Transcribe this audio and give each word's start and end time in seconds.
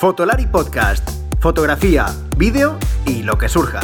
Fotolari 0.00 0.46
Podcast. 0.46 1.06
Fotografía, 1.40 2.06
vídeo 2.38 2.78
y 3.04 3.22
lo 3.22 3.36
que 3.36 3.50
surja. 3.50 3.80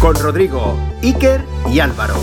Con 0.00 0.14
Rodrigo, 0.14 0.78
Iker 1.02 1.42
y 1.70 1.80
Álvaro. 1.80 2.14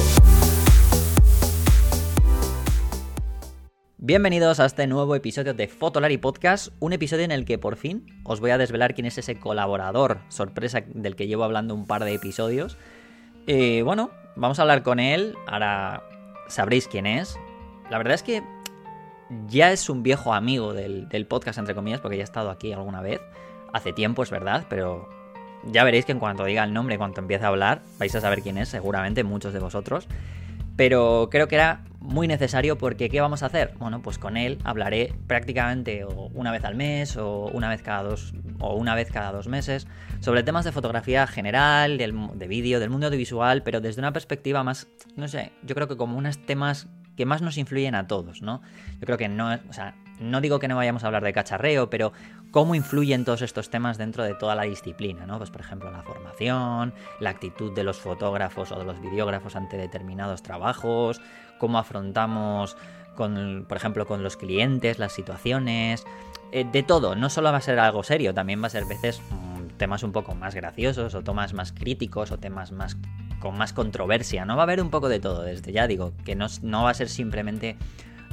Bienvenidos 3.97 4.59
a 4.59 4.65
este 4.65 4.87
nuevo 4.87 5.13
episodio 5.13 5.53
de 5.53 5.67
Fotolari 5.67 6.17
Podcast, 6.17 6.69
un 6.79 6.91
episodio 6.91 7.25
en 7.25 7.31
el 7.31 7.45
que 7.45 7.59
por 7.59 7.75
fin 7.75 8.07
os 8.23 8.39
voy 8.39 8.49
a 8.49 8.57
desvelar 8.57 8.95
quién 8.95 9.05
es 9.05 9.19
ese 9.19 9.39
colaborador 9.39 10.21
sorpresa 10.29 10.81
del 10.87 11.15
que 11.15 11.27
llevo 11.27 11.43
hablando 11.43 11.75
un 11.75 11.85
par 11.85 12.03
de 12.03 12.15
episodios. 12.15 12.79
Y 13.45 13.83
bueno, 13.83 14.09
vamos 14.35 14.57
a 14.57 14.63
hablar 14.63 14.81
con 14.81 14.99
él, 14.99 15.35
ahora 15.45 16.01
sabréis 16.47 16.87
quién 16.87 17.05
es. 17.05 17.37
La 17.89 17.97
verdad 17.97 18.15
es 18.15 18.23
que 18.23 18.43
ya 19.47 19.71
es 19.71 19.89
un 19.89 20.03
viejo 20.03 20.33
amigo 20.33 20.73
del, 20.73 21.27
podcast, 21.27 21.59
entre 21.59 21.75
comillas, 21.75 21.99
porque 21.99 22.17
ya 22.17 22.23
ha 22.23 22.25
estado 22.25 22.49
aquí 22.49 22.73
alguna 22.73 23.01
vez. 23.01 23.21
Hace 23.73 23.93
tiempo, 23.93 24.23
es 24.23 24.31
verdad, 24.31 24.65
pero 24.69 25.09
ya 25.65 25.83
veréis 25.83 26.05
que 26.05 26.11
en 26.11 26.19
cuanto 26.19 26.45
diga 26.45 26.63
el 26.63 26.73
nombre, 26.73 26.95
en 26.95 26.99
cuanto 26.99 27.21
empiece 27.21 27.45
a 27.45 27.49
hablar, 27.49 27.81
vais 27.97 28.13
a 28.15 28.21
saber 28.21 28.41
quién 28.41 28.57
es, 28.57 28.69
seguramente 28.69 29.23
muchos 29.23 29.53
de 29.53 29.59
vosotros. 29.59 30.07
Pero 30.75 31.29
creo 31.31 31.47
que 31.47 31.55
era 31.55 31.83
muy 31.99 32.27
necesario 32.27 32.77
porque 32.77 33.09
¿qué 33.09 33.21
vamos 33.21 33.43
a 33.43 33.47
hacer? 33.47 33.73
Bueno, 33.79 34.01
pues 34.01 34.19
con 34.19 34.37
él 34.37 34.59
hablaré 34.63 35.13
prácticamente 35.25 36.05
una 36.33 36.51
vez 36.51 36.63
al 36.65 36.75
mes 36.75 37.17
o 37.17 37.45
una 37.53 37.69
vez 37.69 37.81
cada 37.81 38.03
dos 38.03 38.33
o 38.59 38.75
una 38.75 38.93
vez 38.93 39.09
cada 39.09 39.31
dos 39.31 39.47
meses 39.47 39.87
sobre 40.19 40.43
temas 40.43 40.65
de 40.65 40.71
fotografía 40.71 41.25
general, 41.27 41.97
de 41.97 42.47
vídeo, 42.47 42.79
del 42.79 42.89
mundo 42.89 43.07
audiovisual, 43.07 43.63
pero 43.63 43.81
desde 43.81 44.01
una 44.01 44.13
perspectiva 44.13 44.63
más, 44.63 44.87
no 45.15 45.27
sé, 45.27 45.51
yo 45.63 45.75
creo 45.75 45.87
que 45.87 45.97
como 45.97 46.17
unos 46.17 46.37
temas 46.45 46.87
que 47.15 47.25
más 47.25 47.41
nos 47.41 47.57
influyen 47.57 47.95
a 47.95 48.07
todos, 48.07 48.41
¿no? 48.41 48.61
Yo 48.99 49.05
creo 49.05 49.17
que 49.17 49.27
no, 49.27 49.53
o 49.69 49.73
sea, 49.73 49.95
no 50.19 50.41
digo 50.41 50.59
que 50.59 50.67
no 50.67 50.75
vayamos 50.75 51.03
a 51.03 51.07
hablar 51.07 51.23
de 51.23 51.33
cacharreo, 51.33 51.89
pero 51.89 52.13
cómo 52.51 52.75
influyen 52.75 53.25
todos 53.25 53.41
estos 53.41 53.69
temas 53.69 53.97
dentro 53.97 54.23
de 54.23 54.33
toda 54.33 54.55
la 54.55 54.63
disciplina, 54.63 55.25
¿no? 55.25 55.37
Pues 55.37 55.49
por 55.49 55.61
ejemplo 55.61 55.91
la 55.91 56.03
formación, 56.03 56.93
la 57.19 57.29
actitud 57.31 57.73
de 57.73 57.83
los 57.83 57.97
fotógrafos 57.97 58.71
o 58.71 58.79
de 58.79 58.85
los 58.85 59.01
videógrafos 59.01 59.55
ante 59.55 59.77
determinados 59.77 60.41
trabajos, 60.41 61.21
cómo 61.57 61.77
afrontamos 61.77 62.77
con, 63.15 63.65
por 63.67 63.77
ejemplo, 63.77 64.05
con 64.05 64.23
los 64.23 64.37
clientes, 64.37 64.99
las 64.99 65.13
situaciones, 65.13 66.05
eh, 66.51 66.65
de 66.69 66.83
todo, 66.83 67.15
no 67.15 67.29
solo 67.29 67.51
va 67.51 67.57
a 67.57 67.61
ser 67.61 67.79
algo 67.79 68.03
serio, 68.03 68.33
también 68.33 68.61
va 68.61 68.67
a 68.67 68.69
ser 68.69 68.85
veces 68.85 69.21
mm, 69.31 69.77
temas 69.77 70.03
un 70.03 70.11
poco 70.11 70.35
más 70.35 70.53
graciosos 70.55 71.15
o 71.15 71.23
temas 71.23 71.53
más 71.53 71.71
críticos 71.71 72.31
o 72.31 72.37
temas 72.37 72.71
más 72.71 72.97
con 73.45 73.59
más 73.59 73.73
controversia, 73.73 74.43
¿no? 74.43 74.55
Va 74.55 74.63
a 74.63 74.65
haber 74.65 74.81
un 74.81 74.89
poco 74.89 75.07
de 75.07 75.19
todo, 75.19 75.43
desde 75.43 75.71
ya 75.71 75.85
digo, 75.85 76.13
que 76.25 76.33
no, 76.33 76.47
no 76.63 76.83
va 76.83 76.89
a 76.89 76.93
ser 76.95 77.09
simplemente 77.09 77.75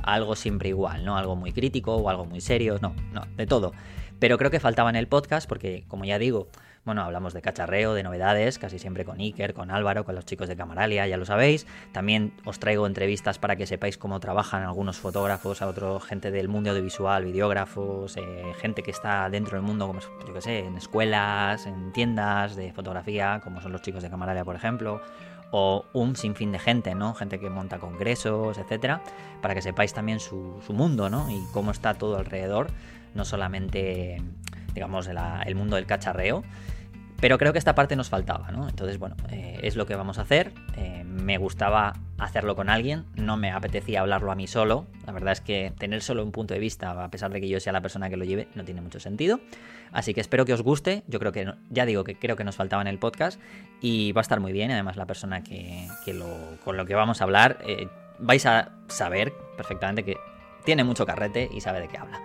algo 0.02 0.34
siempre 0.36 0.70
igual, 0.70 1.04
¿no? 1.04 1.18
Algo 1.18 1.36
muy 1.36 1.52
crítico 1.52 1.94
o 1.96 2.08
algo 2.08 2.24
muy 2.24 2.40
serio, 2.40 2.78
no, 2.80 2.94
no, 3.12 3.26
de 3.36 3.46
todo. 3.46 3.74
Pero 4.18 4.38
creo 4.38 4.50
que 4.50 4.58
faltaba 4.58 4.88
en 4.88 4.96
el 4.96 5.08
podcast 5.08 5.46
porque, 5.46 5.84
como 5.86 6.06
ya 6.06 6.18
digo, 6.18 6.48
bueno, 6.84 7.02
hablamos 7.02 7.32
de 7.32 7.42
cacharreo, 7.42 7.94
de 7.94 8.02
novedades, 8.02 8.58
casi 8.58 8.78
siempre 8.80 9.04
con 9.04 9.20
Iker, 9.20 9.54
con 9.54 9.70
Álvaro, 9.70 10.04
con 10.04 10.16
los 10.16 10.24
chicos 10.24 10.48
de 10.48 10.56
Camaralia, 10.56 11.06
ya 11.06 11.16
lo 11.16 11.24
sabéis. 11.24 11.66
También 11.92 12.32
os 12.44 12.58
traigo 12.58 12.86
entrevistas 12.88 13.38
para 13.38 13.54
que 13.54 13.66
sepáis 13.66 13.98
cómo 13.98 14.18
trabajan 14.18 14.64
algunos 14.64 14.98
fotógrafos, 14.98 15.62
a 15.62 15.68
otro 15.68 16.00
gente 16.00 16.32
del 16.32 16.48
mundo 16.48 16.70
audiovisual, 16.70 17.24
videógrafos, 17.24 18.16
eh, 18.16 18.52
gente 18.60 18.82
que 18.82 18.90
está 18.90 19.30
dentro 19.30 19.56
del 19.56 19.62
mundo, 19.62 19.86
como 19.86 20.00
yo 20.00 20.34
que 20.34 20.40
sé, 20.40 20.60
en 20.60 20.76
escuelas, 20.76 21.66
en 21.66 21.92
tiendas 21.92 22.56
de 22.56 22.72
fotografía, 22.72 23.40
como 23.44 23.60
son 23.60 23.70
los 23.70 23.82
chicos 23.82 24.02
de 24.02 24.10
Camaralia, 24.10 24.44
por 24.44 24.56
ejemplo 24.56 25.00
o 25.52 25.84
un 25.92 26.16
sinfín 26.16 26.50
de 26.50 26.58
gente, 26.58 26.94
¿no? 26.94 27.12
Gente 27.14 27.38
que 27.38 27.50
monta 27.50 27.78
congresos, 27.78 28.56
etcétera, 28.56 29.02
para 29.42 29.54
que 29.54 29.60
sepáis 29.60 29.92
también 29.92 30.18
su, 30.18 30.62
mundo, 30.70 31.10
¿no? 31.10 31.30
Y 31.30 31.44
cómo 31.52 31.70
está 31.70 31.92
todo 31.94 32.16
alrededor, 32.16 32.68
no 33.14 33.26
solamente, 33.26 34.22
digamos, 34.72 35.08
el 35.08 35.54
mundo 35.54 35.76
del 35.76 35.84
cacharreo, 35.84 36.42
pero 37.22 37.38
creo 37.38 37.52
que 37.52 37.60
esta 37.60 37.76
parte 37.76 37.94
nos 37.94 38.08
faltaba, 38.08 38.50
¿no? 38.50 38.68
Entonces, 38.68 38.98
bueno, 38.98 39.14
eh, 39.30 39.60
es 39.62 39.76
lo 39.76 39.86
que 39.86 39.94
vamos 39.94 40.18
a 40.18 40.22
hacer. 40.22 40.50
Eh, 40.76 41.04
me 41.04 41.38
gustaba 41.38 41.92
hacerlo 42.18 42.56
con 42.56 42.68
alguien, 42.68 43.04
no 43.14 43.36
me 43.36 43.52
apetecía 43.52 44.00
hablarlo 44.00 44.32
a 44.32 44.34
mí 44.34 44.48
solo. 44.48 44.88
La 45.06 45.12
verdad 45.12 45.30
es 45.30 45.40
que 45.40 45.72
tener 45.78 46.02
solo 46.02 46.24
un 46.24 46.32
punto 46.32 46.52
de 46.52 46.58
vista, 46.58 46.90
a 46.90 47.08
pesar 47.12 47.32
de 47.32 47.40
que 47.40 47.48
yo 47.48 47.60
sea 47.60 47.72
la 47.72 47.80
persona 47.80 48.10
que 48.10 48.16
lo 48.16 48.24
lleve, 48.24 48.48
no 48.56 48.64
tiene 48.64 48.80
mucho 48.80 48.98
sentido. 48.98 49.38
Así 49.92 50.14
que 50.14 50.20
espero 50.20 50.44
que 50.44 50.52
os 50.52 50.62
guste. 50.62 51.04
Yo 51.06 51.20
creo 51.20 51.30
que, 51.30 51.54
ya 51.70 51.86
digo 51.86 52.02
que 52.02 52.16
creo 52.16 52.34
que 52.34 52.42
nos 52.42 52.56
faltaba 52.56 52.82
en 52.82 52.88
el 52.88 52.98
podcast 52.98 53.40
y 53.80 54.10
va 54.10 54.20
a 54.20 54.22
estar 54.22 54.40
muy 54.40 54.50
bien. 54.50 54.72
Además, 54.72 54.96
la 54.96 55.06
persona 55.06 55.44
que, 55.44 55.86
con 56.64 56.76
lo 56.76 56.86
que 56.86 56.96
vamos 56.96 57.20
a 57.20 57.24
hablar, 57.24 57.58
eh, 57.64 57.86
vais 58.18 58.44
a 58.46 58.72
saber 58.88 59.32
perfectamente 59.56 60.02
que 60.02 60.16
tiene 60.64 60.82
mucho 60.82 61.06
carrete 61.06 61.48
y 61.54 61.60
sabe 61.60 61.82
de 61.82 61.86
qué 61.86 61.98
habla. 61.98 62.20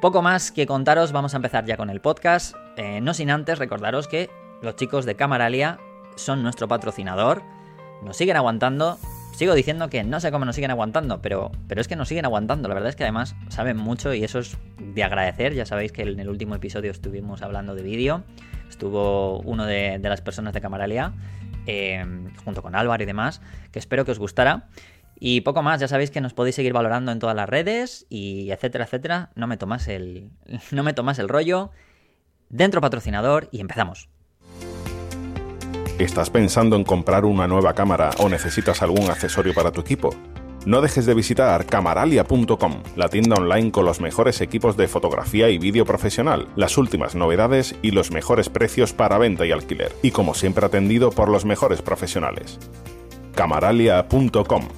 Poco 0.00 0.20
más 0.20 0.52
que 0.52 0.66
contaros, 0.66 1.12
vamos 1.12 1.32
a 1.32 1.38
empezar 1.38 1.64
ya 1.64 1.78
con 1.78 1.88
el 1.88 2.02
podcast. 2.02 2.54
Eh, 2.76 3.00
no 3.00 3.14
sin 3.14 3.30
antes 3.30 3.58
recordaros 3.58 4.08
que 4.08 4.28
los 4.60 4.76
chicos 4.76 5.06
de 5.06 5.16
Camaralia 5.16 5.78
son 6.16 6.42
nuestro 6.42 6.68
patrocinador, 6.68 7.42
nos 8.02 8.16
siguen 8.16 8.36
aguantando. 8.36 8.98
Sigo 9.34 9.54
diciendo 9.54 9.88
que 9.88 10.04
no 10.04 10.20
sé 10.20 10.30
cómo 10.30 10.44
nos 10.44 10.54
siguen 10.54 10.70
aguantando, 10.70 11.22
pero, 11.22 11.50
pero 11.66 11.80
es 11.80 11.88
que 11.88 11.96
nos 11.96 12.08
siguen 12.08 12.26
aguantando. 12.26 12.68
La 12.68 12.74
verdad 12.74 12.90
es 12.90 12.96
que 12.96 13.04
además 13.04 13.36
saben 13.48 13.78
mucho 13.78 14.12
y 14.12 14.22
eso 14.22 14.38
es 14.38 14.58
de 14.78 15.02
agradecer. 15.02 15.54
Ya 15.54 15.64
sabéis 15.64 15.92
que 15.92 16.02
en 16.02 16.20
el 16.20 16.28
último 16.28 16.54
episodio 16.54 16.90
estuvimos 16.90 17.40
hablando 17.40 17.74
de 17.74 17.82
vídeo. 17.82 18.22
Estuvo 18.68 19.40
uno 19.40 19.64
de, 19.64 19.98
las 19.98 20.20
personas 20.20 20.52
de 20.52 20.60
Camaralia, 20.60 21.14
eh, 21.66 22.04
junto 22.44 22.60
con 22.60 22.74
Álvaro 22.74 23.02
y 23.02 23.06
demás, 23.06 23.40
que 23.72 23.78
espero 23.78 24.04
que 24.04 24.12
os 24.12 24.18
gustara. 24.18 24.68
Y 25.18 25.40
poco 25.40 25.62
más, 25.62 25.80
ya 25.80 25.88
sabéis 25.88 26.10
que 26.10 26.20
nos 26.20 26.34
podéis 26.34 26.56
seguir 26.56 26.72
valorando 26.72 27.10
en 27.10 27.18
todas 27.18 27.34
las 27.34 27.48
redes 27.48 28.06
y 28.10 28.50
etcétera, 28.50 28.84
etcétera. 28.84 29.30
No 29.34 29.46
me 29.46 29.56
tomas 29.56 29.88
el, 29.88 30.30
no 30.70 30.82
me 30.82 30.92
tomas 30.92 31.18
el 31.18 31.28
rollo. 31.28 31.70
Dentro 32.48 32.80
patrocinador 32.80 33.48
y 33.50 33.60
empezamos. 33.60 34.08
¿Estás 35.98 36.28
pensando 36.28 36.76
en 36.76 36.84
comprar 36.84 37.24
una 37.24 37.48
nueva 37.48 37.72
cámara 37.72 38.10
o 38.18 38.28
necesitas 38.28 38.82
algún 38.82 39.10
accesorio 39.10 39.54
para 39.54 39.72
tu 39.72 39.80
equipo? 39.80 40.14
No 40.66 40.80
dejes 40.80 41.06
de 41.06 41.14
visitar 41.14 41.64
camaralia.com, 41.64 42.82
la 42.96 43.08
tienda 43.08 43.36
online 43.36 43.70
con 43.70 43.84
los 43.84 44.00
mejores 44.00 44.40
equipos 44.40 44.76
de 44.76 44.88
fotografía 44.88 45.48
y 45.48 45.58
vídeo 45.58 45.86
profesional, 45.86 46.48
las 46.56 46.76
últimas 46.76 47.14
novedades 47.14 47.76
y 47.82 47.92
los 47.92 48.10
mejores 48.10 48.48
precios 48.48 48.92
para 48.92 49.16
venta 49.16 49.46
y 49.46 49.52
alquiler, 49.52 49.92
y 50.02 50.10
como 50.10 50.34
siempre 50.34 50.66
atendido 50.66 51.10
por 51.10 51.28
los 51.28 51.44
mejores 51.44 51.82
profesionales. 51.82 52.58
camaralia.com 53.36 54.68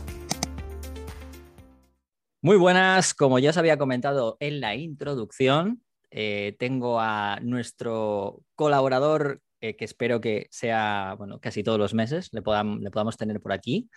muy 2.49 2.57
buenas, 2.57 3.13
como 3.13 3.39
ya 3.39 3.51
os 3.51 3.59
había 3.59 3.77
comentado 3.77 4.39
en 4.41 4.63
la 4.63 4.75
introducción, 4.75 5.83
eh, 6.11 6.57
tengo 6.59 6.99
a 6.99 7.41
nuestro 7.43 8.41
colaborador 8.55 9.43
eh, 9.61 9.77
que 9.77 9.85
espero 9.85 10.23
que 10.23 10.47
sea, 10.51 11.15
bueno, 11.19 11.41
casi 11.41 11.63
todos 11.63 11.79
los 11.79 11.93
meses 11.93 12.31
le, 12.33 12.41
le 12.41 12.91
podamos 12.91 13.19
tener 13.19 13.43
por 13.43 13.53
aquí, 13.53 13.91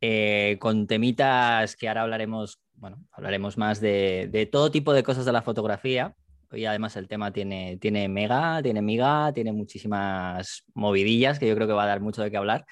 eh, 0.00 0.56
con 0.60 0.86
temitas 0.86 1.74
que 1.74 1.88
ahora 1.88 2.02
hablaremos, 2.02 2.60
bueno, 2.74 3.04
hablaremos 3.10 3.58
más 3.58 3.80
de, 3.80 4.48
todo 4.52 4.70
tipo 4.70 4.92
de 4.92 5.02
cosas 5.02 5.24
de 5.24 5.32
la 5.32 5.42
fotografía. 5.42 6.14
Hoy 6.52 6.64
además 6.64 6.94
el 6.94 7.08
tema 7.08 7.32
tiene, 7.32 7.76
tiene 7.78 8.08
mega, 8.08 8.62
tiene 8.62 8.82
miga, 8.82 9.32
tiene 9.32 9.50
muchísimas 9.50 10.62
movidillas 10.74 11.40
que 11.40 11.48
yo 11.48 11.56
creo 11.56 11.66
que 11.66 11.72
va 11.72 11.82
a 11.82 11.88
dar 11.88 12.00
mucho 12.00 12.22
de 12.22 12.30
qué 12.30 12.36
hablar. 12.36 12.66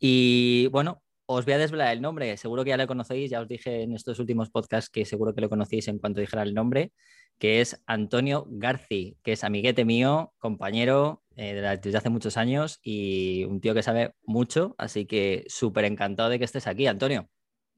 Y 0.00 0.66
bueno, 0.72 1.03
os 1.26 1.44
voy 1.44 1.54
a 1.54 1.58
desvelar 1.58 1.92
el 1.92 2.02
nombre, 2.02 2.36
seguro 2.36 2.64
que 2.64 2.70
ya 2.70 2.76
lo 2.76 2.86
conocéis, 2.86 3.30
ya 3.30 3.40
os 3.40 3.48
dije 3.48 3.82
en 3.82 3.94
estos 3.94 4.18
últimos 4.18 4.50
podcasts 4.50 4.90
que 4.90 5.04
seguro 5.04 5.34
que 5.34 5.40
lo 5.40 5.48
conocéis 5.48 5.88
en 5.88 5.98
cuanto 5.98 6.20
dijera 6.20 6.42
el 6.42 6.54
nombre, 6.54 6.92
que 7.38 7.60
es 7.60 7.82
Antonio 7.86 8.46
Garci, 8.48 9.16
que 9.22 9.32
es 9.32 9.44
amiguete 9.44 9.84
mío, 9.84 10.32
compañero 10.38 11.22
eh, 11.36 11.78
desde 11.82 11.98
hace 11.98 12.10
muchos 12.10 12.36
años 12.36 12.78
y 12.82 13.44
un 13.44 13.60
tío 13.60 13.74
que 13.74 13.82
sabe 13.82 14.14
mucho, 14.24 14.74
así 14.78 15.06
que 15.06 15.44
súper 15.48 15.84
encantado 15.84 16.28
de 16.28 16.38
que 16.38 16.44
estés 16.44 16.66
aquí, 16.66 16.86
Antonio. 16.86 17.28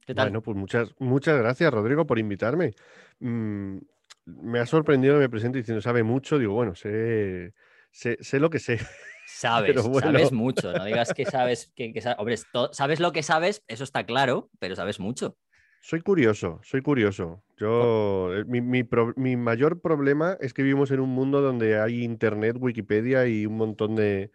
¿Qué 0.05 0.15
tal? 0.15 0.27
Bueno, 0.27 0.43
pues 0.43 0.57
muchas, 0.57 0.95
muchas 0.99 1.39
gracias, 1.39 1.73
Rodrigo, 1.73 2.07
por 2.07 2.19
invitarme. 2.19 2.75
Mm, 3.21 3.79
me 4.27 4.59
ha 4.59 4.67
sorprendido 4.67 5.15
que 5.15 5.21
me 5.21 5.29
presente 5.29 5.59
diciendo 5.59 5.81
sabe 5.81 6.03
mucho, 6.03 6.39
digo, 6.39 6.55
bueno, 6.55 6.75
sé, 6.75 7.55
sé, 7.91 8.19
sé 8.21 8.41
lo 8.41 8.51
que 8.51 8.59
sé. 8.59 8.79
Sabes, 9.27 9.83
sabes 10.01 10.33
mucho, 10.33 10.73
no 10.73 10.85
digas 10.85 11.13
que 11.13 11.27
sabes, 11.27 11.73
que, 11.75 12.01
sabes, 12.01 12.47
sabes 12.71 13.01
lo 13.01 13.13
que 13.13 13.23
sabes, 13.23 13.65
eso 13.67 13.85
está 13.85 14.07
claro, 14.07 14.51
pero 14.59 14.77
sabes 14.77 15.01
mucho. 15.01 15.37
Soy 15.81 16.01
curioso, 16.01 16.61
soy 16.63 16.83
curioso. 16.83 17.43
Yo, 17.57 18.35
eh, 18.35 18.45
mi, 18.45 19.37
mayor 19.37 19.81
problema 19.81 20.37
es 20.41 20.53
que 20.53 20.63
vivimos 20.63 20.91
en 20.91 21.01
un 21.01 21.11
mundo 21.11 21.41
donde 21.41 21.81
hay 21.81 22.03
internet, 22.03 22.57
Wikipedia 22.59 23.27
y 23.27 23.47
un 23.47 23.57
montón 23.57 23.95
de, 23.95 24.31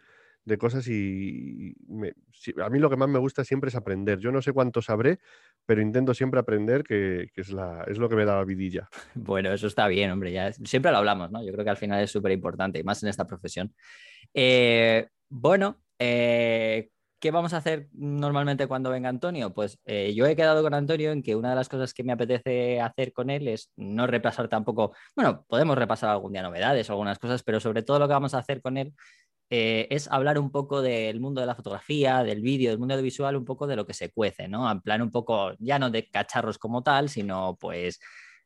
cosas 0.58 0.86
y 0.88 1.74
a 2.62 2.68
mí 2.70 2.78
lo 2.78 2.90
que 2.90 2.96
más 2.96 3.08
me 3.08 3.18
gusta 3.18 3.44
siempre 3.44 3.68
es 3.68 3.76
aprender. 3.76 4.18
Yo 4.18 4.32
no 4.32 4.42
sé 4.42 4.52
cuánto 4.52 4.82
sabré, 4.82 5.18
pero 5.66 5.80
intento 5.80 6.14
siempre 6.14 6.40
aprender, 6.40 6.82
que, 6.82 7.28
es, 7.34 7.50
la, 7.50 7.84
es 7.86 7.98
lo 7.98 8.08
que 8.08 8.16
me 8.16 8.24
da 8.24 8.36
la 8.36 8.44
vidilla. 8.44 8.88
Bueno, 9.14 9.52
eso 9.52 9.66
está 9.66 9.88
bien, 9.88 10.10
hombre, 10.10 10.32
ya 10.32 10.52
siempre 10.52 10.90
lo 10.90 10.98
hablamos, 10.98 11.30
¿no? 11.30 11.44
Yo 11.44 11.52
creo 11.52 11.64
que 11.64 11.70
al 11.70 11.76
final 11.76 12.02
es 12.02 12.10
súper 12.10 12.32
importante, 12.32 12.78
y 12.78 12.82
más 12.82 13.02
en 13.02 13.08
esta 13.08 13.26
profesión. 13.26 13.74
Eh, 14.34 15.06
bueno, 15.28 15.80
eh, 15.98 16.90
¿qué 17.20 17.30
vamos 17.30 17.54
a 17.54 17.58
hacer 17.58 17.88
normalmente 17.92 18.66
cuando 18.66 18.90
venga 18.90 19.08
Antonio? 19.08 19.54
Pues 19.54 19.78
eh, 19.84 20.12
yo 20.14 20.26
he 20.26 20.36
quedado 20.36 20.62
con 20.62 20.74
Antonio 20.74 21.12
en 21.12 21.22
que 21.22 21.36
una 21.36 21.50
de 21.50 21.56
las 21.56 21.68
cosas 21.68 21.94
que 21.94 22.02
me 22.02 22.12
apetece 22.12 22.80
hacer 22.80 23.12
con 23.12 23.30
él 23.30 23.48
es 23.48 23.70
no 23.76 24.06
repasar 24.06 24.48
tampoco, 24.48 24.94
bueno, 25.14 25.44
podemos 25.48 25.78
repasar 25.78 26.10
algún 26.10 26.32
día 26.32 26.42
novedades 26.42 26.88
o 26.90 26.94
algunas 26.94 27.18
cosas, 27.18 27.42
pero 27.42 27.60
sobre 27.60 27.82
todo 27.82 27.98
lo 27.98 28.08
que 28.08 28.14
vamos 28.14 28.34
a 28.34 28.38
hacer 28.38 28.60
con 28.60 28.76
él 28.76 28.92
eh, 29.50 29.86
es 29.90 30.08
hablar 30.10 30.38
un 30.38 30.50
poco 30.50 30.82
del 30.82 31.20
mundo 31.20 31.40
de 31.40 31.46
la 31.46 31.54
fotografía, 31.54 32.22
del 32.22 32.40
vídeo, 32.40 32.70
del 32.70 32.78
mundo 32.78 32.94
audiovisual, 32.94 33.36
un 33.36 33.44
poco 33.44 33.66
de 33.66 33.76
lo 33.76 33.86
que 33.86 33.94
se 33.94 34.10
cuece, 34.10 34.48
¿no? 34.48 34.70
En 34.70 34.80
plan 34.80 35.02
un 35.02 35.10
poco, 35.10 35.52
ya 35.58 35.78
no 35.78 35.90
de 35.90 36.08
cacharros 36.08 36.58
como 36.58 36.82
tal, 36.82 37.08
sino 37.08 37.56
pues 37.60 38.00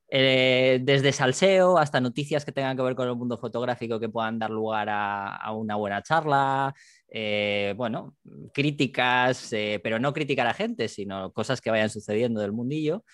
eh, 0.09 0.81
desde 0.83 1.13
salseo 1.13 1.79
hasta 1.79 2.01
noticias 2.01 2.45
que 2.45 2.53
tengan 2.53 2.77
que 2.77 2.83
ver 2.83 2.95
con 2.95 3.09
el 3.09 3.17
mundo 3.17 3.39
fotográfico 3.39 4.01
que 4.01 4.09
puedan 4.09 4.39
dar 4.39 4.51
lugar 4.51 4.89
a, 4.91 5.53
una 5.53 5.77
buena 5.77 6.03
charla, 6.03 6.75
eh, 7.09 7.75
bueno, 7.77 8.17
críticas, 8.53 9.51
pero 9.83 9.99
no 9.99 10.13
criticar 10.13 10.47
a 10.47 10.55
gente, 10.55 10.89
sino 10.89 11.33
cosas 11.33 11.61
que 11.61 11.71
vayan 11.71 11.91
sucediendo 11.91 12.41
del 12.41 12.53
mundillo. 12.53 13.05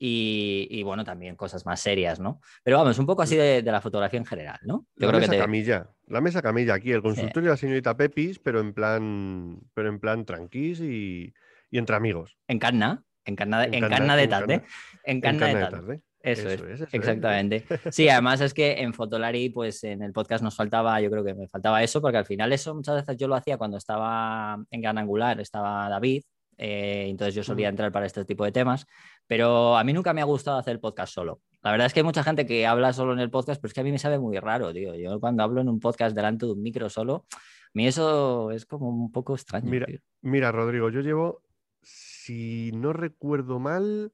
Y, 0.00 0.82
bueno, 0.84 1.04
también 1.04 1.34
cosas 1.34 1.66
más 1.66 1.80
serias, 1.80 2.20
¿no? 2.20 2.40
Pero 2.62 2.78
vamos, 2.78 2.98
un 2.98 3.06
poco 3.06 3.22
así 3.22 3.36
de, 3.36 3.62
la 3.62 3.80
fotografía 3.80 4.18
en 4.18 4.26
general, 4.26 4.58
¿no? 4.62 4.86
Yo 4.96 5.06
la 5.06 5.08
creo 5.08 5.20
mesa 5.20 5.32
que 5.32 5.38
camilla, 5.38 5.90
la 6.06 6.20
mesa 6.20 6.40
camilla 6.42 6.74
aquí, 6.74 6.92
el 6.92 7.02
consultorio 7.02 7.48
de 7.48 7.54
la 7.54 7.56
señorita 7.56 7.96
Pepis, 7.96 8.38
pero 8.38 8.60
en 8.60 8.72
plan, 8.72 9.58
pero 9.74 9.88
en 9.88 9.98
plan 9.98 10.24
tranquis 10.24 10.80
y, 10.80 11.34
entre 11.72 11.96
amigos. 11.96 12.38
En 12.46 12.60
Canna, 12.60 13.02
en 13.24 13.34
Canna, 13.34 13.64
en, 13.64 13.70
de 13.72 14.28
tarde. 14.28 14.62
En 15.04 15.20
Canna, 15.20 15.46
de 15.48 15.54
tarde. 15.54 16.02
Eso, 16.20 16.48
es, 16.48 16.82
exactamente. 16.92 17.64
Sí, 17.90 18.08
además 18.08 18.40
es 18.40 18.52
que 18.52 18.80
en 18.80 18.92
Fotolari, 18.92 19.50
pues 19.50 19.84
en 19.84 20.02
el 20.02 20.12
podcast 20.12 20.42
nos 20.42 20.56
faltaba, 20.56 21.00
yo 21.00 21.10
creo 21.10 21.24
que 21.24 21.34
me 21.34 21.48
faltaba 21.48 21.82
eso, 21.82 22.00
porque 22.00 22.18
al 22.18 22.26
final 22.26 22.52
eso 22.52 22.74
muchas 22.74 22.96
veces 22.96 23.16
yo 23.16 23.28
lo 23.28 23.36
hacía 23.36 23.56
cuando 23.56 23.76
estaba 23.76 24.58
en 24.70 24.80
Gran 24.80 24.98
Angular, 24.98 25.40
estaba 25.40 25.88
David, 25.88 26.22
eh, 26.56 27.06
entonces 27.08 27.36
yo 27.36 27.44
solía 27.44 27.68
entrar 27.68 27.92
para 27.92 28.06
este 28.06 28.24
tipo 28.24 28.44
de 28.44 28.50
temas, 28.50 28.84
pero 29.28 29.76
a 29.76 29.84
mí 29.84 29.92
nunca 29.92 30.12
me 30.12 30.22
ha 30.22 30.24
gustado 30.24 30.58
hacer 30.58 30.72
el 30.72 30.80
podcast 30.80 31.14
solo. 31.14 31.42
La 31.62 31.70
verdad 31.70 31.86
es 31.86 31.92
que 31.92 32.00
hay 32.00 32.04
mucha 32.04 32.24
gente 32.24 32.46
que 32.46 32.66
habla 32.66 32.92
solo 32.92 33.12
en 33.12 33.20
el 33.20 33.30
podcast, 33.30 33.60
pero 33.60 33.68
es 33.68 33.74
que 33.74 33.80
a 33.80 33.84
mí 33.84 33.92
me 33.92 33.98
sabe 33.98 34.18
muy 34.18 34.38
raro, 34.38 34.72
tío. 34.72 34.94
Yo 34.94 35.20
cuando 35.20 35.42
hablo 35.42 35.60
en 35.60 35.68
un 35.68 35.78
podcast 35.78 36.16
delante 36.16 36.46
de 36.46 36.52
un 36.52 36.62
micro 36.62 36.88
solo, 36.88 37.26
a 37.32 37.70
mí 37.74 37.86
eso 37.86 38.50
es 38.50 38.64
como 38.64 38.88
un 38.88 39.12
poco 39.12 39.34
extraño. 39.34 39.70
Mira, 39.70 39.86
mira 40.22 40.50
Rodrigo, 40.50 40.88
yo 40.88 41.00
llevo, 41.00 41.42
si 41.82 42.72
no 42.72 42.94
recuerdo 42.94 43.58
mal, 43.58 44.12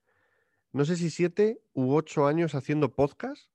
no 0.72 0.84
sé 0.84 0.96
si 0.96 1.10
siete 1.10 1.60
u 1.72 1.94
ocho 1.94 2.26
años 2.26 2.56
haciendo 2.56 2.92
podcast 2.92 3.48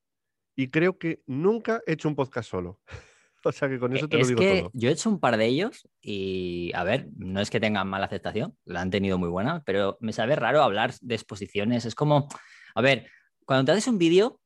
y 0.56 0.70
creo 0.70 0.98
que 0.98 1.22
nunca 1.26 1.82
he 1.86 1.92
hecho 1.92 2.08
un 2.08 2.16
podcast 2.16 2.50
solo. 2.50 2.80
O 3.42 3.52
sea 3.52 3.68
que 3.68 3.78
con 3.78 3.96
eso 3.96 4.08
te 4.08 4.18
lo 4.18 4.26
digo 4.26 4.40
que 4.40 4.68
Yo 4.72 4.88
he 4.88 4.92
hecho 4.92 5.08
un 5.08 5.20
par 5.20 5.36
de 5.36 5.46
ellos 5.46 5.88
y, 6.02 6.72
a 6.74 6.84
ver, 6.84 7.08
no 7.16 7.40
es 7.40 7.50
que 7.50 7.60
tengan 7.60 7.88
mala 7.88 8.06
aceptación, 8.06 8.56
la 8.64 8.80
han 8.80 8.90
tenido 8.90 9.18
muy 9.18 9.28
buena, 9.28 9.62
pero 9.64 9.96
me 10.00 10.12
sabe 10.12 10.36
raro 10.36 10.62
hablar 10.62 10.94
de 11.00 11.14
exposiciones. 11.14 11.84
Es 11.84 11.94
como, 11.94 12.28
a 12.74 12.82
ver, 12.82 13.06
cuando 13.44 13.64
te 13.64 13.72
haces 13.72 13.88
un 13.88 13.98
vídeo, 13.98 14.40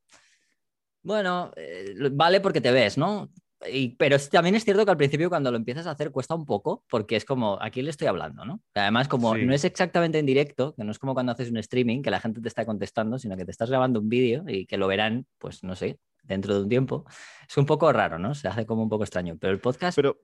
bueno, 1.03 1.51
eh, 1.55 1.93
vale 2.11 2.41
porque 2.41 2.61
te 2.61 2.71
ves, 2.71 2.97
¿no? 2.97 3.29
pero 3.97 4.17
también 4.19 4.55
es 4.55 4.63
cierto 4.63 4.85
que 4.85 4.91
al 4.91 4.97
principio 4.97 5.29
cuando 5.29 5.51
lo 5.51 5.57
empiezas 5.57 5.87
a 5.87 5.91
hacer 5.91 6.11
cuesta 6.11 6.35
un 6.35 6.45
poco 6.45 6.83
porque 6.89 7.15
es 7.15 7.25
como, 7.25 7.57
¿a 7.61 7.69
quién 7.69 7.85
le 7.85 7.91
estoy 7.91 8.07
hablando? 8.07 8.45
¿no? 8.45 8.61
Además, 8.73 9.07
como 9.07 9.35
no 9.35 9.53
es 9.53 9.63
exactamente 9.63 10.19
en 10.19 10.25
directo, 10.25 10.75
que 10.75 10.83
no 10.83 10.91
es 10.91 10.99
como 10.99 11.13
cuando 11.13 11.31
haces 11.31 11.49
un 11.49 11.57
streaming, 11.57 12.01
que 12.01 12.11
la 12.11 12.19
gente 12.19 12.41
te 12.41 12.47
está 12.47 12.65
contestando, 12.65 13.17
sino 13.17 13.35
que 13.37 13.45
te 13.45 13.51
estás 13.51 13.69
grabando 13.69 13.99
un 13.99 14.09
vídeo 14.09 14.43
y 14.47 14.65
que 14.65 14.77
lo 14.77 14.87
verán, 14.87 15.25
pues 15.39 15.63
no 15.63 15.75
sé, 15.75 15.97
dentro 16.27 16.55
de 16.55 16.61
un 16.61 16.69
tiempo. 16.69 17.05
Es 17.47 17.57
un 17.57 17.65
poco 17.65 17.91
raro, 17.91 18.19
¿no? 18.19 18.35
Se 18.35 18.47
hace 18.47 18.65
como 18.65 18.83
un 18.83 18.89
poco 18.89 19.03
extraño. 19.03 19.37
Pero 19.39 19.53
el 19.53 19.59
podcast. 19.59 19.95
Pero 19.95 20.21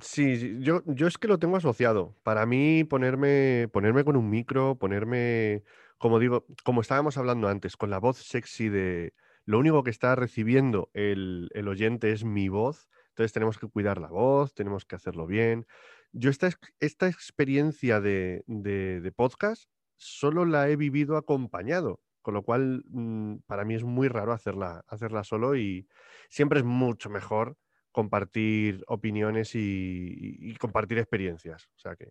sí, 0.00 0.58
yo, 0.60 0.82
yo 0.86 1.06
es 1.06 1.18
que 1.18 1.28
lo 1.28 1.38
tengo 1.38 1.56
asociado. 1.56 2.16
Para 2.22 2.46
mí, 2.46 2.84
ponerme, 2.84 3.68
ponerme 3.72 4.04
con 4.04 4.16
un 4.16 4.30
micro, 4.30 4.78
ponerme, 4.78 5.64
como 5.98 6.18
digo, 6.18 6.46
como 6.64 6.80
estábamos 6.80 7.16
hablando 7.18 7.48
antes, 7.48 7.76
con 7.76 7.90
la 7.90 7.98
voz 7.98 8.18
sexy 8.18 8.68
de. 8.68 9.14
Lo 9.44 9.58
único 9.58 9.82
que 9.82 9.90
está 9.90 10.14
recibiendo 10.14 10.90
el, 10.92 11.50
oyente 11.68 12.12
es 12.12 12.24
mi 12.24 12.48
voz. 12.48 12.88
Entonces 13.10 13.32
tenemos 13.32 13.58
que 13.58 13.66
cuidar 13.66 13.98
la 13.98 14.08
voz, 14.08 14.54
tenemos 14.54 14.84
que 14.84 14.96
hacerlo 14.96 15.26
bien. 15.26 15.66
Yo 16.12 16.30
esta, 16.30 16.50
esta 16.80 17.08
experiencia 17.08 18.00
de, 18.00 18.44
de 18.46 19.12
podcast 19.12 19.70
solo 19.96 20.44
la 20.44 20.68
he 20.68 20.76
vivido 20.76 21.16
acompañado. 21.16 22.00
Con 22.28 22.34
lo 22.34 22.42
cual, 22.42 22.84
mm, 22.90 23.36
para 23.46 23.64
mí 23.64 23.74
es 23.74 23.84
muy 23.84 24.06
raro 24.06 24.34
hacerla, 24.34 24.84
hacerla 24.86 25.24
solo 25.24 25.56
y 25.56 25.88
siempre 26.28 26.58
es 26.58 26.64
mucho 26.66 27.08
mejor 27.08 27.56
compartir 27.90 28.84
opiniones 28.86 29.52
y, 29.54 30.54
compartir 30.60 30.98
experiencias. 30.98 31.70
O 31.74 31.78
sea 31.78 31.96
que... 31.96 32.10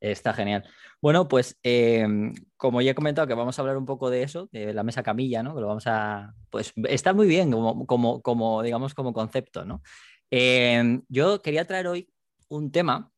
Está 0.00 0.32
genial. 0.32 0.64
Bueno, 1.02 1.28
pues 1.28 1.58
em, 1.62 2.32
como 2.56 2.80
ya 2.80 2.92
he 2.92 2.94
comentado 2.94 3.28
que 3.28 3.34
vamos 3.34 3.58
a 3.58 3.60
hablar 3.60 3.76
un 3.76 3.84
poco 3.84 4.08
de 4.08 4.22
eso, 4.22 4.48
de 4.52 4.72
la 4.72 4.84
mesa 4.84 5.02
camilla, 5.02 5.42
¿no? 5.42 5.54
Que 5.54 5.60
lo 5.60 5.66
vamos 5.66 5.86
a. 5.86 6.32
Pues 6.48 6.72
está 6.84 7.12
muy 7.12 7.26
bien 7.26 7.50
como, 7.50 8.22
como, 8.22 8.62
digamos, 8.62 8.94
como 8.94 9.12
concepto, 9.12 9.66
¿no? 9.66 9.82
Em, 10.30 11.02
yo 11.10 11.42
quería 11.42 11.66
traer 11.66 11.88
hoy 11.88 12.08
un 12.48 12.72
tema 12.72 13.12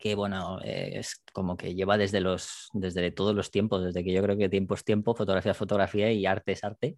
que 0.00 0.14
bueno, 0.14 0.58
es 0.64 1.22
como 1.32 1.58
que 1.58 1.74
lleva 1.74 1.98
desde, 1.98 2.20
los, 2.20 2.70
desde 2.72 3.10
todos 3.12 3.34
los 3.34 3.50
tiempos, 3.50 3.84
desde 3.84 4.02
que 4.02 4.12
yo 4.12 4.22
creo 4.22 4.36
que 4.38 4.48
tiempo 4.48 4.74
es 4.74 4.82
tiempo, 4.82 5.14
fotografía 5.14 5.52
es 5.52 5.58
fotografía 5.58 6.10
y 6.10 6.24
arte 6.24 6.52
es 6.52 6.64
arte, 6.64 6.96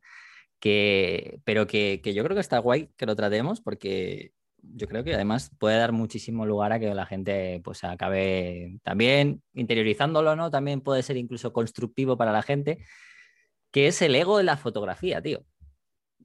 que, 0.61 1.41
pero 1.45 1.67
que, 1.67 2.01
que 2.03 2.15
yo 2.15 2.23
creo 2.23 2.37
que 2.37 2.41
está 2.41 2.59
guay 2.59 2.91
que 2.97 3.07
lo 3.07 3.17
tratemos 3.17 3.61
porque 3.61 4.33
yo 4.63 4.87
creo 4.87 5.03
que 5.03 5.15
además 5.15 5.51
puede 5.59 5.79
dar 5.79 5.91
muchísimo 5.91 6.47
lugar 6.47 6.73
a 6.73 6.79
que 6.79 6.95
la 6.95 7.05
gente 7.05 7.61
pues 7.65 7.83
acabe 7.83 8.79
también 8.85 9.43
interiorizándolo, 9.53 10.37
¿no? 10.37 10.53
También 10.53 10.81
puede 10.81 11.03
ser 11.03 11.17
incluso 11.17 11.53
constructivo 11.53 12.17
para 12.17 12.31
la 12.31 12.43
gente, 12.43 12.79
que 13.73 13.89
es 13.89 14.01
el 14.03 14.15
ego 14.15 14.39
de 14.39 14.45
la 14.45 14.57
fotografía, 14.57 15.21
tío. 15.21 15.45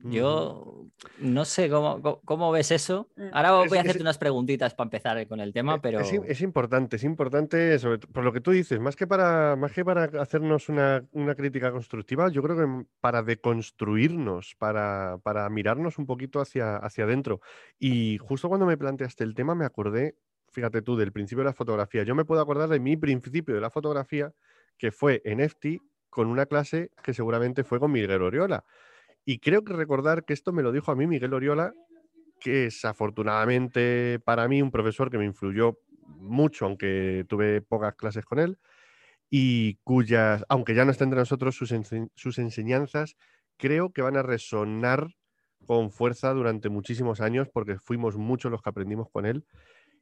Yo 0.03 0.85
no 1.19 1.45
sé 1.45 1.69
cómo, 1.69 2.51
ves 2.51 2.71
eso. 2.71 3.09
Mm. 3.15 3.29
Ahora 3.33 3.51
voy 3.51 3.77
a 3.77 3.81
hacerte 3.81 4.01
unas 4.01 4.17
preguntitas 4.17 4.73
para 4.73 4.85
empezar 4.85 5.27
con 5.27 5.39
el 5.39 5.53
tema, 5.53 5.75
e, 5.75 5.79
pero... 5.79 5.99
Es, 5.99 6.41
importante, 6.41 6.95
es 6.97 7.03
importante, 7.03 7.77
por 8.13 8.23
lo 8.23 8.31
que 8.31 8.41
tú 8.41 8.51
dices, 8.51 8.79
más 8.79 8.95
que 8.95 9.07
para, 9.07 9.55
más 9.55 9.71
que 9.71 9.83
para 9.83 10.05
hacernos 10.21 10.69
una, 10.69 11.03
crítica 11.35 11.71
constructiva, 11.71 12.29
yo 12.29 12.41
creo 12.41 12.57
que 12.57 12.85
para 12.99 13.23
deconstruirnos, 13.23 14.55
para, 14.57 15.17
para 15.23 15.49
mirarnos 15.49 15.97
un 15.97 16.05
poquito 16.05 16.39
hacia, 16.39 16.77
hacia 16.77 17.03
adentro. 17.03 17.41
Y 17.79 18.17
justo 18.19 18.49
cuando 18.49 18.65
me 18.65 18.77
planteaste 18.77 19.23
el 19.23 19.35
tema 19.35 19.55
me 19.55 19.65
acordé, 19.65 20.15
fíjate 20.51 20.81
tú, 20.81 20.95
del 20.95 21.11
principio 21.11 21.43
de 21.43 21.49
la 21.49 21.53
fotografía. 21.53 22.03
Yo 22.03 22.15
me 22.15 22.25
puedo 22.25 22.41
acordar 22.41 22.69
de 22.69 22.79
mi 22.79 22.97
principio 22.97 23.55
de 23.55 23.61
la 23.61 23.69
fotografía, 23.69 24.33
que 24.77 24.91
fue 24.91 25.21
en 25.25 25.39
EFTI, 25.39 25.81
con 26.09 26.27
una 26.27 26.45
clase 26.45 26.91
que 27.03 27.13
seguramente 27.13 27.63
fue 27.63 27.79
con 27.79 27.91
Miguel 27.91 28.21
Oriola. 28.21 28.63
Y 29.29 29.39
creo 29.39 29.65
que 29.65 29.73
recordar 29.73 30.23
que 30.23 30.31
esto 30.31 30.53
me 30.53 30.63
lo 30.63 30.71
dijo 30.71 30.89
a 30.89 30.95
mí 30.95 31.05
Miguel 31.05 31.33
Oriola, 31.33 31.73
que 32.39 32.67
es 32.67 32.85
afortunadamente 32.85 34.21
para 34.23 34.47
mí 34.47 34.61
un 34.61 34.71
profesor 34.71 35.11
que 35.11 35.17
me 35.17 35.25
influyó 35.25 35.79
mucho, 36.05 36.63
aunque 36.63 37.25
tuve 37.27 37.61
pocas 37.61 37.93
clases 37.95 38.23
con 38.23 38.39
él, 38.39 38.57
y 39.29 39.75
cuyas, 39.83 40.45
aunque 40.47 40.75
ya 40.75 40.85
no 40.85 40.91
estén 40.91 41.07
entre 41.07 41.19
nosotros, 41.19 41.57
sus, 41.57 41.73
sus 42.15 42.39
enseñanzas 42.39 43.17
creo 43.57 43.91
que 43.91 44.01
van 44.01 44.15
a 44.15 44.23
resonar 44.23 45.09
con 45.65 45.91
fuerza 45.91 46.31
durante 46.31 46.69
muchísimos 46.69 47.19
años, 47.19 47.49
porque 47.51 47.79
fuimos 47.79 48.15
muchos 48.15 48.49
los 48.49 48.61
que 48.61 48.69
aprendimos 48.69 49.09
con 49.11 49.25
él 49.25 49.43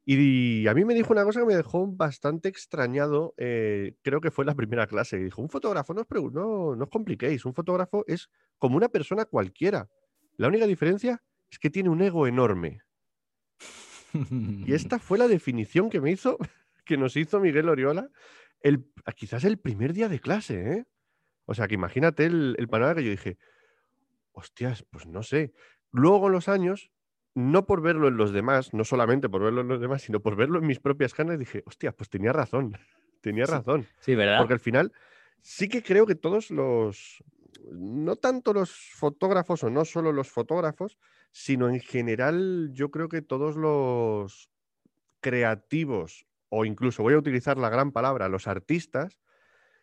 y 0.06 0.68
a 0.68 0.74
mí 0.76 0.86
me 0.86 0.94
dijo 0.94 1.14
una 1.14 1.24
cosa 1.24 1.40
que 1.40 1.48
me 1.48 1.56
dejó 1.56 1.88
bastante 1.88 2.48
extrañado, 2.48 3.34
eh, 3.38 3.96
creo 4.04 4.22
que 4.22 4.30
fue 4.30 4.46
la 4.46 4.54
primera 4.54 4.86
clase, 4.86 5.18
dijo, 5.18 5.42
un 5.42 5.50
fotógrafo, 5.50 5.96
no 5.96 6.02
os, 6.02 6.32
no, 6.32 6.76
no 6.76 6.84
os 6.84 6.90
compliquéis, 6.92 7.44
un 7.44 7.56
fotógrafo 7.56 8.04
es 8.06 8.30
como 8.60 8.78
una 8.78 8.90
persona 8.90 9.26
cualquiera. 9.26 9.90
La 10.38 10.48
única 10.48 10.68
diferencia 10.68 11.24
es 11.50 11.58
que 11.58 11.72
tiene 11.72 11.90
un 11.90 12.04
ego 12.04 12.28
enorme. 12.28 12.82
Y 14.14 14.74
esta 14.74 15.00
fue 15.00 15.18
la 15.18 15.28
definición 15.28 15.90
que 15.90 16.02
me 16.02 16.12
hizo, 16.12 16.38
que 16.86 16.98
nos 16.98 17.18
hizo 17.18 17.40
Miguel 17.40 17.68
Oriola, 17.68 18.10
el, 18.62 18.86
quizás 19.16 19.44
el 19.44 19.58
primer 19.58 19.94
día 19.94 20.08
de 20.08 20.20
clase, 20.20 20.72
¿eh? 20.72 20.86
O 21.46 21.56
sea, 21.56 21.68
que 21.68 21.76
imagínate 21.76 22.26
el, 22.26 22.56
el 22.60 22.68
panorama 22.68 22.96
que 22.96 23.06
yo 23.06 23.12
dije, 23.12 23.38
hostias, 24.34 24.86
pues 24.92 25.08
no 25.08 25.24
sé. 25.24 25.54
Luego 25.92 26.22
con 26.22 26.32
los 26.32 26.48
años 26.48 26.92
no 27.36 27.66
por 27.66 27.82
verlo 27.82 28.08
en 28.08 28.18
los 28.18 28.32
demás, 28.32 28.74
no 28.74 28.86
solamente 28.86 29.30
por 29.30 29.44
verlo 29.44 29.62
en 29.62 29.68
los 29.68 29.82
demás, 29.82 30.02
sino 30.02 30.22
por 30.22 30.36
verlo 30.36 30.58
en 30.58 30.66
mis 30.66 30.80
propias 30.80 31.14
canas, 31.14 31.38
dije, 31.38 31.64
hostia, 31.66 31.92
pues 31.92 32.10
tenía 32.10 32.34
razón, 32.34 32.78
tenía 33.22 33.46
razón. 33.46 33.86
Sí, 34.00 34.16
¿verdad? 34.16 34.40
Porque 34.40 34.54
al 34.54 34.60
final 34.60 34.94
sí 35.42 35.68
que 35.68 35.84
creo 35.84 36.06
que 36.06 36.16
todos 36.16 36.50
los, 36.50 37.24
no 37.72 38.16
tanto 38.16 38.54
los 38.54 38.72
fotógrafos 38.72 39.64
o 39.64 39.70
no 39.70 39.84
solo 39.84 40.14
los 40.14 40.32
fotógrafos, 40.32 40.98
sino 41.32 41.70
en 41.70 41.82
general 41.82 42.70
yo 42.74 42.90
creo 42.90 43.10
que 43.10 43.22
todos 43.22 43.58
los 43.58 44.50
creativos 45.20 46.26
o 46.50 46.64
incluso 46.64 47.04
voy 47.04 47.16
a 47.16 47.18
utilizar 47.18 47.58
la 47.58 47.70
gran 47.70 47.92
palabra, 47.92 48.30
los 48.30 48.48
artistas, 48.48 49.20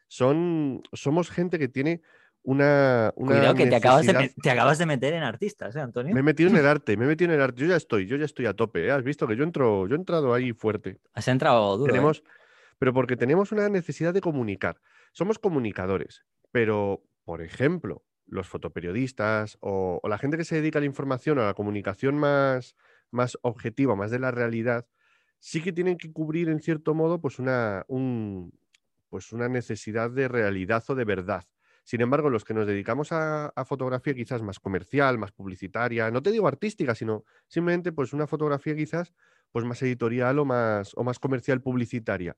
son, 0.08 0.82
somos 0.92 1.30
gente 1.30 1.58
que 1.58 1.68
tiene 1.68 2.00
una, 2.44 3.12
una 3.16 3.36
Cuidado 3.38 3.54
que 3.54 3.66
te 3.66 3.76
acabas, 3.76 4.04
de, 4.06 4.32
te 4.42 4.50
acabas 4.50 4.78
de 4.78 4.86
meter 4.86 5.14
en 5.14 5.22
artistas, 5.22 5.76
¿eh, 5.76 5.80
Antonio? 5.80 6.12
Me 6.12 6.20
he 6.20 6.22
metido 6.22 6.50
en 6.50 6.56
el 6.56 6.66
arte, 6.66 6.96
me 6.96 7.04
he 7.04 7.08
metido 7.08 7.30
en 7.30 7.36
el 7.36 7.42
arte. 7.42 7.60
Yo 7.62 7.66
ya 7.68 7.76
estoy, 7.76 8.06
yo 8.06 8.16
ya 8.16 8.24
estoy 8.24 8.46
a 8.46 8.54
tope. 8.54 8.86
¿eh? 8.86 8.90
Has 8.90 9.04
visto 9.04 9.26
que 9.28 9.36
yo 9.36 9.44
entro, 9.44 9.86
yo 9.86 9.94
he 9.94 9.98
entrado 9.98 10.34
ahí 10.34 10.52
fuerte. 10.52 10.98
Has 11.14 11.28
entrado 11.28 11.76
duro. 11.78 11.92
¿eh? 11.92 11.94
Tenemos, 11.94 12.22
pero 12.78 12.92
porque 12.92 13.16
tenemos 13.16 13.52
una 13.52 13.68
necesidad 13.68 14.12
de 14.12 14.20
comunicar. 14.20 14.80
Somos 15.12 15.38
comunicadores, 15.38 16.24
pero, 16.50 17.04
por 17.24 17.42
ejemplo, 17.42 18.04
los 18.26 18.48
fotoperiodistas 18.48 19.58
o, 19.60 20.00
o 20.02 20.08
la 20.08 20.18
gente 20.18 20.36
que 20.36 20.44
se 20.44 20.56
dedica 20.56 20.78
a 20.78 20.80
la 20.80 20.86
información 20.86 21.38
o 21.38 21.42
a 21.42 21.46
la 21.46 21.54
comunicación 21.54 22.16
más, 22.16 22.74
más 23.10 23.38
objetiva, 23.42 23.94
más 23.94 24.10
de 24.10 24.18
la 24.18 24.30
realidad, 24.30 24.86
sí 25.38 25.62
que 25.62 25.72
tienen 25.72 25.96
que 25.96 26.10
cubrir, 26.12 26.48
en 26.48 26.60
cierto 26.60 26.94
modo, 26.94 27.20
pues 27.20 27.38
una, 27.38 27.84
un- 27.88 28.52
pues 29.10 29.32
una 29.32 29.48
necesidad 29.48 30.10
de 30.10 30.26
realidad 30.26 30.82
o 30.88 30.94
de 30.94 31.04
verdad. 31.04 31.44
Sin 31.84 32.00
embargo, 32.00 32.30
los 32.30 32.44
que 32.44 32.54
nos 32.54 32.66
dedicamos 32.66 33.12
a, 33.12 33.48
a 33.48 33.64
fotografía 33.64 34.14
quizás 34.14 34.42
más 34.42 34.60
comercial, 34.60 35.18
más 35.18 35.32
publicitaria, 35.32 36.10
no 36.10 36.22
te 36.22 36.30
digo 36.30 36.46
artística, 36.46 36.94
sino 36.94 37.24
simplemente 37.48 37.92
pues 37.92 38.12
una 38.12 38.26
fotografía 38.26 38.76
quizás 38.76 39.12
pues 39.50 39.64
más 39.64 39.82
editorial 39.82 40.38
o 40.38 40.44
más, 40.44 40.92
o 40.96 41.04
más 41.04 41.18
comercial 41.18 41.60
publicitaria, 41.60 42.36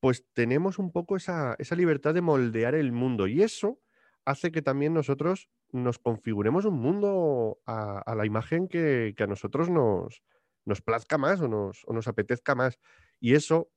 pues 0.00 0.24
tenemos 0.32 0.78
un 0.78 0.90
poco 0.92 1.16
esa, 1.16 1.54
esa 1.58 1.76
libertad 1.76 2.14
de 2.14 2.22
moldear 2.22 2.74
el 2.74 2.92
mundo 2.92 3.26
y 3.26 3.42
eso 3.42 3.80
hace 4.24 4.50
que 4.50 4.62
también 4.62 4.94
nosotros 4.94 5.50
nos 5.72 5.98
configuremos 5.98 6.64
un 6.64 6.74
mundo 6.74 7.60
a, 7.66 8.00
a 8.00 8.14
la 8.14 8.26
imagen 8.26 8.68
que, 8.68 9.14
que 9.16 9.22
a 9.22 9.26
nosotros 9.26 9.68
nos, 9.68 10.22
nos 10.64 10.80
plazca 10.80 11.18
más 11.18 11.40
o 11.40 11.48
nos, 11.48 11.82
o 11.86 11.92
nos 11.92 12.08
apetezca 12.08 12.54
más. 12.54 12.78
Y 13.20 13.34
eso, 13.34 13.70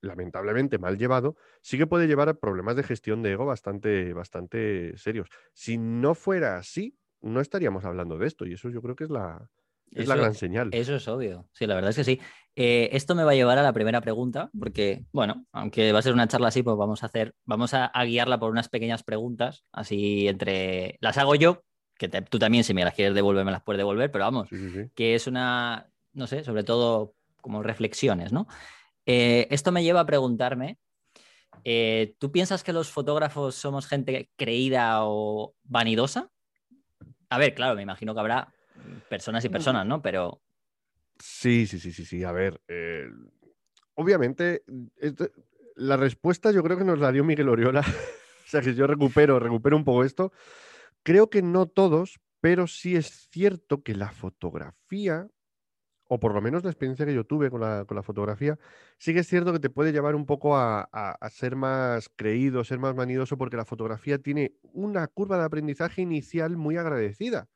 lamentablemente 0.00 0.78
mal 0.78 0.96
llevado, 0.98 1.36
sí 1.62 1.78
que 1.78 1.86
puede 1.86 2.06
llevar 2.06 2.28
a 2.28 2.34
problemas 2.34 2.76
de 2.76 2.82
gestión 2.82 3.22
de 3.22 3.32
ego 3.32 3.46
bastante, 3.46 4.12
bastante 4.12 4.96
serios. 4.96 5.28
Si 5.52 5.78
no 5.78 6.14
fuera 6.14 6.56
así, 6.58 6.96
no 7.20 7.40
estaríamos 7.40 7.84
hablando 7.84 8.18
de 8.18 8.26
esto 8.26 8.46
y 8.46 8.52
eso 8.54 8.68
yo 8.70 8.80
creo 8.82 8.94
que 8.96 9.04
es 9.04 9.10
la, 9.10 9.50
es 9.90 10.06
la 10.08 10.16
gran 10.16 10.34
señal. 10.34 10.68
Eso 10.72 10.94
es 10.94 11.08
obvio. 11.08 11.48
Sí, 11.52 11.66
la 11.66 11.74
verdad 11.74 11.90
es 11.90 11.96
que 11.96 12.04
sí. 12.04 12.20
Eh, 12.54 12.90
esto 12.92 13.14
me 13.14 13.22
va 13.24 13.32
a 13.32 13.34
llevar 13.34 13.58
a 13.58 13.62
la 13.62 13.72
primera 13.72 14.00
pregunta, 14.00 14.50
porque, 14.58 15.04
bueno, 15.12 15.46
aunque 15.52 15.92
va 15.92 16.00
a 16.00 16.02
ser 16.02 16.12
una 16.12 16.26
charla 16.26 16.48
así, 16.48 16.62
pues 16.64 16.76
vamos 16.76 17.02
a 17.02 17.06
hacer, 17.06 17.34
vamos 17.44 17.72
a, 17.74 17.86
a 17.86 18.04
guiarla 18.04 18.38
por 18.40 18.50
unas 18.50 18.68
pequeñas 18.68 19.04
preguntas, 19.04 19.64
así 19.72 20.26
entre. 20.26 20.96
Las 21.00 21.18
hago 21.18 21.36
yo, 21.36 21.62
que 21.96 22.08
te- 22.08 22.22
tú 22.22 22.38
también, 22.40 22.64
si 22.64 22.74
me 22.74 22.84
las 22.84 22.94
quieres 22.94 23.14
devolver, 23.14 23.44
me 23.44 23.52
las 23.52 23.62
puedes 23.62 23.78
devolver, 23.78 24.10
pero 24.10 24.24
vamos, 24.24 24.48
Sí, 24.48 24.56
sí, 24.56 24.70
sí. 24.70 24.90
que 24.94 25.14
es 25.14 25.28
una, 25.28 25.88
no 26.12 26.26
sé, 26.26 26.42
sobre 26.42 26.64
todo 26.64 27.14
como 27.40 27.62
reflexiones, 27.62 28.32
¿no? 28.32 28.48
Eh, 29.10 29.48
esto 29.50 29.72
me 29.72 29.82
lleva 29.82 30.00
a 30.00 30.06
preguntarme, 30.06 30.78
eh, 31.64 32.14
¿tú 32.18 32.30
piensas 32.30 32.62
que 32.62 32.74
los 32.74 32.90
fotógrafos 32.90 33.54
somos 33.54 33.86
gente 33.86 34.30
creída 34.36 34.98
o 35.06 35.54
vanidosa? 35.64 36.30
A 37.30 37.38
ver, 37.38 37.54
claro, 37.54 37.74
me 37.74 37.82
imagino 37.82 38.12
que 38.12 38.20
habrá 38.20 38.52
personas 39.08 39.42
y 39.46 39.48
personas, 39.48 39.86
¿no? 39.86 40.02
Pero 40.02 40.42
Sí, 41.18 41.66
sí, 41.66 41.80
sí, 41.80 41.90
sí, 41.92 42.04
sí. 42.04 42.22
A 42.22 42.32
ver, 42.32 42.60
eh, 42.68 43.08
obviamente, 43.94 44.62
esto- 44.98 45.30
la 45.74 45.96
respuesta 45.96 46.52
yo 46.52 46.62
creo 46.62 46.76
que 46.76 46.84
nos 46.84 46.98
la 46.98 47.10
dio 47.10 47.24
Miguel 47.24 47.48
Oriola. 47.48 47.80
o 48.44 48.48
sea 48.50 48.60
que 48.60 48.74
yo 48.74 48.86
recupero, 48.86 49.38
recupero 49.40 49.74
un 49.76 49.84
poco 49.84 50.04
esto. 50.04 50.32
Creo 51.02 51.30
que 51.30 51.40
no 51.42 51.66
todos, 51.66 52.20
pero 52.40 52.66
sí 52.66 52.94
es 52.94 53.28
cierto 53.30 53.82
que 53.82 53.94
la 53.94 54.12
fotografía, 54.12 55.28
o 56.08 56.18
por 56.18 56.34
lo 56.34 56.40
menos 56.40 56.64
la 56.64 56.70
experiencia 56.70 57.04
que 57.06 57.14
yo 57.14 57.24
tuve 57.24 57.50
con 57.50 57.60
la, 57.60 57.84
con 57.84 57.94
la 57.96 58.02
fotografía, 58.02 58.58
sí 58.98 59.12
que 59.14 59.20
es 59.20 59.28
cierto 59.28 59.52
que 59.52 59.58
te 59.60 59.70
puede 59.70 59.92
llevar 59.92 60.14
un 60.14 60.26
poco 60.26 60.56
a, 60.56 60.88
a- 60.92 61.12
a 61.20 61.30
ser 61.30 61.54
más 61.54 62.08
creído, 62.16 62.64
ser 62.64 62.78
más 62.78 62.94
manidoso, 62.94 63.36
porque 63.38 63.56
la 63.56 63.64
fotografía 63.66 64.18
tiene 64.18 64.54
una 64.72 65.06
curva 65.06 65.38
de 65.38 65.44
aprendizaje 65.44 66.02
inicial 66.02 66.56
muy 66.56 66.76
agradecida. 66.76 67.48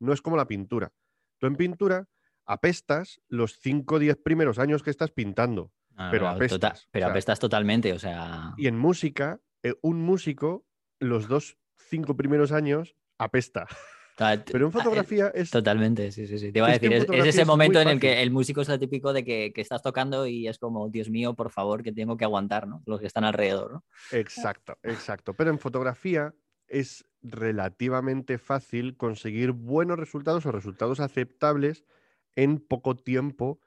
No 0.00 0.12
es 0.12 0.20
como 0.22 0.36
la 0.36 0.46
pintura. 0.46 0.92
Tú 1.38 1.46
en 1.46 1.56
pintura 1.56 2.08
apestas 2.46 3.20
los 3.28 3.58
5 3.60 3.94
o 3.94 3.98
10 3.98 4.16
primeros 4.16 4.58
años 4.58 4.82
que 4.82 4.90
estás 4.90 5.10
pintando. 5.12 5.72
Ah, 5.96 6.08
Pero 6.10 6.24
tota- 6.24 6.34
apestas, 6.36 6.88
pero 6.90 7.04
o 7.04 7.06
sea- 7.06 7.12
apestas 7.12 7.38
totalmente, 7.38 7.92
o 7.92 7.98
sea. 7.98 8.54
Y 8.56 8.66
en 8.66 8.76
música, 8.78 9.40
eh, 9.62 9.74
un 9.82 10.02
músico, 10.02 10.64
los 10.98 11.28
dos, 11.28 11.58
cinco 11.76 12.16
primeros 12.16 12.50
años, 12.52 12.96
apesta. 13.18 13.66
Ta- 14.20 14.44
Pero 14.44 14.66
en 14.66 14.72
ah, 14.74 14.78
eh, 14.78 14.82
fotografía 14.82 15.32
es... 15.34 15.50
Totalmente, 15.50 16.12
sí, 16.12 16.26
sí, 16.26 16.38
sí. 16.38 16.52
Te 16.52 16.58
iba 16.58 16.68
a 16.68 16.72
decir, 16.72 16.92
es, 16.92 17.06
ese 17.08 17.40
es 17.42 17.46
momento 17.46 17.80
en 17.80 17.88
el 17.88 17.98
que 17.98 18.22
el 18.22 18.30
músico 18.30 18.60
es 18.60 18.68
el 18.68 18.78
típico 18.78 19.14
de 19.14 19.24
que, 19.24 19.52
que 19.54 19.60
estás 19.62 19.82
tocando 19.82 20.26
y 20.26 20.46
es 20.46 20.58
como, 20.58 20.90
Dios 20.90 21.08
mío, 21.08 21.34
por 21.34 21.50
favor, 21.50 21.82
que 21.82 21.92
tengo 21.92 22.16
que 22.18 22.24
aguantar, 22.24 22.68
¿no? 22.68 22.82
Los 22.84 23.00
que 23.00 23.06
están 23.06 23.24
alrededor, 23.24 23.72
¿no? 23.72 23.84
Exacto, 24.12 24.76
exacto. 24.82 25.32
Pero 25.32 25.50
en 25.50 25.58
fotografía 25.58 26.34
es 26.68 27.04
relativamente 27.22 28.38
fácil 28.38 28.96
conseguir 28.96 29.52
buenos 29.52 29.98
resultados 29.98 30.44
o 30.46 30.52
resultados 30.52 31.00
aceptables 31.00 31.84
en 32.36 32.58
poco 32.58 32.96
tiempo 32.96 33.60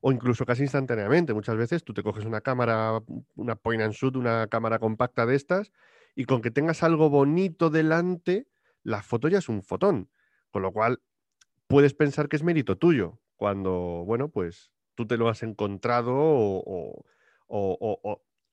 o 0.00 0.10
incluso 0.10 0.44
casi 0.44 0.62
instantáneamente. 0.62 1.34
Muchas 1.34 1.56
veces 1.56 1.84
tú 1.84 1.94
te 1.94 2.02
coges 2.02 2.24
una 2.24 2.40
cámara, 2.40 3.00
una 3.36 3.54
point 3.54 3.82
and 3.82 3.94
shoot, 3.94 4.16
una 4.16 4.48
cámara 4.48 4.78
compacta 4.78 5.24
de 5.26 5.36
estas, 5.36 5.72
y 6.16 6.24
con 6.24 6.42
que 6.42 6.50
tengas 6.50 6.82
algo 6.82 7.10
bonito 7.10 7.70
delante, 7.70 8.48
la 8.82 9.02
foto 9.02 9.28
ya 9.28 9.38
es 9.38 9.48
un 9.48 9.62
fotón. 9.62 10.10
Con 10.50 10.62
lo 10.62 10.72
cual, 10.72 11.00
puedes 11.66 11.94
pensar 11.94 12.28
que 12.28 12.36
es 12.36 12.42
mérito 12.42 12.76
tuyo, 12.76 13.20
cuando, 13.36 14.04
bueno, 14.04 14.28
pues 14.28 14.72
tú 14.94 15.06
te 15.06 15.16
lo 15.16 15.28
has 15.28 15.42
encontrado 15.42 16.12
o, 16.12 17.04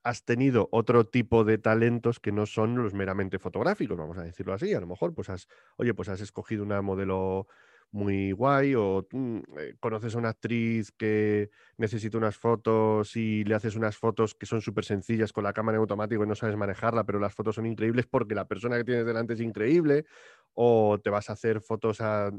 has 0.03 0.23
tenido 0.23 0.69
otro 0.71 1.05
tipo 1.05 1.43
de 1.43 1.57
talentos 1.57 2.21
que 2.21 2.31
no 2.31 2.45
son 2.45 2.81
los 2.81 2.93
meramente 2.93 3.39
fotográficos, 3.39 3.97
vamos 3.97 4.17
a 4.17 4.23
decirlo 4.23 4.53
así. 4.53 4.73
A 4.73 4.79
lo 4.79 4.87
mejor, 4.87 5.13
pues 5.13 5.29
has, 5.29 5.49
oye, 5.75 5.93
pues 5.93 6.07
has 6.07 6.21
escogido 6.21 6.63
una 6.63 6.81
modelo 6.81 7.47
muy 7.91 8.31
guay 8.33 8.75
o 8.75 9.07
mm, 9.11 9.37
eh, 9.59 9.75
conoces 9.79 10.15
a 10.15 10.19
una 10.19 10.29
actriz 10.29 10.91
que 10.91 11.49
necesita 11.77 12.17
unas 12.17 12.37
fotos 12.37 13.15
y 13.15 13.43
le 13.45 13.55
haces 13.55 13.75
unas 13.75 13.97
fotos 13.97 14.35
que 14.35 14.45
son 14.45 14.61
súper 14.61 14.85
sencillas 14.85 15.33
con 15.33 15.43
la 15.43 15.53
cámara 15.53 15.77
en 15.77 15.81
automático 15.81 16.23
y 16.23 16.27
no 16.27 16.35
sabes 16.35 16.55
manejarla, 16.57 17.05
pero 17.05 17.19
las 17.19 17.33
fotos 17.33 17.55
son 17.55 17.65
increíbles 17.65 18.05
porque 18.07 18.35
la 18.35 18.47
persona 18.47 18.77
que 18.77 18.83
tienes 18.83 19.05
delante 19.05 19.33
es 19.33 19.41
increíble, 19.41 20.05
o 20.53 20.99
te 21.03 21.09
vas 21.09 21.29
a 21.29 21.33
hacer 21.33 21.61
fotos 21.61 22.01
a, 22.01 22.31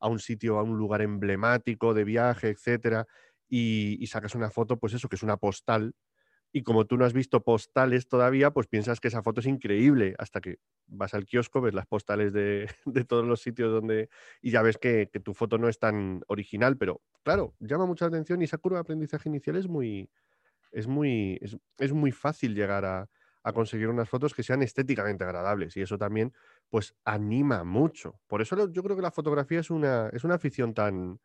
a 0.00 0.08
un 0.08 0.18
sitio, 0.18 0.58
a 0.58 0.62
un 0.62 0.76
lugar 0.78 1.02
emblemático 1.02 1.94
de 1.94 2.04
viaje, 2.04 2.48
etcétera, 2.50 3.06
y, 3.48 3.96
y 4.02 4.06
sacas 4.08 4.34
una 4.34 4.50
foto, 4.50 4.78
pues 4.78 4.94
eso, 4.94 5.08
que 5.08 5.16
es 5.16 5.22
una 5.22 5.36
postal, 5.36 5.94
y 6.52 6.62
como 6.62 6.86
tú 6.86 6.96
no 6.96 7.04
has 7.04 7.12
visto 7.12 7.42
postales 7.42 8.08
todavía, 8.08 8.50
pues 8.50 8.66
piensas 8.66 9.00
que 9.00 9.08
esa 9.08 9.22
foto 9.22 9.40
es 9.40 9.46
increíble, 9.46 10.14
hasta 10.18 10.40
que 10.40 10.58
vas 10.86 11.14
al 11.14 11.26
kiosco, 11.26 11.60
ves 11.60 11.74
las 11.74 11.86
postales 11.86 12.32
de, 12.32 12.68
de 12.86 13.04
todos 13.04 13.26
los 13.26 13.42
sitios 13.42 13.72
donde, 13.72 14.08
y 14.40 14.50
ya 14.50 14.62
ves 14.62 14.78
que, 14.78 15.10
tu 15.22 15.34
foto 15.34 15.58
no 15.58 15.68
es 15.68 15.78
tan 15.78 16.22
original, 16.28 16.76
pero 16.76 17.02
claro, 17.22 17.54
llama 17.60 17.86
mucha 17.86 18.06
atención 18.06 18.40
y 18.40 18.44
esa 18.44 18.58
curva 18.58 18.78
de 18.78 18.82
aprendizaje 18.82 19.28
inicial 19.28 19.56
es 19.56 19.68
muy, 19.68 20.10
es 20.72 20.86
muy, 20.86 21.38
es, 21.40 21.56
es 21.78 21.92
muy 21.92 22.12
fácil 22.12 22.54
llegar 22.54 22.84
a, 22.84 23.08
a 23.42 23.52
conseguir 23.52 23.88
unas 23.88 24.08
fotos 24.08 24.34
que 24.34 24.42
sean 24.42 24.62
estéticamente 24.62 25.24
agradables 25.24 25.76
y 25.76 25.82
eso 25.82 25.98
también 25.98 26.32
pues 26.70 26.94
anima 27.04 27.64
mucho. 27.64 28.20
Por 28.26 28.42
eso 28.42 28.70
yo 28.70 28.82
creo 28.82 28.96
que 28.96 29.02
la 29.02 29.10
fotografía 29.10 29.60
es 29.60 29.70
una, 29.70 30.08
es 30.12 30.24
una 30.24 30.34
afición 30.34 30.74
tan, 30.74 31.20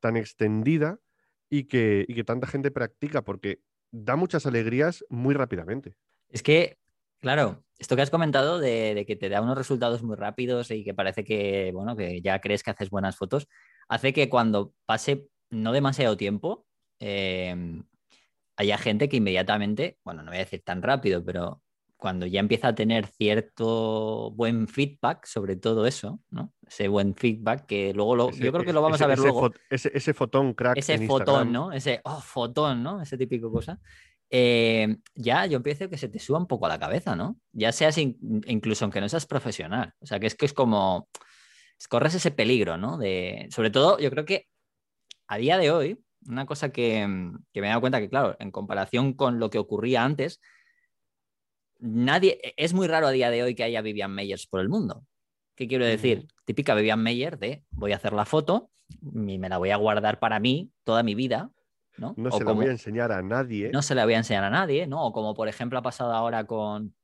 tan 0.00 0.16
extendida 0.16 1.00
y 1.48 1.64
que, 1.64 2.04
y 2.08 2.14
que 2.14 2.24
tanta 2.24 2.46
gente 2.46 2.70
practica 2.70 3.22
porque 3.22 3.60
da 3.90 4.16
muchas 4.16 4.46
alegrías 4.46 5.04
muy 5.08 5.34
rápidamente. 5.34 5.94
Es 6.28 6.42
que, 6.42 6.78
claro, 7.20 7.64
esto 7.78 7.96
que 7.96 8.02
has 8.02 8.10
comentado 8.10 8.58
de, 8.58 9.04
que 9.06 9.16
te 9.16 9.28
da 9.28 9.40
unos 9.40 9.58
resultados 9.58 10.02
muy 10.02 10.16
rápidos 10.16 10.70
y 10.70 10.84
que 10.84 10.94
parece 10.94 11.24
que, 11.24 11.70
bueno, 11.72 11.96
que 11.96 12.20
ya 12.20 12.40
crees 12.40 12.62
que 12.62 12.70
haces 12.70 12.90
buenas 12.90 13.16
fotos, 13.16 13.48
hace 13.88 14.12
que 14.12 14.28
cuando 14.28 14.72
pase 14.86 15.26
no 15.50 15.72
demasiado 15.72 16.16
tiempo, 16.16 16.66
eh, 17.00 17.82
haya 18.56 18.78
gente 18.78 19.08
que 19.08 19.16
inmediatamente, 19.16 19.98
bueno, 20.04 20.22
no 20.22 20.30
voy 20.30 20.36
a 20.36 20.44
decir 20.44 20.62
tan 20.62 20.82
rápido, 20.82 21.24
pero 21.24 21.62
cuando 22.00 22.26
ya 22.26 22.40
empieza 22.40 22.68
a 22.68 22.74
tener 22.74 23.06
cierto 23.06 24.30
buen 24.32 24.66
feedback 24.66 25.24
sobre 25.26 25.56
todo 25.56 25.86
eso, 25.86 26.20
¿no? 26.30 26.52
Ese 26.66 26.88
buen 26.88 27.14
feedback 27.14 27.66
que 27.66 27.92
luego 27.94 28.16
lo, 28.16 28.30
Ese- 28.30 28.44
yo 28.44 28.52
creo 28.52 28.64
que 28.64 28.72
lo 28.72 28.82
vamos 28.82 28.96
ese- 28.96 29.04
a 29.04 29.06
ver 29.08 29.18
ese 29.18 29.22
luego 29.28 29.42
fot- 29.50 29.60
ese, 29.70 29.90
ese 29.94 30.14
fotón 30.14 30.54
crack. 30.54 30.78
ese 30.78 30.94
en 30.94 31.06
fotón, 31.06 31.48
Instagram. 31.48 31.52
¿no? 31.52 31.72
Ese, 31.72 32.00
oh, 32.04 32.20
fotón, 32.20 32.82
¿no? 32.82 33.00
Ese 33.02 33.16
típico 33.18 33.52
cosa. 33.52 33.78
Eh, 34.30 34.96
ya 35.14 35.46
yo 35.46 35.56
empiezo 35.56 35.88
que 35.88 35.98
se 35.98 36.08
te 36.08 36.18
suba 36.18 36.38
un 36.38 36.46
poco 36.46 36.66
a 36.66 36.68
la 36.68 36.78
cabeza, 36.78 37.16
¿no? 37.16 37.36
Ya 37.52 37.72
seas 37.72 37.98
in- 37.98 38.16
incluso 38.46 38.84
aunque 38.84 39.00
no 39.00 39.08
seas 39.08 39.26
profesional. 39.26 39.92
O 40.00 40.06
sea, 40.06 40.18
que 40.20 40.26
es 40.26 40.34
que 40.34 40.46
es 40.46 40.52
como, 40.52 41.08
corres 41.88 42.14
ese 42.14 42.30
peligro, 42.30 42.76
¿no? 42.76 42.96
De, 42.98 43.48
sobre 43.50 43.70
todo, 43.70 43.98
yo 43.98 44.10
creo 44.10 44.24
que 44.24 44.46
a 45.28 45.36
día 45.38 45.58
de 45.58 45.70
hoy, 45.70 45.98
una 46.28 46.46
cosa 46.46 46.70
que, 46.70 46.98
que 47.52 47.60
me 47.60 47.66
he 47.66 47.70
dado 47.70 47.80
cuenta 47.80 48.00
que, 48.00 48.08
claro, 48.08 48.36
en 48.38 48.50
comparación 48.50 49.14
con 49.14 49.38
lo 49.40 49.50
que 49.50 49.58
ocurría 49.58 50.04
antes, 50.04 50.40
nadie, 51.80 52.40
es 52.56 52.72
muy 52.74 52.86
raro 52.86 53.06
a 53.06 53.10
día 53.10 53.30
de 53.30 53.42
hoy 53.42 53.54
que 53.54 53.64
haya 53.64 53.82
Vivian 53.82 54.12
Meyers 54.14 54.46
por 54.46 54.60
el 54.60 54.68
mundo. 54.68 55.04
¿Qué 55.54 55.68
quiero 55.68 55.84
decir? 55.84 56.26
Típica 56.44 56.74
Vivian 56.74 57.02
Meyer 57.02 57.38
de 57.38 57.64
voy 57.70 57.92
a 57.92 57.96
hacer 57.96 58.12
la 58.14 58.24
foto 58.24 58.70
y 59.02 59.38
me 59.38 59.48
la 59.48 59.58
voy 59.58 59.70
a 59.70 59.76
guardar 59.76 60.18
para 60.18 60.40
mí 60.40 60.70
toda 60.84 61.02
mi 61.02 61.14
vida, 61.14 61.50
¿no? 61.98 62.14
No 62.16 62.30
O 62.30 62.32
se 62.32 62.44
como- 62.44 62.60
la 62.60 62.64
voy 62.64 62.68
a 62.68 62.72
enseñar 62.72 63.12
a 63.12 63.22
nadie. 63.22 63.70
no 63.72 63.82
se 63.82 63.94
la 63.94 64.04
voy 64.04 64.14
a 64.14 64.18
enseñar 64.18 64.44
a 64.44 64.50
nadie, 64.50 64.86
¿no? 64.86 65.04
O 65.06 65.12
como 65.12 65.34
por 65.34 65.48
ejemplo 65.48 65.78
ha 65.78 65.82
pasado 65.82 66.12
ahora 66.14 66.44
con, 66.46 66.94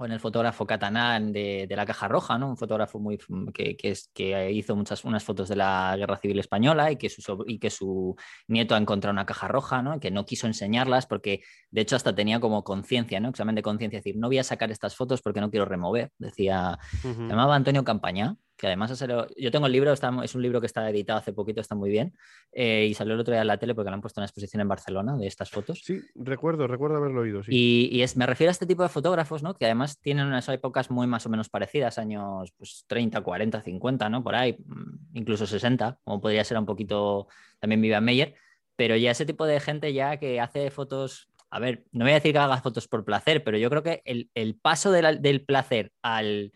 o 0.00 0.06
en 0.06 0.12
el 0.12 0.20
fotógrafo 0.20 0.66
catalán 0.66 1.30
de, 1.30 1.66
la 1.68 1.84
Caja 1.84 2.08
Roja, 2.08 2.38
¿no? 2.38 2.48
Un 2.48 2.56
fotógrafo 2.56 2.98
muy 2.98 3.18
que, 3.52 3.76
es, 3.82 4.10
que 4.14 4.50
hizo 4.50 4.74
muchas 4.74 5.04
unas 5.04 5.22
fotos 5.22 5.50
de 5.50 5.56
la 5.56 5.94
Guerra 5.98 6.16
Civil 6.16 6.38
Española 6.38 6.90
y 6.90 6.96
que 6.96 7.10
su, 7.10 7.44
y 7.46 7.58
que 7.58 7.68
su 7.68 8.16
nieto 8.48 8.74
ha 8.74 8.78
encontrado 8.78 9.12
una 9.12 9.26
caja 9.26 9.46
roja, 9.48 9.82
¿no? 9.82 10.00
Que 10.00 10.10
no 10.10 10.24
quiso 10.24 10.46
enseñarlas 10.46 11.06
porque, 11.06 11.42
de 11.70 11.82
hecho, 11.82 11.96
hasta 11.96 12.14
tenía 12.14 12.40
como 12.40 12.64
conciencia, 12.64 13.20
¿no? 13.20 13.28
Examen 13.28 13.54
de 13.54 13.62
conciencia, 13.62 13.98
decir, 13.98 14.16
no 14.16 14.28
voy 14.28 14.38
a 14.38 14.44
sacar 14.44 14.70
estas 14.70 14.96
fotos 14.96 15.20
porque 15.20 15.42
no 15.42 15.50
quiero 15.50 15.66
remover, 15.66 16.10
decía, 16.16 16.78
se 17.02 17.08
llamaba 17.08 17.54
Antonio 17.54 17.84
Campaña, 17.84 18.36
que 18.60 18.66
además 18.66 18.90
yo 19.36 19.50
tengo 19.50 19.66
el 19.66 19.72
libro, 19.72 19.90
es 19.90 20.34
un 20.34 20.42
libro 20.42 20.60
que 20.60 20.66
está 20.66 20.88
editado 20.90 21.18
hace 21.18 21.32
poquito, 21.32 21.62
está 21.62 21.74
muy 21.74 21.88
bien, 21.88 22.12
eh, 22.52 22.88
y 22.90 22.94
salió 22.94 23.14
el 23.14 23.20
otro 23.20 23.32
día 23.32 23.40
en 23.40 23.46
la 23.46 23.56
tele 23.56 23.74
porque 23.74 23.88
lo 23.88 23.94
han 23.94 24.02
puesto 24.02 24.20
en 24.20 24.22
una 24.22 24.26
exposición 24.26 24.60
en 24.60 24.68
Barcelona 24.68 25.16
de 25.16 25.26
estas 25.26 25.50
fotos. 25.50 25.80
Sí, 25.82 26.02
recuerdo, 26.14 26.66
recuerdo 26.66 26.98
haberlo 26.98 27.22
oído. 27.22 27.40
Y, 27.48 28.02
es, 28.02 28.18
me 28.18 28.26
refiero 28.26 28.50
a 28.50 28.52
este 28.52 28.66
tipo 28.66 28.82
de 28.82 28.90
fotógrafos, 28.90 29.42
¿no? 29.42 29.54
Que 29.54 29.64
además 29.64 29.98
tienen 29.98 30.26
unas 30.26 30.46
épocas 30.50 30.90
muy 30.90 31.06
más 31.06 31.24
o 31.24 31.30
menos 31.30 31.48
parecidas, 31.48 31.96
años 31.96 32.52
pues, 32.58 32.84
30, 32.86 33.22
40, 33.22 33.62
50, 33.62 34.08
¿no? 34.10 34.22
Por 34.22 34.34
ahí, 34.34 34.52
mm, 34.52 35.16
incluso 35.16 35.46
60, 35.46 35.98
como 36.04 36.20
podría 36.20 36.44
ser 36.44 36.58
un 36.58 36.66
poquito 36.66 37.28
también 37.60 37.80
Vivian 37.80 38.04
Meyer, 38.04 38.34
pero 38.76 38.94
ya 38.94 39.12
ese 39.12 39.24
tipo 39.24 39.46
de 39.46 39.58
gente 39.58 39.94
ya 39.94 40.18
que 40.18 40.38
hace 40.38 40.70
fotos 40.70 41.28
a 41.52 41.58
ver, 41.58 41.84
no 41.90 42.04
voy 42.04 42.12
a 42.12 42.14
decir 42.14 42.32
que 42.32 42.38
haga 42.38 42.60
fotos 42.60 42.86
por 42.86 43.04
placer, 43.04 43.42
pero 43.42 43.58
yo 43.58 43.70
creo 43.70 43.82
que 43.82 44.02
el, 44.04 44.54
paso 44.54 44.92
del 44.92 45.44
placer 45.44 45.92
al 46.00 46.52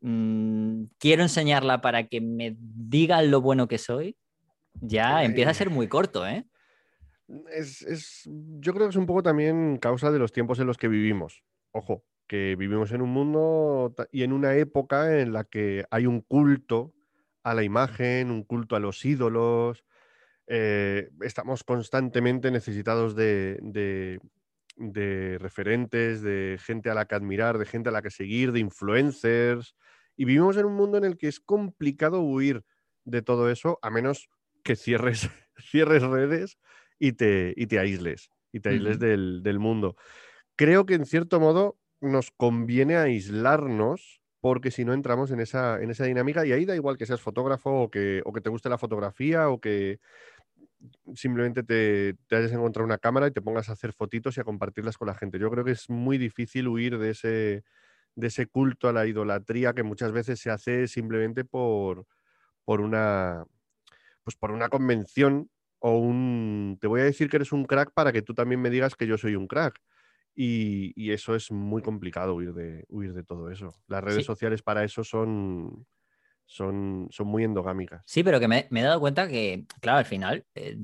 Mm, 0.00 0.84
quiero 0.98 1.22
enseñarla 1.22 1.80
para 1.80 2.06
que 2.06 2.20
me 2.20 2.56
digan 2.58 3.30
lo 3.30 3.40
bueno 3.40 3.68
que 3.68 3.78
soy, 3.78 4.16
ya 4.80 5.24
empieza 5.24 5.50
a 5.50 5.54
ser 5.54 5.70
muy 5.70 5.88
corto, 5.88 6.26
¿eh? 6.26 6.44
Es, 7.52 8.22
yo 8.24 8.72
creo 8.72 8.86
que 8.86 8.90
es 8.90 8.96
un 8.96 9.06
poco 9.06 9.22
también 9.22 9.76
causa 9.78 10.10
de 10.10 10.18
los 10.18 10.32
tiempos 10.32 10.58
en 10.60 10.66
los 10.66 10.78
que 10.78 10.88
vivimos. 10.88 11.42
Ojo, 11.72 12.04
que 12.26 12.56
vivimos 12.56 12.92
en 12.92 13.02
un 13.02 13.10
mundo 13.10 13.94
y 14.12 14.22
en 14.22 14.32
una 14.32 14.54
época 14.54 15.20
en 15.20 15.32
la 15.32 15.44
que 15.44 15.84
hay 15.90 16.06
un 16.06 16.20
culto 16.20 16.94
a 17.42 17.54
la 17.54 17.64
imagen, 17.64 18.30
un 18.30 18.44
culto 18.44 18.76
a 18.76 18.80
los 18.80 19.04
ídolos. 19.04 19.84
Eh, 20.46 21.10
estamos 21.20 21.64
constantemente 21.64 22.50
necesitados 22.50 23.14
de, 23.14 23.58
de 23.60 24.20
referentes, 24.78 26.22
de 26.22 26.58
gente 26.60 26.90
a 26.90 26.94
la 26.94 27.06
que 27.06 27.14
admirar, 27.14 27.58
de 27.58 27.66
gente 27.66 27.88
a 27.88 27.92
la 27.92 28.02
que 28.02 28.10
seguir, 28.10 28.52
de 28.52 28.60
influencers. 28.60 29.74
Y 30.16 30.24
vivimos 30.24 30.56
en 30.56 30.66
un 30.66 30.74
mundo 30.74 30.98
en 30.98 31.04
el 31.04 31.16
que 31.16 31.28
es 31.28 31.40
complicado 31.40 32.20
huir 32.20 32.64
de 33.04 33.22
todo 33.22 33.50
eso, 33.50 33.78
a 33.82 33.90
menos 33.90 34.28
que 34.62 34.76
cierres, 34.76 35.28
cierres 35.58 36.02
redes 36.02 36.58
y 36.98 37.12
te, 37.12 37.54
y 37.56 37.66
te 37.66 37.78
aísles, 37.78 38.30
y 38.52 38.60
te 38.60 38.70
aísles 38.70 38.98
del, 38.98 39.58
mundo. 39.58 39.96
Creo 40.56 40.86
que 40.86 40.94
en 40.94 41.06
cierto 41.06 41.40
modo 41.40 41.78
nos 42.00 42.30
conviene 42.30 42.96
aislarnos 42.96 44.22
porque 44.40 44.70
si 44.70 44.84
no 44.84 44.92
entramos 44.92 45.30
en 45.30 45.40
esa, 45.40 45.82
en 45.82 45.90
esa 45.90 46.04
dinámica 46.04 46.46
y 46.46 46.52
ahí 46.52 46.64
da 46.64 46.76
igual 46.76 46.96
que 46.96 47.06
seas 47.06 47.20
fotógrafo 47.20 47.70
o 47.70 47.90
que, 47.90 48.22
o 48.24 48.32
que 48.32 48.40
te 48.40 48.50
guste 48.50 48.68
la 48.68 48.78
fotografía 48.78 49.48
o 49.48 49.60
que 49.60 49.98
simplemente 51.14 51.62
te, 51.62 52.14
te, 52.26 52.36
hayas 52.36 52.52
encontrado 52.52 52.84
una 52.86 52.98
cámara 52.98 53.26
y 53.26 53.30
te 53.30 53.42
pongas 53.42 53.68
a 53.68 53.72
hacer 53.72 53.92
fotitos 53.92 54.36
y 54.36 54.40
a 54.40 54.44
compartirlas 54.44 54.96
con 54.96 55.08
la 55.08 55.14
gente. 55.14 55.38
Yo 55.38 55.50
creo 55.50 55.64
que 55.64 55.72
es 55.72 55.88
muy 55.90 56.18
difícil 56.18 56.68
huir 56.68 56.98
de 56.98 57.10
ese, 57.10 57.64
de 58.14 58.26
ese 58.26 58.46
culto 58.46 58.88
a 58.88 58.92
la 58.92 59.06
idolatría 59.06 59.72
que 59.72 59.82
muchas 59.82 60.12
veces 60.12 60.40
se 60.40 60.50
hace 60.50 60.88
simplemente 60.88 61.44
por, 61.44 62.06
por 62.64 62.80
una 62.80 63.44
pues 64.22 64.36
por 64.36 64.50
una 64.50 64.68
convención 64.68 65.48
o 65.78 65.96
un 65.96 66.76
te 66.80 66.86
voy 66.86 67.00
a 67.00 67.04
decir 67.04 67.30
que 67.30 67.36
eres 67.36 67.52
un 67.52 67.64
crack 67.64 67.92
para 67.94 68.12
que 68.12 68.20
tú 68.22 68.34
también 68.34 68.60
me 68.60 68.70
digas 68.70 68.94
que 68.94 69.06
yo 69.06 69.16
soy 69.16 69.36
un 69.36 69.46
crack. 69.46 69.80
Y, 70.40 71.10
eso 71.10 71.34
es 71.34 71.50
muy 71.50 71.82
complicado 71.82 72.34
huir 72.36 72.52
de, 72.52 72.84
huir 72.88 73.12
de 73.12 73.24
todo 73.24 73.50
eso. 73.50 73.74
Las 73.88 74.04
redes 74.04 74.24
sociales 74.24 74.62
para 74.62 74.84
eso 74.84 75.02
son, 75.02 75.84
son, 76.48 77.08
son 77.10 77.28
muy 77.28 77.44
endogámicas. 77.44 78.02
Sí, 78.06 78.24
pero 78.24 78.40
que 78.40 78.48
me, 78.48 78.66
he 78.70 78.82
dado 78.82 79.00
cuenta 79.00 79.28
que, 79.28 79.66
claro, 79.80 79.98
al 79.98 80.06
final 80.06 80.46
eh, 80.54 80.76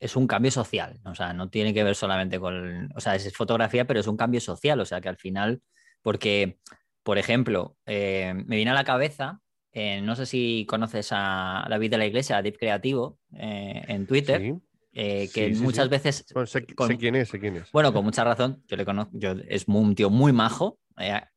es 0.00 0.16
un 0.16 0.26
cambio 0.26 0.50
social, 0.50 1.00
o 1.04 1.14
sea, 1.14 1.32
no 1.32 1.48
tiene 1.48 1.72
que 1.72 1.84
ver 1.84 1.94
solamente 1.94 2.40
con, 2.40 2.90
o 2.94 3.00
sea, 3.00 3.14
es 3.14 3.32
fotografía, 3.32 3.86
pero 3.86 4.00
es 4.00 4.08
un 4.08 4.16
cambio 4.16 4.40
social, 4.40 4.80
o 4.80 4.84
sea, 4.84 5.00
que 5.00 5.08
al 5.08 5.16
final, 5.16 5.62
porque, 6.02 6.58
por 7.04 7.16
ejemplo, 7.16 7.76
eh, 7.86 8.34
me 8.34 8.56
viene 8.56 8.72
a 8.72 8.74
la 8.74 8.84
cabeza, 8.84 9.40
eh, 9.72 10.00
no 10.02 10.16
sé 10.16 10.26
si 10.26 10.66
conoces 10.68 11.08
a 11.12 11.64
David 11.70 11.92
de 11.92 11.98
la 11.98 12.06
Iglesia, 12.06 12.36
a 12.36 12.42
Deep 12.42 12.58
Creativo, 12.58 13.18
en 13.32 14.06
Twitter. 14.06 14.56
que 14.92 15.56
muchas 15.60 15.88
veces. 15.88 16.24
sé, 16.46 16.64
quién 16.96 17.14
es, 17.14 17.28
sé 17.28 17.38
quién 17.38 17.56
es. 17.56 17.70
Bueno, 17.72 17.92
con 17.92 18.04
mucha 18.04 18.24
razón, 18.24 18.62
yo 18.66 18.76
le 18.76 18.84
conozco, 18.84 19.12
yo, 19.14 19.34
es 19.48 19.66
un 19.68 19.94
tío 19.94 20.10
muy 20.10 20.32
majo, 20.32 20.80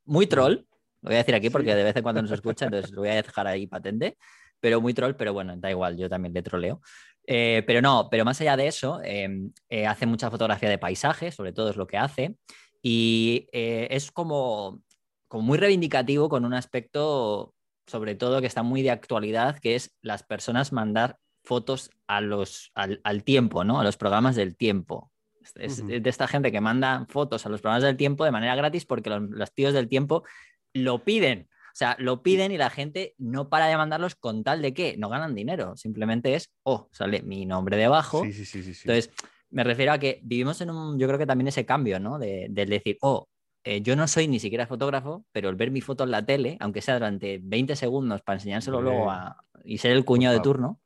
muy 0.03 0.25
troll, 0.25 0.67
lo 1.01 1.09
voy 1.09 1.15
a 1.15 1.19
decir 1.19 1.35
aquí 1.35 1.49
porque 1.49 1.75
de 1.75 1.83
vez 1.83 1.95
en 1.95 2.03
cuando 2.03 2.21
nos 2.21 2.31
escucha, 2.31 2.65
entonces 2.65 2.91
lo 2.91 3.01
voy 3.01 3.09
a 3.09 3.15
dejar 3.15 3.47
ahí 3.47 3.67
patente. 3.67 4.17
Pero 4.59 4.81
muy 4.81 4.93
troll, 4.93 5.13
pero 5.15 5.33
bueno, 5.33 5.55
da 5.57 5.69
igual, 5.69 5.97
yo 5.97 6.09
también 6.09 6.33
le 6.33 6.41
troleo. 6.41 6.81
Eh, 7.27 7.63
pero 7.67 7.81
no, 7.81 8.07
pero 8.09 8.23
más 8.23 8.39
allá 8.39 8.55
de 8.55 8.67
eso, 8.67 9.01
em, 9.03 9.51
eh, 9.69 9.85
hace 9.85 10.05
mucha 10.05 10.31
fotografía 10.31 10.69
de 10.69 10.77
paisajes, 10.77 11.35
sobre 11.35 11.51
todo 11.51 11.69
es 11.69 11.75
lo 11.75 11.85
que 11.85 11.97
hace. 11.97 12.37
Y 12.81 13.47
eh, 13.51 13.87
es 13.91 14.11
como, 14.11 14.81
como 15.27 15.43
muy 15.43 15.57
reivindicativo 15.57 16.29
con 16.29 16.45
un 16.45 16.53
aspecto, 16.53 17.53
sobre 17.85 18.15
todo, 18.15 18.39
que 18.39 18.47
está 18.47 18.63
muy 18.63 18.81
de 18.81 18.91
actualidad, 18.91 19.59
que 19.59 19.75
es 19.75 19.95
las 20.01 20.23
personas 20.23 20.71
mandar 20.71 21.17
fotos 21.43 21.91
a 22.07 22.21
los, 22.21 22.71
al, 22.75 23.23
tiempo, 23.23 23.63
¿no? 23.63 23.79
A 23.79 23.83
los 23.83 23.97
programas 23.97 24.35
del 24.35 24.55
tiempo. 24.55 25.11
Es, 25.55 25.85
de 25.85 26.09
esta 26.09 26.27
gente 26.27 26.51
que 26.51 26.59
manda 26.59 27.05
fotos 27.09 27.45
a 27.45 27.49
los 27.49 27.61
programas 27.61 27.83
del 27.83 27.95
tiempo 27.95 28.25
de 28.25 28.31
manera 28.31 28.53
gratis 28.55 28.85
porque 28.85 29.09
los 29.09 29.53
tíos 29.53 29.73
del 29.73 29.87
tiempo 29.87 30.25
lo 30.73 31.03
piden. 31.03 31.47
O 31.49 31.77
sea, 31.77 31.95
lo 31.99 32.23
piden 32.23 32.51
y 32.51 32.57
la 32.57 32.71
gente 32.71 33.13
no 33.19 33.49
para 33.49 33.67
de 33.67 33.77
mandarlos 33.77 34.15
con 34.15 34.43
tal 34.43 34.63
de 34.63 34.73
que 34.73 34.97
no 34.97 35.09
ganan 35.09 35.35
dinero. 35.35 35.77
Simplemente 35.77 36.33
es, 36.33 36.49
oh, 36.63 36.89
sale 36.91 37.21
mi 37.21 37.45
nombre 37.45 37.77
debajo. 37.77 38.23
Sí, 38.23 38.33
sí, 38.33 38.45
sí, 38.45 38.63
sí, 38.63 38.81
Entonces, 38.83 39.11
me 39.49 39.63
refiero 39.63 39.91
a 39.91 39.99
que 39.99 40.19
vivimos 40.23 40.59
en 40.61 40.71
un, 40.71 40.97
yo 40.97 41.07
creo 41.07 41.19
que 41.19 41.27
también 41.27 41.47
ese 41.47 41.65
cambio, 41.65 41.99
¿no? 41.99 42.17
De, 42.17 42.47
decir, 42.49 42.97
oh, 43.01 43.27
eh, 43.63 43.81
yo 43.81 43.95
no 43.95 44.07
soy 44.07 44.27
ni 44.27 44.39
siquiera 44.39 44.65
fotógrafo, 44.65 45.25
pero 45.31 45.49
el 45.49 45.55
ver 45.55 45.71
mi 45.71 45.81
foto 45.81 46.03
en 46.03 46.11
la 46.11 46.25
tele, 46.25 46.57
aunque 46.59 46.81
sea 46.81 46.95
durante 46.95 47.39
20 47.43 47.75
segundos 47.75 48.21
para 48.21 48.37
enseñárselo 48.37 48.81
luego 48.81 49.11
a, 49.11 49.37
y 49.63 49.77
ser 49.77 49.91
el 49.91 50.03
cuñado 50.03 50.35
de 50.35 50.41
turno, 50.41 50.81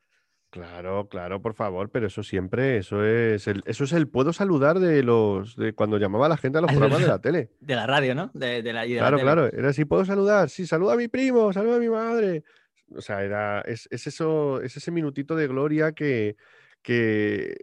Claro, 0.52 1.08
claro, 1.08 1.42
por 1.42 1.54
favor, 1.54 1.90
pero 1.92 2.08
eso 2.08 2.24
siempre, 2.24 2.76
eso 2.76 3.06
es 3.06 3.48
el, 3.48 3.64
eso 3.66 3.86
es 3.86 3.94
el 3.94 4.10
puedo 4.10 4.34
saludar 4.34 4.80
de 4.80 5.02
los 5.02 5.56
de 5.56 5.72
cuando 5.72 5.98
llamaba 5.98 6.26
a 6.26 6.30
la 6.30 6.36
gente 6.36 6.58
a 6.58 6.62
los 6.62 6.70
programas 6.72 7.00
de 7.00 7.08
la 7.08 7.22
tele. 7.22 7.52
De 7.62 7.74
la 7.74 7.88
radio, 7.88 8.14
¿no? 8.14 8.32
De, 8.34 8.62
la, 8.74 8.86
claro, 8.86 9.18
claro, 9.20 9.46
era 9.48 9.70
así, 9.70 9.86
puedo 9.86 10.04
saludar, 10.04 10.50
sí, 10.50 10.68
saluda 10.68 10.94
a 10.94 10.98
mi 10.98 11.08
primo, 11.08 11.54
saluda 11.54 11.78
a 11.78 11.80
mi 11.80 11.88
madre. 11.88 12.44
O 12.94 13.00
sea, 13.00 13.24
era, 13.24 13.62
es, 13.62 13.88
eso, 13.92 14.62
es 14.62 14.76
ese 14.76 14.92
minutito 14.92 15.38
de 15.38 15.48
gloria 15.48 15.94
que, 15.94 16.36
que 16.82 17.56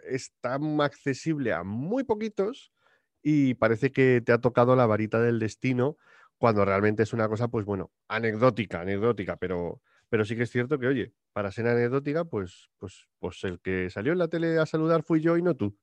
es 0.00 0.32
tan 0.42 0.82
accesible 0.82 1.54
a 1.54 1.64
muy 1.64 2.04
poquitos 2.04 2.72
y 3.22 3.54
parece 3.54 3.90
que 3.90 4.22
te 4.22 4.32
ha 4.32 4.38
tocado 4.38 4.76
la 4.76 4.84
varita 4.84 5.18
del 5.18 5.38
destino 5.38 5.96
cuando 6.36 6.66
realmente 6.66 7.04
es 7.04 7.14
una 7.14 7.26
cosa, 7.26 7.48
pues 7.48 7.64
bueno, 7.64 7.90
anecdótica, 8.06 8.82
anecdótica, 8.82 9.36
pero 9.36 9.80
pero 10.08 10.24
sí 10.24 10.36
que 10.36 10.44
es 10.44 10.50
cierto 10.50 10.78
que, 10.78 10.86
oye, 10.86 11.12
para 11.32 11.50
ser 11.50 11.66
anecdótica, 11.66 12.24
pues, 12.24 12.70
pues, 12.78 13.08
pues 13.18 13.44
el 13.44 13.60
que 13.60 13.90
salió 13.90 14.12
en 14.12 14.18
la 14.18 14.28
tele 14.28 14.58
a 14.58 14.66
saludar 14.66 15.02
fui 15.02 15.20
yo 15.20 15.36
y 15.36 15.42
no 15.42 15.54
tú. 15.54 15.76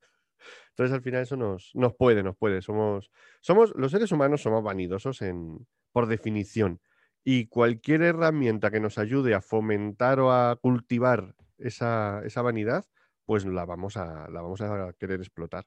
Entonces 0.70 0.94
al 0.94 1.02
final 1.02 1.24
eso 1.24 1.38
nos, 1.38 1.72
nos 1.74 1.96
puede, 1.96 2.24
nos 2.24 2.36
puede. 2.36 2.62
Somos, 2.62 3.12
somos, 3.42 3.74
los 3.76 3.92
seres 3.92 4.12
humanos 4.12 4.42
somos 4.42 4.64
vanidosos 4.64 5.22
en, 5.22 5.66
por 5.92 6.08
definición. 6.08 6.82
Y 7.24 7.48
cualquier 7.48 8.02
herramienta 8.02 8.70
que 8.70 8.80
nos 8.80 8.98
ayude 8.98 9.34
a 9.34 9.42
fomentar 9.42 10.20
o 10.20 10.32
a 10.32 10.56
cultivar 10.58 11.36
esa, 11.58 12.22
esa 12.24 12.42
vanidad, 12.42 12.86
pues 13.26 13.46
la 13.46 13.66
vamos, 13.66 13.98
a, 13.98 14.30
la 14.30 14.42
vamos 14.42 14.62
a 14.62 14.94
querer 15.00 15.22
explotar. 15.22 15.66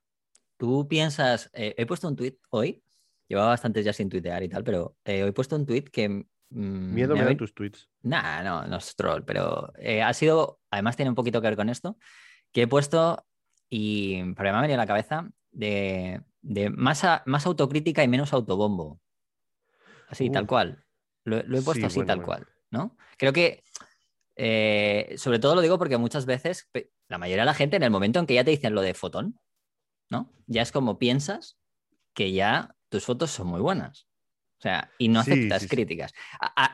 Tú 0.56 0.86
piensas, 0.88 1.50
eh, 1.54 1.74
he 1.76 1.86
puesto 1.86 2.08
un 2.08 2.16
tweet 2.16 2.36
hoy, 2.50 2.82
llevaba 3.26 3.48
bastantes 3.48 3.84
ya 3.84 3.92
sin 3.92 4.08
tuitear 4.08 4.42
y 4.42 4.48
tal, 4.48 4.64
pero 4.64 4.96
eh, 5.04 5.26
he 5.26 5.32
puesto 5.32 5.56
un 5.56 5.66
tweet 5.66 5.84
que 5.84 6.26
Miedo 6.50 7.14
me 7.14 7.24
dan 7.24 7.36
tus 7.36 7.54
tweets. 7.54 7.88
Nah, 8.02 8.42
no, 8.42 8.66
no 8.66 8.76
es 8.78 8.96
troll, 8.96 9.22
pero 9.22 9.72
eh, 9.76 10.02
ha 10.02 10.12
sido, 10.14 10.60
además 10.70 10.96
tiene 10.96 11.10
un 11.10 11.14
poquito 11.14 11.40
que 11.40 11.48
ver 11.48 11.56
con 11.56 11.68
esto, 11.68 11.98
que 12.52 12.62
he 12.62 12.66
puesto 12.66 13.26
y 13.68 14.32
pero 14.34 14.52
me 14.52 14.58
ha 14.58 14.62
venido 14.62 14.78
a 14.80 14.82
la 14.82 14.86
cabeza 14.86 15.28
de, 15.50 16.22
más, 16.72 17.04
más, 17.26 17.46
autocrítica 17.46 18.02
y 18.02 18.08
menos 18.08 18.32
autobombo. 18.32 19.00
Así, 20.08 20.30
tal 20.30 20.46
cual. 20.46 20.84
Lo, 21.24 21.38
he 21.38 21.62
puesto 21.62 21.86
así, 21.86 22.04
tal 22.06 22.22
cual, 22.22 22.46
¿no? 22.70 22.96
Creo 23.18 23.34
que, 23.34 23.62
eh, 24.36 25.14
sobre 25.18 25.38
todo 25.38 25.54
lo 25.54 25.60
digo 25.60 25.76
porque 25.76 25.98
muchas 25.98 26.24
veces, 26.24 26.70
la 27.08 27.18
mayoría 27.18 27.42
de 27.42 27.46
la 27.46 27.54
gente, 27.54 27.76
en 27.76 27.82
el 27.82 27.90
momento 27.90 28.18
en 28.18 28.26
que 28.26 28.34
ya 28.34 28.44
te 28.44 28.50
dicen 28.50 28.74
lo 28.74 28.80
de 28.80 28.94
fotón, 28.94 29.38
¿no? 30.08 30.32
Ya 30.46 30.62
es 30.62 30.72
como 30.72 30.98
piensas 30.98 31.58
que 32.14 32.32
ya 32.32 32.74
tus 32.88 33.04
fotos 33.04 33.30
son 33.30 33.48
muy 33.48 33.60
buenas. 33.60 34.07
O 34.58 34.60
sea, 34.60 34.90
y 34.98 35.08
no 35.08 35.20
aceptas 35.20 35.66
críticas. 35.68 36.12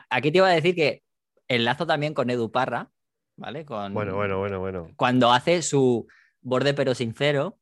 aquí 0.09 0.31
te 0.31 0.37
iba 0.39 0.47
a 0.47 0.53
decir 0.53 0.73
que 0.75 1.03
enlazo 1.47 1.85
también 1.85 2.13
con 2.15 2.29
Edu 2.29 2.51
Parra, 2.51 2.89
¿vale? 3.37 3.63
Con, 3.65 3.93
bueno, 3.93 4.15
bueno, 4.15 4.39
bueno, 4.39 4.59
bueno. 4.59 4.87
Cuando 4.95 5.31
hace 5.31 5.61
su 5.61 6.07
borde 6.41 6.73
pero 6.73 6.95
sincero, 6.95 7.59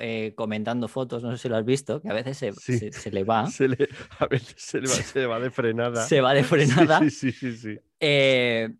eh, 0.00 0.32
comentando 0.34 0.88
fotos, 0.88 1.22
no 1.22 1.30
sé 1.32 1.36
si 1.38 1.48
lo 1.50 1.56
has 1.56 1.64
visto, 1.66 2.00
que 2.00 2.08
a 2.08 2.14
veces 2.14 2.38
se, 2.38 2.52
Sí. 2.54 2.78
se- 2.78 2.92
se 2.92 3.10
le 3.10 3.24
va. 3.24 3.46
Se 3.50 3.68
le- 3.68 3.88
a 4.18 4.26
veces 4.26 4.54
se, 4.56 4.80
le 4.80 4.88
va, 4.88 4.94
se 4.94 5.18
le 5.20 5.26
va 5.26 5.40
de 5.40 5.50
frenada. 5.50 6.06
Se 6.06 6.20
va 6.22 6.32
de 6.32 6.42
frenada. 6.90 6.98
Sí, 7.00 7.10
sí, 7.10 7.32
sí, 7.32 7.56
sí. 7.56 7.78
Eh, 8.00 8.70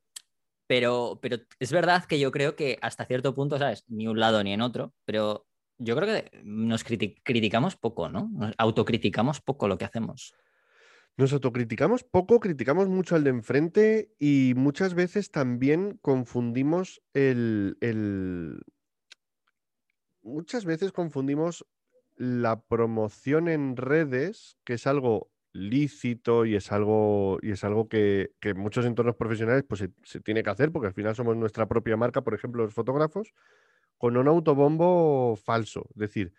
pero, 0.67 1.19
pero 1.21 1.37
es 1.61 1.73
verdad 1.73 2.07
que 2.07 2.19
yo 2.19 2.33
creo 2.33 2.57
que 2.57 2.79
hasta 2.81 3.05
cierto 3.05 3.35
punto, 3.35 3.59
¿sabes? 3.59 3.85
Ni 3.89 4.09
un 4.09 4.19
lado 4.19 4.43
ni 4.43 4.53
en 4.55 4.63
otro, 4.63 4.95
pero 5.05 5.47
yo 5.79 5.95
creo 5.95 6.09
que 6.09 6.41
nos 6.43 6.85
criti- 6.87 7.21
criticamos 7.23 7.77
poco, 7.77 8.09
¿no? 8.09 8.31
Nos 8.33 8.55
autocriticamos 8.57 9.43
poco 9.43 9.69
lo 9.69 9.77
que 9.77 9.85
hacemos. 9.85 10.35
Nos 11.19 11.33
autocriticamos 11.33 12.05
poco, 12.05 12.41
criticamos 12.41 12.89
mucho 12.89 13.17
al 13.17 13.25
de 13.25 13.31
enfrente 13.31 14.11
y 14.19 14.53
muchas 14.57 14.95
veces 14.95 15.31
también 15.31 15.99
confundimos 16.03 17.03
el, 17.15 17.79
el- 17.81 18.61
Muchas 20.23 20.65
veces 20.65 20.93
confundimos 20.93 21.67
la 22.17 22.61
promoción 22.63 23.49
en 23.49 23.77
redes, 23.77 24.57
que 24.65 24.75
es 24.75 24.87
algo 24.87 25.31
lícito 25.53 26.45
y 26.45 26.57
es 26.57 26.73
algo, 26.73 27.39
y 27.43 27.53
es 27.53 27.65
algo 27.65 27.89
que, 27.89 28.33
que 28.41 28.51
en 28.51 28.59
muchos 28.59 28.85
entornos 28.85 29.17
profesionales 29.17 29.65
pues, 29.69 29.89
se, 30.03 30.21
tiene 30.21 30.43
que 30.43 30.51
hacer, 30.51 30.73
porque 30.73 30.89
al 30.89 30.95
final 30.95 31.15
somos 31.15 31.37
nuestra 31.37 31.67
propia 31.69 31.97
marca, 31.97 32.23
por 32.23 32.35
ejemplo, 32.35 32.65
los 32.65 32.75
fotógrafos, 32.75 33.33
con 33.99 34.17
un 34.17 34.29
autobombo 34.29 35.37
falso. 35.37 35.87
Es 35.95 36.01
decir, 36.01 36.35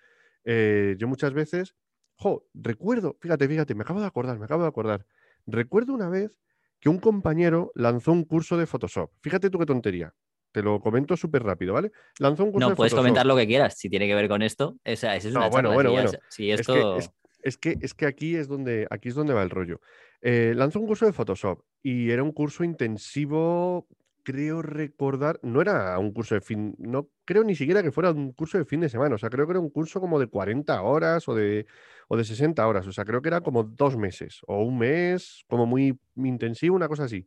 eh, 0.46 0.96
yo 1.00 1.08
muchas 1.08 1.34
veces 1.34 1.76
Jo, 2.18 2.46
recuerdo, 2.54 3.16
fíjate, 3.20 3.48
fíjate, 3.48 3.76
me 3.76 3.84
acabo 3.84 4.00
de 4.02 4.08
acordar, 4.08 4.38
me 4.40 4.46
acabo 4.46 4.64
de 4.64 4.70
acordar. 4.70 5.06
Recuerdo 5.46 5.94
una 5.94 6.10
vez 6.10 6.38
que 6.80 6.90
un 6.90 7.00
compañero 7.00 7.72
lanzó 7.76 8.12
un 8.12 8.24
curso 8.24 8.58
de 8.58 8.66
Photoshop. 8.66 9.12
Fíjate 9.22 9.50
tú 9.50 9.60
qué 9.60 9.66
tontería. 9.66 10.14
Te 10.52 10.64
lo 10.64 10.80
comento 10.80 11.16
súper 11.16 11.44
rápido, 11.44 11.74
¿vale? 11.74 11.92
Lanzó 12.20 12.44
un 12.44 12.52
curso 12.52 12.66
No, 12.66 12.70
de 12.72 12.76
puedes 12.76 12.92
Photoshop. 12.92 13.06
comentar 13.06 13.26
lo 13.26 13.36
que 13.36 13.46
quieras, 13.46 13.78
si 13.78 13.90
tiene 13.90 14.08
que 14.08 14.16
ver 14.16 14.28
con 14.28 14.42
esto. 14.42 14.78
Esa, 14.84 15.16
esa 15.16 15.28
es 15.28 15.34
No, 15.34 15.42
una 15.42 15.50
bueno, 15.50 15.74
bueno, 15.74 15.90
si 15.90 15.94
bueno. 15.96 16.10
es- 16.10 16.20
si 16.30 16.52
Es 16.52 16.60
esto... 16.62 16.74
que, 16.74 16.98
es, 17.00 17.12
es 17.44 17.58
que, 17.58 17.78
es 17.82 17.94
que 17.94 18.06
aquí 18.08 18.36
es 18.36 18.48
donde 18.48 18.88
aquí 18.90 19.10
es 19.10 19.16
donde 19.16 19.34
va 19.34 19.44
el 19.44 19.50
rollo. 19.52 19.80
Eh, 20.22 20.54
lanzó 20.56 20.80
un 20.80 20.88
curso 20.88 21.06
de 21.06 21.14
Photoshop 21.14 21.62
y 21.84 22.10
era 22.10 22.24
un 22.24 22.32
curso 22.32 22.64
intensivo, 22.64 23.88
creo 24.28 24.62
recordar, 24.62 25.40
no 25.42 25.62
era 25.62 25.98
un 26.00 26.12
curso 26.12 26.36
de 26.36 26.42
fin, 26.42 26.76
no 26.80 27.10
creo 27.26 27.44
ni 27.46 27.56
siquiera 27.56 27.82
que 27.82 27.94
fuera 27.94 28.12
un 28.12 28.34
curso 28.34 28.58
de 28.58 28.66
fin 28.66 28.82
de 28.82 28.90
semana, 28.90 29.16
o 29.16 29.18
sea, 29.18 29.30
creo 29.30 29.46
que 29.48 29.52
era 29.54 29.62
un 29.62 29.70
curso 29.70 30.02
como 30.02 30.20
de 30.20 30.28
40 30.28 30.82
horas 30.82 31.28
o 31.30 31.36
de, 31.36 31.66
o 32.10 32.18
de 32.18 32.26
60 32.26 32.68
horas, 32.68 32.88
o 32.88 32.92
sea, 32.92 33.06
creo 33.06 33.22
que 33.22 33.30
era 33.30 33.42
como 33.42 33.64
dos 33.64 33.96
meses 33.98 34.42
o 34.48 34.64
un 34.64 34.80
mes, 34.80 35.44
como 35.48 35.66
muy 35.66 35.98
intensivo, 36.18 36.76
una 36.76 36.90
cosa 36.90 37.06
así. 37.06 37.26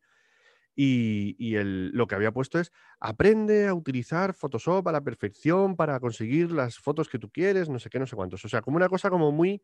Y, 0.76 1.36
y 1.38 1.56
el- 1.56 1.90
lo 1.90 2.06
que 2.06 2.14
había 2.14 2.32
puesto 2.32 2.58
es, 2.58 2.72
aprende 3.00 3.66
a 3.68 3.74
utilizar 3.74 4.34
Photoshop 4.34 4.86
a 4.88 4.92
la 4.92 5.02
perfección 5.02 5.76
para 5.76 6.00
conseguir 6.00 6.52
las 6.52 6.78
fotos 6.78 7.08
que 7.08 7.18
tú 7.18 7.30
quieres, 7.30 7.68
no 7.68 7.78
sé 7.78 7.90
qué, 7.90 7.98
no 7.98 8.06
sé 8.06 8.16
cuántos. 8.16 8.44
O 8.44 8.48
sea, 8.48 8.62
como 8.62 8.76
una 8.76 8.88
cosa 8.88 9.10
como 9.10 9.32
muy, 9.32 9.62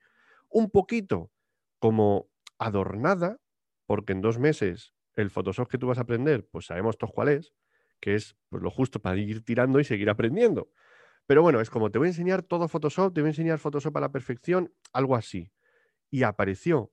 un 0.51 0.71
poquito 0.71 1.31
como 1.79 2.29
adornada, 2.59 3.39
porque 3.87 4.13
en 4.13 4.21
dos 4.23 4.39
meses 4.39 4.95
el 5.17 5.31
Photoshop 5.31 5.69
que 5.69 5.79
tú 5.79 5.87
vas 5.87 5.99
a 5.99 6.03
aprender, 6.03 6.47
pues 6.51 6.67
sabemos 6.67 6.99
todos 6.99 7.13
cuál 7.13 7.29
es, 7.29 7.53
que 8.01 8.15
es 8.15 8.37
pues, 8.49 8.63
lo 8.63 8.71
justo 8.71 9.01
para 9.01 9.17
ir 9.17 9.45
tirando 9.45 9.81
y 9.81 9.85
seguir 9.85 10.11
aprendiendo. 10.11 10.71
Pero 11.27 11.43
bueno, 11.43 11.61
es 11.61 11.71
como 11.71 11.91
te 11.91 11.99
voy 11.99 12.07
a 12.07 12.11
enseñar 12.11 12.43
todo 12.43 12.69
Photoshop, 12.69 13.13
te 13.13 13.21
voy 13.21 13.29
a 13.29 13.31
enseñar 13.31 13.59
Photoshop 13.59 13.97
a 13.97 14.01
la 14.01 14.13
perfección, 14.13 14.73
algo 14.93 15.17
así. 15.17 15.51
Y 16.11 16.23
apareció 16.23 16.93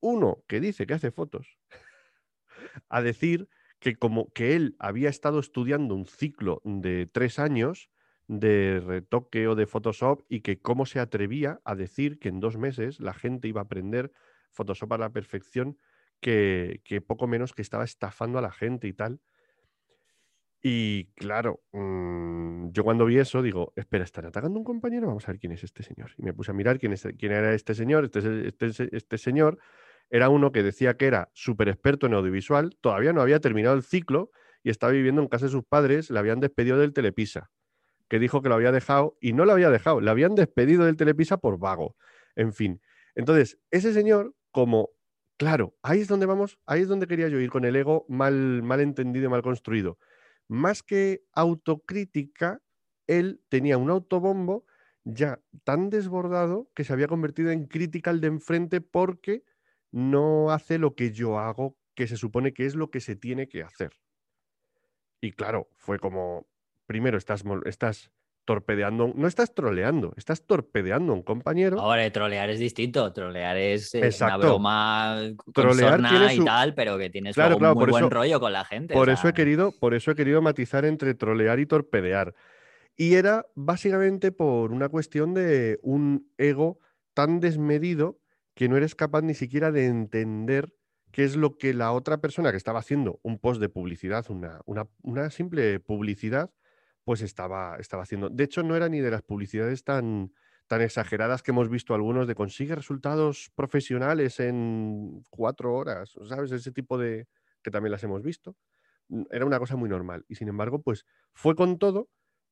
uno 0.00 0.42
que 0.48 0.60
dice 0.60 0.86
que 0.86 0.94
hace 0.94 1.10
fotos 1.10 1.58
a 2.88 3.02
decir 3.02 3.48
que 3.78 3.96
como 3.96 4.32
que 4.32 4.56
él 4.56 4.76
había 4.78 5.08
estado 5.08 5.38
estudiando 5.38 5.94
un 5.94 6.06
ciclo 6.06 6.60
de 6.64 7.06
tres 7.06 7.38
años 7.38 7.90
de 8.26 8.80
retoque 8.84 9.48
o 9.48 9.54
de 9.54 9.66
Photoshop 9.66 10.22
y 10.28 10.40
que 10.40 10.60
cómo 10.60 10.86
se 10.86 11.00
atrevía 11.00 11.60
a 11.64 11.74
decir 11.74 12.18
que 12.18 12.28
en 12.28 12.40
dos 12.40 12.56
meses 12.56 13.00
la 13.00 13.14
gente 13.14 13.48
iba 13.48 13.60
a 13.60 13.64
aprender 13.64 14.12
Photoshop 14.52 14.92
a 14.92 14.98
la 14.98 15.12
perfección, 15.12 15.78
que, 16.20 17.02
poco 17.06 17.26
menos 17.26 17.52
que 17.52 17.62
estaba 17.62 17.84
estafando 17.84 18.38
a 18.38 18.42
la 18.42 18.52
gente 18.52 18.88
y 18.88 18.92
tal. 18.92 19.20
Y 20.62 21.06
claro, 21.14 21.62
mm, 21.72 22.70
yo 22.70 22.84
cuando 22.84 23.06
vi 23.06 23.18
eso 23.18 23.40
digo, 23.42 23.72
espera, 23.76 24.04
¿están 24.04 24.26
atacando 24.26 24.58
a 24.58 24.60
un 24.60 24.64
compañero? 24.64 25.06
Vamos 25.06 25.26
a 25.26 25.32
ver 25.32 25.40
quién 25.40 25.52
es 25.52 25.64
este 25.64 25.82
señor. 25.82 26.12
Y 26.18 26.22
me 26.22 26.34
puse 26.34 26.50
a 26.50 26.54
mirar 26.54 26.78
quién, 26.78 26.94
era 27.32 27.54
este 27.54 27.74
señor. 27.74 28.04
Este, 28.04 28.48
este, 28.48 28.96
este 28.96 29.18
señor 29.18 29.58
era 30.10 30.28
uno 30.28 30.52
que 30.52 30.62
decía 30.62 30.94
que 30.96 31.06
era 31.06 31.30
súper 31.32 31.68
experto 31.68 32.06
en 32.06 32.14
audiovisual, 32.14 32.76
todavía 32.80 33.12
no 33.12 33.22
había 33.22 33.40
terminado 33.40 33.76
el 33.76 33.82
ciclo 33.82 34.30
y 34.62 34.70
estaba 34.70 34.92
viviendo 34.92 35.22
en 35.22 35.28
casa 35.28 35.46
de 35.46 35.52
sus 35.52 35.64
padres, 35.64 36.10
le 36.10 36.18
habían 36.18 36.40
despedido 36.40 36.78
del 36.78 36.92
Telepisa, 36.92 37.50
que 38.08 38.18
dijo 38.18 38.42
que 38.42 38.48
lo 38.48 38.56
había 38.56 38.72
dejado 38.72 39.16
y 39.20 39.32
no 39.32 39.44
lo 39.44 39.52
había 39.52 39.70
dejado, 39.70 40.00
le 40.00 40.10
habían 40.10 40.34
despedido 40.34 40.84
del 40.84 40.96
Telepisa 40.96 41.38
por 41.38 41.58
vago. 41.58 41.96
En 42.34 42.52
fin, 42.52 42.80
entonces, 43.14 43.58
ese 43.70 43.92
señor, 43.92 44.34
como, 44.50 44.90
claro, 45.40 45.74
ahí 45.82 46.00
es 46.00 46.08
donde 46.08 46.26
vamos, 46.26 46.58
ahí 46.66 46.82
es 46.82 46.88
donde 46.88 47.06
quería 47.06 47.28
yo 47.28 47.40
ir 47.40 47.48
con 47.48 47.64
el 47.64 47.74
ego 47.74 48.04
mal, 48.10 48.62
mal 48.62 48.78
entendido 48.78 49.24
y 49.24 49.28
mal 49.30 49.40
construido. 49.40 49.98
Más 50.48 50.82
que 50.82 51.22
autocrítica, 51.32 52.60
él 53.06 53.40
tenía 53.48 53.78
un 53.78 53.88
autobombo 53.88 54.66
ya 55.02 55.40
tan 55.64 55.88
desbordado 55.88 56.70
que 56.74 56.84
se 56.84 56.92
había 56.92 57.08
convertido 57.08 57.52
en 57.52 57.64
crítica 57.64 58.10
al 58.10 58.20
de 58.20 58.26
enfrente 58.26 58.82
porque 58.82 59.42
no 59.90 60.50
hace 60.50 60.76
lo 60.76 60.94
que 60.94 61.10
yo 61.10 61.38
hago, 61.38 61.78
que 61.94 62.06
se 62.06 62.18
supone 62.18 62.52
que 62.52 62.66
es 62.66 62.74
lo 62.74 62.90
que 62.90 63.00
se 63.00 63.16
tiene 63.16 63.48
que 63.48 63.62
hacer. 63.62 63.92
Y 65.22 65.32
claro, 65.32 65.70
fue 65.78 65.98
como, 65.98 66.48
primero 66.84 67.16
estás, 67.16 67.44
torpedeando, 68.44 69.12
no 69.14 69.26
estás 69.28 69.54
troleando, 69.54 70.12
estás 70.16 70.44
torpedeando 70.46 71.12
a 71.12 71.16
un 71.16 71.22
compañero. 71.22 71.80
Ahora, 71.80 72.10
trolear 72.10 72.50
es 72.50 72.58
distinto. 72.58 73.12
Trolear 73.12 73.56
es 73.56 73.94
eh, 73.94 74.10
una 74.20 74.36
broma 74.36 75.18
Trolear 75.54 76.00
y 76.34 76.44
tal, 76.44 76.74
pero 76.74 76.98
que 76.98 77.10
tienes 77.10 77.34
Claro, 77.34 77.58
claro, 77.58 77.74
muy 77.74 77.86
buen 77.86 78.04
eso- 78.04 78.10
rollo 78.10 78.40
con 78.40 78.52
la 78.52 78.64
gente. 78.64 78.94
Por 78.94 79.08
o 79.08 79.12
eso 79.12 79.28
he 79.28 79.32
querido, 79.34 79.72
por 79.78 79.94
eso 79.94 80.10
he 80.10 80.14
querido 80.14 80.42
matizar 80.42 80.84
entre 80.84 81.14
trolear 81.14 81.60
y 81.60 81.66
torpedear. 81.66 82.34
Y 82.96 83.14
era 83.14 83.46
básicamente 83.54 84.32
por 84.32 84.72
una 84.72 84.88
cuestión 84.88 85.32
de 85.32 85.78
un 85.82 86.30
ego 86.36 86.80
tan 87.14 87.40
desmedido 87.40 88.18
que 88.54 88.68
no 88.68 88.76
eres 88.76 88.94
capaz 88.94 89.22
ni 89.22 89.34
siquiera 89.34 89.70
de 89.72 89.86
entender 89.86 90.74
qué 91.12 91.24
es 91.24 91.34
lo 91.36 91.56
que 91.56 91.72
la 91.72 91.92
otra 91.92 92.18
persona 92.18 92.50
que 92.50 92.56
estaba 92.56 92.80
haciendo 92.80 93.18
un 93.22 93.38
post 93.38 93.60
de 93.60 93.68
publicidad, 93.68 94.26
una, 94.30 94.60
una- 94.66 94.86
una 95.02 95.30
simple 95.30 95.80
publicidad, 95.80 96.50
pues 97.10 97.22
estaba, 97.22 97.76
estaba 97.78 98.04
haciendo. 98.04 98.30
De 98.30 98.44
hecho, 98.44 98.62
no 98.62 98.76
era 98.76 98.88
ni 98.88 99.00
de 99.00 99.10
las 99.10 99.22
publicidades 99.22 99.82
tan, 99.84 100.32
tan 100.68 100.80
exageradas 100.82 101.42
que 101.42 101.50
hemos 101.50 101.68
visto 101.68 101.94
algunos 101.94 102.28
de 102.28 102.36
consigue 102.36 102.76
resultados 102.76 103.50
profesionales 103.56 104.38
en 104.40 105.24
cuatro 105.30 105.74
horas, 105.74 106.14
¿sabes? 106.28 106.52
Ese 106.52 106.72
tipo 106.72 106.98
de 106.98 107.26
que 107.62 107.70
también 107.72 107.92
las 107.92 108.04
hemos 108.04 108.22
visto. 108.22 108.56
Mm, 109.08 109.24
Era 109.30 109.46
una 109.46 109.58
cosa 109.58 109.76
muy 109.76 109.88
normal. 109.88 110.24
Y 110.28 110.36
sin 110.36 110.48
embargo, 110.48 110.82
pues 110.82 111.04
fue 111.34 111.56
con 111.56 111.78
todo 111.78 112.10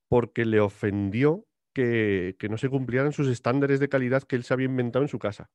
porque 0.08 0.44
le 0.44 0.60
ofendió 0.60 1.46
que, 1.74 2.36
que 2.38 2.48
no 2.48 2.58
se 2.58 2.68
cumplieran 2.70 3.12
sus 3.12 3.28
estándares 3.28 3.80
de 3.80 3.88
calidad 3.88 4.24
que 4.24 4.36
él 4.36 4.44
se 4.44 4.54
había 4.54 4.66
inventado 4.66 5.04
en 5.04 5.08
su 5.08 5.18
casa. 5.20 5.50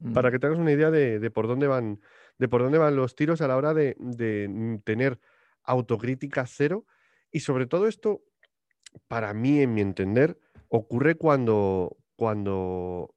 mm, 0.00 0.12
Para 0.12 0.30
que 0.30 0.38
te 0.38 0.46
hagas 0.46 0.58
una 0.58 0.72
idea 0.72 0.90
de, 0.90 1.20
de 1.20 1.30
por 1.30 1.46
dónde 1.46 1.66
van, 1.68 2.00
de 2.38 2.48
por 2.48 2.62
dónde 2.62 2.78
van 2.78 2.96
los 2.96 3.14
tiros 3.14 3.40
a 3.40 3.48
la 3.48 3.56
hora 3.56 3.72
de, 3.72 3.96
de, 3.98 4.48
mm, 4.48 4.78
tener 4.80 5.20
autocrítica 5.62 6.44
cero. 6.46 6.86
Y 7.32 7.40
sobre 7.40 7.66
todo 7.66 7.88
esto, 7.88 8.22
para 9.08 9.32
mí, 9.34 9.60
en 9.60 9.74
mi 9.74 9.80
entender, 9.80 10.38
ocurre 10.68 11.16
cuando, 11.16 11.96
cuando 12.14 13.14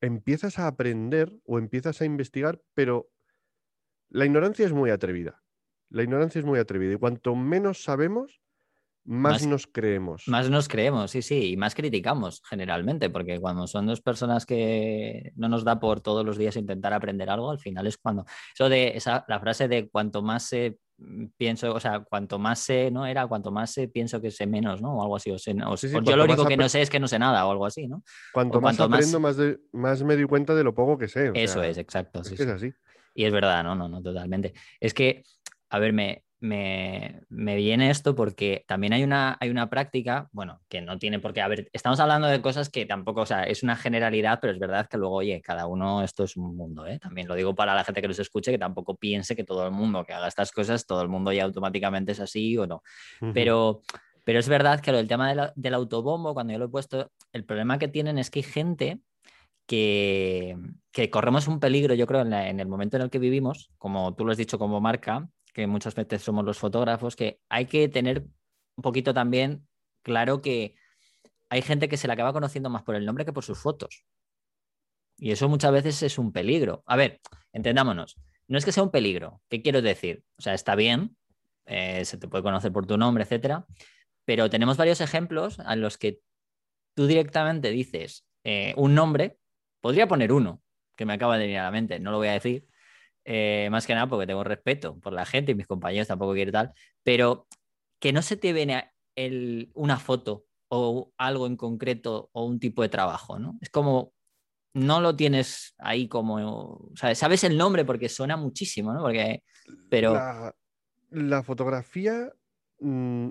empiezas 0.00 0.58
a 0.58 0.66
aprender 0.66 1.32
o 1.46 1.58
empiezas 1.58 2.00
a 2.00 2.04
investigar, 2.04 2.60
pero 2.74 3.08
la 4.10 4.26
ignorancia 4.26 4.66
es 4.66 4.72
muy 4.72 4.90
atrevida. 4.90 5.42
La 5.88 6.02
ignorancia 6.02 6.38
es 6.38 6.44
muy 6.44 6.58
atrevida. 6.58 6.92
Y 6.92 6.98
cuanto 6.98 7.34
menos 7.34 7.82
sabemos, 7.82 8.40
más, 9.04 9.42
Más- 9.42 9.46
nos 9.46 9.66
creemos. 9.66 10.24
Más 10.28 10.48
nos 10.48 10.66
creemos, 10.66 11.10
sí, 11.10 11.20
sí, 11.20 11.52
y 11.52 11.56
más 11.56 11.74
criticamos 11.74 12.42
generalmente, 12.48 13.10
porque 13.10 13.38
cuando 13.38 13.66
son 13.66 13.86
dos 13.86 14.00
personas 14.00 14.46
que 14.46 15.32
no 15.36 15.48
nos 15.48 15.62
da 15.64 15.78
por 15.78 16.00
todos 16.00 16.24
los 16.24 16.38
días 16.38 16.56
intentar 16.56 16.94
aprender 16.94 17.28
algo, 17.28 17.50
al 17.50 17.58
final 17.58 17.86
es 17.86 17.98
cuando. 17.98 18.24
Eso 18.54 18.68
de 18.68 18.96
esa, 18.96 19.24
la 19.28 19.40
frase 19.40 19.68
de 19.68 19.90
cuanto 19.90 20.22
más 20.22 20.50
mm, 20.52 20.74
pienso, 21.36 21.74
o 21.74 21.80
sea, 21.80 22.00
cuanto 22.00 22.38
más 22.38 22.58
sé, 22.60 22.90
¿no? 22.90 23.06
Era 23.06 23.26
cuanto 23.26 23.50
más 23.50 23.70
sé, 23.72 23.88
pienso 23.88 24.20
que 24.20 24.30
sé 24.30 24.46
menos, 24.46 24.80
¿no? 24.80 24.96
O 24.98 25.02
algo 25.02 25.16
así. 25.16 25.30
O 25.30 25.38
sé, 25.38 25.54
o- 25.66 25.76
Sí, 25.76 25.88
sí, 25.88 25.96
o 25.96 26.02
yo 26.02 26.16
lo 26.16 26.24
único 26.24 26.46
que 26.46 26.56
no 26.56 26.68
sé 26.68 26.82
es 26.82 26.90
que 26.90 27.00
no 27.00 27.08
sé 27.08 27.18
nada, 27.18 27.46
o 27.46 27.50
algo 27.50 27.66
así, 27.66 27.86
¿no? 27.88 28.02
Cuanto 28.32 28.60
más 28.60 28.76
cuanto 28.76 28.88
más- 28.88 28.98
aprendo, 29.00 29.20
más, 29.20 29.36
de- 29.36 29.58
más 29.72 30.02
me 30.02 30.14
doy 30.16 30.26
cuenta 30.26 30.54
de 30.54 30.64
lo 30.64 30.74
poco 30.74 30.96
que 30.98 31.08
sé. 31.08 31.30
Eso 31.34 31.60
sea, 31.60 31.68
es, 31.68 31.78
exacto. 31.78 32.20
es 32.20 32.28
sí, 32.28 32.36
que 32.36 32.42
es 32.44 32.48
sí. 32.48 32.54
así. 32.54 32.72
Y 33.14 33.24
es 33.24 33.32
verdad, 33.32 33.62
no, 33.64 33.74
no, 33.74 33.88
no, 33.88 34.02
totalmente. 34.02 34.54
Es 34.80 34.92
que, 34.94 35.22
a 35.70 35.78
ver, 35.78 35.92
me, 35.92 36.24
me, 36.44 37.22
me 37.30 37.56
viene 37.56 37.88
esto 37.88 38.14
porque 38.14 38.64
también 38.68 38.92
hay 38.92 39.02
una, 39.02 39.36
hay 39.40 39.48
una 39.48 39.70
práctica, 39.70 40.28
bueno, 40.32 40.60
que 40.68 40.82
no 40.82 40.98
tiene 40.98 41.18
por 41.18 41.32
qué, 41.32 41.40
a 41.40 41.48
ver, 41.48 41.70
estamos 41.72 42.00
hablando 42.00 42.28
de 42.28 42.42
cosas 42.42 42.68
que 42.68 42.84
tampoco, 42.84 43.22
o 43.22 43.26
sea, 43.26 43.44
es 43.44 43.62
una 43.62 43.76
generalidad, 43.76 44.40
pero 44.42 44.52
es 44.52 44.58
verdad 44.58 44.86
que 44.86 44.98
luego, 44.98 45.16
oye, 45.16 45.40
cada 45.40 45.66
uno, 45.66 46.02
esto 46.02 46.24
es 46.24 46.36
un 46.36 46.54
mundo, 46.54 46.86
¿eh? 46.86 46.98
También 46.98 47.28
lo 47.28 47.34
digo 47.34 47.54
para 47.54 47.74
la 47.74 47.82
gente 47.82 48.02
que 48.02 48.08
nos 48.08 48.18
escuche, 48.18 48.52
que 48.52 48.58
tampoco 48.58 48.94
piense 48.96 49.34
que 49.34 49.44
todo 49.44 49.64
el 49.64 49.72
mundo 49.72 50.04
que 50.04 50.12
haga 50.12 50.28
estas 50.28 50.52
cosas, 50.52 50.86
todo 50.86 51.00
el 51.00 51.08
mundo 51.08 51.32
ya 51.32 51.44
automáticamente 51.44 52.12
es 52.12 52.20
así 52.20 52.58
o 52.58 52.66
no. 52.66 52.82
Pero 53.32 53.80
Pero 54.24 54.38
es 54.38 54.48
verdad 54.48 54.80
que 54.80 54.90
lo 54.90 54.98
del 54.98 55.08
tema 55.08 55.52
del 55.54 55.74
autobombo, 55.74 56.34
cuando 56.34 56.52
yo 56.52 56.58
lo 56.58 56.66
he 56.66 56.68
puesto, 56.68 57.10
el 57.32 57.44
problema 57.44 57.78
que 57.78 57.88
tienen 57.88 58.18
es 58.18 58.30
que 58.30 58.40
hay 58.40 58.42
gente 58.42 59.00
que, 59.66 60.56
corremos 61.10 61.48
un 61.48 61.60
peligro, 61.60 61.94
yo 61.94 62.06
creo, 62.06 62.22
en, 62.22 62.60
el 62.60 62.66
momento 62.66 62.96
en 62.96 63.02
el 63.04 63.10
que 63.10 63.18
vivimos, 63.18 63.70
como 63.78 64.14
tú 64.14 64.24
lo 64.24 64.32
has 64.32 64.38
dicho 64.38 64.58
como 64.58 64.80
marca, 64.80 65.28
que 65.54 65.66
muchas 65.66 65.94
veces 65.94 66.20
somos 66.20 66.44
los 66.44 66.58
fotógrafos, 66.58 67.16
que 67.16 67.40
hay 67.48 67.66
que 67.66 67.88
tener 67.88 68.26
un 68.76 68.82
poquito 68.82 69.14
también 69.14 69.66
claro 70.02 70.42
que 70.42 70.74
hay 71.48 71.62
gente 71.62 71.88
que 71.88 71.96
se 71.96 72.08
la 72.08 72.14
acaba 72.14 72.32
conociendo 72.32 72.68
más 72.68 72.82
por 72.82 72.96
el 72.96 73.06
nombre 73.06 73.24
que 73.24 73.32
por 73.32 73.44
sus 73.44 73.58
fotos. 73.58 74.04
Y 75.16 75.30
eso 75.30 75.48
muchas 75.48 75.72
veces 75.72 76.02
es 76.02 76.18
un 76.18 76.32
peligro. 76.32 76.82
A 76.86 76.96
ver, 76.96 77.20
entendámonos, 77.52 78.16
no 78.48 78.58
es 78.58 78.64
que 78.64 78.72
sea 78.72 78.82
un 78.82 78.90
peligro, 78.90 79.40
¿qué 79.48 79.62
quiero 79.62 79.80
decir? 79.80 80.24
O 80.36 80.42
sea, 80.42 80.54
está 80.54 80.74
bien, 80.74 81.16
eh, 81.66 82.04
se 82.04 82.18
te 82.18 82.26
puede 82.26 82.42
conocer 82.42 82.72
por 82.72 82.86
tu 82.86 82.98
nombre, 82.98 83.22
etcétera, 83.22 83.64
pero 84.24 84.50
tenemos 84.50 84.76
varios 84.76 85.00
ejemplos 85.00 85.58
en 85.60 85.80
los 85.80 85.96
que 85.98 86.20
tú 86.94 87.06
directamente 87.06 87.70
dices 87.70 88.26
eh, 88.42 88.74
un 88.76 88.94
nombre, 88.94 89.38
podría 89.80 90.08
poner 90.08 90.32
uno, 90.32 90.62
que 90.96 91.06
me 91.06 91.12
acaba 91.12 91.38
de 91.38 91.44
venir 91.44 91.58
a 91.60 91.64
la 91.64 91.70
mente, 91.70 92.00
no 92.00 92.10
lo 92.10 92.18
voy 92.18 92.28
a 92.28 92.32
decir, 92.32 92.66
eh, 93.24 93.68
más 93.70 93.86
que 93.86 93.94
nada 93.94 94.08
porque 94.08 94.26
tengo 94.26 94.44
respeto 94.44 94.98
por 95.00 95.12
la 95.12 95.24
gente 95.24 95.52
y 95.52 95.54
mis 95.54 95.66
compañeros 95.66 96.08
tampoco 96.08 96.34
quiero 96.34 96.52
tal, 96.52 96.72
pero 97.02 97.46
que 97.98 98.12
no 98.12 98.22
se 98.22 98.36
te 98.36 98.52
viene 98.52 98.90
una 99.74 99.98
foto 99.98 100.44
o 100.68 101.12
algo 101.16 101.46
en 101.46 101.56
concreto 101.56 102.30
o 102.32 102.44
un 102.44 102.58
tipo 102.58 102.82
de 102.82 102.88
trabajo, 102.88 103.38
¿no? 103.38 103.58
Es 103.60 103.70
como, 103.70 104.12
no 104.74 105.00
lo 105.00 105.14
tienes 105.14 105.74
ahí 105.78 106.08
como, 106.08 106.90
sabes 106.94 107.44
el 107.44 107.56
nombre 107.56 107.84
porque 107.84 108.08
suena 108.08 108.36
muchísimo, 108.36 108.92
¿no? 108.92 109.02
Porque, 109.02 109.42
pero... 109.88 110.14
La, 111.10 111.42
fotografía 111.44 112.32
mm, 112.80 113.28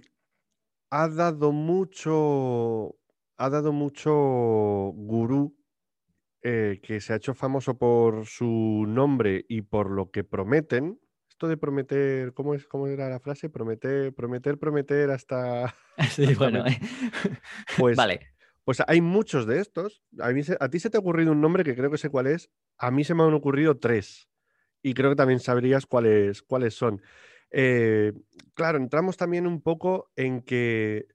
ha 0.89 1.09
dado 1.09 1.51
mucho, 1.51 2.95
ha 3.37 3.49
dado 3.49 3.73
mucho 3.73 4.13
gurú 4.95 5.53
eh, 6.45 6.81
que 6.83 6.99
se 6.99 7.13
ha 7.13 7.15
hecho 7.15 7.33
famoso 7.33 7.77
por 7.77 8.25
su 8.25 8.83
nombre 8.85 9.45
y 9.47 9.61
por 9.61 9.89
lo 9.89 10.11
que 10.11 10.25
prometen. 10.25 10.99
Esto 11.29 11.47
de 11.47 11.55
prometer, 11.55 12.33
¿cómo, 12.33 12.53
es, 12.53 12.67
cómo 12.67 12.87
era 12.87 13.07
la 13.07 13.21
frase? 13.21 13.49
Prometer, 13.49 14.13
prometer, 14.13 14.59
prometer 14.59 15.09
hasta... 15.11 15.73
Sí, 16.09 16.35
bueno. 16.35 16.65
Eh. 16.67 16.77
Pues, 17.77 17.95
vale. 17.95 18.33
Pues 18.65 18.83
hay 18.85 18.99
muchos 18.99 19.47
de 19.47 19.61
estos. 19.61 20.03
A, 20.19 20.33
a 20.59 20.69
ti 20.69 20.79
se 20.79 20.89
te 20.89 20.97
ha 20.97 20.99
ocurrido 20.99 21.31
un 21.31 21.39
nombre 21.39 21.63
que 21.63 21.75
creo 21.75 21.89
que 21.89 21.97
sé 21.97 22.09
cuál 22.09 22.27
es. 22.27 22.49
A 22.77 22.91
mí 22.91 23.05
se 23.05 23.15
me 23.15 23.23
han 23.23 23.33
ocurrido 23.33 23.79
tres. 23.79 24.27
Y 24.81 24.95
creo 24.95 25.11
que 25.11 25.15
también 25.15 25.39
sabrías 25.39 25.85
cuáles, 25.85 26.41
cuáles 26.41 26.73
son. 26.73 27.01
Eh, 27.51 28.11
claro, 28.53 28.77
entramos 28.77 29.15
también 29.15 29.47
un 29.47 29.61
poco 29.61 30.11
en 30.17 30.41
que 30.41 31.07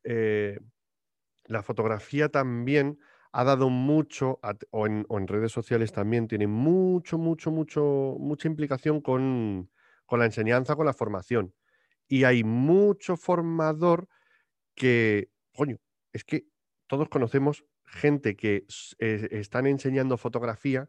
la 1.44 1.62
fotografía 1.62 2.30
también 2.30 2.98
ha 3.32 3.44
dado 3.44 3.68
mucho, 3.68 4.40
o 4.70 4.86
en, 4.86 5.28
redes 5.28 5.52
sociales 5.52 5.92
también, 5.92 6.28
tiene 6.28 6.46
mucho, 6.46 7.18
mucho, 7.18 7.50
mucho, 7.50 8.16
mucha 8.18 8.48
implicación 8.48 9.00
con, 9.00 9.70
la 10.10 10.24
enseñanza, 10.24 10.76
con 10.76 10.86
la 10.86 10.94
formación. 10.94 11.54
Y 12.08 12.24
hay 12.24 12.42
mucho 12.44 13.16
formador 13.16 14.08
que, 14.74 15.30
coño, 15.54 15.78
es 16.12 16.24
que 16.24 16.46
todos 16.86 17.08
conocemos 17.08 17.64
gente 17.84 18.36
que 18.36 18.66
están 18.98 19.66
enseñando 19.66 20.16
fotografía 20.16 20.88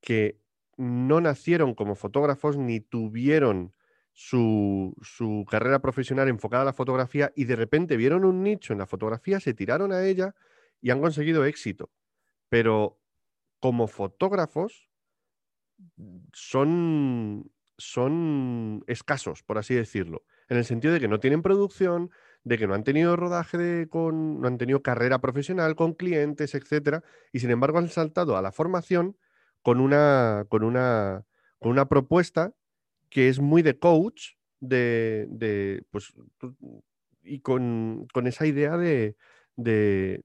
que 0.00 0.38
no 0.76 1.20
nacieron 1.20 1.74
como 1.74 1.94
fotógrafos 1.94 2.56
ni 2.56 2.80
tuvieron 2.80 3.74
su, 4.12 4.94
su, 5.02 5.46
carrera 5.50 5.80
profesional 5.80 6.28
enfocada 6.28 6.62
a 6.62 6.66
la 6.66 6.72
fotografía 6.72 7.32
y 7.36 7.44
de 7.44 7.56
repente 7.56 7.96
vieron 7.96 8.24
un 8.24 8.42
nicho 8.42 8.72
en 8.72 8.78
la 8.78 8.86
fotografía, 8.86 9.40
se 9.40 9.54
tiraron 9.54 9.92
a 9.92 10.04
ella 10.04 10.34
y 10.80 10.90
han 10.90 11.00
conseguido 11.00 11.44
éxito. 11.44 11.90
Pero 12.48 13.00
como 13.60 13.86
fotógrafos 13.88 14.90
son, 16.32 17.50
son 17.78 18.84
escasos, 18.86 19.42
por 19.42 19.58
así 19.58 19.74
decirlo, 19.74 20.24
en 20.48 20.56
el 20.56 20.64
sentido 20.64 20.92
de 20.92 21.00
que 21.00 21.08
no 21.08 21.20
tienen 21.20 21.42
producción, 21.42 22.10
de 22.42 22.58
que 22.58 22.66
no 22.66 22.74
han 22.74 22.84
tenido 22.84 23.16
rodaje 23.16 23.88
con, 23.88 24.40
no 24.40 24.48
han 24.48 24.58
tenido 24.58 24.82
carrera 24.82 25.20
profesional 25.20 25.76
con 25.76 25.94
clientes, 25.94 26.54
etcétera, 26.54 27.02
y 27.32 27.40
sin 27.40 27.50
embargo 27.50 27.78
han 27.78 27.88
saltado 27.88 28.36
a 28.36 28.42
la 28.42 28.52
formación 28.52 29.16
con 29.62 29.80
una, 29.80 30.46
con 30.48 30.64
una, 30.64 31.24
con 31.58 31.70
una 31.70 31.88
propuesta 31.88 32.54
que 33.10 33.28
es 33.28 33.40
muy 33.40 33.62
de 33.62 33.78
coach, 33.78 34.34
de, 34.60 35.26
de 35.30 35.84
pues, 35.90 36.12
y 37.22 37.40
con, 37.40 38.06
con 38.12 38.26
esa 38.26 38.46
idea 38.46 38.76
de, 38.76 39.16
de 39.56 40.20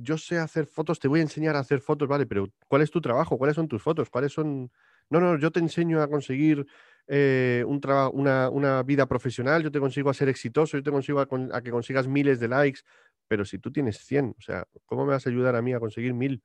yo 0.00 0.16
sé 0.16 0.38
hacer 0.38 0.66
fotos, 0.66 1.00
te 1.00 1.08
voy 1.08 1.20
a 1.20 1.22
enseñar 1.22 1.56
a 1.56 1.60
hacer 1.60 1.80
fotos, 1.80 2.08
vale, 2.08 2.26
pero 2.26 2.46
¿cuál 2.68 2.82
es 2.82 2.90
tu 2.90 3.00
trabajo? 3.00 3.36
¿Cuáles 3.36 3.56
son 3.56 3.68
tus 3.68 3.82
fotos? 3.82 4.08
¿Cuáles 4.10 4.32
son...? 4.32 4.70
No, 5.10 5.20
no, 5.20 5.38
yo 5.38 5.50
te 5.50 5.58
enseño 5.58 6.00
a 6.00 6.08
conseguir 6.08 6.66
eh, 7.08 7.64
un 7.66 7.80
una, 8.12 8.48
una, 8.50 8.82
vida 8.82 9.06
profesional, 9.06 9.62
yo 9.62 9.72
te 9.72 9.80
consigo 9.80 10.10
a 10.10 10.14
ser 10.14 10.28
exitoso, 10.28 10.76
yo 10.76 10.82
te 10.82 10.90
consigo 10.90 11.20
a, 11.20 11.62
que 11.62 11.70
consigas 11.70 12.06
miles 12.06 12.38
de 12.38 12.48
likes, 12.48 12.80
pero 13.26 13.44
si 13.44 13.58
tú 13.58 13.72
tienes 13.72 13.98
100, 13.98 14.36
o 14.38 14.40
sea, 14.40 14.66
¿cómo 14.84 15.04
me 15.04 15.12
vas 15.12 15.26
a 15.26 15.30
ayudar 15.30 15.56
a 15.56 15.62
mí 15.62 15.72
a 15.72 15.80
conseguir 15.80 16.14
mil? 16.14 16.42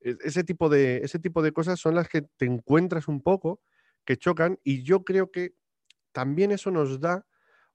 Ese 0.00 0.44
tipo 0.44 0.68
de, 0.68 0.98
ese 0.98 1.18
tipo 1.18 1.42
de 1.42 1.52
cosas 1.52 1.80
son 1.80 1.94
las 1.94 2.08
que 2.08 2.22
te 2.22 2.44
encuentras 2.44 3.08
un 3.08 3.22
poco, 3.22 3.62
que 4.04 4.18
chocan, 4.18 4.58
y 4.62 4.82
yo 4.82 5.02
creo 5.02 5.30
que 5.30 5.54
también 6.12 6.52
eso 6.52 6.70
nos 6.70 7.00
da 7.00 7.26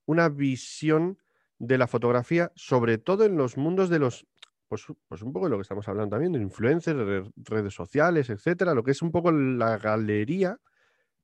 una 0.05 0.29
visión 0.29 1.17
de 1.59 1.77
la 1.77 1.87
fotografía, 1.87 2.51
sobre 2.55 2.97
todo 2.97 3.25
en 3.25 3.37
los 3.37 3.57
mundos 3.57 3.89
de 3.89 3.99
los, 3.99 4.25
pues, 4.69 4.85
pues 5.07 5.21
un 5.21 5.33
poco 5.33 5.45
de 5.45 5.51
lo 5.51 5.57
que 5.57 5.63
estamos 5.63 5.87
hablando 5.87 6.15
también, 6.15 6.31
de 6.31 6.39
influencers, 6.39 7.29
redes 7.35 7.73
sociales, 7.73 8.29
etcétera, 8.29 8.73
lo 8.73 8.83
que 8.83 8.91
es 8.91 9.01
un 9.01 9.11
poco 9.11 9.31
la 9.31 9.77
galería, 9.77 10.57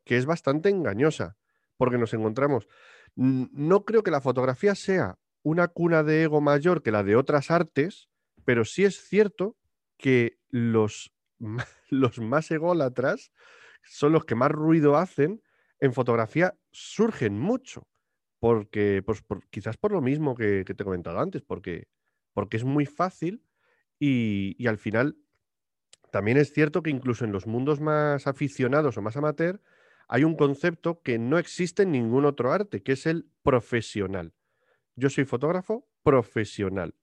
que 0.03 0.17
es 0.17 0.25
bastante 0.25 0.69
engañosa, 0.69 1.37
porque 1.77 1.97
nos 1.97 2.13
encontramos. 2.13 2.67
No 3.15 3.85
creo 3.85 4.03
que 4.03 4.11
la 4.11 4.21
fotografía 4.21 4.75
sea 4.75 5.17
una 5.41 5.69
cuna 5.69 6.03
de 6.03 6.23
ego 6.23 6.41
mayor 6.41 6.83
que 6.83 6.91
la 6.91 7.03
de 7.03 7.15
otras 7.15 7.49
artes, 7.49 8.09
pero 8.43 8.65
sí 8.65 8.83
es 8.83 9.07
cierto 9.07 9.55
que 9.97 10.37
los, 10.49 11.13
los 11.89 12.19
más 12.19 12.51
ególatras 12.51 13.31
son 13.83 14.11
los 14.11 14.25
que 14.25 14.35
más 14.35 14.51
ruido 14.51 14.97
hacen. 14.97 15.41
En 15.79 15.93
fotografía 15.93 16.55
surgen 16.71 17.39
mucho 17.39 17.87
porque, 18.45 19.01
pues, 19.03 19.23
quizás 19.49 19.75
por 19.75 19.91
lo 19.91 20.01
mismo 20.01 20.35
que, 20.35 20.63
te 20.63 20.73
he 20.73 20.85
comentado 20.85 21.17
antes, 21.17 21.41
porque, 21.41 21.87
porque 22.31 22.57
es 22.57 22.63
muy 22.63 22.85
fácil 22.85 23.41
y, 23.97 24.67
al 24.67 24.77
final 24.77 25.17
también 26.11 26.37
es 26.37 26.53
cierto 26.53 26.83
que 26.83 26.91
incluso 26.91 27.25
en 27.25 27.31
los 27.31 27.47
mundos 27.47 27.81
más 27.81 28.27
aficionados 28.27 28.97
o 28.97 29.01
más 29.01 29.17
amateur 29.17 29.61
hay 30.07 30.25
un 30.25 30.35
concepto 30.35 31.01
que 31.01 31.17
no 31.17 31.39
existe 31.39 31.81
en 31.81 31.91
ningún 31.91 32.23
otro 32.23 32.53
arte, 32.53 32.83
que 32.83 32.91
es 32.91 33.07
el 33.07 33.25
profesional. 33.41 34.31
Yo 34.95 35.09
soy 35.09 35.25
fotógrafo 35.25 35.87
profesional. 36.03 36.93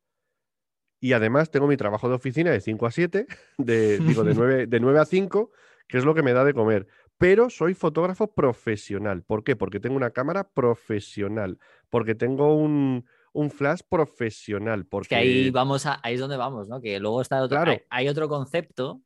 Y 1.00 1.12
además 1.12 1.50
tengo 1.50 1.66
mi 1.66 1.76
trabajo 1.76 2.08
de 2.08 2.14
oficina 2.14 2.52
de 2.52 2.60
5 2.60 2.86
a 2.86 2.92
7, 2.92 3.26
de, 3.58 3.98
digo, 3.98 4.22
de 4.22 4.34
9, 4.36 4.66
de 4.68 4.78
9 4.78 5.00
a 5.00 5.04
5, 5.06 5.50
que 5.88 5.98
es 5.98 6.04
lo 6.04 6.14
que 6.14 6.22
me 6.22 6.34
da 6.34 6.44
de 6.44 6.54
comer 6.54 6.86
pero 7.22 7.48
soy 7.48 7.74
fotógrafo 7.74 8.34
profesional. 8.34 9.22
¿Por 9.22 9.44
qué? 9.44 9.54
Porque 9.54 9.78
tengo 9.78 9.94
una 9.94 10.10
cámara 10.10 10.50
profesional, 10.50 11.56
porque 11.88 12.16
tengo 12.16 12.56
un, 12.56 13.04
flash 13.48 13.82
profesional. 13.88 14.86
Porque... 14.86 15.10
Que 15.10 15.14
ahí 15.14 15.50
vamos 15.50 15.86
a, 15.86 16.00
ahí 16.02 16.14
es 16.14 16.20
donde 16.20 16.36
vamos, 16.36 16.68
¿no? 16.68 16.80
Que 16.80 16.98
luego 16.98 17.22
está 17.22 17.40
otro, 17.40 17.62
hay, 17.90 18.08
otro 18.08 18.28
concepto 18.28 19.02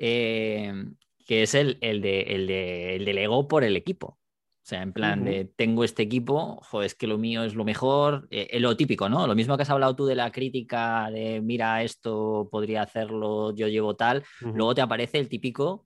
eh, 0.00 0.84
que 1.24 1.44
es 1.44 1.54
el, 1.54 1.78
el, 1.80 2.00
de, 2.00 2.22
el, 2.22 2.48
de, 2.48 2.96
el 2.96 3.04
del 3.04 3.18
ego 3.18 3.46
por 3.46 3.62
el 3.62 3.76
equipo. 3.76 4.06
O 4.08 4.66
sea, 4.66 4.82
en 4.82 4.92
plan 4.92 5.24
de 5.24 5.44
tengo 5.44 5.84
este 5.84 6.02
equipo, 6.02 6.58
joder, 6.62 6.86
es 6.86 6.94
que 6.96 7.06
lo 7.06 7.18
mío 7.18 7.44
es 7.44 7.54
lo 7.54 7.64
mejor, 7.64 8.26
eh, 8.30 8.58
lo 8.58 8.76
típico, 8.76 9.08
¿no? 9.08 9.28
Lo 9.28 9.36
mismo 9.36 9.56
que 9.56 9.62
has 9.62 9.70
hablado 9.70 9.94
tú 9.94 10.06
de 10.06 10.16
la 10.16 10.32
crítica 10.32 11.08
de 11.12 11.40
mira, 11.40 11.84
esto 11.84 12.48
podría 12.50 12.82
hacerlo, 12.82 13.54
yo 13.54 13.68
llevo 13.68 13.94
tal, 13.94 14.24
luego 14.40 14.74
te 14.74 14.80
aparece 14.80 15.18
el 15.18 15.28
típico 15.28 15.84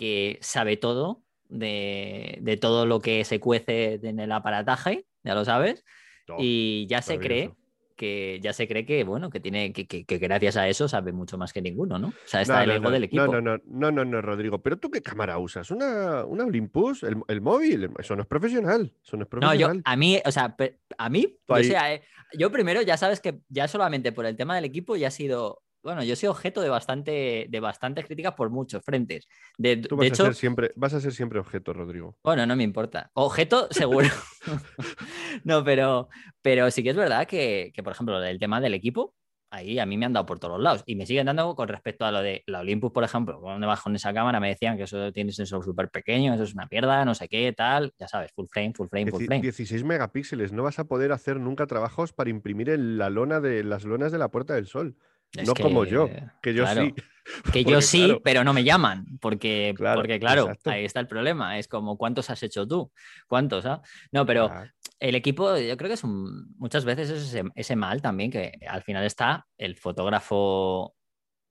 que 0.00 0.38
sabe 0.40 0.78
todo 0.78 1.22
de, 1.50 2.58
todo 2.58 2.86
lo 2.86 3.00
que 3.00 3.22
se 3.26 3.38
cuece 3.38 4.00
en 4.02 4.18
el 4.18 4.32
aparataje, 4.32 5.04
ya 5.22 5.34
lo 5.34 5.44
sabes, 5.44 5.84
y 6.38 6.86
ya 6.88 7.02
se 7.02 7.18
cree 7.18 7.52
que 7.96 8.40
ya 8.40 8.54
se 8.54 8.66
cree 8.66 8.86
que 8.86 9.04
bueno 9.04 9.28
que 9.28 9.40
tiene 9.40 9.74
que, 9.74 9.86
que, 9.86 10.18
gracias 10.18 10.56
a 10.56 10.66
eso 10.68 10.88
sabe 10.88 11.12
mucho 11.12 11.36
más 11.36 11.52
que 11.52 11.60
ninguno, 11.60 11.98
¿no? 11.98 12.08
O 12.08 12.14
sea, 12.24 12.40
está 12.40 12.64
el 12.64 12.70
ego 12.70 12.90
del 12.90 13.04
equipo. 13.04 13.26
No, 13.26 13.42
no, 13.42 13.58
no, 13.66 13.90
no, 13.90 14.04
no, 14.06 14.22
Rodrigo. 14.22 14.62
Pero 14.62 14.78
tú 14.78 14.90
qué 14.90 15.02
cámara 15.02 15.36
usas? 15.36 15.70
Una, 15.70 16.24
una 16.24 16.46
Olympus, 16.46 17.02
el, 17.02 17.40
móvil. 17.42 17.90
Eso 17.98 18.16
no 18.16 18.22
es 18.22 18.26
profesional. 18.26 18.90
Eso 19.04 19.18
no 19.18 19.24
es 19.24 19.28
profesional. 19.28 19.58
No, 19.58 19.74
yo 19.74 19.82
a 19.84 19.96
mí, 19.96 20.18
o 20.24 20.32
sea, 20.32 20.56
a 20.96 21.10
mí, 21.10 21.36
yo, 21.46 21.56
sea, 21.56 21.92
eh, 21.92 22.02
yo 22.32 22.50
primero 22.50 22.80
ya 22.80 22.96
sabes 22.96 23.20
que 23.20 23.40
ya 23.50 23.68
solamente 23.68 24.12
por 24.12 24.24
el 24.24 24.34
tema 24.34 24.54
del 24.54 24.64
equipo 24.64 24.96
ya 24.96 25.08
ha 25.08 25.10
sido 25.10 25.62
bueno, 25.82 26.02
yo 26.04 26.16
soy 26.16 26.28
objeto 26.28 26.60
de 26.60 26.68
bastante, 26.68 27.46
de 27.48 27.60
bastantes 27.60 28.06
críticas 28.06 28.34
por 28.34 28.50
muchos 28.50 28.82
frentes. 28.84 29.26
De, 29.56 29.76
Tú 29.76 29.96
de 29.96 30.00
vas, 30.00 30.06
hecho, 30.08 30.22
a 30.24 30.26
ser 30.26 30.34
siempre, 30.34 30.72
vas 30.76 30.94
a 30.94 31.00
ser 31.00 31.12
siempre 31.12 31.38
objeto, 31.38 31.72
Rodrigo. 31.72 32.16
bueno, 32.22 32.46
no 32.46 32.56
me 32.56 32.64
importa. 32.64 33.10
Objeto, 33.14 33.68
seguro. 33.70 34.08
no, 35.44 35.64
pero, 35.64 36.08
pero 36.42 36.70
sí 36.70 36.82
que 36.82 36.90
es 36.90 36.96
verdad 36.96 37.26
que, 37.26 37.72
que, 37.74 37.82
por 37.82 37.92
ejemplo, 37.92 38.22
el 38.22 38.38
tema 38.38 38.60
del 38.60 38.74
equipo, 38.74 39.14
ahí 39.50 39.78
a 39.78 39.86
mí 39.86 39.98
me 39.98 40.06
han 40.06 40.12
dado 40.12 40.26
por 40.26 40.38
todos 40.38 40.54
los 40.54 40.62
lados. 40.62 40.82
Y 40.86 40.94
me 40.94 41.06
siguen 41.06 41.26
dando 41.26 41.54
con 41.54 41.68
respecto 41.68 42.04
a 42.04 42.12
lo 42.12 42.22
de 42.22 42.42
la 42.46 42.60
Olympus, 42.60 42.92
por 42.92 43.04
ejemplo, 43.04 43.40
cuando 43.40 43.66
bajo 43.66 43.88
en 43.88 43.96
esa 43.96 44.14
cámara 44.14 44.40
me 44.40 44.48
decían 44.48 44.76
que 44.76 44.84
eso 44.84 45.12
tiene 45.12 45.32
sensor 45.32 45.64
súper 45.64 45.90
pequeño, 45.90 46.32
eso 46.34 46.44
es 46.44 46.54
una 46.54 46.66
mierda, 46.70 47.04
no 47.04 47.14
sé 47.14 47.28
qué, 47.28 47.52
tal. 47.52 47.92
Ya 47.98 48.08
sabes, 48.08 48.32
full 48.32 48.46
frame, 48.48 48.72
full 48.74 48.88
frame, 48.88 49.10
full 49.10 49.24
frame. 49.24 49.42
16 49.42 49.84
megapíxeles, 49.84 50.52
no 50.52 50.62
vas 50.62 50.78
a 50.78 50.84
poder 50.84 51.12
hacer 51.12 51.40
nunca 51.40 51.66
trabajos 51.66 52.12
para 52.12 52.30
imprimir 52.30 52.70
en 52.70 52.98
la 52.98 53.10
lona 53.10 53.40
de 53.40 53.64
las 53.64 53.84
lonas 53.84 54.12
de 54.12 54.18
la 54.18 54.30
Puerta 54.30 54.54
del 54.54 54.66
Sol. 54.66 54.96
Es 55.36 55.46
no 55.46 55.54
que, 55.54 55.62
como 55.62 55.84
yo, 55.84 56.08
que 56.42 56.54
yo 56.54 56.64
claro, 56.64 56.82
sí. 56.82 56.94
Que 57.44 57.62
Porque, 57.62 57.64
yo 57.64 57.80
sí, 57.80 58.04
claro, 58.06 58.20
pero 58.24 58.44
no 58.44 58.52
me 58.52 58.64
llaman, 58.64 59.06
porque, 59.20 59.72
Claro, 59.76 60.00
porque 60.00 60.18
claro, 60.18 60.42
exacto. 60.42 60.70
ahí 60.70 60.84
está 60.84 60.98
el 60.98 61.06
problema. 61.06 61.58
Es 61.58 61.68
como, 61.68 61.96
¿cuántos 61.96 62.28
has 62.30 62.42
hecho 62.42 62.66
tú? 62.66 62.90
¿Cuántos? 63.28 63.66
ah? 63.66 63.82
No, 64.10 64.26
pero 64.26 64.46
ah, 64.46 64.66
el 64.98 65.14
equipo, 65.14 65.56
yo 65.56 65.76
creo 65.76 65.88
que 65.88 65.94
es 65.94 66.02
un, 66.02 66.52
muchas 66.56 66.84
veces 66.84 67.10
es 67.10 67.22
ese, 67.22 67.44
ese 67.54 67.76
mal 67.76 68.02
también, 68.02 68.30
que 68.32 68.52
al 68.66 68.82
final 68.82 69.04
está 69.04 69.46
el 69.58 69.76
fotógrafo, 69.76 70.96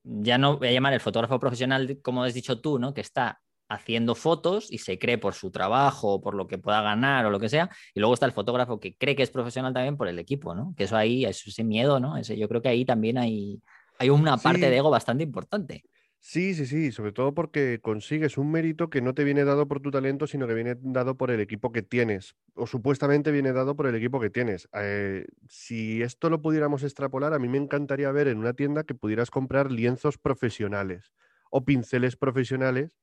ya 0.04 0.38
no 0.38 0.58
voy 0.58 0.68
a 0.68 0.72
llamar 0.72 0.94
el 0.94 1.00
fotógrafo 1.00 1.40
profesional, 1.40 2.00
como 2.02 2.24
has 2.24 2.34
dicho 2.34 2.60
tú, 2.60 2.78
¿no? 2.78 2.94
Que 2.94 3.02
está 3.02 3.40
haciendo 3.70 4.16
fotos 4.16 4.72
y 4.72 4.80
se 4.80 4.98
cree 4.98 5.18
por 5.18 5.36
su 5.36 5.52
trabajo, 5.52 6.16
o 6.16 6.22
por 6.22 6.34
lo 6.34 6.48
que 6.48 6.58
pueda 6.58 6.82
ganar 6.82 7.26
o 7.26 7.30
lo 7.30 7.40
que 7.40 7.50
sea, 7.50 7.70
y 7.94 8.00
luego 8.00 8.16
está 8.16 8.26
el 8.26 8.32
fotógrafo 8.32 8.80
que 8.80 8.96
cree 8.96 9.16
que 9.16 9.24
es 9.24 9.30
profesional 9.30 9.74
también 9.74 9.96
por 9.96 10.08
el 10.08 10.20
equipo, 10.20 10.56
¿no? 10.56 10.74
Que 10.76 10.86
eso 10.86 10.98
ahí, 10.98 11.26
es 11.26 11.46
ese 11.48 11.64
miedo, 11.64 12.00
¿no? 12.00 12.18
Ese, 12.18 12.38
yo 12.38 12.50
creo 12.50 12.62
que 12.62 12.70
ahí 12.70 12.84
también 12.84 13.18
hay, 13.18 13.62
hay 14.00 14.10
una 14.10 14.38
parte 14.38 14.70
de 14.70 14.78
ego 14.78 14.90
bastante 14.90 15.24
importante. 15.24 15.86
Sí, 16.22 16.54
sí, 16.54 16.66
sí, 16.66 16.92
sobre 16.92 17.14
todo 17.14 17.34
porque 17.34 17.80
consigues 17.82 18.38
un 18.38 18.52
mérito 18.52 18.90
que 18.90 19.02
no 19.02 19.14
te 19.14 19.24
viene 19.24 19.46
dado 19.46 19.70
por 19.70 19.80
tu 19.80 19.90
talento, 19.90 20.28
sino 20.28 20.48
que 20.48 20.54
viene 20.54 20.76
dado 20.82 21.16
por 21.16 21.32
el 21.32 21.40
equipo 21.40 21.72
que 21.72 21.82
tienes, 21.82 22.36
o 22.56 22.68
supuestamente 22.68 23.32
viene 23.32 23.54
dado 23.54 23.76
por 23.76 23.88
el 23.88 23.96
equipo 23.96 24.20
que 24.20 24.30
tienes. 24.30 24.68
Eh, 24.74 25.26
si 25.48 26.02
esto 26.02 26.30
lo 26.30 26.42
pudiéramos 26.42 26.84
extrapolar, 26.84 27.34
a 27.34 27.40
mí 27.40 27.48
me 27.48 27.58
encantaría 27.58 28.12
ver 28.12 28.28
en 28.28 28.40
una 28.40 28.54
tienda 28.54 28.84
que 28.84 28.96
pudieras 28.96 29.32
comprar 29.32 29.72
lienzos 29.72 30.18
profesionales 30.18 31.14
o 31.52 31.64
pinceles 31.64 32.18
profesionales 32.18 32.98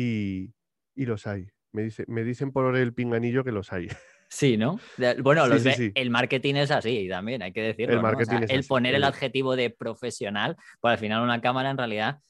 y, 0.00 0.54
y 0.94 1.06
los 1.06 1.26
hay. 1.26 1.48
Me 1.72 1.82
dice, 1.82 2.04
me 2.08 2.22
dicen 2.24 2.52
por 2.52 2.76
el 2.76 2.94
pinganillo 2.94 3.42
que 3.44 3.52
los 3.52 3.72
hay. 3.72 3.88
Sí, 4.30 4.58
¿no? 4.58 4.78
Bueno, 5.22 5.44
Sí, 5.46 5.50
los 5.50 5.62
sí, 5.62 5.68
ve- 5.70 5.74
sí. 5.74 5.92
el 5.94 6.10
marketing 6.10 6.56
es 6.56 6.70
así 6.70 7.08
también, 7.08 7.40
hay 7.42 7.50
que 7.50 7.62
decirlo. 7.62 7.94
El 7.96 8.02
¿no? 8.02 8.08
O 8.08 8.10
sea, 8.10 8.16
marketing 8.18 8.44
es 8.44 8.50
el 8.50 8.64
poner 8.66 8.94
el 8.94 9.00
el- 9.00 9.04
adjetivo 9.04 9.56
de 9.56 9.70
profesional, 9.70 10.54
pues 10.82 10.92
al 10.92 10.98
final 10.98 11.22
una 11.22 11.40
cámara 11.40 11.70
en 11.70 11.78
realidad, 11.78 12.20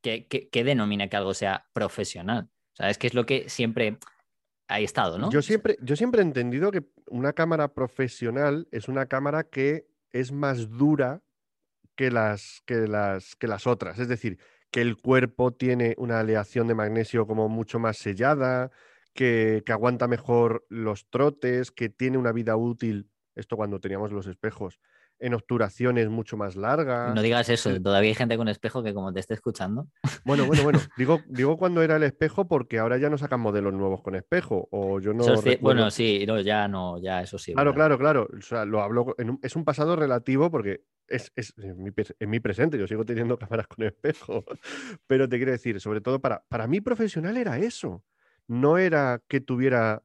¿qué, 0.00 0.28
qué- 0.28 0.48
qué 0.50 0.62
denomina 0.62 1.08
que 1.08 1.16
algo 1.16 1.34
sea 1.34 1.66
profesional? 1.72 2.44
O 2.74 2.76
sea, 2.76 2.90
es 2.90 2.96
que 2.98 3.08
es 3.08 3.14
lo 3.14 3.26
que 3.26 3.48
siempre 3.48 3.98
ha 4.68 4.78
estado, 4.78 5.18
¿no? 5.18 5.32
Yo 5.32 5.42
siempre, 5.42 5.76
yo 5.82 5.96
siempre 5.96 6.20
he 6.20 6.24
entendido 6.24 6.70
que 6.70 6.84
una 7.08 7.32
cámara 7.32 7.74
profesional 7.74 8.68
es 8.70 8.86
una 8.86 9.06
cámara 9.06 9.42
que 9.42 9.88
es 10.12 10.30
más 10.30 10.70
dura 10.70 11.22
que 11.96 12.12
las, 12.12 12.62
que 12.66 12.86
las, 12.86 13.34
que 13.34 13.48
las 13.48 13.66
otras. 13.66 13.98
Es 13.98 14.06
decir, 14.06 14.38
que 14.70 14.80
el 14.82 14.96
cuerpo 14.96 15.52
tiene 15.52 15.94
una 15.98 16.20
aleación 16.20 16.68
de 16.68 16.74
magnesio 16.74 17.26
como 17.26 17.48
mucho 17.48 17.78
más 17.78 17.96
sellada, 17.98 18.70
que, 19.14 19.62
que 19.64 19.72
aguanta 19.72 20.06
mejor 20.08 20.64
los 20.68 21.08
trotes, 21.08 21.70
que 21.70 21.88
tiene 21.88 22.18
una 22.18 22.32
vida 22.32 22.56
útil, 22.56 23.10
esto 23.34 23.56
cuando 23.56 23.80
teníamos 23.80 24.12
los 24.12 24.26
espejos, 24.26 24.78
en 25.20 25.34
obturaciones 25.34 26.08
mucho 26.10 26.36
más 26.36 26.54
larga. 26.54 27.12
No 27.14 27.22
digas 27.22 27.48
eso, 27.48 27.80
todavía 27.80 28.10
hay 28.10 28.14
gente 28.14 28.36
con 28.36 28.46
espejo 28.48 28.84
que 28.84 28.94
como 28.94 29.12
te 29.12 29.18
esté 29.18 29.34
escuchando. 29.34 29.88
Bueno, 30.24 30.46
bueno, 30.46 30.62
bueno. 30.62 30.78
Digo, 30.96 31.20
digo 31.28 31.56
cuando 31.56 31.82
era 31.82 31.96
el 31.96 32.04
espejo 32.04 32.46
porque 32.46 32.78
ahora 32.78 32.98
ya 32.98 33.10
no 33.10 33.18
sacan 33.18 33.40
modelos 33.40 33.72
nuevos 33.72 34.02
con 34.02 34.14
espejo. 34.14 34.68
O 34.70 35.00
yo 35.00 35.12
no 35.14 35.24
recuerdo- 35.40 35.58
bueno, 35.62 35.90
sí, 35.90 36.24
no, 36.26 36.40
ya 36.40 36.68
no, 36.68 36.98
ya 37.00 37.22
eso 37.22 37.38
sí. 37.38 37.52
Claro, 37.52 37.72
¿verdad? 37.72 37.96
claro, 37.98 37.98
claro. 38.28 38.38
O 38.38 38.42
sea, 38.42 38.64
lo 38.64 38.80
hablo 38.80 39.14
en 39.18 39.30
un- 39.30 39.40
es 39.42 39.56
un 39.56 39.64
pasado 39.64 39.96
relativo 39.96 40.50
porque 40.50 40.82
es, 41.08 41.32
es 41.36 41.54
en, 41.58 41.82
mi, 41.82 41.90
pres- 41.90 42.14
en 42.18 42.30
mi 42.30 42.40
presente. 42.40 42.78
Yo 42.78 42.86
sigo 42.86 43.04
teniendo 43.04 43.38
cámaras 43.38 43.66
con 43.68 43.84
espejo. 43.86 44.44
Pero 45.06 45.28
te 45.28 45.36
quiero 45.36 45.52
decir, 45.52 45.80
sobre 45.80 46.00
todo 46.00 46.20
para, 46.20 46.44
para 46.48 46.66
mí 46.66 46.80
profesional 46.80 47.36
era 47.36 47.58
eso. 47.58 48.04
No 48.46 48.78
era 48.78 49.22
que 49.28 49.40
tuviera 49.40 50.02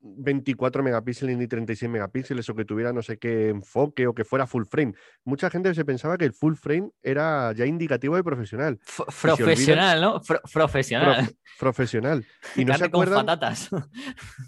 24 0.00 0.82
megapíxeles 0.82 1.36
ni 1.36 1.46
36 1.48 1.90
megapíxeles 1.90 2.48
o 2.48 2.54
que 2.54 2.64
tuviera 2.64 2.92
no 2.92 3.02
sé 3.02 3.18
qué 3.18 3.48
enfoque 3.48 4.06
o 4.06 4.14
que 4.14 4.24
fuera 4.24 4.46
full 4.46 4.64
frame. 4.64 4.94
Mucha 5.24 5.50
gente 5.50 5.74
se 5.74 5.84
pensaba 5.84 6.16
que 6.18 6.24
el 6.26 6.32
full 6.32 6.54
frame 6.54 6.90
era 7.02 7.52
ya 7.52 7.66
indicativo 7.66 8.14
de 8.16 8.22
profesional. 8.22 8.78
F- 8.82 9.02
se 9.08 9.28
olvidan- 9.28 9.36
profesional, 9.36 10.00
¿no? 10.00 10.20
Pro- 10.20 10.40
profesional. 10.52 11.16
Prof- 11.26 11.34
profesional. 11.58 12.24
Y 12.56 12.64
no, 12.64 12.74
se 12.76 12.84
acuerdan, 12.84 13.26
patatas. 13.26 13.70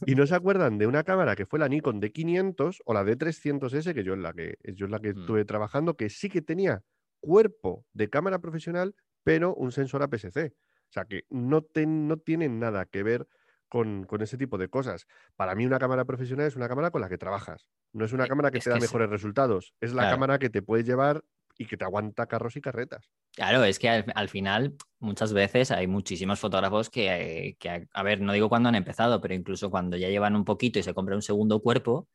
y 0.07 0.15
no 0.15 0.27
se 0.27 0.35
acuerdan 0.35 0.79
de 0.79 0.87
una 0.87 1.03
cámara 1.03 1.35
que 1.35 1.47
fue 1.47 1.59
la 1.59 1.69
Nikon 1.69 2.01
D500 2.01 2.81
o 2.85 2.95
la 2.95 3.03
D300S, 3.05 3.95
que 3.95 4.05
yo 4.05 4.15
es 4.15 4.21
la 4.21 4.33
que, 4.33 4.57
yo 4.75 4.87
es 4.87 4.91
la 4.93 5.01
que 5.01 5.15
Mm. 5.15 5.21
estuve 5.21 5.45
trabajando, 5.45 5.97
que 5.97 6.11
sí 6.11 6.29
que 6.29 6.43
tenía 6.43 6.83
cuerpo 7.21 7.85
de 7.95 8.09
cámara 8.11 8.39
profesional, 8.39 8.95
pero 9.25 9.55
un 9.55 9.73
sensor 9.73 10.03
APS-C. 10.03 10.55
O 10.55 10.93
sea 10.93 11.05
que 11.05 11.25
no, 11.31 11.63
te- 11.63 11.87
no 11.87 12.17
tienen 12.19 12.59
nada 12.61 12.85
que 12.87 13.03
ver 13.03 13.27
con, 13.69 14.05
con 14.05 14.23
ese 14.23 14.37
tipo 14.37 14.59
de 14.59 14.69
cosas. 14.69 15.07
Para 15.37 15.55
mí 15.55 15.67
una 15.67 15.79
cámara 15.79 16.05
profesional 16.05 16.47
es 16.47 16.57
una 16.57 16.69
cámara 16.69 16.91
con 16.91 17.01
la 17.01 17.09
que 17.09 17.19
trabajas. 17.19 17.69
No 17.93 18.05
es 18.05 18.13
una 18.13 18.27
cámara 18.27 18.51
que 18.51 18.59
es 18.59 18.65
te 18.65 18.71
da 18.71 18.77
que 18.77 18.83
mejores 18.83 19.11
resultados. 19.11 19.75
Es 19.81 19.93
la 19.93 20.03
Claro. 20.03 20.15
cámara 20.17 20.39
que 20.39 20.51
te 20.51 20.63
puede 20.63 20.85
llevar 20.85 21.23
y 21.57 21.67
que 21.67 21.77
te 21.77 21.85
aguanta 21.85 22.27
carros 22.27 22.57
y 22.57 22.61
carretas. 22.61 23.11
Claro, 23.35 23.65
es 23.65 23.79
que 23.79 23.89
al, 23.89 24.05
al 24.15 24.29
final 24.29 24.77
muchas 25.01 25.33
veces 25.33 25.71
hay 25.73 25.87
muchísimos 25.89 26.39
fotógrafos 26.39 26.89
que, 26.89 27.57
que, 27.59 27.89
a 27.93 28.03
ver, 28.03 28.21
no 28.21 28.33
digo 28.33 28.49
cuando 28.49 28.69
han 28.69 28.77
empezado, 28.77 29.21
pero 29.21 29.35
incluso 29.35 29.69
cuando 29.71 29.97
ya 29.97 30.09
llevan 30.09 30.37
un 30.37 30.45
poquito 30.45 30.79
y 30.79 30.83
se 30.85 30.95
compran 30.95 31.17
un 31.17 31.23
segundo 31.23 31.61
cuerpo, 31.61 32.09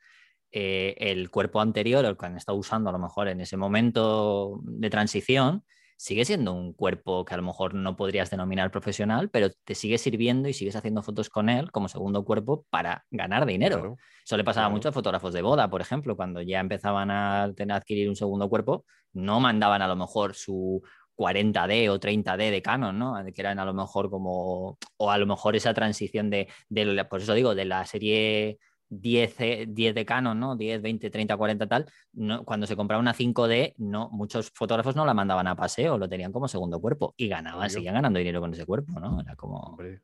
eh, 0.51 0.95
el 0.97 1.29
cuerpo 1.29 1.59
anterior, 1.59 2.05
el 2.05 2.15
que 2.15 2.25
han 2.25 2.37
estado 2.37 2.57
usando 2.57 2.89
a 2.89 2.93
lo 2.93 2.99
mejor 2.99 3.27
en 3.27 3.41
ese 3.41 3.57
momento 3.57 4.59
de 4.63 4.89
transición, 4.89 5.65
sigue 6.03 6.25
siendo 6.25 6.51
un 6.51 6.73
cuerpo 6.73 7.23
que 7.23 7.33
a 7.33 7.37
lo 7.37 7.43
mejor 7.43 7.73
no 7.75 7.95
podrías 7.95 8.29
denominar 8.29 8.71
profesional, 8.71 9.29
pero 9.29 9.47
te 9.63 9.73
sigue 9.73 9.97
sirviendo 9.97 10.49
y 10.49 10.53
sigues 10.53 10.75
haciendo 10.75 11.01
fotos 11.01 11.29
con 11.29 11.47
él 11.47 11.71
como 11.71 11.87
segundo 11.87 12.25
cuerpo 12.25 12.65
para 12.69 13.05
ganar 13.09 13.45
dinero. 13.45 13.77
Claro. 13.79 13.97
Eso 14.25 14.35
le 14.35 14.43
pasaba 14.43 14.65
Claro. 14.65 14.75
mucho 14.75 14.89
a 14.89 14.91
fotógrafos 14.91 15.33
de 15.33 15.41
boda, 15.41 15.69
por 15.69 15.79
ejemplo, 15.79 16.17
cuando 16.17 16.41
ya 16.41 16.59
empezaban 16.59 17.09
a 17.09 17.53
tener, 17.55 17.77
adquirir 17.77 18.09
un 18.09 18.17
segundo 18.17 18.49
cuerpo, 18.49 18.83
no 19.13 19.39
mandaban 19.39 19.81
a 19.81 19.87
lo 19.87 19.95
mejor 19.95 20.35
su 20.35 20.81
40D 21.15 21.87
o 21.89 21.97
30D 22.01 22.51
de 22.51 22.61
Canon, 22.61 22.99
¿no? 22.99 23.15
Que 23.33 23.41
eran 23.41 23.57
a 23.59 23.63
lo 23.63 23.73
mejor 23.73 24.09
como, 24.09 24.77
o 24.97 25.09
a 25.09 25.17
lo 25.17 25.25
mejor 25.25 25.55
esa 25.55 25.73
transición 25.73 26.29
de, 26.29 26.49
de 26.67 27.05
por 27.05 27.21
eso 27.21 27.33
digo, 27.33 27.55
de 27.55 27.63
la 27.63 27.85
serie 27.85 28.59
10, 28.99 29.35
eh, 29.41 29.65
10 29.67 29.95
de 29.95 30.05
Canon, 30.05 30.39
¿no? 30.39 30.55
10, 30.55 30.81
20, 30.81 31.09
30, 31.09 31.35
40 31.37 31.67
tal, 31.67 31.85
no, 32.13 32.43
cuando 32.43 32.67
se 32.67 32.75
compraba 32.75 33.01
una 33.01 33.13
5D, 33.13 33.73
no, 33.77 34.09
muchos 34.11 34.51
fotógrafos 34.51 34.95
no 34.95 35.05
la 35.05 35.13
mandaban 35.13 35.47
a 35.47 35.55
paseo, 35.55 35.97
lo 35.97 36.07
tenían 36.09 36.31
como 36.31 36.47
segundo 36.47 36.79
cuerpo 36.79 37.13
y 37.17 37.27
ganaban, 37.27 37.59
Obvio. 37.61 37.69
seguían 37.69 37.95
ganando 37.95 38.19
dinero 38.19 38.39
con 38.41 38.53
ese 38.53 38.65
cuerpo, 38.65 38.99
¿no? 38.99 39.21
Era 39.21 39.35
como... 39.35 39.57
Hombre, 39.59 40.01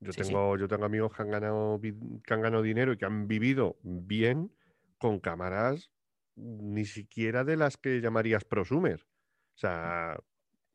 yo, 0.00 0.12
Sí, 0.12 0.24
sí. 0.24 0.28
tengo, 0.28 0.56
yo 0.56 0.66
tengo 0.68 0.84
amigos 0.84 1.12
que 1.14 1.22
han, 1.22 1.30
ganado, 1.30 1.80
que 1.80 2.34
han 2.34 2.40
ganado 2.42 2.62
dinero 2.62 2.92
y 2.92 2.96
que 2.96 3.04
han 3.04 3.28
vivido 3.28 3.76
bien 3.82 4.52
con 4.98 5.20
cámaras 5.20 5.90
ni 6.34 6.84
siquiera 6.84 7.44
de 7.44 7.56
las 7.56 7.76
que 7.76 8.00
llamarías 8.00 8.44
prosumer. 8.44 9.06
O 9.54 9.58
sea, 9.58 10.18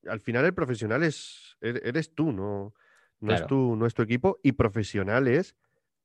al 0.07 0.19
final 0.21 0.45
el 0.45 0.53
profesional 0.53 1.03
es, 1.03 1.57
er- 1.61 1.81
eres 1.83 2.13
tú, 2.13 2.31
no, 2.31 2.73
no, 3.19 3.33
es 3.33 3.45
tu, 3.47 3.75
no 3.75 3.85
es 3.85 3.93
tu 3.93 4.01
equipo 4.03 4.39
y 4.43 4.51
profesional 4.53 5.27
es 5.27 5.55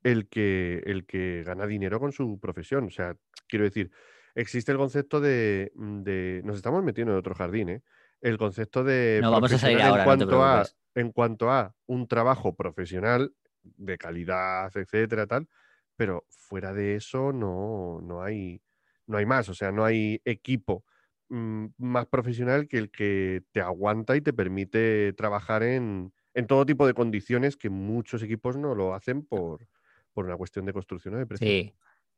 el 0.03 0.29
que, 0.29 0.83
el 0.87 1.07
que 1.07 1.43
gana 1.45 1.67
dinero 1.67 2.01
con 2.01 2.13
su 2.13 2.39
profesión. 2.41 2.85
O 2.87 2.91
sea, 2.91 3.17
quiero 3.49 3.65
decir, 3.65 3.91
existe 4.35 4.73
el 4.73 4.79
concepto 4.79 5.21
de, 5.21 5.73
de- 5.75 6.43
nos 6.45 6.57
estamos 6.57 6.83
metiendo 6.83 7.13
en 7.13 7.19
otro 7.19 7.35
jardín, 7.35 7.69
¿eh? 7.69 7.83
El 8.21 8.39
concepto 8.39 8.85
de 8.85 9.19
No, 9.23 9.33
vamos 9.33 9.53
a 9.53 9.59
salir 9.59 9.81
ahora, 9.81 10.03
en 10.05 10.09
no 10.09 10.17
cuanto 10.17 10.45
a 10.45 10.65
en 10.95 11.11
cuanto 11.11 11.51
a 11.51 11.75
un 11.87 12.07
trabajo 12.07 12.55
profesional 12.55 13.33
de 13.63 13.97
calidad, 13.97 14.71
etcétera, 14.77 15.27
tal, 15.27 15.49
pero 15.97 16.25
fuera 16.29 16.73
de 16.75 16.97
eso 16.97 17.33
no, 17.33 18.01
no 18.03 18.23
hay, 18.23 18.61
no 19.07 19.17
hay 19.19 19.25
más, 19.27 19.49
o 19.49 19.55
sea, 19.55 19.73
no 19.73 19.85
hay 19.85 20.21
equipo 20.25 20.85
mm, 21.29 21.67
más 21.79 22.07
profesional 22.07 22.69
que 22.69 22.79
el 22.79 22.91
que 22.91 23.43
te 23.53 23.61
aguanta 23.61 24.17
y 24.17 24.21
te 24.21 24.33
permite 24.33 25.13
trabajar 25.15 25.63
en, 25.63 26.13
en 26.35 26.47
todo 26.47 26.67
tipo 26.67 26.87
de 26.87 26.95
condiciones 26.95 27.57
que 27.57 27.71
muchos 27.71 28.23
equipos 28.23 28.57
no 28.57 28.75
lo 28.75 28.95
hacen 28.95 29.25
por, 29.25 29.67
por 30.13 30.27
una 30.27 30.37
cuestión 30.37 30.65
de 30.67 30.73
construcción 30.73 31.15
o 31.15 31.19
de 31.19 31.27
precio. 31.27 31.47
Sí. 31.47 31.75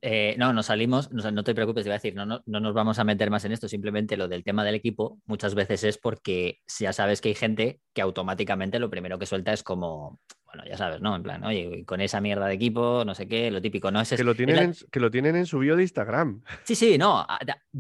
Eh, 0.07 0.35
no, 0.37 0.53
nos 0.53 0.67
salimos, 0.67 1.11
no, 1.13 1.31
no 1.31 1.45
te 1.45 1.55
preocupes, 1.55 1.85
te 1.85 1.89
iba 1.89 1.95
a 1.95 1.99
decir, 1.99 2.15
no, 2.15 2.27
no, 2.27 2.43
no 2.45 2.61
nos 2.61 2.75
vamos 2.75 2.99
a 2.99 3.05
meter 3.05 3.31
más 3.31 3.47
en 3.47 3.53
esto, 3.53 3.69
simplemente 3.69 4.19
lo 4.19 4.29
del 4.29 4.45
tema 4.45 4.63
del 4.63 4.75
equipo 4.75 5.19
muchas 5.25 5.55
veces 5.55 5.83
es 5.83 5.97
porque 5.97 6.59
ya 6.79 6.93
sabes 6.93 7.23
que 7.23 7.31
hay 7.31 7.35
gente 7.35 7.81
que 7.95 8.03
automáticamente 8.03 8.79
lo 8.79 8.91
primero 8.91 9.19
que 9.19 9.25
suelta 9.25 9.55
es 9.55 9.63
como, 9.63 10.21
bueno, 10.55 10.71
ya 10.71 10.77
sabes, 10.77 11.01
¿no? 11.01 11.17
En 11.17 11.23
plan, 11.23 11.45
oye, 11.45 11.85
con 11.85 12.01
esa 12.01 12.21
mierda 12.21 12.47
de 12.47 12.55
equipo, 12.55 13.05
no 13.05 13.15
sé 13.15 13.27
qué, 13.27 13.51
lo 13.51 13.61
típico, 13.61 13.91
¿no? 13.91 14.03
que, 14.05 14.23
lo 14.23 14.35
tienen 14.35 14.59
en, 14.59 14.75
que 14.91 15.01
lo 15.01 15.11
tienen 15.11 15.35
en 15.35 15.47
su 15.47 15.59
bio 15.59 15.75
de 15.75 15.83
Instagram. 15.83 16.43
Sí, 16.63 16.77
sí, 16.77 16.97
no. 16.97 17.27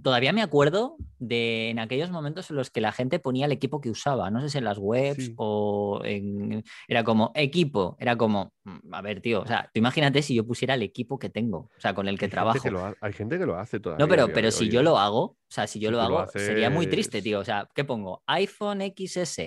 Todavía 0.02 0.32
me 0.32 0.42
acuerdo 0.42 0.96
de 1.18 1.70
en 1.70 1.78
aquellos 1.78 2.10
momentos 2.10 2.50
en 2.50 2.56
los 2.56 2.70
que 2.70 2.80
la 2.80 2.90
gente 2.90 3.20
ponía 3.20 3.46
el 3.46 3.52
equipo 3.52 3.80
que 3.80 3.90
usaba, 3.90 4.30
no 4.30 4.40
sé 4.40 4.48
si 4.48 4.58
en 4.58 4.64
las 4.64 4.78
webs 4.78 5.32
o 5.36 6.00
en... 6.04 6.64
Era 6.88 7.04
como 7.04 7.30
equipo, 7.34 7.96
era 8.00 8.16
como, 8.16 8.52
mm, 8.64 8.92
a 8.92 9.02
ver, 9.02 9.20
tío, 9.20 9.42
o 9.42 9.46
sea, 9.46 9.70
tú 9.72 9.78
imagínate 9.78 10.22
si 10.22 10.34
yo 10.34 10.44
pusiera 10.44 10.74
el 10.74 10.82
equipo 10.82 11.18
que 11.18 11.30
tengo, 11.30 11.70
o 11.76 11.80
sea, 11.80 11.94
con 11.94 12.08
el 12.08 12.18
que 12.18 12.28
trabajo. 12.28 12.58
hay 13.00 13.12
gente 13.12 13.38
que 13.38 13.46
lo 13.46 13.56
hace 13.56 13.78
todavía. 13.78 14.04
No, 14.04 14.10
pero, 14.10 14.28
pero 14.32 14.50
si 14.50 14.68
yo 14.68 14.82
lo 14.82 14.98
hago, 14.98 15.22
o 15.22 15.54
sea, 15.54 15.68
si 15.68 15.78
yo 15.78 15.92
lo 15.92 16.00
hago, 16.00 16.26
sería 16.26 16.68
muy 16.70 16.88
triste, 16.88 17.22
tío. 17.22 17.38
O 17.38 17.44
sea, 17.44 17.68
¿qué 17.74 17.84
pongo? 17.84 18.24
iPhone 18.26 18.80
XS. 18.80 19.38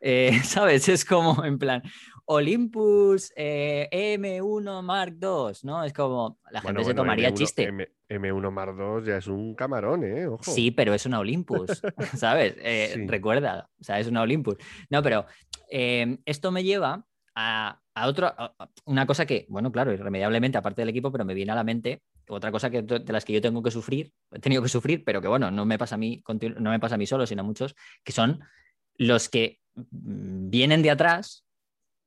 Eh, 0.00 0.32
¿Sabes? 0.44 0.88
Es 0.88 1.04
como 1.04 1.44
en 1.44 1.58
plan, 1.58 1.82
Olympus 2.26 3.32
eh, 3.36 3.88
M1 3.90 4.82
Mark 4.82 5.16
II, 5.20 5.58
¿no? 5.62 5.82
Es 5.82 5.92
como, 5.92 6.38
la 6.50 6.60
gente 6.60 6.84
se 6.84 6.94
tomaría 6.94 7.32
chiste. 7.32 7.70
M, 8.08 8.32
1 8.32 8.50
Mark 8.50 8.76
II 8.78 9.06
ya 9.06 9.16
es 9.16 9.26
un 9.26 9.54
camarón, 9.54 10.04
¿eh? 10.04 10.26
Ojo. 10.26 10.42
Sí, 10.42 10.70
pero 10.70 10.92
es 10.92 11.06
una 11.06 11.20
Olympus, 11.20 11.82
¿sabes? 12.16 12.54
Eh, 12.58 13.04
recuerda, 13.06 13.68
o 13.80 13.84
sea, 13.84 13.98
es 13.98 14.06
una 14.06 14.22
Olympus. 14.22 14.56
No, 14.90 15.02
pero 15.02 15.26
em, 15.70 16.18
esto 16.26 16.52
me 16.52 16.62
lleva 16.62 17.04
a, 17.34 17.80
otra, 18.04 18.54
una 18.84 19.06
cosa 19.06 19.24
que, 19.24 19.46
bueno, 19.48 19.72
claro, 19.72 19.92
irremediablemente, 19.92 20.58
aparte 20.58 20.82
del 20.82 20.90
equipo, 20.90 21.10
pero 21.10 21.24
me 21.24 21.34
viene 21.34 21.52
a 21.52 21.54
la 21.54 21.64
mente 21.64 22.02
otra 22.28 22.52
cosa 22.52 22.68
que, 22.68 22.82
de 22.82 23.12
las 23.12 23.24
que 23.24 23.32
yo 23.32 23.40
tengo 23.40 23.62
que 23.62 23.70
sufrir, 23.70 24.12
he 24.32 24.38
tenido 24.38 24.62
que 24.62 24.68
sufrir, 24.68 25.02
pero 25.02 25.22
que 25.22 25.28
bueno, 25.28 25.50
no 25.50 25.64
me 25.64 25.78
pasa 25.78 25.94
a 25.94 25.98
mí, 25.98 26.22
no 26.58 26.70
me 26.70 26.78
pasa 26.78 26.96
a 26.96 26.98
mí 26.98 27.06
solo, 27.06 27.26
sino 27.26 27.40
a 27.40 27.44
muchos, 27.44 27.74
que 28.04 28.12
son 28.12 28.40
los 28.96 29.28
que 29.28 29.60
vienen 29.90 30.82
de 30.82 30.90
atrás 30.90 31.44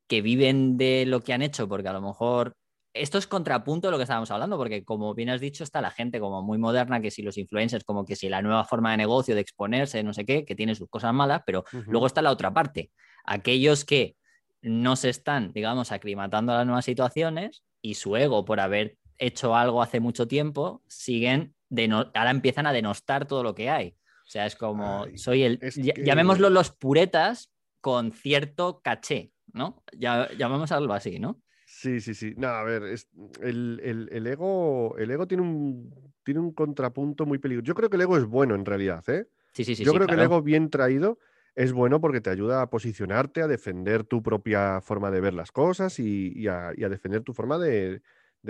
que 0.08 0.22
viven 0.22 0.78
de 0.78 1.06
lo 1.06 1.22
que 1.22 1.34
han 1.34 1.42
hecho, 1.42 1.68
porque 1.68 1.88
a 1.88 1.94
lo 1.94 2.02
mejor 2.02 2.56
esto 2.94 3.18
es 3.18 3.28
contrapunto 3.28 3.88
de 3.88 3.92
lo 3.92 3.98
que 3.98 4.04
estábamos 4.04 4.32
hablando, 4.32 4.58
porque 4.58 4.84
como 4.84 5.14
bien 5.14 5.30
has 5.30 5.40
dicho, 5.40 5.64
está 5.64 5.82
la 5.82 5.92
gente 5.92 6.20
como 6.20 6.42
muy 6.42 6.58
moderna, 6.58 7.02
que 7.02 7.12
si 7.12 7.22
los 7.22 7.38
influencers, 7.38 7.84
como 7.84 8.06
que 8.06 8.16
si 8.16 8.28
la 8.28 8.42
nueva 8.42 8.66
forma 8.66 8.92
de 8.92 8.98
negocio, 8.98 9.36
de 9.36 9.42
exponerse, 9.42 10.04
no 10.04 10.14
sé 10.14 10.26
qué, 10.26 10.44
que 10.44 10.56
tiene 10.56 10.76
sus 10.76 10.90
cosas 10.90 11.14
malas, 11.14 11.42
pero 11.46 11.64
luego 11.88 12.08
está 12.08 12.22
la 12.22 12.32
otra 12.32 12.54
parte, 12.54 12.92
aquellos 13.24 13.86
que 13.86 14.18
no 14.62 14.96
se 14.96 15.10
están, 15.10 15.54
digamos, 15.54 15.92
aclimatando 15.92 16.52
a 16.52 16.58
las 16.58 16.66
nuevas 16.66 16.86
situaciones 16.86 17.64
y 17.82 17.96
su 17.96 18.16
ego 18.16 18.46
por 18.46 18.60
haber 18.60 18.98
hecho 19.18 19.56
algo 19.56 19.82
hace 19.82 20.00
mucho 20.00 20.28
tiempo, 20.28 20.82
siguen, 20.88 21.56
de 21.70 21.90
ahora 21.92 22.32
empiezan 22.32 22.68
a 22.68 22.74
denostar 22.74 23.26
todo 23.28 23.44
lo 23.44 23.56
que 23.56 23.70
hay. 23.70 23.96
O 24.26 24.32
sea, 24.32 24.46
es 24.46 24.56
como, 24.56 25.06
soy 25.16 25.44
el, 25.44 25.60
llamémoslo 26.04 26.50
los 26.50 26.72
puretas 26.72 27.51
con 27.82 28.12
cierto 28.12 28.82
caché, 28.84 29.34
¿no? 29.54 29.84
Ya, 29.98 30.30
llamamos 30.38 30.72
algo 30.72 30.94
así, 30.94 31.20
¿no? 31.20 31.42
Sí, 31.66 32.00
sí, 32.00 32.14
sí. 32.14 32.34
No, 32.38 32.48
a 32.48 32.64
ver, 32.64 32.84
es, 32.84 33.08
el, 33.42 34.28
ego, 34.28 34.96
el 34.98 35.10
ego 35.10 35.28
tiene 35.28 35.44
un, 35.44 36.14
tiene 36.24 36.40
un 36.40 36.54
contrapunto 36.54 37.26
muy 37.26 37.40
peligroso. 37.40 37.66
Yo 37.66 37.76
creo 37.76 37.90
que 37.90 37.96
el 37.96 38.02
ego 38.02 38.18
es 38.18 38.26
bueno 38.26 38.56
en 38.56 38.66
realidad, 38.66 39.04
¿eh? 39.10 39.28
Sí, 39.54 39.64
sí, 39.64 39.76
sí. 39.76 39.84
Yo 39.84 39.94
creo 39.94 40.08
que 40.08 40.14
el 40.14 40.22
ego 40.22 40.42
bien 40.42 40.70
traído 40.70 41.18
es 41.56 41.74
bueno 41.74 42.00
porque 42.00 42.22
te 42.22 42.30
ayuda 42.30 42.62
a 42.62 42.70
posicionarte, 42.70 43.42
a 43.42 43.48
defender 43.48 44.04
tu 44.04 44.22
propia 44.22 44.80
forma 44.82 45.12
de 45.12 45.22
ver 45.22 45.34
las 45.34 45.52
cosas 45.52 46.00
y, 46.00 46.48
a, 46.48 46.72
defender 46.74 47.24
tu 47.24 47.34
forma 47.34 47.58
de, 47.58 48.02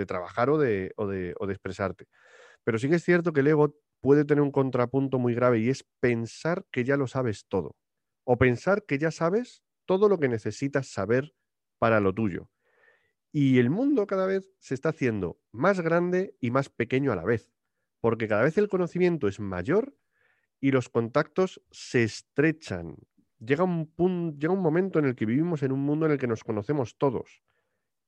trabajar 0.06 0.50
o 0.50 0.58
de, 0.58 0.92
o 0.96 1.06
de, 1.06 1.34
o 1.38 1.46
de 1.46 1.52
expresarte. 1.52 2.06
Pero 2.64 2.78
sí 2.78 2.88
que 2.88 2.96
es 2.96 3.04
cierto 3.04 3.32
que 3.32 3.40
el 3.40 3.48
ego 3.48 3.76
puede 4.00 4.24
tener 4.24 4.42
un 4.42 4.52
contrapunto 4.52 5.18
muy 5.18 5.34
grave 5.34 5.60
y 5.60 5.68
es 5.68 5.84
pensar 6.00 6.64
que 6.70 6.84
ya 6.84 6.96
lo 6.96 7.06
sabes 7.06 7.46
todo 7.46 7.76
o 8.24 8.38
pensar 8.38 8.84
que 8.84 8.98
ya 8.98 9.10
sabes 9.10 9.62
todo 9.86 10.08
lo 10.08 10.18
que 10.18 10.28
necesitas 10.28 10.88
saber 10.88 11.34
para 11.78 12.00
lo 12.00 12.14
tuyo. 12.14 12.50
Y 13.32 13.58
el 13.58 13.70
mundo 13.70 14.06
cada 14.06 14.26
vez 14.26 14.52
se 14.58 14.74
está 14.74 14.90
haciendo 14.90 15.40
más 15.52 15.80
grande 15.80 16.36
y 16.40 16.50
más 16.50 16.68
pequeño 16.68 17.12
a 17.12 17.16
la 17.16 17.24
vez, 17.24 17.52
porque 18.00 18.28
cada 18.28 18.42
vez 18.42 18.58
el 18.58 18.68
conocimiento 18.68 19.26
es 19.26 19.40
mayor 19.40 19.96
y 20.60 20.70
los 20.70 20.88
contactos 20.88 21.62
se 21.70 22.04
estrechan. 22.04 22.96
Llega 23.38 23.64
un, 23.64 23.90
punto, 23.90 24.38
llega 24.38 24.52
un 24.52 24.60
momento 24.60 24.98
en 24.98 25.06
el 25.06 25.16
que 25.16 25.26
vivimos 25.26 25.62
en 25.62 25.72
un 25.72 25.80
mundo 25.80 26.06
en 26.06 26.12
el 26.12 26.18
que 26.18 26.28
nos 26.28 26.44
conocemos 26.44 26.96
todos 26.98 27.42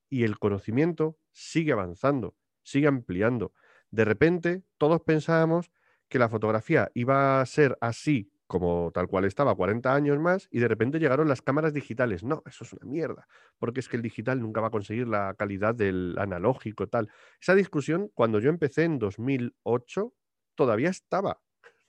y 0.09 0.23
el 0.23 0.39
conocimiento 0.39 1.19
sigue 1.33 1.73
avanzando, 1.73 2.37
sigue 2.63 2.87
ampliando. 2.87 3.53
De 3.91 4.05
repente, 4.05 4.63
todos 4.79 5.01
pensábamos 5.03 5.73
que 6.09 6.19
la 6.19 6.29
fotografía 6.29 6.91
iba 6.95 7.41
a 7.41 7.47
ser 7.47 7.77
así 7.81 8.31
como 8.55 8.93
tal 8.93 9.09
cual 9.09 9.25
estaba 9.25 9.57
40 9.57 9.93
años 9.93 10.17
más 10.21 10.47
y 10.49 10.61
de 10.61 10.69
repente 10.69 11.01
llegaron 11.01 11.27
las 11.29 11.43
cámaras 11.43 11.73
digitales. 11.73 12.23
No, 12.23 12.45
eso 12.47 12.63
es 12.63 12.73
una 12.73 12.89
mierda, 12.89 13.27
porque 13.59 13.81
es 13.81 13.89
que 13.89 13.97
el 13.97 14.03
digital 14.03 14.41
nunca 14.41 14.61
va 14.61 14.69
a 14.69 14.71
conseguir 14.71 15.09
la 15.09 15.35
calidad 15.37 15.75
del 15.75 16.15
analógico 16.21 16.87
tal. 16.87 17.11
Esa 17.41 17.57
discusión 17.57 18.13
cuando 18.15 18.39
yo 18.39 18.51
empecé 18.51 18.85
en 18.85 19.01
2008 19.01 20.15
todavía 20.55 20.91
estaba, 20.91 21.41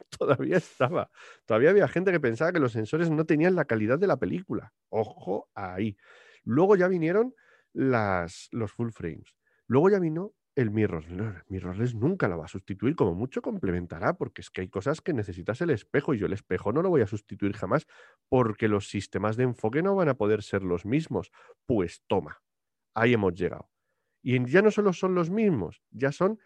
todavía 0.17 0.57
estaba. 0.57 1.11
Todavía 1.45 1.69
había 1.69 1.87
gente 1.87 2.11
que 2.11 2.19
pensaba 2.19 2.51
que 2.51 2.59
los 2.59 2.71
sensores 2.71 3.11
no 3.11 3.25
tenían 3.25 3.53
la 3.53 3.65
calidad 3.65 3.99
de 3.99 4.07
la 4.07 4.17
película. 4.17 4.73
Ojo 4.89 5.51
ahí. 5.53 5.95
Luego 6.45 6.75
ya 6.75 6.87
vinieron 6.87 7.35
las, 7.73 8.47
los 8.51 8.71
full 8.71 8.89
frames. 8.89 9.35
Luego 9.67 9.91
ya 9.91 9.99
vino 9.99 10.33
el 10.55 10.71
mirrorless. 10.71 11.43
Mirrorless 11.49 11.95
nunca 11.95 12.27
lo 12.27 12.37
va 12.37 12.45
a 12.45 12.49
sustituir, 12.49 12.95
como 12.95 13.13
mucho 13.13 13.41
complementará, 13.41 14.13
porque 14.13 14.41
es 14.41 14.49
que 14.49 14.61
hay 14.61 14.69
cosas 14.69 15.01
que 15.01 15.13
necesitas 15.13 15.61
el 15.61 15.69
espejo 15.69 16.13
y 16.13 16.19
yo 16.19 16.25
el 16.25 16.33
espejo 16.33 16.71
no 16.71 16.81
lo 16.81 16.89
voy 16.89 17.01
a 17.01 17.07
sustituir 17.07 17.53
jamás 17.53 17.87
porque 18.29 18.67
los 18.67 18.87
sistemas 18.87 19.35
de 19.35 19.43
enfoque 19.43 19.83
no 19.83 19.95
van 19.95 20.09
a 20.09 20.15
poder 20.15 20.43
ser 20.43 20.63
los 20.63 20.85
mismos. 20.85 21.31
Pues 21.65 22.03
toma, 22.07 22.41
ahí 22.93 23.13
hemos 23.13 23.33
llegado. 23.33 23.69
Y 24.23 24.43
ya 24.49 24.61
no 24.61 24.71
solo 24.71 24.93
son 24.93 25.13
los 25.13 25.29
mismos, 25.29 25.83
ya 25.91 26.11
son 26.11 26.39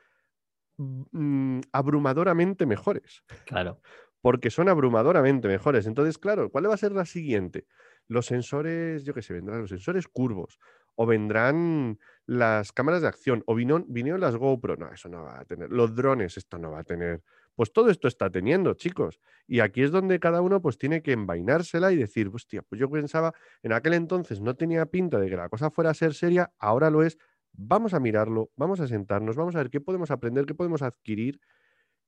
mm, 0.78 1.62
abrumadoramente 1.72 2.66
mejores. 2.66 3.24
Claro. 3.46 3.80
Porque 4.22 4.50
son 4.50 4.68
abrumadoramente 4.68 5.48
mejores. 5.48 5.88
Entonces, 5.88 6.18
claro, 6.18 6.50
¿cuál 6.50 6.70
va 6.70 6.74
a 6.74 6.78
ser 6.78 6.92
la 6.92 7.06
siguiente? 7.06 7.68
Los 8.10 8.26
sensores, 8.26 9.06
yo 9.06 9.14
qué 9.14 9.22
sé, 9.22 9.34
vendrán 9.34 9.62
los 9.62 9.70
sensores 9.70 10.10
curvos, 10.10 10.60
o 11.02 11.06
vendrán 11.06 11.98
las 12.26 12.74
cámaras 12.74 13.02
de 13.02 13.08
acción, 13.08 13.42
o 13.46 13.56
vinieron 13.56 14.20
las 14.20 14.36
GoPro, 14.36 14.76
no, 14.76 14.92
eso 14.92 15.08
no 15.08 15.24
va 15.24 15.40
a 15.40 15.46
tener, 15.46 15.72
los 15.72 15.96
drones, 15.96 16.36
esto 16.36 16.58
no 16.58 16.72
va 16.72 16.80
a 16.80 16.84
tener. 16.84 17.24
Pues 17.56 17.72
todo 17.72 17.90
esto 17.90 18.10
está 18.10 18.30
teniendo, 18.30 18.74
chicos. 18.74 19.22
Y 19.48 19.62
aquí 19.62 19.82
es 19.82 19.92
donde 19.92 20.20
cada 20.20 20.42
uno 20.42 20.62
pues 20.62 20.78
tiene 20.78 21.02
que 21.02 21.14
envainársela 21.14 21.94
y 21.94 21.96
decir, 21.96 22.30
hostia, 22.34 22.64
pues 22.64 22.82
yo 22.82 22.90
pensaba, 22.90 23.34
en 23.64 23.72
aquel 23.72 23.94
entonces 23.94 24.42
no 24.42 24.58
tenía 24.58 24.86
pinta 24.88 25.22
de 25.22 25.30
que 25.30 25.38
la 25.38 25.48
cosa 25.48 25.72
fuera 25.72 25.92
a 25.92 25.94
ser 25.94 26.14
seria, 26.14 26.52
ahora 26.60 26.90
lo 26.90 27.02
es, 27.02 27.18
vamos 27.54 27.94
a 27.94 28.02
mirarlo, 28.02 28.52
vamos 28.58 28.82
a 28.82 28.88
sentarnos, 28.88 29.38
vamos 29.38 29.56
a 29.56 29.60
ver 29.60 29.70
qué 29.70 29.80
podemos 29.80 30.12
aprender, 30.12 30.46
qué 30.46 30.54
podemos 30.54 30.82
adquirir, 30.82 31.40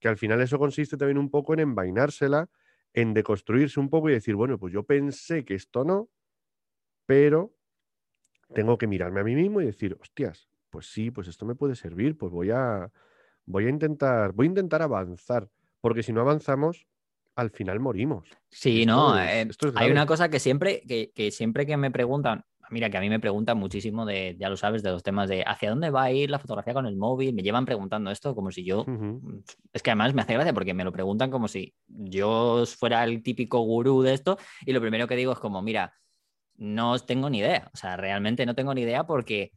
que 0.00 0.08
al 0.08 0.18
final 0.18 0.42
eso 0.42 0.58
consiste 0.58 0.98
también 0.98 1.16
un 1.16 1.30
poco 1.30 1.54
en 1.54 1.60
envainársela, 1.60 2.50
en 2.92 3.14
deconstruirse 3.14 3.80
un 3.80 3.88
poco 3.88 4.10
y 4.10 4.12
decir, 4.12 4.34
bueno, 4.34 4.58
pues 4.58 4.74
yo 4.74 4.82
pensé 4.82 5.46
que 5.46 5.54
esto 5.54 5.82
no, 5.82 6.10
pero 7.06 7.54
tengo 8.54 8.78
que 8.78 8.86
mirarme 8.86 9.20
a 9.20 9.24
mí 9.24 9.34
mismo 9.34 9.60
y 9.60 9.66
decir, 9.66 9.96
hostias, 10.00 10.48
pues 10.70 10.86
sí, 10.86 11.10
pues 11.10 11.28
esto 11.28 11.44
me 11.44 11.54
puede 11.54 11.74
servir, 11.74 12.16
pues 12.16 12.32
voy 12.32 12.50
a, 12.50 12.90
voy 13.46 13.66
a 13.66 13.68
intentar, 13.68 14.32
voy 14.32 14.46
a 14.46 14.48
intentar 14.48 14.82
avanzar, 14.82 15.48
porque 15.80 16.02
si 16.02 16.12
no 16.12 16.20
avanzamos, 16.20 16.86
al 17.36 17.50
final 17.50 17.80
morimos. 17.80 18.28
Sí, 18.50 18.86
no, 18.86 19.18
eh, 19.18 19.48
hay 19.76 19.90
una 19.90 20.06
cosa 20.06 20.28
que 20.28 20.38
siempre, 20.38 20.82
que, 20.82 21.30
siempre 21.30 21.66
que 21.66 21.76
me 21.76 21.90
preguntan, 21.90 22.44
mira, 22.70 22.90
que 22.90 22.96
a 22.96 23.00
mí 23.00 23.08
me 23.08 23.20
preguntan 23.20 23.58
muchísimo 23.58 24.06
de, 24.06 24.36
ya 24.38 24.48
lo 24.48 24.56
sabes, 24.56 24.82
de 24.82 24.90
los 24.90 25.02
temas 25.02 25.28
de 25.28 25.42
hacia 25.46 25.70
dónde 25.70 25.90
va 25.90 26.04
a 26.04 26.12
ir 26.12 26.30
la 26.30 26.38
fotografía 26.38 26.74
con 26.74 26.86
el 26.86 26.96
móvil, 26.96 27.34
me 27.34 27.42
llevan 27.42 27.64
preguntando 27.64 28.10
esto 28.10 28.34
como 28.34 28.50
si 28.50 28.64
yo, 28.64 28.86
es 29.72 29.82
que 29.82 29.90
además 29.90 30.14
me 30.14 30.22
hace 30.22 30.34
gracia 30.34 30.54
porque 30.54 30.74
me 30.74 30.84
lo 30.84 30.92
preguntan 30.92 31.30
como 31.30 31.48
si 31.48 31.74
yo 31.86 32.64
fuera 32.66 33.04
el 33.04 33.22
típico 33.22 33.60
gurú 33.60 34.02
de 34.02 34.14
esto 34.14 34.38
y 34.64 34.72
lo 34.72 34.80
primero 34.80 35.06
que 35.06 35.16
digo 35.16 35.32
es 35.32 35.38
como, 35.38 35.62
mira, 35.62 35.92
no 36.62 36.96
tengo 37.00 37.28
ni 37.28 37.38
idea. 37.38 37.68
O 37.74 37.76
sea, 37.76 37.96
realmente 37.96 38.46
no 38.46 38.54
tengo 38.54 38.72
ni 38.72 38.82
idea 38.82 39.04
porque, 39.04 39.52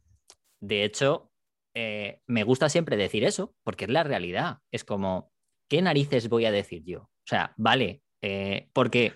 de 0.60 0.84
hecho, 0.84 1.32
eh, 1.76 2.22
me 2.26 2.44
gusta 2.44 2.68
siempre 2.68 2.98
decir 2.98 3.24
eso, 3.24 3.54
porque 3.64 3.86
es 3.86 3.92
la 3.92 4.04
realidad. 4.04 4.58
Es 4.72 4.84
como, 4.84 5.32
¿qué 5.70 5.84
narices 5.84 6.30
voy 6.30 6.46
a 6.46 6.52
decir 6.52 6.84
yo? 6.84 7.02
O 7.02 7.28
sea, 7.28 7.54
vale, 7.58 8.02
eh, 8.22 8.70
porque... 8.74 9.14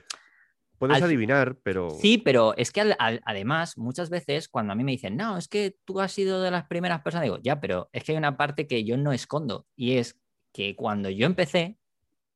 Puedes 0.77 1.01
adivinar, 1.01 1.57
pero... 1.63 1.89
Sí, 1.89 2.19
pero 2.19 2.55
es 2.55 2.71
que 2.71 2.95
además, 2.99 3.77
muchas 3.77 4.09
veces 4.09 4.47
cuando 4.47 4.71
a 4.71 4.75
mí 4.75 4.83
me 4.83 4.91
dicen, 4.91 5.17
no, 5.17 5.37
es 5.37 5.47
que 5.49 5.75
tú 5.83 5.99
has 5.99 6.11
sido 6.13 6.41
de 6.41 6.51
las 6.51 6.67
primeras 6.67 7.01
personas, 7.01 7.23
digo, 7.23 7.39
ya, 7.41 7.59
pero 7.59 7.89
es 7.91 8.03
que 8.03 8.13
hay 8.13 8.17
una 8.17 8.37
parte 8.37 8.65
que 8.65 8.85
yo 8.85 8.95
no 8.95 9.11
escondo 9.11 9.65
y 9.75 9.97
es 9.97 10.21
que 10.53 10.77
cuando 10.77 11.09
yo 11.09 11.25
empecé, 11.25 11.77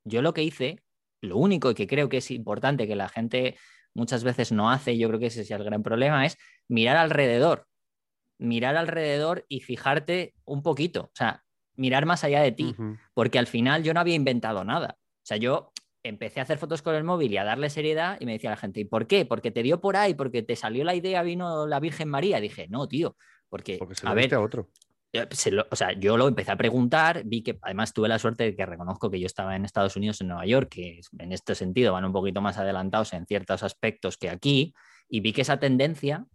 yo 0.03 0.21
lo 0.21 0.33
que 0.33 0.43
hice, 0.43 0.83
lo 1.21 1.37
único 1.37 1.73
que 1.73 1.87
creo 1.87 2.09
que 2.09 2.17
es 2.17 2.31
importante 2.31 2.85
que 2.85 2.97
la 2.97 3.07
gente 3.07 3.55
muchas 3.93 4.23
veces 4.23 4.51
no 4.51 4.69
hace, 4.71 4.93
y 4.93 4.97
yo 4.97 5.07
creo 5.07 5.19
que 5.19 5.27
ese 5.27 5.41
es 5.41 5.51
el 5.51 5.63
gran 5.63 5.83
problema, 5.83 6.25
es 6.25 6.37
mirar 6.67 6.97
alrededor, 6.97 7.67
mirar 8.37 8.75
alrededor 8.75 9.45
y 9.47 9.61
fijarte 9.61 10.33
un 10.45 10.63
poquito, 10.63 11.03
o 11.03 11.15
sea, 11.15 11.43
mirar 11.75 12.05
más 12.05 12.23
allá 12.23 12.41
de 12.41 12.51
ti, 12.51 12.75
porque 13.13 13.39
al 13.39 13.47
final 13.47 13.83
yo 13.83 13.93
no 13.93 13.99
había 13.99 14.15
inventado 14.15 14.63
nada. 14.63 14.97
O 14.99 15.25
sea, 15.25 15.37
yo 15.37 15.71
empecé 16.03 16.39
a 16.39 16.43
hacer 16.43 16.57
fotos 16.57 16.81
con 16.81 16.95
el 16.95 17.03
móvil 17.03 17.31
y 17.31 17.37
a 17.37 17.43
darle 17.43 17.69
seriedad 17.69 18.17
y 18.19 18.25
me 18.25 18.33
decía 18.33 18.49
la 18.49 18.57
gente, 18.57 18.81
¿y 18.81 18.85
por 18.85 19.07
qué? 19.07 19.25
Porque 19.25 19.51
te 19.51 19.63
dio 19.63 19.79
por 19.79 19.95
ahí, 19.95 20.13
porque 20.13 20.43
te 20.43 20.55
salió 20.55 20.83
la 20.83 20.95
idea, 20.95 21.23
vino 21.23 21.65
la 21.65 21.79
Virgen 21.79 22.09
María. 22.09 22.39
dije, 22.39 22.67
no, 22.69 22.87
tío, 22.87 23.15
porque, 23.49 23.77
Porque 23.77 23.95
se 23.95 24.07
a 24.07 24.13
ver, 24.13 24.33
a 24.35 24.41
otro. 24.41 24.69
Eh, 25.13 25.27
se 25.31 25.51
lo- 25.51 25.67
o 25.71 25.75
sea, 25.75 25.93
yo 25.93 26.17
lo 26.17 26.27
empecé 26.27 26.51
a 26.51 26.57
preguntar, 26.57 27.23
vi 27.25 27.43
que 27.43 27.57
además 27.61 27.93
tuve 27.93 28.07
la 28.09 28.19
suerte 28.19 28.43
de 28.43 28.55
que 28.55 28.65
reconozco 28.65 29.09
que 29.11 29.19
yo 29.19 29.25
estaba 29.27 29.55
en 29.55 29.65
Estados 29.65 29.95
Unidos, 29.95 30.19
en 30.21 30.27
Nueva 30.27 30.45
York, 30.45 30.69
que 30.69 30.99
en 31.19 31.31
este 31.31 31.55
sentido 31.55 31.93
van 31.93 32.05
un 32.05 32.13
poquito 32.13 32.41
más 32.41 32.57
adelantados 32.57 33.13
en 33.13 33.25
ciertos 33.25 33.63
aspectos 33.63 34.17
que 34.17 34.29
aquí, 34.29 34.73
y 35.07 35.21
vi 35.21 35.33
que 35.33 35.41
esa 35.41 35.59
tendencia 35.59 36.25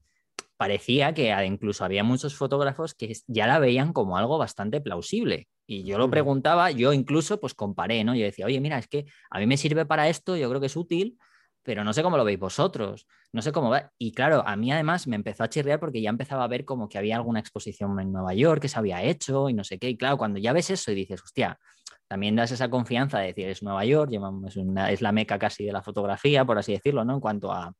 parecía 0.57 1.15
que 1.15 1.33
incluso 1.47 1.85
había 1.85 2.03
muchos 2.05 2.35
fotógrafos 2.37 2.95
que 2.95 3.13
ya 3.29 3.47
la 3.47 3.59
veían 3.61 3.93
como 3.93 4.19
algo 4.19 4.39
bastante 4.39 4.81
plausible. 4.81 5.49
Y 5.67 5.85
yo 5.85 5.99
lo 5.99 6.11
preguntaba, 6.11 6.71
yo 6.71 6.93
incluso 6.93 7.39
pues 7.41 7.55
comparé, 7.55 8.03
¿no? 8.03 8.15
Yo 8.15 8.25
decía, 8.25 8.47
oye, 8.47 8.61
mira, 8.61 8.79
es 8.79 8.89
que 8.89 9.05
a 9.31 9.39
mí 9.39 9.47
me 9.47 9.57
sirve 9.57 9.87
para 9.87 10.09
esto, 10.09 10.37
yo 10.37 10.49
creo 10.49 10.61
que 10.61 10.67
es 10.67 10.77
útil, 10.77 11.19
pero 11.63 11.85
no 11.85 11.93
sé 11.93 12.03
cómo 12.03 12.17
lo 12.17 12.25
veis 12.25 12.39
vosotros, 12.39 13.07
no 13.33 13.43
sé 13.43 13.53
cómo 13.53 13.71
va. 13.71 13.93
Y 13.99 14.13
claro, 14.13 14.43
a 14.47 14.57
mí 14.57 14.73
además 14.73 15.07
me 15.07 15.17
empezó 15.17 15.45
a 15.45 15.49
chirriar 15.49 15.79
porque 15.81 16.01
ya 16.01 16.11
empezaba 16.11 16.45
a 16.45 16.49
ver 16.49 16.65
como 16.65 16.89
que 16.89 16.99
había 16.99 17.17
alguna 17.17 17.41
exposición 17.41 17.99
en 18.01 18.13
Nueva 18.13 18.35
York 18.35 18.63
que 18.63 18.69
se 18.69 18.79
había 18.79 19.03
hecho 19.03 19.49
y 19.49 19.55
no 19.55 19.65
sé 19.65 19.79
qué. 19.79 19.89
Y 19.91 19.97
claro, 19.97 20.17
cuando 20.19 20.39
ya 20.39 20.53
ves 20.53 20.71
eso 20.71 20.91
y 20.93 20.95
dices, 20.95 21.23
hostia, 21.23 21.59
también 22.07 22.37
das 22.37 22.53
esa 22.53 22.71
confianza 22.71 23.19
de 23.19 23.27
decir, 23.29 23.49
es 23.49 23.63
Nueva 23.63 23.85
York, 23.85 24.11
una- 24.57 24.91
es 24.91 25.03
la 25.03 25.13
meca 25.13 25.39
casi 25.39 25.67
de 25.67 25.73
la 25.73 25.83
fotografía, 25.83 26.45
por 26.45 26.57
así 26.59 26.73
decirlo, 26.73 27.05
¿no? 27.05 27.15
En 27.15 27.21
cuanto 27.21 27.53
a 27.53 27.75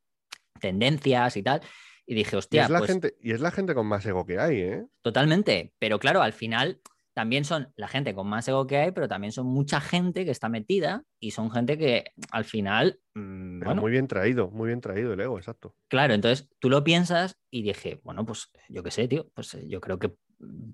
tendencias 0.61 1.37
y 1.37 1.43
tal. 1.43 1.61
Y 2.07 2.15
dije, 2.15 2.37
Y 2.37 2.39
hostia, 2.39 2.65
es, 2.65 2.71
la 2.71 2.79
pues 2.79 2.91
gente, 2.91 3.17
y 3.21 3.33
es 3.33 3.41
la 3.41 3.51
gente 3.51 3.75
con 3.75 3.87
más 3.87 4.05
ego 4.07 4.25
que 4.25 4.39
hay, 4.39 4.61
¿eh? 4.61 4.85
totalmente. 5.03 5.73
Pero 5.79 5.99
claro, 5.99 6.23
al 6.23 6.33
final 6.33 6.81
también 7.19 7.45
son 7.45 7.73
la 7.75 7.89
gente 7.89 8.15
con 8.15 8.29
más 8.29 8.47
ego 8.47 8.69
que 8.69 8.77
hay, 8.77 8.93
pero 8.93 9.09
también 9.09 9.33
son 9.33 9.49
mucha 9.49 9.81
gente 9.81 10.25
que 10.25 10.31
está 10.31 10.49
metida 10.49 11.03
y 11.19 11.33
son 11.33 11.51
gente 11.51 11.77
que 11.77 12.05
al 12.31 12.45
final, 12.45 13.01
mm, 13.17 13.59
bueno, 13.65 13.81
muy 13.81 13.91
bien 13.91 14.07
traído, 14.07 14.53
muy 14.53 14.69
bien 14.69 14.81
traído 14.81 15.15
el 15.15 15.21
ego, 15.21 15.37
exacto. 15.37 15.75
Claro, 15.89 16.15
entonces 16.15 16.49
tú 16.61 16.71
lo 16.71 16.85
piensas 16.85 17.37
y 17.51 17.63
dije, 17.63 18.01
bueno, 18.05 18.25
pues 18.25 18.53
yo 18.69 18.85
qué 18.85 18.93
sé, 18.93 19.09
tío, 19.09 19.29
pues 19.35 19.53
eh, 19.55 19.67
yo 19.69 19.81
creo 19.81 19.99
que 19.99 20.15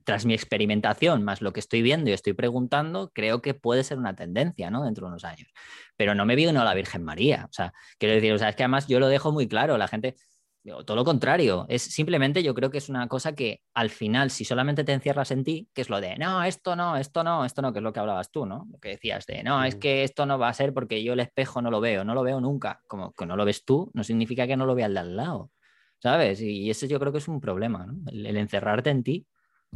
tras 0.05 0.27
mi 0.27 0.35
experimentación, 0.35 1.23
más 1.23 1.41
lo 1.41 1.55
que 1.55 1.61
estoy 1.61 1.81
viendo 1.81 2.11
y 2.11 2.13
estoy 2.13 2.35
preguntando, 2.35 3.11
creo 3.15 3.41
que 3.41 3.55
puede 3.55 3.83
ser 3.83 3.97
una 3.97 4.15
tendencia, 4.15 4.71
¿no? 4.71 4.85
Dentro 4.85 5.07
de 5.07 5.13
unos 5.13 5.25
años. 5.25 5.49
Pero 5.97 6.15
no 6.15 6.27
me 6.27 6.37
vino 6.37 6.63
la 6.63 6.75
Virgen 6.75 7.05
María. 7.05 7.47
O 7.49 7.53
sea, 7.55 7.73
quiero 7.97 8.15
decir, 8.15 8.35
o 8.35 8.39
sea, 8.39 8.51
es 8.51 8.57
que 8.57 8.65
además 8.65 8.87
yo 8.87 9.01
lo 9.01 9.09
dejo 9.09 9.33
muy 9.33 9.49
claro, 9.49 9.79
la 9.79 9.89
gente, 9.89 10.17
todo 10.65 10.97
lo 10.97 11.05
contrario, 11.05 11.67
es 11.69 11.83
simplemente 11.83 12.43
yo 12.43 12.55
creo 12.55 12.71
que 12.71 12.79
es 12.79 12.89
una 12.89 13.07
cosa 13.07 13.35
que 13.35 13.61
al 13.75 13.91
final, 13.91 14.31
si 14.31 14.45
solamente 14.45 14.83
te 14.83 14.93
encierras 14.93 15.31
en 15.31 15.45
ti, 15.45 15.69
que 15.75 15.83
es 15.83 15.91
lo 15.91 16.01
de, 16.01 16.17
no, 16.17 16.43
esto 16.43 16.75
no, 16.75 16.97
esto 16.97 17.23
no, 17.23 17.45
esto 17.45 17.61
no, 17.61 17.73
que 17.73 17.81
es 17.81 17.83
lo 17.83 17.93
que 17.93 18.01
hablabas 18.01 18.31
tú, 18.31 18.47
¿no? 18.47 18.67
Lo 18.73 18.79
que 18.79 18.91
decías 18.91 19.27
de, 19.27 19.43
no, 19.43 19.63
es 19.63 19.77
que 19.77 20.05
esto 20.05 20.25
no 20.25 20.39
va 20.39 20.49
a 20.49 20.55
ser 20.55 20.73
porque 20.73 21.05
yo 21.05 21.13
el 21.13 21.21
espejo 21.21 21.61
no 21.61 21.71
lo 21.71 21.81
veo, 21.81 22.05
no 22.05 22.15
lo 22.15 22.23
veo 22.23 22.41
nunca. 22.41 22.81
Como 22.87 23.13
que 23.13 23.27
no 23.27 23.37
lo 23.37 23.45
ves 23.45 23.65
tú, 23.65 23.91
no 23.95 24.05
significa 24.05 24.47
que 24.47 24.57
no 24.57 24.65
lo 24.65 24.75
vea 24.75 24.87
el 24.87 24.95
de 24.95 25.01
al 25.01 25.17
lado, 25.17 25.51
¿sabes? 25.99 26.41
Y 26.41 26.71
ese 26.71 26.89
yo 26.89 26.99
creo 26.99 27.13
que 27.13 27.19
es 27.19 27.29
un 27.29 27.41
problema, 27.41 27.85
¿no? 27.85 27.99
El, 28.11 28.25
el 28.25 28.37
encerrarte 28.39 28.89
en 28.91 29.03
ti 29.03 29.27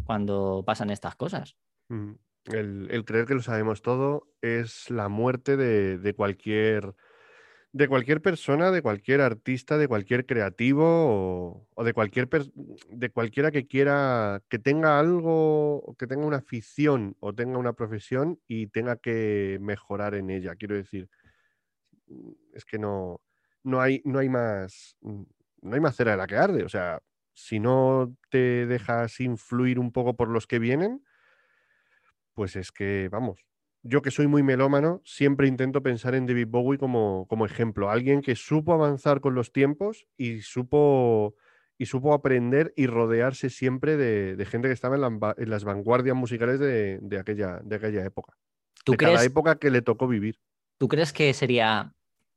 cuando 0.04 0.64
pasan 0.66 0.90
estas 0.90 1.16
cosas. 1.16 1.56
El, 2.46 2.88
el 2.90 3.04
creer 3.04 3.26
que 3.26 3.34
lo 3.34 3.42
sabemos 3.42 3.82
todo 3.82 4.28
es 4.40 4.88
la 4.90 5.08
muerte 5.08 5.56
de, 5.58 5.98
de 5.98 6.14
cualquier 6.14 6.94
de 7.72 7.88
cualquier 7.88 8.22
persona, 8.22 8.70
de 8.70 8.82
cualquier 8.82 9.20
artista, 9.20 9.76
de 9.76 9.88
cualquier 9.88 10.24
creativo 10.26 11.66
o, 11.74 11.84
de 11.84 11.92
cualquier 11.92 12.28
de 12.28 13.10
cualquiera 13.10 13.50
que 13.50 13.66
quiera 13.66 14.42
que 14.48 14.58
tenga 14.58 14.98
algo, 14.98 15.94
que 15.98 16.06
tenga 16.06 16.26
una 16.26 16.38
afición 16.38 17.16
o 17.20 17.34
tenga 17.34 17.58
una 17.58 17.74
profesión 17.74 18.40
y 18.48 18.68
tenga 18.68 18.96
que 18.96 19.58
mejorar 19.60 20.14
en 20.14 20.30
ella. 20.30 20.56
Quiero 20.56 20.76
decir, 20.76 21.08
mm, 22.06 22.32
es 22.54 22.64
que 22.64 22.78
no, 22.78 23.20
no 23.62 23.80
hay, 23.80 24.02
no 24.04 24.18
hay 24.18 24.28
más, 24.28 24.96
mm, 25.02 25.22
no 25.62 25.74
hay 25.74 25.80
más 25.80 25.96
cera 25.96 26.12
de 26.12 26.16
la 26.16 26.26
que 26.26 26.36
arde. 26.36 26.64
O 26.64 26.68
sea, 26.68 27.02
si 27.34 27.60
no 27.60 28.16
te 28.30 28.66
dejas 28.66 29.20
influir 29.20 29.78
un 29.78 29.92
poco 29.92 30.16
por 30.16 30.28
los 30.28 30.46
que 30.46 30.58
vienen, 30.58 31.04
pues 32.34 32.56
es 32.56 32.72
que, 32.72 33.08
vamos, 33.10 33.47
yo 33.88 34.02
que 34.02 34.10
soy 34.10 34.26
muy 34.26 34.42
melómano, 34.42 35.00
siempre 35.04 35.48
intento 35.48 35.82
pensar 35.82 36.14
en 36.14 36.26
David 36.26 36.48
Bowie 36.48 36.78
como, 36.78 37.26
como 37.28 37.46
ejemplo, 37.46 37.90
alguien 37.90 38.20
que 38.22 38.36
supo 38.36 38.72
avanzar 38.72 39.20
con 39.20 39.34
los 39.34 39.52
tiempos 39.52 40.06
y 40.16 40.42
supo, 40.42 41.34
y 41.78 41.86
supo 41.86 42.12
aprender 42.14 42.72
y 42.76 42.86
rodearse 42.86 43.50
siempre 43.50 43.96
de, 43.96 44.36
de 44.36 44.46
gente 44.46 44.68
que 44.68 44.74
estaba 44.74 44.96
en, 44.96 45.00
la 45.02 45.34
en 45.36 45.50
las 45.50 45.64
vanguardias 45.64 46.16
musicales 46.16 46.60
de, 46.60 46.98
de 47.00 47.18
aquella, 47.18 47.60
de 47.64 47.76
aquella 47.76 48.04
época. 48.04 48.34
¿Tú 48.84 48.92
de 48.92 48.98
cada 48.98 49.14
crees, 49.14 49.26
época 49.26 49.58
que 49.58 49.70
le 49.70 49.82
tocó 49.82 50.06
vivir. 50.06 50.38
¿Tú 50.78 50.88
crees 50.88 51.12
que 51.12 51.32
sería... 51.34 51.92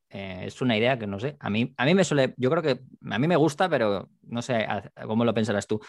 eh, 0.09 0.43
es 0.45 0.61
una 0.61 0.77
idea 0.77 0.97
que 0.97 1.07
no 1.07 1.19
sé. 1.19 1.37
A 1.39 1.49
mí, 1.49 1.73
a 1.77 1.85
mí 1.85 1.95
me 1.95 2.03
suele... 2.03 2.33
Yo 2.37 2.49
creo 2.49 2.61
que 2.63 2.81
a 3.09 3.19
mí 3.19 3.27
me 3.27 3.35
gusta, 3.35 3.69
pero 3.69 4.09
no 4.23 4.41
sé 4.41 4.55
a- 4.55 4.91
cómo 5.05 5.23
lo 5.25 5.33
pensarás 5.33 5.67
tú. 5.67 5.79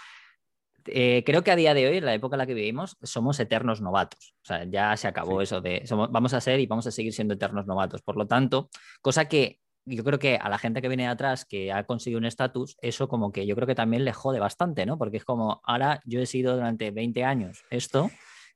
Eh, 0.86 1.22
creo 1.24 1.42
que 1.44 1.50
a 1.50 1.56
día 1.56 1.74
de 1.74 1.86
hoy, 1.88 1.96
en 1.98 2.04
la 2.04 2.14
época 2.14 2.36
en 2.36 2.38
la 2.38 2.46
que 2.46 2.54
vivimos, 2.54 2.96
somos 3.02 3.38
eternos 3.40 3.80
novatos. 3.80 4.34
O 4.42 4.46
sea, 4.46 4.64
ya 4.64 4.96
se 4.96 5.08
acabó 5.08 5.38
Sí. 5.40 5.44
eso 5.44 5.60
de 5.60 5.86
somos, 5.86 6.10
vamos 6.10 6.34
a 6.34 6.40
ser 6.40 6.60
y 6.60 6.66
vamos 6.66 6.86
a 6.86 6.90
seguir 6.90 7.12
siendo 7.12 7.34
eternos 7.34 7.66
novatos. 7.66 8.02
Por 8.02 8.16
lo 8.16 8.26
tanto, 8.26 8.68
cosa 9.00 9.26
que 9.28 9.60
yo 9.84 10.04
creo 10.04 10.18
que 10.18 10.36
a 10.36 10.48
la 10.48 10.58
gente 10.58 10.80
que 10.80 10.88
viene 10.88 11.04
de 11.04 11.08
atrás, 11.08 11.44
que 11.44 11.72
ha 11.72 11.84
conseguido 11.84 12.18
un 12.18 12.24
estatus, 12.24 12.76
eso 12.80 13.08
como 13.08 13.32
que 13.32 13.46
yo 13.46 13.54
creo 13.56 13.66
que 13.66 13.74
también 13.74 14.04
le 14.04 14.12
jode 14.12 14.38
bastante, 14.38 14.86
¿no? 14.86 14.96
Porque 14.96 15.16
es 15.16 15.24
como, 15.24 15.60
ahora 15.64 16.00
yo 16.04 16.20
he 16.20 16.26
sido 16.26 16.54
durante 16.54 16.90
20 16.92 17.24
años 17.24 17.64
esto 17.70 18.10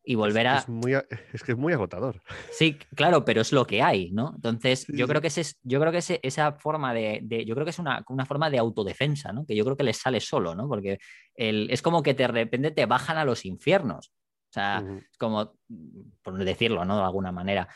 y 0.09 0.15
volver 0.15 0.47
a... 0.47 0.59
es 0.59 0.69
muy, 0.69 0.95
a- 0.95 1.05
es 1.35 1.43
que 1.43 1.53
es 1.53 1.59
muy 1.59 1.73
agotador. 1.73 2.23
Sí, 2.53 2.79
claro, 2.95 3.25
pero 3.25 3.41
es 3.41 3.53
lo 3.53 3.67
que 3.67 3.83
hay, 3.83 4.13
¿no? 4.13 4.33
Entonces, 4.37 4.83
Sí, 4.83 4.97
yo 4.97 5.07
sí. 5.07 5.11
creo 5.11 5.21
que, 5.21 5.27
ese 5.27 5.41
es, 5.41 5.59
yo 5.65 5.81
creo 5.81 5.91
que 5.91 5.99
ese- 5.99 6.21
esa 6.23 6.53
forma 6.53 6.95
de, 6.95 7.19
de- 7.25 7.45
Yo 7.45 7.55
creo 7.55 7.65
que 7.67 7.71
es 7.71 7.79
una, 7.81 8.05
una 8.09 8.25
forma 8.25 8.49
de 8.49 8.59
autodefensa, 8.59 9.33
¿no? 9.33 9.45
Que 9.45 9.57
yo 9.57 9.65
creo 9.65 9.77
que 9.77 9.83
les 9.83 9.97
sale 9.99 10.21
solo, 10.21 10.55
¿no? 10.55 10.69
Porque 10.69 10.99
el- 11.35 11.69
es 11.71 11.83
como 11.83 12.03
que 12.05 12.15
de 12.15 12.29
repente 12.29 12.71
te 12.71 12.87
bajan 12.87 13.19
a 13.19 13.25
los 13.25 13.45
infiernos. 13.45 14.13
O 14.49 14.53
sea, 14.53 14.83
es 15.11 15.19
como, 15.19 15.59
por 16.23 16.43
decirlo, 16.43 16.85
¿no? 16.85 16.97
De 16.97 17.03
alguna 17.03 17.33
manera. 17.33 17.69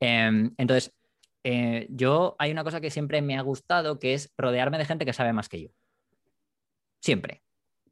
Em, 0.00 0.54
entonces, 0.56 0.94
eh, 1.42 1.86
yo 1.90 2.36
hay 2.38 2.52
una 2.52 2.62
cosa 2.64 2.80
que 2.80 2.90
siempre 2.90 3.20
me 3.20 3.36
ha 3.36 3.42
gustado, 3.42 3.98
que 3.98 4.14
es 4.14 4.32
rodearme 4.38 4.78
de 4.78 4.84
gente 4.86 5.04
que 5.04 5.12
sabe 5.12 5.32
más 5.32 5.48
que 5.48 5.62
yo. 5.62 5.68
Siempre. 7.00 7.42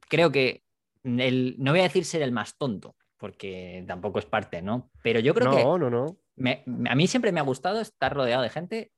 Creo 0.09 0.31
que 0.31 0.63
el, 1.03 1.55
no 1.59 1.71
voy 1.71 1.81
a 1.81 1.83
decir 1.83 2.05
ser 2.05 2.21
el 2.21 2.31
más 2.31 2.57
tonto, 2.57 2.95
porque 3.23 3.85
tampoco 3.87 4.19
es 4.19 4.25
parte, 4.25 4.61
¿no? 4.61 4.91
Pero 5.01 5.21
yo 5.21 5.33
creo 5.33 5.49
que 5.49 5.63
No, 5.63 5.77
no, 5.77 5.89
no. 5.89 6.17
me- 6.35 6.61
a 6.89 6.93
mí 6.93 7.07
siempre 7.07 7.31
me 7.31 7.39
ha 7.39 7.43
gustado 7.43 7.79
estar 7.79 8.13
rodeado 8.13 8.43
de 8.43 8.49
gente. 8.49 8.91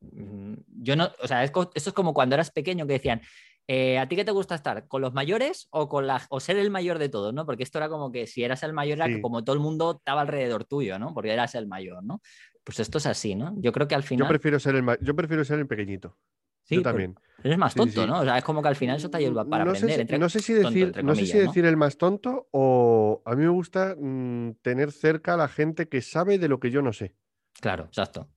mm, 0.00 0.54
Yo 0.80 0.94
no, 0.94 1.08
o 1.20 1.26
sea, 1.26 1.42
es 1.42 1.50
esto 1.50 1.72
es 1.74 1.92
como 1.92 2.14
cuando 2.14 2.36
eras 2.36 2.52
pequeño 2.52 2.86
que 2.86 2.92
decían, 2.92 3.20
eh, 3.66 3.98
¿a 3.98 4.06
ti 4.06 4.14
qué 4.14 4.24
te 4.24 4.30
gusta 4.30 4.54
estar? 4.54 4.86
¿Con 4.86 5.02
los 5.02 5.12
mayores 5.12 5.66
o 5.72 5.88
con 5.88 6.06
la, 6.06 6.22
o 6.30 6.38
ser 6.38 6.56
el 6.56 6.70
mayor 6.70 7.00
de 7.00 7.08
todos, 7.08 7.34
¿no? 7.34 7.44
Porque 7.46 7.64
esto 7.64 7.78
era 7.78 7.88
como 7.88 8.12
que 8.12 8.28
si 8.28 8.44
eras 8.44 8.62
el 8.62 8.74
mayor 8.74 8.98
era 8.98 9.06
Sí. 9.08 9.20
como 9.20 9.42
todo 9.42 9.54
el 9.56 9.60
mundo 9.60 9.96
estaba 9.98 10.20
alrededor 10.20 10.64
tuyo, 10.66 11.00
¿no? 11.00 11.12
Porque 11.12 11.32
eras 11.32 11.56
el 11.56 11.66
mayor, 11.66 12.04
¿no? 12.04 12.20
Pues 12.62 12.78
esto 12.78 12.98
es 12.98 13.06
así, 13.06 13.34
¿no? 13.34 13.54
Yo 13.56 13.72
creo 13.72 13.88
que 13.88 13.96
al 13.96 14.02
Yo 14.02 14.06
final. 14.08 14.28
prefiero 14.28 14.60
ser 14.60 14.76
el, 14.76 14.84
yo 15.00 15.16
prefiero 15.16 15.44
ser 15.44 15.58
el 15.58 15.66
pequeñito. 15.66 16.16
Sí, 16.64 16.74
yo 16.76 16.82
por- 16.82 16.90
también. 16.90 17.16
eres 17.42 17.58
más 17.58 17.74
tonto, 17.74 18.02
sí. 18.02 18.06
¿no? 18.06 18.20
O 18.20 18.24
sea, 18.24 18.38
es 18.38 18.44
como 18.44 18.60
que 18.62 18.68
al 18.68 18.76
final 18.76 18.96
eso 18.96 19.08
te 19.10 19.18
ayuda 19.18 19.44
para 19.44 19.64
no 19.64 19.70
aprender. 19.70 19.90
Sé 19.90 19.94
si, 19.96 20.00
entre- 20.02 20.18
no 20.18 20.28
sé 20.28 20.40
si 20.40 20.52
decir, 20.54 20.94
no 21.04 21.14
sé 21.14 21.26
si 21.26 21.38
decir 21.38 21.64
el 21.64 21.76
más 21.76 21.96
tonto 21.98 22.48
o 22.50 23.22
a 23.24 23.34
mí 23.36 23.42
me 23.44 23.50
gusta 23.50 23.94
mm, 23.98 24.54
tener 24.62 24.90
cerca 24.92 25.34
a 25.34 25.36
la 25.36 25.48
gente 25.48 25.88
que 25.88 26.00
sabe 26.02 26.38
de 26.38 26.48
lo 26.48 26.58
que 26.60 26.70
yo 26.70 26.82
no 26.82 26.92
sé. 26.92 27.14
Claro, 27.60 27.84
exacto. 27.84 28.28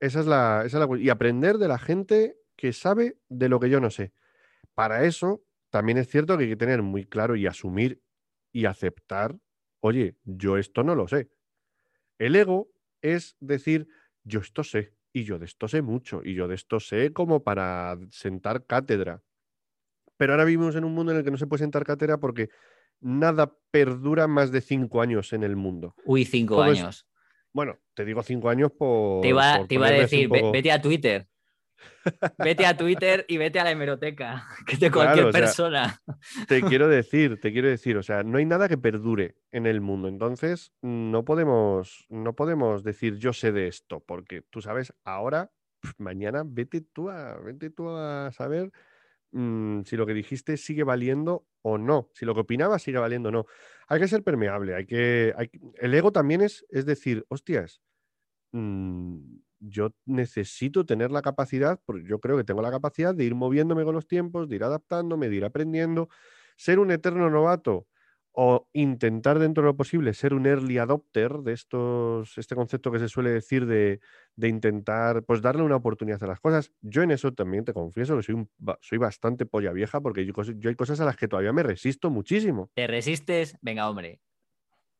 Esa 0.00 0.20
es 0.20 0.26
la, 0.26 0.64
esa 0.66 0.82
es 0.82 0.88
la 0.88 0.98
y 0.98 1.08
aprender 1.10 1.58
de 1.58 1.68
la 1.68 1.78
gente 1.78 2.36
que 2.56 2.72
sabe 2.72 3.18
de 3.28 3.48
lo 3.48 3.60
que 3.60 3.70
yo 3.70 3.80
no 3.80 3.90
sé. 3.90 4.12
Para 4.74 5.04
eso 5.04 5.42
también 5.70 5.98
es 5.98 6.08
cierto 6.08 6.36
que 6.36 6.44
hay 6.44 6.50
que 6.50 6.56
tener 6.56 6.82
muy 6.82 7.04
claro 7.04 7.36
y 7.36 7.46
asumir 7.46 8.02
y 8.52 8.64
aceptar, 8.66 9.36
oye, 9.80 10.16
yo 10.24 10.56
esto 10.56 10.82
no 10.82 10.94
lo 10.94 11.08
sé. 11.08 11.30
El 12.18 12.36
ego 12.36 12.70
es 13.02 13.36
decir, 13.40 13.88
yo 14.24 14.40
esto 14.40 14.64
sé 14.64 14.95
y 15.16 15.24
yo 15.24 15.38
de 15.38 15.46
esto 15.46 15.66
sé 15.66 15.80
mucho 15.80 16.20
y 16.22 16.34
yo 16.34 16.46
de 16.46 16.54
esto 16.54 16.78
sé 16.78 17.10
como 17.14 17.42
para 17.42 17.96
sentar 18.10 18.66
cátedra. 18.66 19.22
Pero 20.18 20.34
ahora 20.34 20.44
vivimos 20.44 20.76
en 20.76 20.84
un 20.84 20.92
mundo 20.92 21.12
en 21.12 21.18
el 21.18 21.24
que 21.24 21.30
no 21.30 21.38
se 21.38 21.46
puede 21.46 21.62
sentar 21.62 21.84
cátedra 21.84 22.18
porque 22.18 22.50
nada 23.00 23.54
perdura 23.70 24.26
más 24.26 24.52
de 24.52 24.60
cinco 24.60 25.00
años 25.00 25.32
en 25.32 25.42
el 25.42 25.56
mundo. 25.56 25.94
Uy, 26.04 26.26
cinco 26.26 26.56
Todo 26.56 26.66
es- 26.66 26.80
años. 26.80 27.06
Bueno, 27.52 27.78
te 27.94 28.04
digo 28.04 28.22
cinco 28.22 28.50
años 28.50 28.70
por. 28.72 29.22
Te 29.22 29.28
iba, 29.28 29.56
por 29.56 29.66
te 29.68 29.74
iba 29.76 29.86
a 29.86 29.90
decir, 29.92 30.28
poco- 30.28 30.52
vete 30.52 30.70
a 30.72 30.82
Twitter. 30.82 31.26
Vete 32.38 32.66
a 32.66 32.76
Twitter 32.76 33.24
y 33.28 33.36
vete 33.36 33.60
a 33.60 33.64
la 33.64 33.70
hemeroteca, 33.70 34.46
que 34.66 34.76
de 34.76 34.90
cualquier 34.90 35.16
Claro, 35.16 35.28
o 35.28 35.32
sea, 35.32 35.40
persona. 35.40 36.02
Te 36.48 36.62
quiero 36.62 36.88
decir, 36.88 37.40
te 37.40 37.52
quiero 37.52 37.68
decir, 37.68 37.96
o 37.96 38.02
sea, 38.02 38.22
no 38.22 38.38
hay 38.38 38.44
nada 38.44 38.68
que 38.68 38.78
perdure 38.78 39.36
en 39.50 39.66
el 39.66 39.80
mundo. 39.80 40.08
Entonces, 40.08 40.72
no 40.82 41.24
podemos, 41.24 42.06
no 42.08 42.34
podemos 42.34 42.84
decir 42.84 43.16
yo 43.16 43.32
sé 43.32 43.52
de 43.52 43.68
esto, 43.68 44.00
porque 44.00 44.42
tú 44.50 44.60
sabes, 44.60 44.92
ahora, 45.04 45.50
mañana, 45.98 46.42
vete 46.46 46.80
tú 46.80 47.10
a, 47.10 47.36
vete 47.38 47.70
tú 47.70 47.90
a 47.90 48.30
saber 48.32 48.70
mm, 49.32 49.82
si 49.82 49.96
lo 49.96 50.06
que 50.06 50.14
dijiste 50.14 50.56
sigue 50.56 50.84
valiendo 50.84 51.46
o 51.62 51.78
no, 51.78 52.10
si 52.14 52.24
lo 52.24 52.34
que 52.34 52.40
opinabas 52.40 52.82
sigue 52.82 52.98
valiendo 52.98 53.30
o 53.30 53.32
no. 53.32 53.46
Hay 53.88 54.00
que 54.00 54.08
ser 54.08 54.22
permeable, 54.22 54.74
hay 54.74 54.86
que, 54.86 55.34
hay 55.36 55.50
el 55.76 55.94
ego 55.94 56.12
también 56.12 56.40
es, 56.40 56.64
es 56.70 56.86
decir, 56.86 57.24
hostias, 57.28 57.80
mm, 58.52 59.45
yo 59.68 59.94
necesito 60.04 60.86
tener 60.86 61.10
la 61.10 61.22
capacidad, 61.22 61.80
porque 61.84 62.04
yo 62.08 62.20
creo 62.20 62.36
que 62.36 62.44
tengo 62.44 62.62
la 62.62 62.70
capacidad 62.70 63.14
de 63.14 63.24
ir 63.24 63.34
moviéndome 63.34 63.84
con 63.84 63.94
los 63.94 64.06
tiempos, 64.06 64.48
de 64.48 64.56
ir 64.56 64.64
adaptándome, 64.64 65.28
de 65.28 65.36
ir 65.36 65.44
aprendiendo. 65.44 66.08
Ser 66.56 66.78
un 66.78 66.90
eterno 66.90 67.30
novato 67.30 67.86
o 68.38 68.68
intentar 68.74 69.38
dentro 69.38 69.62
de 69.62 69.68
lo 69.68 69.76
posible 69.78 70.12
ser 70.12 70.34
un 70.34 70.44
early 70.46 70.76
adopter 70.76 71.38
de 71.38 71.54
estos, 71.54 72.36
este 72.36 72.54
concepto 72.54 72.92
que 72.92 72.98
se 72.98 73.08
suele 73.08 73.30
decir 73.30 73.64
de, 73.64 74.00
de 74.36 74.48
intentar 74.48 75.24
pues 75.24 75.40
darle 75.40 75.62
una 75.62 75.76
oportunidad 75.76 76.22
a 76.22 76.26
las 76.26 76.40
cosas. 76.40 76.70
Yo 76.82 77.02
en 77.02 77.12
eso 77.12 77.32
también 77.32 77.64
te 77.64 77.72
confieso 77.72 78.14
que 78.14 78.22
soy, 78.22 78.34
un, 78.34 78.50
soy 78.82 78.98
bastante 78.98 79.46
polla 79.46 79.72
vieja 79.72 80.02
porque 80.02 80.26
yo, 80.26 80.34
yo, 80.34 80.68
hay 80.68 80.74
cosas 80.74 81.00
a 81.00 81.06
las 81.06 81.16
que 81.16 81.28
todavía 81.28 81.54
me 81.54 81.62
resisto 81.62 82.10
muchísimo. 82.10 82.70
¿Te 82.74 82.86
resistes? 82.86 83.56
Venga, 83.62 83.88
hombre, 83.88 84.20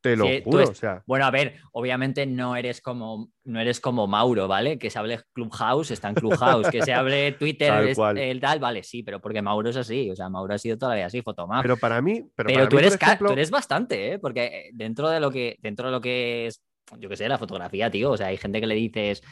te 0.06 0.16
lo 0.16 0.26
juro, 0.42 0.70
o 0.70 0.74
sea. 0.74 1.02
Bueno, 1.06 1.24
a 1.26 1.30
ver, 1.30 1.56
obviamente 1.72 2.26
no 2.26 2.56
eres 2.56 2.80
como 2.80 3.30
no 3.44 3.60
eres 3.60 3.80
como 3.80 4.06
Mauro, 4.06 4.46
¿vale? 4.48 4.78
Que 4.78 4.90
se 4.90 4.98
hable 4.98 5.20
Clubhouse, 5.32 5.90
está 5.90 6.08
en 6.08 6.14
Clubhouse, 6.14 6.68
que 6.68 6.82
se 6.82 6.92
hable 6.92 7.32
Twitter, 7.38 7.94
el 8.16 8.40
tal, 8.40 8.58
vale, 8.58 8.82
sí, 8.82 9.02
pero 9.02 9.20
porque 9.20 9.42
Mauro 9.42 9.70
es 9.70 9.76
así, 9.76 10.10
o 10.10 10.16
sea, 10.16 10.28
Mauro 10.28 10.54
ha 10.54 10.58
sido 10.58 10.78
todavía 10.78 11.06
así, 11.06 11.22
fotomap. 11.22 11.62
Pero 11.62 11.76
para 11.76 12.00
mí, 12.00 12.24
pero, 12.34 12.68
tú, 12.68 12.78
eres 12.78 12.98
tú 13.18 13.32
eres 13.32 13.50
bastante, 13.50 14.12
¿eh? 14.12 14.18
Porque 14.18 14.70
dentro 14.72 15.08
de 15.08 15.20
lo 15.20 15.30
que 15.30 15.56
dentro 15.60 15.86
de 15.86 15.92
lo 15.92 16.00
que 16.00 16.46
es, 16.46 16.62
yo 16.98 17.08
qué 17.08 17.16
sé, 17.16 17.28
la 17.28 17.38
fotografía, 17.38 17.90
tío, 17.90 18.12
o 18.12 18.16
sea, 18.16 18.28
hay 18.28 18.36
gente 18.36 18.60
que 18.60 18.66
le 18.66 18.74
dices 18.74 19.22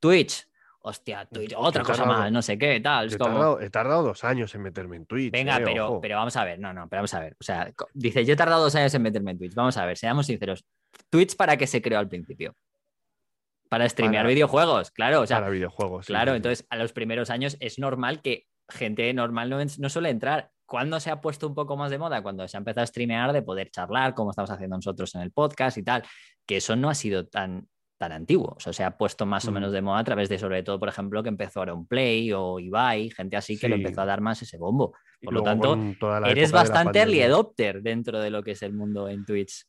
Twitch, 0.00 0.46
hostia, 0.86 1.24
Twitch, 1.24 1.54
otra 1.56 1.82
cosa 1.82 2.04
más, 2.04 2.30
no 2.30 2.42
sé 2.42 2.58
qué, 2.58 2.78
tal. 2.78 3.10
he, 3.10 3.70
tardado, 3.70 4.02
dos 4.02 4.22
años 4.22 4.54
en 4.54 4.62
meterme 4.62 4.96
en 4.96 5.06
Twitch. 5.06 5.32
Venga, 5.32 5.56
eh, 5.56 5.62
pero, 5.64 5.98
pero 6.00 6.16
vamos 6.16 6.36
a 6.36 6.44
ver, 6.44 6.58
no, 6.58 6.74
no, 6.74 6.88
pero 6.88 6.98
vamos 6.98 7.14
a 7.14 7.20
ver. 7.20 7.36
O 7.40 7.42
sea, 7.42 7.72
dice, 7.94 8.24
yo 8.24 8.34
he 8.34 8.36
tardado 8.36 8.62
dos 8.62 8.74
años 8.74 8.92
en 8.92 9.02
meterme 9.02 9.30
en 9.30 9.38
Twitch. 9.38 9.54
Vamos 9.54 9.76
a 9.78 9.86
ver, 9.86 9.96
seamos 9.96 10.26
sinceros. 10.26 10.64
Twitch 11.08 11.36
para 11.36 11.56
qué 11.56 11.66
se 11.66 11.80
creó 11.80 11.98
al 11.98 12.08
principio. 12.08 12.54
Para 13.70 13.88
streamear 13.88 14.26
videojuegos, 14.26 14.90
claro. 14.90 15.22
O 15.22 15.26
sea, 15.26 15.38
para 15.38 15.48
videojuegos. 15.48 16.06
Claro, 16.06 16.34
entonces 16.34 16.66
a 16.68 16.76
los 16.76 16.92
primeros 16.92 17.30
años 17.30 17.56
es 17.60 17.78
normal 17.78 18.20
que 18.20 18.44
gente 18.68 19.12
normal 19.14 19.48
no, 19.48 19.58
no 19.78 19.88
suele 19.88 20.10
entrar. 20.10 20.50
¿Cuándo 20.66 21.00
se 21.00 21.10
ha 21.10 21.20
puesto 21.20 21.46
un 21.46 21.54
poco 21.54 21.78
más 21.78 21.90
de 21.90 21.98
moda? 21.98 22.22
Cuando 22.22 22.46
se 22.46 22.56
ha 22.56 22.58
empezado 22.58 22.84
a 22.84 22.86
streamear 22.86 23.32
de 23.32 23.42
poder 23.42 23.70
charlar, 23.70 24.14
como 24.14 24.30
estamos 24.30 24.50
haciendo 24.50 24.76
nosotros 24.76 25.14
en 25.14 25.22
el 25.22 25.30
podcast 25.30 25.78
y 25.78 25.82
tal, 25.82 26.04
que 26.46 26.58
eso 26.58 26.76
no 26.76 26.90
ha 26.90 26.94
sido 26.94 27.26
tan, 27.26 27.68
tan 27.98 28.12
antiguo. 28.12 28.54
O 28.56 28.60
sea, 28.60 28.72
se 28.72 28.84
ha 28.84 28.96
puesto 28.96 29.26
más 29.26 29.46
o 29.46 29.52
menos 29.52 29.72
de 29.72 29.82
moda 29.82 30.00
a 30.00 30.04
través 30.04 30.28
de, 30.28 30.38
sobre 30.38 30.62
todo, 30.62 30.78
por 30.78 30.88
ejemplo, 30.88 31.22
que 31.22 31.28
empezó 31.28 31.62
un 31.62 31.86
Play 31.86 32.32
o 32.32 32.58
Ibai, 32.58 33.10
gente 33.10 33.36
así 33.36 33.58
que 33.58 33.68
lo 33.68 33.76
empezó 33.76 34.02
a 34.02 34.06
dar 34.06 34.20
más 34.20 34.42
ese 34.42 34.58
bombo. 34.58 34.94
Por 35.22 35.32
lo 35.32 35.42
tanto, 35.42 35.76
eres 36.26 36.52
bastante 36.52 36.98
early 36.98 37.22
adopter 37.22 37.82
dentro 37.82 38.20
de 38.20 38.30
lo 38.30 38.42
que 38.42 38.52
es 38.52 38.62
el 38.62 38.72
mundo 38.72 39.08
en 39.08 39.24
Twitch. 39.24 39.66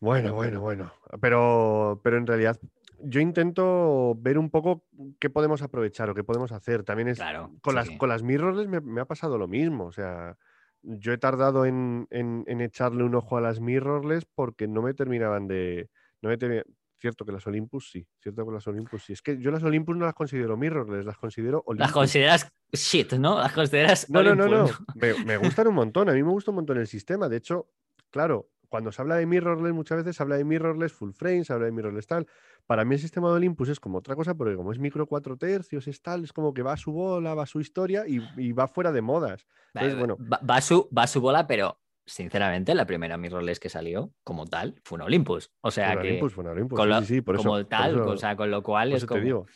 Bueno, 0.00 0.34
bueno, 0.34 0.60
bueno. 0.60 0.92
Pero, 1.20 2.00
pero 2.04 2.18
en 2.18 2.26
realidad 2.26 2.58
yo 3.00 3.20
intento 3.20 4.14
ver 4.18 4.38
un 4.38 4.50
poco 4.50 4.84
qué 5.18 5.30
podemos 5.30 5.62
aprovechar 5.62 6.10
o 6.10 6.14
qué 6.14 6.24
podemos 6.24 6.52
hacer. 6.52 6.84
También 6.84 7.08
es 7.08 7.20
con, 7.60 7.74
las, 7.74 7.90
con 7.90 8.08
las 8.08 8.22
mirrorless 8.22 8.68
me, 8.68 9.00
ha 9.00 9.04
pasado 9.04 9.38
lo 9.38 9.48
mismo. 9.48 9.86
O 9.86 9.92
sea, 9.92 10.36
yo 10.82 11.12
he 11.12 11.18
tardado 11.18 11.64
en, 11.64 12.06
en, 12.10 12.60
echarle 12.60 13.04
un 13.04 13.14
ojo 13.14 13.36
a 13.36 13.40
las 13.40 13.60
mirrorless 13.60 14.24
porque 14.24 14.66
no 14.68 14.82
me 14.82 14.94
terminaban 14.94 15.46
de. 15.46 15.88
No 16.20 16.30
me 16.30 16.64
Cierto 16.98 17.24
que 17.24 17.32
las 17.32 17.46
Olympus 17.46 17.90
sí, 17.90 18.06
cierto 18.20 18.44
que 18.44 18.52
las 18.52 18.66
Olympus 18.66 19.04
sí. 19.04 19.12
Es 19.12 19.22
que 19.22 19.38
yo 19.38 19.50
las 19.50 19.62
Olympus 19.62 19.96
no 19.96 20.04
las 20.04 20.14
considero 20.14 20.56
mirrorless, 20.56 21.04
las 21.04 21.16
considero 21.16 21.62
Olympus. 21.64 21.86
Las 21.86 21.92
consideras 21.92 22.52
shit, 22.72 23.12
¿no? 23.14 23.38
Las 23.38 23.52
consideras. 23.52 24.10
No, 24.10 24.22
no, 24.22 24.34
no, 24.34 24.48
no. 24.48 24.66
Me, 24.96 25.14
me, 25.24 25.36
gustan 25.36 25.68
un 25.68 25.74
montón. 25.74 26.08
A 26.08 26.12
mí 26.12 26.22
me 26.22 26.30
gusta 26.30 26.50
un 26.50 26.56
montón 26.56 26.78
el 26.78 26.88
sistema. 26.88 27.28
De 27.28 27.36
hecho, 27.36 27.68
claro, 28.10 28.50
cuando 28.68 28.92
se 28.92 29.00
habla 29.00 29.16
de 29.16 29.26
mirrorless, 29.26 29.72
muchas 29.72 29.98
veces 29.98 30.16
se 30.16 30.22
habla 30.22 30.36
de 30.36 30.44
mirrorless 30.44 30.92
full 30.92 31.12
frame, 31.12 31.44
se 31.44 31.52
habla 31.52 31.66
de 31.66 31.72
mirrorless 31.72 32.06
tal. 32.06 32.26
Para 32.66 32.84
mí 32.84 32.94
el 32.94 33.00
sistema 33.00 33.28
de 33.28 33.34
Olympus 33.34 33.70
es 33.70 33.80
como 33.80 33.98
otra 33.98 34.14
cosa, 34.14 34.34
porque 34.34 34.54
como 34.56 34.72
es 34.72 34.78
micro 34.78 35.06
cuatro 35.06 35.36
tercios, 35.36 35.88
es 35.88 36.02
tal, 36.02 36.24
es 36.24 36.32
como 36.32 36.52
que 36.52 36.62
va 36.62 36.74
a 36.74 36.76
su 36.76 36.92
bola, 36.92 37.34
va 37.34 37.44
a 37.44 37.46
su 37.46 37.60
historia 37.60 38.04
y, 38.06 38.52
va 38.52 38.68
fuera 38.68 38.92
de 38.92 39.00
modas. 39.00 39.46
Entonces, 39.74 39.98
bueno. 39.98 40.16
Va, 40.18 40.60
su, 40.60 40.88
va 40.96 41.04
a 41.04 41.06
su 41.06 41.20
bola, 41.20 41.46
pero 41.46 41.78
sinceramente, 42.08 42.74
la 42.74 42.86
primera 42.86 43.16
mirrorless 43.16 43.60
que 43.60 43.68
salió 43.68 44.12
como 44.24 44.46
tal 44.46 44.80
fue 44.82 44.96
un 44.96 45.02
Olympus. 45.02 45.52
O 45.60 45.70
sea 45.70 45.92
que. 46.00 46.08
Olympus, 46.08 46.32
fue 46.32 46.44
un 46.44 46.50
Olympus. 46.50 46.78
Con 46.78 47.04
sí, 47.04 47.14
sí, 47.14 47.20
por 47.20 47.36
como 47.36 47.64
tal, 47.66 48.00
o 48.00 48.16
sea, 48.16 48.34
con 48.34 48.50
lo 48.50 48.62
cual 48.62 48.92
es 48.92 49.04
como. 49.04 49.20
Te 49.20 49.24
digo. 49.26 49.46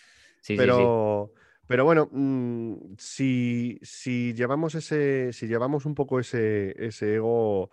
Sí, 0.40 0.56
pero, 0.56 1.32
pero 1.66 1.84
bueno, 1.84 2.08
mm, 2.10 2.94
si, 2.98 3.78
si, 3.82 4.34
llevamos 4.34 4.74
ese, 4.74 5.32
si 5.32 5.46
llevamos 5.46 5.86
un 5.86 5.94
poco 5.94 6.20
ese, 6.20 6.74
ese 6.84 7.16
ego. 7.16 7.70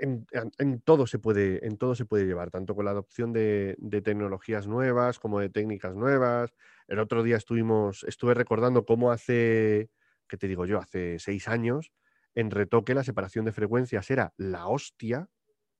En, 0.00 0.24
en, 0.58 0.80
todo 0.82 1.08
se 1.08 1.18
puede, 1.18 1.66
en 1.66 1.76
todo 1.76 1.96
se 1.96 2.04
puede 2.04 2.24
llevar, 2.24 2.52
tanto 2.52 2.76
con 2.76 2.84
la 2.84 2.92
adopción 2.92 3.32
de, 3.32 3.74
de, 3.78 4.00
tecnologías 4.00 4.68
nuevas 4.68 5.18
como 5.18 5.40
de 5.40 5.48
técnicas 5.48 5.96
nuevas. 5.96 6.54
El 6.86 7.00
otro 7.00 7.24
día 7.24 7.36
estuvimos, 7.36 8.04
estuve 8.04 8.34
recordando 8.34 8.84
cómo 8.86 9.10
hace, 9.10 9.90
¿qué 10.28 10.36
te 10.36 10.46
digo 10.46 10.66
yo? 10.66 10.78
Hace 10.78 11.18
seis 11.18 11.48
años, 11.48 11.90
en 12.36 12.50
retoque 12.50 12.94
la 12.94 13.02
separación 13.02 13.44
de 13.44 13.52
frecuencias 13.52 14.08
era 14.10 14.32
la 14.36 14.68
hostia 14.68 15.28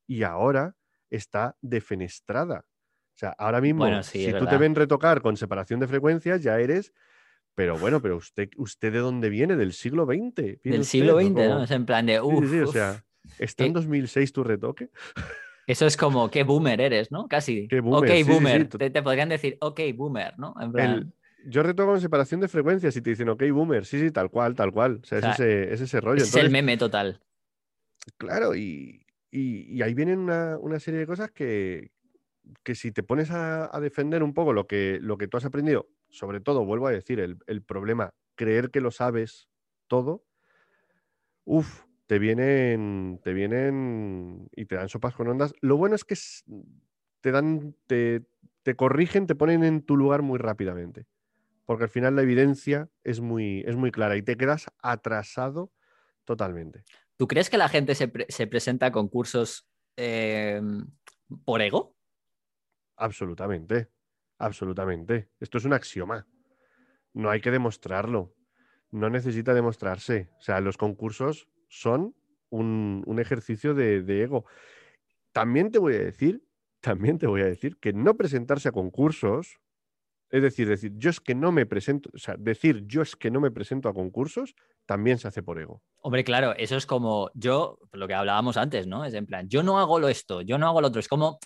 y 0.08 0.24
ahora 0.24 0.74
está 1.10 1.56
defenestrada. 1.60 2.64
O 3.14 3.18
sea, 3.18 3.30
ahora 3.38 3.60
mismo, 3.60 4.02
si 4.02 4.32
tú 4.32 4.46
te 4.46 4.56
ven 4.56 4.74
retocar 4.74 5.22
con 5.22 5.36
separación 5.36 5.80
de 5.80 5.86
frecuencias, 5.86 6.42
ya 6.42 6.58
eres. 6.58 6.92
Pero 7.54 7.78
bueno, 7.78 8.02
pero 8.02 8.16
usted, 8.16 8.50
¿usted 8.56 8.92
de 8.92 8.98
dónde 8.98 9.30
viene? 9.30 9.56
¿Del 9.56 9.72
siglo 9.72 10.04
XX? 10.04 10.62
Del 10.62 10.84
siglo 10.84 11.18
XX, 11.18 11.30
¿no? 11.30 11.62
Es 11.62 11.70
en 11.70 11.86
plan 11.86 12.04
de. 12.04 12.20
sí, 12.20 12.48
sí, 12.48 12.60
o 12.60 12.66
sea, 12.66 13.02
¿está 13.38 13.64
en 13.64 13.72
2006 13.72 14.28
eh 14.28 14.32
tu 14.32 14.44
retoque? 14.44 14.90
Eso 15.66 15.86
es 15.86 15.96
como, 15.96 16.30
qué 16.30 16.42
boomer 16.42 16.80
eres, 16.80 17.10
¿no? 17.10 17.26
Casi. 17.28 17.66
¿Qué 17.68 17.80
boomer? 17.80 18.10
Ok, 18.10 18.28
boomer. 18.28 18.68
te, 18.68 19.02
podrían 19.02 19.30
decir, 19.30 19.56
ok, 19.60 19.80
boomer, 19.94 20.38
¿no? 20.38 20.54
En 20.60 20.72
plan 20.72 21.14
yo 21.48 21.62
retoco 21.62 21.92
con 21.92 22.00
separación 22.00 22.40
de 22.40 22.48
frecuencias 22.48 22.96
y 22.96 23.02
te 23.02 23.10
dicen, 23.10 23.28
ok, 23.28 23.42
boomer, 23.50 23.86
sí, 23.86 23.98
sí, 23.98 24.10
tal 24.10 24.30
cual, 24.30 24.54
tal 24.54 24.72
cual. 24.72 25.00
O 25.02 25.06
sea, 25.06 25.18
es, 25.18 25.24
ese, 25.24 25.72
es, 25.72 25.80
ese, 25.80 26.00
rollo. 26.00 26.22
Es 26.22 26.34
el 26.34 26.50
meme 26.50 26.76
total. 26.76 27.20
Claro, 28.18 28.54
y, 28.54 29.04
ahí 29.32 29.94
vienen 29.94 30.18
una, 30.20 30.80
serie 30.80 31.00
de 31.00 31.06
cosas 31.06 31.30
que, 31.30 31.92
que 32.62 32.74
si 32.74 32.92
te 32.92 33.02
pones 33.02 33.30
a, 33.30 33.70
defender 33.80 34.22
un 34.22 34.34
poco 34.34 34.52
lo 34.52 34.66
que, 34.66 34.98
lo 35.00 35.18
que 35.18 35.28
tú 35.28 35.36
has 35.36 35.44
aprendido, 35.44 35.88
sobre 36.08 36.40
todo, 36.40 36.64
vuelvo 36.64 36.88
a 36.88 36.92
decir, 36.92 37.20
el, 37.20 37.38
el 37.46 37.62
problema, 37.62 38.14
creer 38.34 38.70
que 38.70 38.80
lo 38.80 38.90
sabes 38.90 39.48
todo, 39.86 40.24
uff, 41.44 41.84
te 42.06 42.18
vienen, 42.18 43.20
te 43.22 43.32
vienen 43.32 44.48
y 44.54 44.66
te 44.66 44.76
dan 44.76 44.88
sopas 44.88 45.14
con 45.14 45.28
ondas. 45.28 45.52
Lo 45.60 45.76
bueno 45.76 45.94
es 45.96 46.04
que 46.04 46.16
te 47.20 47.30
dan, 47.30 47.74
te, 47.86 48.24
te 48.62 48.76
corrigen, 48.76 49.26
te 49.26 49.34
ponen 49.34 49.64
en 49.64 49.82
tu 49.82 49.96
lugar 49.96 50.22
muy 50.22 50.38
rápidamente 50.38 51.06
porque 51.66 51.84
al 51.84 51.90
final 51.90 52.16
la 52.16 52.22
evidencia 52.22 52.88
es 53.04 53.20
muy, 53.20 53.62
es 53.66 53.76
muy 53.76 53.90
clara 53.90 54.16
y 54.16 54.22
te 54.22 54.36
quedas 54.36 54.66
atrasado 54.80 55.72
totalmente. 56.24 56.84
¿Tú 57.16 57.26
crees 57.26 57.50
que 57.50 57.58
la 57.58 57.68
gente 57.68 57.94
se, 57.94 58.46
presenta 58.46 58.86
a 58.86 58.92
concursos 58.92 59.68
em, 59.96 60.86
por 61.44 61.60
ego? 61.60 61.96
Absolutamente, 62.96 63.90
absolutamente. 64.38 65.28
Esto 65.40 65.58
es 65.58 65.64
un 65.64 65.72
axioma. 65.72 66.26
No 67.12 67.30
hay 67.30 67.40
que 67.40 67.50
demostrarlo. 67.50 68.34
No 68.90 69.10
necesita 69.10 69.52
demostrarse. 69.52 70.30
O 70.38 70.40
sea, 70.40 70.60
los 70.60 70.76
concursos 70.76 71.48
son 71.68 72.14
un, 72.50 73.18
ejercicio 73.18 73.74
de, 73.74 74.02
de 74.02 74.22
ego. 74.22 74.44
También 75.32 75.70
te 75.70 75.78
voy 75.78 75.94
a 75.94 75.98
decir, 75.98 76.44
también 76.80 77.18
te 77.18 77.26
voy 77.26 77.40
a 77.40 77.46
decir 77.46 77.78
que 77.78 77.92
no 77.92 78.16
presentarse 78.16 78.68
a 78.68 78.72
concursos 78.72 79.58
es 80.30 80.42
decir, 80.42 80.68
decir, 80.68 80.92
yo 80.96 81.10
es 81.10 81.20
que 81.20 81.34
no 81.34 81.52
me 81.52 81.66
presento, 81.66 82.10
o 82.12 82.18
sea, 82.18 82.36
decir 82.36 82.84
yo 82.86 83.02
es 83.02 83.14
que 83.14 83.30
no 83.30 83.40
me 83.40 83.50
presento 83.50 83.88
a 83.88 83.94
concursos 83.94 84.54
también 84.84 85.18
se 85.18 85.28
hace 85.28 85.42
por 85.42 85.60
ego. 85.60 85.82
Hombre, 86.00 86.24
claro, 86.24 86.54
eso 86.56 86.76
es 86.76 86.86
como 86.86 87.30
yo, 87.34 87.78
lo 87.92 88.08
que 88.08 88.14
hablábamos 88.14 88.56
antes, 88.56 88.86
¿no? 88.86 89.04
Es 89.04 89.14
en 89.14 89.26
plan, 89.26 89.48
yo 89.48 89.62
no 89.62 89.78
hago 89.78 89.98
lo 89.98 90.08
esto, 90.08 90.42
yo 90.42 90.58
no 90.58 90.66
hago 90.66 90.80
lo 90.80 90.88
otro. 90.88 91.00
Es 91.00 91.08
como, 91.08 91.38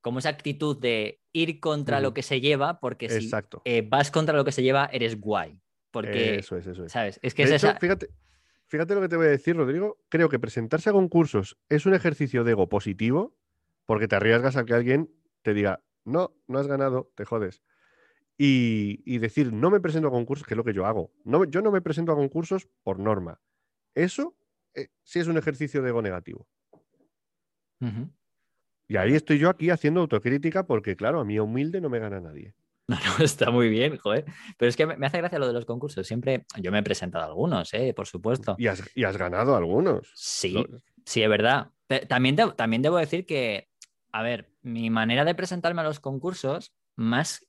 como 0.00 0.18
esa 0.18 0.28
actitud 0.28 0.78
de 0.78 1.20
ir 1.32 1.58
contra 1.60 2.00
lo 2.00 2.12
que 2.12 2.22
se 2.22 2.40
lleva, 2.40 2.80
porque 2.80 3.08
si 3.08 3.30
eh, 3.64 3.86
vas 3.86 4.10
contra 4.10 4.36
lo 4.36 4.44
que 4.44 4.52
se 4.52 4.62
lleva, 4.62 4.86
eres 4.92 5.18
guay. 5.18 5.58
Porque, 5.90 6.36
eso 6.36 6.56
es, 6.56 6.66
eso 6.66 6.84
es. 6.84 6.92
¿Sabes? 6.92 7.18
Es 7.22 7.34
que 7.34 7.42
es 7.42 7.50
esa... 7.50 7.76
fíjate, 7.76 8.08
fíjate 8.66 8.94
lo 8.94 9.02
que 9.02 9.08
te 9.08 9.16
voy 9.16 9.26
a 9.26 9.30
decir, 9.30 9.56
Rodrigo. 9.56 9.98
Creo 10.08 10.28
que 10.28 10.38
presentarse 10.38 10.90
a 10.90 10.92
concursos 10.92 11.58
es 11.68 11.86
un 11.86 11.94
ejercicio 11.94 12.44
de 12.44 12.52
ego 12.52 12.68
positivo, 12.68 13.36
porque 13.84 14.08
te 14.08 14.16
arriesgas 14.16 14.56
a 14.56 14.64
que 14.64 14.74
alguien 14.74 15.10
te 15.42 15.52
diga, 15.54 15.82
no, 16.04 16.34
no 16.46 16.58
has 16.58 16.66
ganado, 16.66 17.10
te 17.14 17.24
jodes 17.24 17.62
y, 18.38 19.18
decir, 19.18 19.52
no 19.52 19.70
me 19.70 19.80
presento 19.80 20.08
a 20.08 20.10
concursos, 20.10 20.46
que 20.46 20.54
es 20.54 20.56
lo 20.56 20.64
que 20.64 20.72
yo 20.72 20.86
hago. 20.86 21.12
No, 21.24 21.44
yo 21.44 21.62
no 21.62 21.70
me 21.70 21.80
presento 21.80 22.12
a 22.12 22.16
concursos 22.16 22.68
por 22.82 22.98
norma. 22.98 23.40
Eso 23.94 24.36
eh, 24.74 24.88
sí 25.04 25.20
es 25.20 25.28
un 25.28 25.38
ejercicio 25.38 25.82
de 25.82 25.90
ego 25.90 26.02
negativo. 26.02 26.48
Y 28.88 28.96
ahí 28.96 29.14
estoy 29.14 29.38
yo 29.38 29.48
aquí 29.48 29.70
haciendo 29.70 30.00
autocrítica 30.00 30.66
porque, 30.66 30.94
claro, 30.94 31.20
a 31.20 31.24
mí 31.24 31.38
humilde 31.38 31.80
no 31.80 31.88
me 31.88 31.98
gana 31.98 32.20
nadie. 32.20 32.54
No, 32.88 32.96
no, 32.96 33.24
está 33.24 33.50
muy 33.50 33.68
bien, 33.68 33.96
joder. 33.96 34.24
Pero 34.58 34.68
es 34.68 34.76
que 34.76 34.86
me 34.86 35.06
hace 35.06 35.18
gracia 35.18 35.38
lo 35.38 35.46
de 35.46 35.52
los 35.52 35.64
concursos. 35.64 36.04
Siempre, 36.04 36.44
yo 36.58 36.72
me 36.72 36.80
he 36.80 36.82
presentado 36.82 37.24
a 37.24 37.28
algunos, 37.28 37.72
¿eh? 37.74 37.94
por 37.94 38.08
supuesto. 38.08 38.56
Y 38.58 38.66
has, 38.66 38.82
y 38.96 39.04
has 39.04 39.16
ganado 39.16 39.56
algunos. 39.56 40.10
Sí, 40.16 40.66
sí, 41.06 41.22
es 41.22 41.28
verdad. 41.28 41.70
También, 42.08 42.36
también 42.56 42.82
debo 42.82 42.98
decir 42.98 43.24
que, 43.24 43.68
a 44.10 44.22
ver, 44.22 44.50
mi 44.62 44.90
manera 44.90 45.24
de 45.24 45.34
presentarme 45.34 45.80
a 45.80 45.84
los 45.84 46.00
concursos 46.00 46.74
más 46.96 47.46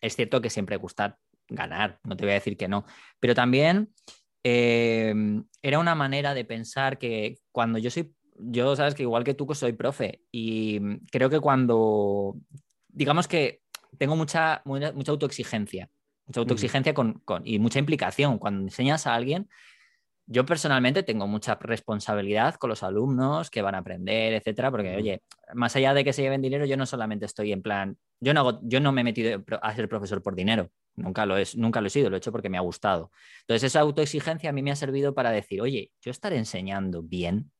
es 0.00 0.16
cierto 0.16 0.40
que 0.40 0.50
siempre 0.50 0.76
gusta 0.76 1.18
ganar, 1.48 1.98
no 2.04 2.16
te 2.16 2.24
voy 2.24 2.32
a 2.32 2.34
decir 2.34 2.56
que 2.56 2.68
no, 2.68 2.84
pero 3.20 3.34
también 3.34 3.92
eh, 4.44 5.14
era 5.62 5.78
una 5.78 5.94
manera 5.94 6.34
de 6.34 6.44
pensar 6.44 6.98
que 6.98 7.38
cuando 7.52 7.78
yo 7.78 7.90
soy, 7.90 8.14
yo 8.38 8.76
sabes 8.76 8.94
que 8.94 9.02
igual 9.02 9.24
que 9.24 9.34
tú 9.34 9.46
soy 9.54 9.72
profe 9.72 10.22
y 10.30 10.80
creo 11.10 11.30
que 11.30 11.40
cuando, 11.40 12.36
digamos 12.88 13.28
que 13.28 13.62
tengo 13.96 14.16
mucha, 14.16 14.62
mucha, 14.64 15.10
autoexigencia, 15.10 15.90
mucha 16.26 16.40
autoexigencia 16.40 16.94
con, 16.94 17.22
y 17.44 17.58
mucha 17.58 17.78
implicación. 17.78 18.38
Cuando 18.38 18.62
enseñas 18.62 19.06
a 19.06 19.14
alguien, 19.14 19.48
yo 20.30 20.44
personalmente 20.44 21.02
tengo 21.02 21.26
mucha 21.26 21.54
responsabilidad 21.54 22.56
con 22.56 22.68
los 22.68 22.82
alumnos 22.82 23.48
que 23.48 23.62
van 23.62 23.74
a 23.74 23.78
aprender, 23.78 24.34
etcétera, 24.34 24.70
porque, 24.70 24.94
oye, 24.94 25.22
más 25.54 25.74
allá 25.74 25.94
de 25.94 26.04
que 26.04 26.12
se 26.12 26.20
lleven 26.20 26.42
dinero, 26.42 26.66
yo 26.66 26.76
no 26.76 26.84
solamente 26.84 27.24
estoy 27.24 27.50
en 27.50 27.62
plan, 27.62 27.96
yo 28.20 28.34
no, 28.34 28.40
hago, 28.40 28.60
yo 28.62 28.78
no 28.78 28.92
me 28.92 29.00
he 29.00 29.04
metido 29.04 29.42
a 29.62 29.74
ser 29.74 29.88
profesor 29.88 30.22
por 30.22 30.34
dinero, 30.34 30.70
nunca 30.96 31.24
lo, 31.24 31.38
es, 31.38 31.56
nunca 31.56 31.80
lo 31.80 31.86
he 31.86 31.90
sido, 31.90 32.10
lo 32.10 32.16
he 32.16 32.18
hecho 32.18 32.30
porque 32.30 32.50
me 32.50 32.58
ha 32.58 32.60
gustado. 32.60 33.10
Entonces, 33.40 33.68
esa 33.68 33.80
autoexigencia 33.80 34.50
a 34.50 34.52
mí 34.52 34.62
me 34.62 34.70
ha 34.70 34.76
servido 34.76 35.14
para 35.14 35.30
decir, 35.30 35.62
oye, 35.62 35.92
yo 36.02 36.10
estaré 36.10 36.36
enseñando 36.36 37.02
bien, 37.02 37.50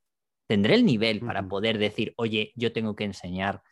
tendré 0.47 0.75
el 0.75 0.85
nivel 0.85 1.21
para 1.21 1.43
poder 1.49 1.79
decir, 1.79 2.12
oye, 2.19 2.53
yo 2.55 2.75
tengo 2.75 2.95
que 2.95 3.05
enseñar 3.05 3.62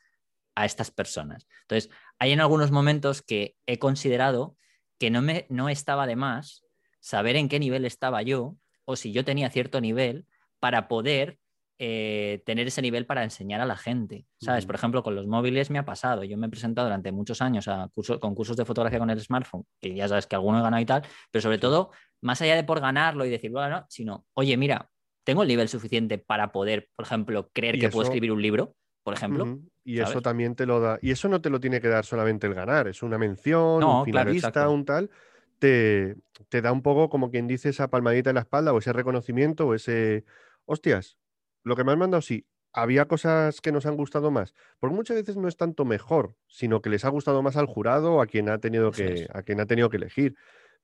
a 0.54 0.64
estas 0.64 0.90
personas. 0.90 1.46
Entonces, 1.62 1.90
hay 2.18 2.32
en 2.32 2.40
algunos 2.40 2.70
momentos 2.70 3.20
que 3.20 3.56
he 3.66 3.78
considerado 3.78 4.56
que 4.98 5.10
no, 5.10 5.20
me, 5.20 5.44
no 5.50 5.68
estaba 5.68 6.06
de 6.06 6.16
más 6.16 6.64
saber 7.00 7.36
en 7.36 7.50
qué 7.50 7.58
nivel 7.58 7.84
estaba 7.84 8.22
yo 8.22 8.56
o 8.86 8.96
si 8.96 9.12
yo 9.12 9.24
tenía 9.24 9.50
cierto 9.50 9.80
nivel 9.80 10.24
para 10.58 10.88
poder 10.88 11.38
eh, 11.78 12.42
tener 12.46 12.66
ese 12.66 12.80
nivel 12.80 13.04
para 13.04 13.22
enseñar 13.22 13.60
a 13.60 13.66
la 13.66 13.76
gente. 13.76 14.24
¿Sabes? 14.40 14.64
Por 14.64 14.76
ejemplo, 14.76 15.02
con 15.02 15.14
los 15.14 15.26
móviles 15.26 15.70
me 15.70 15.78
ha 15.78 15.84
pasado. 15.84 16.24
Yo 16.24 16.38
me 16.38 16.46
he 16.46 16.50
presentado 16.50 16.86
durante 16.88 17.12
muchos 17.12 17.42
años 17.42 17.68
a 17.68 17.88
cursos, 17.94 18.18
con 18.18 18.34
cursos 18.34 18.56
de 18.56 18.64
fotografía 18.64 18.98
con 18.98 19.10
el 19.10 19.20
smartphone, 19.20 19.66
que 19.80 19.94
ya 19.94 20.08
sabes 20.08 20.26
que 20.26 20.36
alguno 20.36 20.60
he 20.60 20.62
ganado 20.62 20.80
y 20.80 20.86
tal, 20.86 21.02
pero 21.30 21.42
sobre 21.42 21.58
todo, 21.58 21.90
más 22.22 22.40
allá 22.40 22.56
de 22.56 22.64
por 22.64 22.80
ganarlo 22.80 23.26
y 23.26 23.30
decir, 23.30 23.50
bueno, 23.50 23.68
no, 23.68 23.86
sino, 23.90 24.24
oye, 24.32 24.56
mira, 24.56 24.88
tengo 25.22 25.42
el 25.42 25.48
nivel 25.48 25.68
suficiente 25.68 26.16
para 26.16 26.50
poder, 26.50 26.88
por 26.96 27.04
ejemplo, 27.04 27.50
creer 27.52 27.78
que 27.78 27.90
puedo 27.90 28.04
escribir 28.04 28.32
un 28.32 28.40
libro, 28.40 28.74
por 29.02 29.12
ejemplo. 29.12 29.58
Y 29.84 30.00
eso 30.00 30.22
también 30.22 30.54
te 30.54 30.64
lo 30.64 30.80
da. 30.80 30.98
Y 31.02 31.10
eso 31.10 31.28
no 31.28 31.42
te 31.42 31.50
lo 31.50 31.60
tiene 31.60 31.80
que 31.80 31.88
dar 31.88 32.06
solamente 32.06 32.46
el 32.46 32.54
ganar, 32.54 32.88
es 32.88 33.02
una 33.02 33.18
mención, 33.18 33.84
un 33.84 34.04
finalista, 34.04 34.68
un 34.70 34.84
tal 34.86 35.10
te, 35.58 36.16
da 36.50 36.72
un 36.72 36.82
poco 36.82 37.08
como 37.08 37.30
quien 37.30 37.46
dice 37.46 37.70
esa 37.70 37.88
palmadita 37.88 38.30
en 38.30 38.34
la 38.34 38.42
espalda 38.42 38.72
o 38.72 38.78
ese 38.78 38.92
reconocimiento 38.92 39.66
o 39.66 39.74
ese, 39.74 40.24
hostias, 40.64 41.18
lo 41.62 41.76
que 41.76 41.84
me 41.84 41.92
han 41.92 41.98
mandado 41.98 42.22
sí, 42.22 42.46
había 42.72 43.06
cosas 43.08 43.60
que 43.60 43.72
nos 43.72 43.86
han 43.86 43.96
gustado 43.96 44.30
más, 44.30 44.54
porque 44.78 44.94
muchas 44.94 45.16
veces 45.16 45.36
no 45.36 45.48
es 45.48 45.56
tanto 45.56 45.84
mejor, 45.84 46.36
sino 46.46 46.82
que 46.82 46.90
les 46.90 47.04
ha 47.04 47.08
gustado 47.08 47.42
más 47.42 47.56
al 47.56 47.66
jurado 47.66 48.14
o 48.14 48.22
a 48.22 48.26
quien 48.26 48.48
ha 48.48 48.58
tenido, 48.58 48.92
que, 48.92 49.26
a 49.32 49.42
quien 49.42 49.60
ha 49.60 49.66
tenido 49.66 49.88
que 49.88 49.96
elegir. 49.96 50.36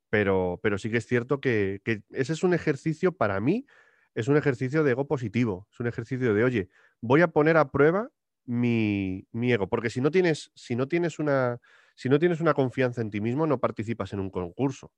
Pero, 0.08 0.60
pero 0.62 0.76
sí 0.76 0.90
que 0.90 0.98
es 0.98 1.06
cierto 1.06 1.40
que, 1.40 1.80
ese 2.10 2.32
es 2.32 2.42
un 2.42 2.54
ejercicio 2.54 3.12
para 3.12 3.40
mí, 3.40 3.66
es 4.14 4.28
un 4.28 4.36
ejercicio 4.36 4.84
de 4.84 4.90
ego 4.90 5.06
positivo, 5.06 5.66
es 5.72 5.80
un 5.80 5.86
ejercicio 5.86 6.34
de, 6.34 6.44
oye, 6.44 6.68
voy 7.00 7.22
a 7.22 7.28
poner 7.28 7.56
a 7.56 7.70
prueba 7.70 8.10
mi, 8.44 9.26
mi 9.32 9.52
ego, 9.52 9.68
porque 9.68 9.88
si 9.88 10.00
no 10.00 10.10
tienes, 10.10 10.50
si 10.54 10.76
no 10.76 10.88
tienes 10.88 11.18
una, 11.18 11.60
si 12.02 12.08
no 12.08 12.18
tienes 12.18 12.40
una 12.40 12.52
confianza 12.52 13.00
en 13.00 13.10
ti 13.10 13.20
mismo, 13.20 13.46
no 13.46 13.60
participas 13.60 14.12
en 14.12 14.18
un 14.18 14.28
concurso, 14.28 14.90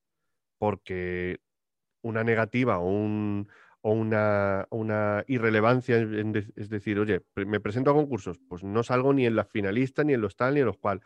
porque 0.56 1.38
una 2.00 2.24
negativa 2.24 2.78
o, 2.78 2.88
una, 3.82 5.24
irrelevancia, 5.26 5.98
es 6.56 6.70
decir, 6.70 6.98
oye, 6.98 7.20
me 7.36 7.60
presento 7.60 7.90
a 7.90 7.92
concursos, 7.92 8.40
pues 8.48 8.64
no 8.64 8.82
salgo 8.82 9.12
ni 9.12 9.26
en 9.26 9.36
la 9.36 9.44
finalista, 9.44 10.02
ni 10.02 10.14
en 10.14 10.22
los 10.22 10.34
tal, 10.34 10.54
ni 10.54 10.60
en 10.60 10.66
los 10.66 10.78
cual 10.78 11.02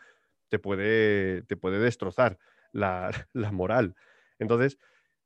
te 0.47 0.57
puede, 0.57 1.41
te 1.41 1.57
puede 1.57 1.79
destrozar 1.79 2.39
la 2.71 3.51
moral. 3.51 3.93
Entonces, 4.37 4.79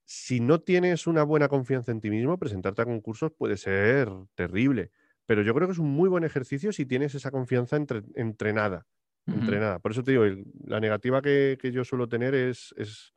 si 0.05 0.39
no 0.39 0.59
tienes 0.61 1.05
una 1.05 1.21
buena 1.21 1.49
confianza 1.49 1.91
en 1.91 2.01
ti 2.01 2.09
mismo, 2.09 2.39
presentarte 2.39 2.81
a 2.81 2.85
concursos 2.85 3.31
puede 3.31 3.57
ser 3.57 4.09
terrible. 4.33 4.89
Pero 5.27 5.43
yo 5.43 5.53
creo 5.53 5.67
que 5.67 5.73
es 5.73 5.79
un 5.79 5.91
muy 5.91 6.09
buen 6.09 6.23
ejercicio 6.23 6.73
si 6.73 6.87
tienes 6.87 7.13
esa 7.13 7.29
confianza 7.29 7.77
entrenada 8.15 8.87
entrenada. 9.27 9.79
Por 9.79 9.91
eso 9.91 10.03
te 10.03 10.11
digo, 10.11 10.25
la 10.65 10.79
negativa 10.79 11.21
que, 11.21 11.57
yo 11.71 11.83
suelo 11.83 12.07
tener 12.07 12.35
es, 12.35 12.73
es 12.77 13.13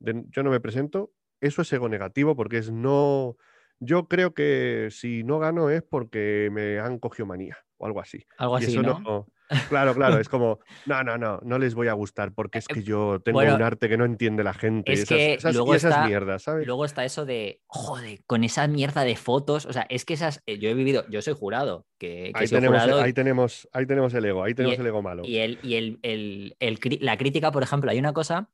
yo 0.00 0.42
no 0.42 0.50
me 0.50 0.60
presento, 0.60 1.12
eso 1.40 1.62
es 1.62 1.72
ego 1.72 1.88
negativo 1.88 2.36
porque 2.36 2.58
es 2.58 2.70
no, 2.70 3.36
yo 3.78 4.08
creo 4.08 4.34
que 4.34 4.88
si 4.90 5.24
no 5.24 5.38
gano 5.38 5.70
es 5.70 5.82
porque 5.82 6.50
me 6.52 6.78
han 6.78 6.98
cogido 6.98 7.26
manía 7.26 7.58
o 7.78 7.86
algo 7.86 8.00
así. 8.00 8.26
Algo 8.38 8.56
así, 8.56 8.76
¿no? 8.78 9.26
Claro, 9.68 9.94
claro, 9.94 10.18
es 10.18 10.28
como, 10.28 10.60
no, 10.86 11.02
no, 11.02 11.18
no, 11.18 11.40
no 11.42 11.58
les 11.58 11.74
voy 11.74 11.88
a 11.88 11.92
gustar 11.92 12.32
porque 12.32 12.58
es 12.58 12.68
que 12.68 12.82
yo 12.82 13.20
tengo 13.20 13.40
un 13.40 13.62
arte 13.62 13.88
que 13.88 13.96
no 13.96 14.04
entiende 14.04 14.44
la 14.44 14.54
gente. 14.54 14.92
Es 14.92 15.00
esas, 15.00 15.16
que 15.16 15.34
esas, 15.34 15.54
luego 15.54 15.74
esas 15.74 16.06
mierdas, 16.06 16.42
¿sabes? 16.42 16.66
Luego 16.66 16.84
está 16.84 17.04
eso 17.04 17.24
de, 17.24 17.60
joder, 17.66 18.22
con 18.26 18.44
esa 18.44 18.66
mierda 18.66 19.04
de 19.04 19.16
fotos, 19.16 19.66
o 19.66 19.72
sea, 19.72 19.86
es 19.88 20.04
que 20.04 20.14
esas, 20.14 20.42
eh, 20.46 20.58
yo 20.58 20.68
he 20.68 20.74
vivido, 20.74 21.04
yo 21.08 21.22
soy 21.22 21.34
jurado, 21.34 21.86
que, 21.98 22.32
ahí, 22.34 22.48
tenemos, 22.48 22.82
ahí, 22.82 23.12
tenemos, 23.12 23.68
ahí 23.72 23.86
tenemos 23.86 24.14
el 24.14 24.24
ego, 24.24 24.42
ahí 24.42 24.54
tenemos 24.54 24.78
el, 24.78 24.86
ego 24.86 25.02
malo. 25.02 25.22
Y, 25.24 25.38
el, 25.38 25.58
y 25.62 25.74
el, 25.74 25.98
el, 26.02 26.56
la 27.00 27.16
crítica, 27.16 27.52
por 27.52 27.62
ejemplo, 27.62 27.90
hay 27.90 27.98
una 27.98 28.12
cosa 28.12 28.50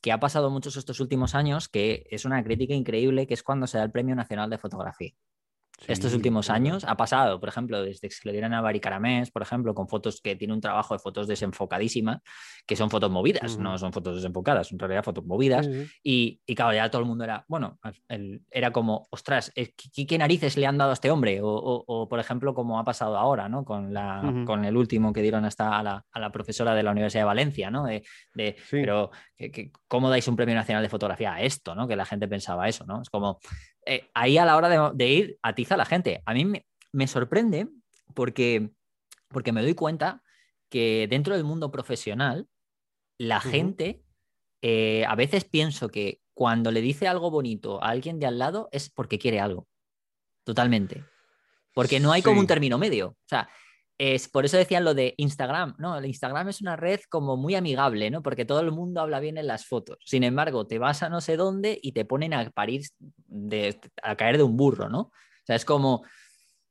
que 0.00 0.12
ha 0.12 0.20
pasado 0.20 0.50
muchos 0.50 0.76
estos 0.76 1.00
últimos 1.00 1.34
años, 1.34 1.68
que 1.68 2.06
es 2.10 2.26
una 2.26 2.42
crítica 2.44 2.74
increíble, 2.74 3.26
que 3.26 3.34
es 3.34 3.42
cuando 3.42 3.66
se 3.66 3.78
da 3.78 3.84
el 3.84 3.90
Premio 3.90 4.14
Nacional 4.14 4.50
de 4.50 4.58
Fotografía 4.58 5.14
estos 5.86 6.14
últimos 6.14 6.50
años 6.50 6.84
ha 6.84 6.96
pasado, 6.96 7.40
por 7.40 7.48
ejemplo, 7.48 7.82
desde 7.82 8.08
que 8.08 8.14
se 8.14 8.22
le 8.24 8.32
dieron 8.32 8.54
a 8.54 8.60
Bari 8.60 8.80
Caramés, 8.80 9.30
por 9.30 9.42
ejemplo, 9.42 9.74
con 9.74 9.88
fotos 9.88 10.20
que 10.20 10.36
tiene 10.36 10.54
un 10.54 10.60
trabajo 10.60 10.94
de 10.94 10.98
fotos 10.98 11.26
desenfocadísimas, 11.26 12.20
que 12.66 12.76
son 12.76 12.90
fotos 12.90 13.10
movidas, 13.10 13.58
no 13.58 13.76
son 13.76 13.92
fotos 13.92 14.16
desenfocadas, 14.16 14.68
son 14.68 14.76
en 14.76 14.80
realidad 14.80 15.04
fotos 15.04 15.24
movidas. 15.24 15.68
y, 16.02 16.40
y, 16.46 16.54
claro, 16.54 16.74
ya 16.74 16.90
todo 16.90 17.02
el 17.02 17.08
mundo 17.08 17.24
era, 17.24 17.44
bueno, 17.48 17.78
era 18.50 18.70
como, 18.72 19.06
ostras, 19.10 19.52
¿qué, 19.54 20.18
narices 20.18 20.56
le 20.56 20.66
han 20.66 20.78
dado 20.78 20.90
a 20.90 20.94
este 20.94 21.10
hombre? 21.10 21.40
O, 21.42 22.06
por 22.08 22.18
ejemplo, 22.18 22.54
como 22.54 22.78
ha 22.78 22.84
pasado 22.84 23.16
ahora, 23.16 23.48
¿no? 23.48 23.64
Con, 23.64 23.92
la, 23.92 24.44
con 24.46 24.64
el 24.64 24.76
último 24.76 25.12
que 25.12 25.22
dieron 25.22 25.44
hasta 25.44 25.78
a 25.78 25.82
la, 25.82 26.04
a 26.12 26.20
la, 26.20 26.30
profesora 26.30 26.74
de 26.74 26.82
la 26.82 26.92
Universidad 26.92 27.22
de 27.22 27.26
Valencia, 27.26 27.70
¿no? 27.70 27.84
De, 27.84 28.02
de 28.34 28.56
Pero, 28.70 29.10
¿cómo 29.88 30.08
dais 30.08 30.26
un 30.28 30.36
premio 30.36 30.54
nacional 30.54 30.82
de 30.82 30.88
fotografía 30.88 31.34
a 31.34 31.42
esto, 31.42 31.74
¿no? 31.74 31.86
Que 31.86 31.96
la 31.96 32.06
gente 32.06 32.28
pensaba 32.28 32.68
eso, 32.68 32.84
¿no? 32.86 33.02
Es 33.02 33.10
como, 33.10 33.38
eh, 33.86 34.10
ahí 34.14 34.38
a 34.38 34.44
la 34.44 34.56
hora 34.56 34.92
de, 34.92 35.08
ir 35.08 35.38
atiza 35.42 35.74
a 35.74 35.78
la 35.78 35.84
gente. 35.84 36.22
A 36.26 36.34
mí 36.34 36.44
me, 36.92 37.06
sorprende 37.06 37.68
porque, 38.14 38.70
porque 39.28 39.52
me 39.52 39.62
doy 39.62 39.74
cuenta 39.74 40.22
que 40.68 41.06
dentro 41.08 41.34
del 41.34 41.44
mundo 41.44 41.70
profesional, 41.70 42.48
la 43.18 43.40
gente, 43.40 44.02
eh, 44.62 45.04
a 45.06 45.14
veces 45.14 45.44
pienso 45.44 45.88
que 45.88 46.20
cuando 46.34 46.70
le 46.70 46.80
dice 46.80 47.06
algo 47.06 47.30
bonito 47.30 47.82
a 47.82 47.88
alguien 47.88 48.18
de 48.18 48.26
al 48.26 48.38
lado 48.38 48.68
es 48.72 48.90
porque 48.90 49.18
quiere 49.18 49.40
algo. 49.40 49.68
Totalmente. 50.44 51.04
Porque 51.72 52.00
no 52.00 52.12
hay 52.12 52.22
como 52.22 52.40
un 52.40 52.46
término 52.46 52.78
medio. 52.78 53.08
O 53.08 53.28
sea, 53.28 53.48
es, 53.98 54.28
por 54.28 54.44
eso 54.44 54.56
decían 54.56 54.84
lo 54.84 54.94
de 54.94 55.14
Instagram. 55.16 55.74
No, 55.78 55.96
el 55.96 56.06
Instagram 56.06 56.48
es 56.48 56.60
una 56.60 56.76
red 56.76 57.00
como 57.08 57.36
muy 57.36 57.54
amigable, 57.54 58.10
¿no? 58.10 58.22
Porque 58.22 58.44
todo 58.44 58.60
el 58.60 58.72
mundo 58.72 59.00
habla 59.00 59.20
bien 59.20 59.38
en 59.38 59.46
las 59.46 59.66
fotos. 59.66 59.98
Sin 60.04 60.24
embargo, 60.24 60.66
te 60.66 60.78
vas 60.78 61.02
a 61.02 61.08
no 61.08 61.20
sé 61.20 61.36
dónde 61.36 61.78
y 61.80 61.92
te 61.92 62.04
ponen 62.04 62.34
a 62.34 62.50
parir, 62.50 62.82
de, 62.98 63.78
a 64.02 64.16
caer 64.16 64.36
de 64.36 64.42
un 64.42 64.56
burro, 64.56 64.88
¿no? 64.88 65.00
O 65.00 65.46
sea, 65.46 65.56
es 65.56 65.64
como, 65.64 66.04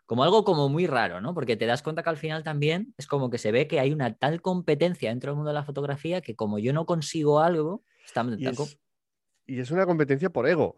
como 0.05 0.23
algo 0.23 0.43
como 0.43 0.67
muy 0.67 0.85
raro, 0.85 1.21
¿no? 1.21 1.33
Porque 1.33 1.55
te 1.55 1.65
das 1.65 1.81
cuenta 1.81 2.03
que 2.03 2.09
al 2.09 2.17
final 2.17 2.43
también 2.43 2.93
es 2.97 3.07
como 3.07 3.29
que 3.29 3.37
se 3.37 3.51
ve 3.51 3.67
que 3.67 3.79
hay 3.79 3.91
una 3.91 4.13
tal 4.15 4.41
competencia 4.41 5.09
dentro 5.09 5.31
del 5.31 5.37
mundo 5.37 5.49
de 5.49 5.55
la 5.55 5.63
fotografía 5.63 6.21
que 6.21 6.35
como 6.35 6.59
yo 6.59 6.73
no 6.73 6.85
consigo 6.85 7.39
algo, 7.39 7.83
está... 8.05 8.25
Y 8.37 8.47
es, 8.47 8.79
y 9.45 9.59
es 9.59 9.71
una 9.71 9.85
competencia 9.85 10.29
por 10.29 10.47
ego. 10.47 10.77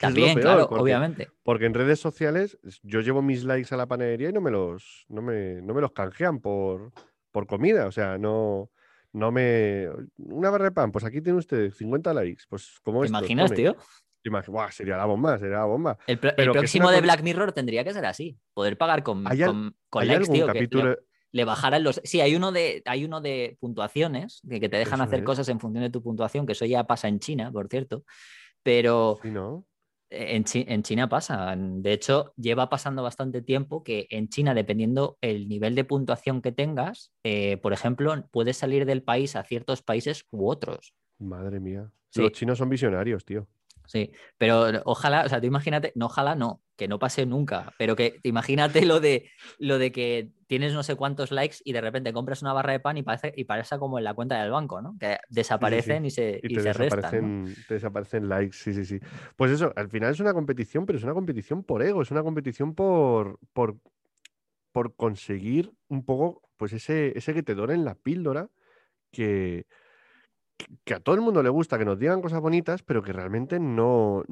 También, 0.00 0.40
claro, 0.40 0.66
obviamente. 0.70 1.28
Porque 1.42 1.66
en 1.66 1.74
redes 1.74 2.00
sociales 2.00 2.58
yo 2.82 3.00
llevo 3.00 3.20
mis 3.20 3.44
likes 3.44 3.74
a 3.74 3.76
la 3.76 3.86
panadería 3.86 4.30
y 4.30 4.32
no 4.32 4.40
me 4.40 4.50
los, 4.50 5.04
no 5.08 5.20
me, 5.20 5.60
no 5.60 5.74
me 5.74 5.82
los 5.82 5.92
canjean 5.92 6.40
por, 6.40 6.92
por 7.30 7.46
comida. 7.46 7.86
O 7.86 7.92
sea, 7.92 8.16
no, 8.16 8.70
no 9.12 9.30
me. 9.30 9.88
Una 10.16 10.48
barra 10.48 10.64
de 10.64 10.72
pan, 10.72 10.90
pues 10.90 11.04
aquí 11.04 11.20
tiene 11.20 11.38
usted 11.38 11.70
50 11.70 12.14
likes. 12.14 12.44
Pues 12.48 12.80
como 12.82 13.02
¿Te 13.02 13.08
imaginas, 13.08 13.52
tío? 13.52 13.76
sería 14.70 14.96
la 14.96 15.04
bomba, 15.04 15.38
sería 15.38 15.58
la 15.58 15.64
bomba. 15.66 15.98
El, 16.06 16.18
próximo 16.18 16.90
de 16.90 17.02
Black 17.02 17.22
Mirror 17.22 17.52
tendría 17.52 17.84
que 17.84 17.92
ser 17.92 18.06
así. 18.06 18.38
Poder 18.54 18.78
pagar 18.78 19.02
con, 19.02 19.24
con, 19.90 20.06
likes, 20.06 20.32
tío. 20.32 20.46
Capítulo... 20.46 20.96
le, 21.30 21.44
bajaran 21.44 21.84
los. 21.84 22.00
Sí, 22.04 22.22
hay 22.22 22.34
uno 22.34 22.52
de, 22.52 22.82
hay 22.86 23.04
uno 23.04 23.20
de 23.20 23.58
puntuaciones, 23.60 24.40
que, 24.48 24.60
que 24.60 24.70
te 24.70 24.78
dejan 24.78 25.02
hacer 25.02 25.24
cosas 25.24 25.46
en 25.50 25.60
función 25.60 25.84
de 25.84 25.90
tu 25.90 26.02
puntuación, 26.02 26.46
que 26.46 26.52
eso 26.52 26.64
ya 26.64 26.84
pasa 26.84 27.06
en 27.08 27.20
China, 27.20 27.52
por 27.52 27.68
cierto. 27.68 28.04
Pero. 28.62 29.18
Sí, 29.22 29.30
¿no? 29.30 29.66
En, 30.10 30.44
China 30.82 31.08
pasa. 31.08 31.54
De 31.56 31.92
hecho, 31.92 32.32
lleva 32.36 32.68
pasando 32.68 33.02
bastante 33.02 33.42
tiempo 33.42 33.84
que 33.84 34.06
en 34.10 34.28
China, 34.28 34.54
dependiendo 34.54 35.18
el 35.20 35.48
nivel 35.48 35.74
de 35.74 35.84
puntuación 35.84 36.42
que 36.42 36.52
tengas, 36.52 37.12
eh, 37.24 37.58
por 37.58 37.72
ejemplo, 37.72 38.28
puedes 38.32 38.56
salir 38.56 38.86
del 38.86 39.02
país 39.02 39.36
a 39.36 39.44
ciertos 39.44 39.82
países 39.82 40.26
u 40.30 40.50
otros. 40.50 40.94
Madre 41.18 41.60
mía. 41.60 41.92
Los 42.16 42.32
chinos 42.32 42.58
son 42.58 42.68
visionarios, 42.68 43.24
tío. 43.24 43.46
Sí. 43.90 44.12
Pero 44.38 44.82
ojalá, 44.84 45.24
o 45.24 45.28
sea, 45.28 45.40
tú 45.40 45.48
imagínate, 45.48 45.92
no, 45.96 46.06
ojalá 46.06 46.36
no, 46.36 46.62
que 46.76 46.86
no 46.86 47.00
pase 47.00 47.26
nunca, 47.26 47.74
pero 47.76 47.96
que 47.96 48.20
imagínate 48.22 48.86
lo 48.86 49.00
de, 49.00 49.28
lo 49.58 49.78
de 49.78 49.90
que 49.90 50.30
tienes 50.46 50.72
no 50.72 50.84
sé 50.84 50.94
cuántos 50.94 51.32
likes 51.32 51.56
y 51.64 51.72
de 51.72 51.80
repente 51.80 52.12
compras 52.12 52.40
una 52.42 52.52
barra 52.52 52.72
de 52.72 52.78
pan 52.78 52.96
y 52.98 53.02
parece, 53.02 53.32
y 53.36 53.44
parece 53.44 53.78
como 53.78 53.98
en 53.98 54.04
la 54.04 54.14
cuenta 54.14 54.40
del 54.40 54.52
banco, 54.52 54.80
¿no? 54.80 54.96
Que 54.98 55.18
desaparecen 55.28 56.06
y 56.06 56.10
se, 56.10 56.38
y 56.40 56.54
se 56.54 56.72
restan. 56.72 57.52
Te 57.66 57.74
desaparecen 57.74 58.28
likes, 58.28 58.56
sí, 58.56 58.72
sí, 58.72 58.84
sí. 58.84 59.00
Pues 59.34 59.50
eso, 59.50 59.72
al 59.74 59.88
final 59.88 60.12
es 60.12 60.20
una 60.20 60.32
competición, 60.32 60.86
pero 60.86 60.96
es 60.96 61.04
una 61.04 61.14
competición 61.14 61.64
por 61.64 61.82
ego, 61.82 62.02
es 62.02 62.12
una 62.12 62.22
competición 62.22 62.76
por, 62.76 63.40
por, 63.52 63.76
por 64.70 64.94
conseguir 64.94 65.72
un 65.88 66.04
poco, 66.04 66.42
pues 66.56 66.72
ese, 66.72 67.18
ese 67.18 67.34
que 67.34 67.42
te 67.42 67.52
en 67.52 67.84
la 67.84 67.96
píldora 67.96 68.50
que, 69.10 69.66
que 70.84 70.94
a 70.94 71.00
todo 71.00 71.14
el 71.14 71.20
mundo 71.20 71.42
le 71.42 71.48
gusta 71.48 71.78
que 71.78 71.84
nos 71.84 71.98
digan 71.98 72.22
cosas 72.22 72.40
bonitas, 72.40 72.82
pero 72.82 73.02
que 73.02 73.12
realmente 73.12 73.58
no 73.58 74.24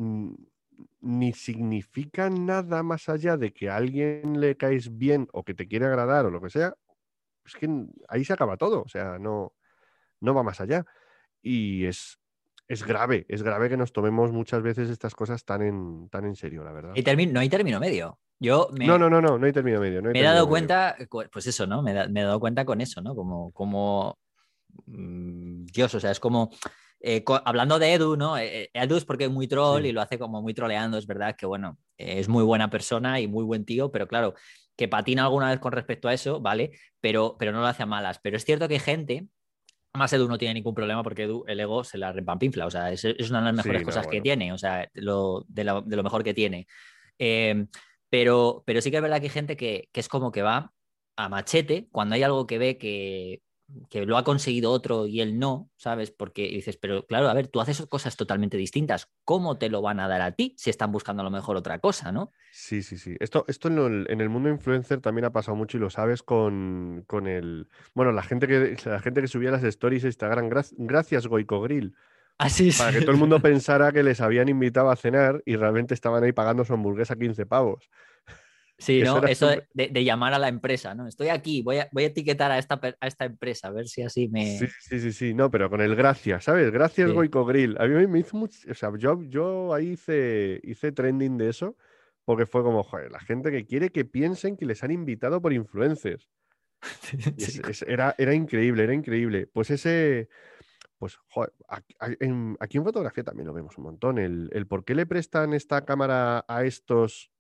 ni 1.01 1.33
significa 1.33 2.31
nada 2.31 2.83
más 2.83 3.09
allá 3.09 3.37
de 3.37 3.53
que 3.53 3.70
a 3.70 3.76
alguien 3.76 4.41
le 4.41 4.57
caes 4.57 4.97
bien 4.97 5.29
o 5.33 5.45
que 5.45 5.55
te 5.55 5.66
quiere 5.66 5.87
agradar 5.87 6.26
o 6.26 6.31
lo 6.31 6.41
que 6.41 6.51
sea, 6.51 6.74
es 7.45 7.55
que 7.55 7.68
ahí 8.09 8.24
se 8.24 8.33
acaba 8.33 8.57
todo, 8.57 8.83
o 8.83 8.89
sea, 8.89 9.18
no, 9.18 9.55
no 10.20 10.35
va 10.35 10.43
más 10.43 10.61
allá. 10.61 10.85
Y 11.43 11.87
es, 11.87 12.18
es 12.66 12.85
grave, 12.85 13.26
es 13.29 13.43
grave 13.43 13.68
que 13.68 13.76
nos 13.76 13.93
tomemos 13.93 14.33
muchas 14.33 14.62
veces 14.62 14.91
estas 14.91 15.14
cosas 15.14 15.45
tan 15.45 15.62
en, 15.62 16.09
tan 16.11 16.24
en 16.24 16.37
serio, 16.37 16.64
la 16.64 16.72
verdad. 16.72 16.93
Y 16.95 17.26
no 17.26 17.41
hay 17.41 17.49
término 17.49 17.81
medio. 17.81 18.18
Yo 18.41 18.68
No, 18.72 18.99
no, 18.99 19.11
no, 19.11 19.20
no, 19.20 19.39
no 19.39 19.47
hay 19.47 19.53
término 19.53 19.81
medio. 19.81 20.03
me 20.03 20.18
he 20.18 20.22
dado 20.22 20.49
cuenta, 20.49 20.97
pues 21.33 21.47
eso, 21.47 21.66
¿no? 21.66 21.83
Me, 21.83 21.93
me, 22.09 22.20
he 22.20 22.24
dado 22.24 22.39
cuenta 22.39 22.64
con 22.64 22.81
eso, 22.81 23.01
¿no? 23.01 23.14
Como, 23.14 23.51
como 23.53 24.18
Dios, 24.87 25.95
o 25.95 26.01
sea, 26.01 26.11
es 26.11 26.20
como... 26.20 26.51
Eh, 27.01 27.24
hablando 27.45 27.79
de 27.79 27.93
Edu, 27.93 28.16
¿no? 28.16 28.37
Eh, 28.37 28.64
eh, 28.64 28.70
Edu 28.74 28.97
es 28.97 29.05
porque 29.05 29.24
es 29.24 29.31
muy 29.31 29.47
troll 29.47 29.87
y 29.87 29.93
lo 29.93 30.01
hace 30.01 30.18
como 30.18 30.43
muy 30.43 30.53
troleando, 30.53 30.99
es 30.99 31.07
verdad 31.07 31.37
que, 31.37 31.47
bueno, 31.47 31.79
es 31.97 32.29
muy 32.29 32.43
buena 32.43 32.70
persona 32.70 33.20
y 33.20 33.29
muy 33.29 33.45
buen 33.45 33.64
tío, 33.64 33.93
pero 33.93 34.09
claro, 34.09 34.35
que 34.76 34.89
patina 34.89 35.24
alguna 35.24 35.51
vez 35.51 35.61
con 35.61 35.72
respecto 35.72 36.09
a 36.09 36.14
eso, 36.14 36.41
¿vale? 36.41 36.72
Pero, 37.01 37.37
pero 37.39 37.53
no 37.53 37.61
lo 37.61 37.66
hace 37.66 37.85
a 37.85 37.87
malas. 37.87 38.18
Pero 38.20 38.37
es 38.37 38.45
cierto 38.45 38.66
que 38.66 38.74
hay 38.74 38.81
gente, 38.81 39.29
más 39.95 40.12
Edu 40.12 40.29
no 40.29 40.39
tiene 40.39 40.55
ningún 40.55 40.74
problema 40.74 41.03
porque 41.05 41.24
Edu, 41.24 41.45
el 41.47 41.61
ego 41.61 41.85
se 41.85 41.99
la 41.99 42.12
repampinfla, 42.12 42.66
o 42.66 42.70
sea, 42.70 42.91
es, 42.91 43.05
una 43.05 43.41
de 43.41 43.45
las 43.47 43.55
mejores 43.55 43.85
cosas 43.85 44.07
que 44.09 44.20
tiene, 44.20 44.53
o 44.53 44.59
sea, 44.59 44.89
lo, 44.95 45.45
de, 45.49 45.64
lo, 45.64 46.03
mejor 46.03 46.24
que 46.24 46.35
tiene. 46.35 46.66
pero, 48.11 48.62
pero 48.66 48.81
sí 48.81 48.91
que 48.91 48.97
es 48.97 49.03
verdad 49.03 49.18
que 49.18 49.26
hay 49.26 49.31
gente 49.31 49.57
que, 49.57 49.89
que 49.93 50.01
es 50.01 50.09
como 50.09 50.33
que 50.33 50.43
va 50.43 50.72
a 51.16 51.29
machete 51.29 51.89
cuando 51.91 52.14
hay 52.14 52.22
algo 52.22 52.47
que 52.47 52.59
ve 52.59 52.79
que, 52.79 53.43
que 53.91 54.07
lo 54.07 54.16
ha 54.16 54.25
conseguido 54.25 54.71
otro 54.71 55.07
y 55.07 55.21
él 55.21 55.39
no, 55.39 55.71
¿sabes? 55.77 56.11
Porque 56.11 56.49
dices, 56.49 56.77
pero 56.77 57.07
claro, 57.07 57.29
a 57.29 57.35
ver, 57.35 57.49
tú 57.49 57.61
haces 57.61 57.85
cosas 57.87 58.16
totalmente 58.16 58.57
distintas. 58.57 59.11
¿Cómo 59.25 59.59
te 59.59 59.69
lo 59.69 59.83
van 59.83 60.01
a 60.01 60.09
dar 60.09 60.23
a 60.23 60.33
ti 60.33 60.55
si 60.57 60.71
están 60.71 60.91
buscando 60.91 61.21
a 61.21 61.25
lo 61.25 61.31
mejor 61.31 61.57
otra 61.57 61.79
cosa, 61.79 62.11
¿no? 62.11 62.33
Sí, 62.51 62.83
sí, 62.83 62.97
sí. 62.97 63.16
Esto, 63.21 63.45
esto 63.49 63.69
en, 63.69 64.21
el, 64.21 64.29
mundo 64.29 64.49
influencer 64.49 65.01
también 65.01 65.27
ha 65.27 65.33
pasado 65.33 65.57
mucho 65.57 65.77
y 65.77 65.81
lo 65.81 65.91
sabes 65.91 66.23
con, 66.23 67.05
con 67.07 67.27
el. 67.27 67.69
Bueno, 67.95 68.12
la 68.12 68.23
gente 68.23 68.47
que 68.47 68.77
la 68.87 69.01
gente 69.01 69.21
que 69.21 69.29
subía 69.29 69.51
las 69.51 69.64
stories 69.64 70.05
a 70.05 70.09
Instagram, 70.09 70.51
gracias 70.77 71.27
Goico 71.27 71.61
Grill. 71.61 71.95
Así 72.39 72.71
Para 72.71 72.93
que 72.93 73.01
todo 73.01 73.11
el 73.11 73.16
mundo 73.16 73.41
pensara 73.43 73.91
que 73.93 74.05
les 74.05 74.21
habían 74.21 74.49
invitado 74.49 74.91
a 74.91 74.97
cenar 74.97 75.43
y 75.45 75.57
realmente 75.57 75.93
estaban 75.93 76.23
ahí 76.23 76.33
pagando 76.33 76.64
su 76.64 76.73
hamburguesa 76.73 77.16
15 77.16 77.47
pavos. 77.47 77.91
Sí, 78.79 79.03
¿no? 79.03 79.24
Eso 79.24 79.51
de, 79.74 80.05
llamar 80.05 80.35
a 80.35 80.39
la 80.39 80.47
empresa, 80.47 80.95
¿no? 80.95 81.09
Estoy 81.09 81.29
aquí, 81.29 81.62
voy 81.62 81.79
a, 81.79 81.89
voy 81.91 82.05
a 82.05 82.07
etiquetar 82.07 82.53
a 82.53 82.59
esta, 82.59 82.81
a 83.01 83.07
esta 83.09 83.24
empresa, 83.24 83.68
a 83.68 83.72
ver 83.72 83.89
si 83.89 84.03
así 84.03 84.29
me. 84.29 84.57
Sí, 84.57 84.66
sí, 84.81 85.01
sí, 85.01 85.12
sí, 85.12 85.35
no, 85.35 85.51
pero 85.51 85.68
con 85.68 85.81
el 85.81 85.97
gracias, 85.97 86.45
¿sabes? 86.45 86.70
Gracias, 86.70 87.11
Goico 87.11 87.45
Grill. 87.45 87.76
A 87.81 87.87
mí 87.87 88.07
me 88.07 88.20
hizo 88.20 88.37
mucho. 88.37 88.57
O 88.70 88.74
sea, 88.74 88.93
yo, 88.97 89.20
yo 89.24 89.74
ahí 89.74 89.91
hice, 89.91 90.61
hice 90.62 90.93
trending 90.93 91.39
de 91.39 91.49
eso, 91.49 91.76
porque 92.24 92.47
fue 92.47 92.62
como, 92.62 92.85
joder, 92.85 93.11
la 93.11 93.18
gente 93.18 93.51
que 93.51 93.66
quiere 93.66 93.91
que 93.91 94.05
piensen 94.05 94.57
que 94.57 94.64
les 94.64 94.85
han 94.85 94.93
invitado 94.93 95.43
por 95.43 95.53
influencers. 95.53 96.31
era, 97.89 98.14
era 98.16 98.33
increíble, 98.33 98.85
era 98.85 98.95
increíble. 98.95 99.49
Pues 99.49 99.70
ese. 99.70 100.29
Pues, 100.99 101.16
joder, 101.29 101.53
aquí 101.68 101.95
en, 102.20 102.57
aquí 102.61 102.76
en 102.76 102.85
fotografía 102.85 103.24
también 103.24 103.49
lo 103.49 103.55
vemos 103.55 103.76
un 103.76 103.85
montón. 103.85 104.18
El, 104.18 104.51
el 104.53 104.68
por 104.68 104.85
qué 104.85 104.95
le 104.95 105.07
prestan 105.07 105.53
esta 105.53 105.85
cámara 105.85 106.45
a 106.47 106.64
estos 106.64 107.33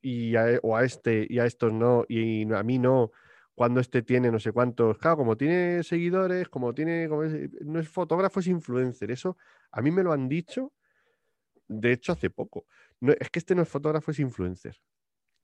y 0.00 0.36
a, 0.36 0.52
e, 0.52 0.60
o 0.62 0.76
a 0.76 0.84
este 0.84 1.26
y 1.28 1.38
a 1.38 1.46
estos 1.46 1.72
no, 1.72 2.04
y 2.08 2.50
a 2.52 2.62
mí 2.62 2.78
no, 2.78 3.10
cuando 3.54 3.80
este 3.80 4.02
tiene 4.02 4.30
no 4.30 4.38
sé 4.38 4.52
cuántos. 4.52 4.98
Claro, 4.98 5.16
como 5.16 5.36
tiene 5.36 5.82
seguidores, 5.82 6.48
como 6.48 6.74
tiene. 6.74 7.08
no 7.08 7.80
es 7.80 7.88
fotógrafo, 7.88 8.40
es 8.40 8.46
influencer. 8.46 9.10
Eso 9.10 9.36
a 9.72 9.80
mí 9.80 9.90
me 9.90 10.02
lo 10.02 10.12
han 10.12 10.28
dicho, 10.28 10.72
de 11.66 11.92
hecho, 11.92 12.12
hace 12.12 12.30
poco. 12.30 12.66
No, 13.00 13.12
es 13.18 13.30
que 13.30 13.38
este 13.38 13.54
no 13.54 13.62
es 13.62 13.68
fotógrafo, 13.68 14.10
es 14.10 14.18
influencer. 14.18 14.76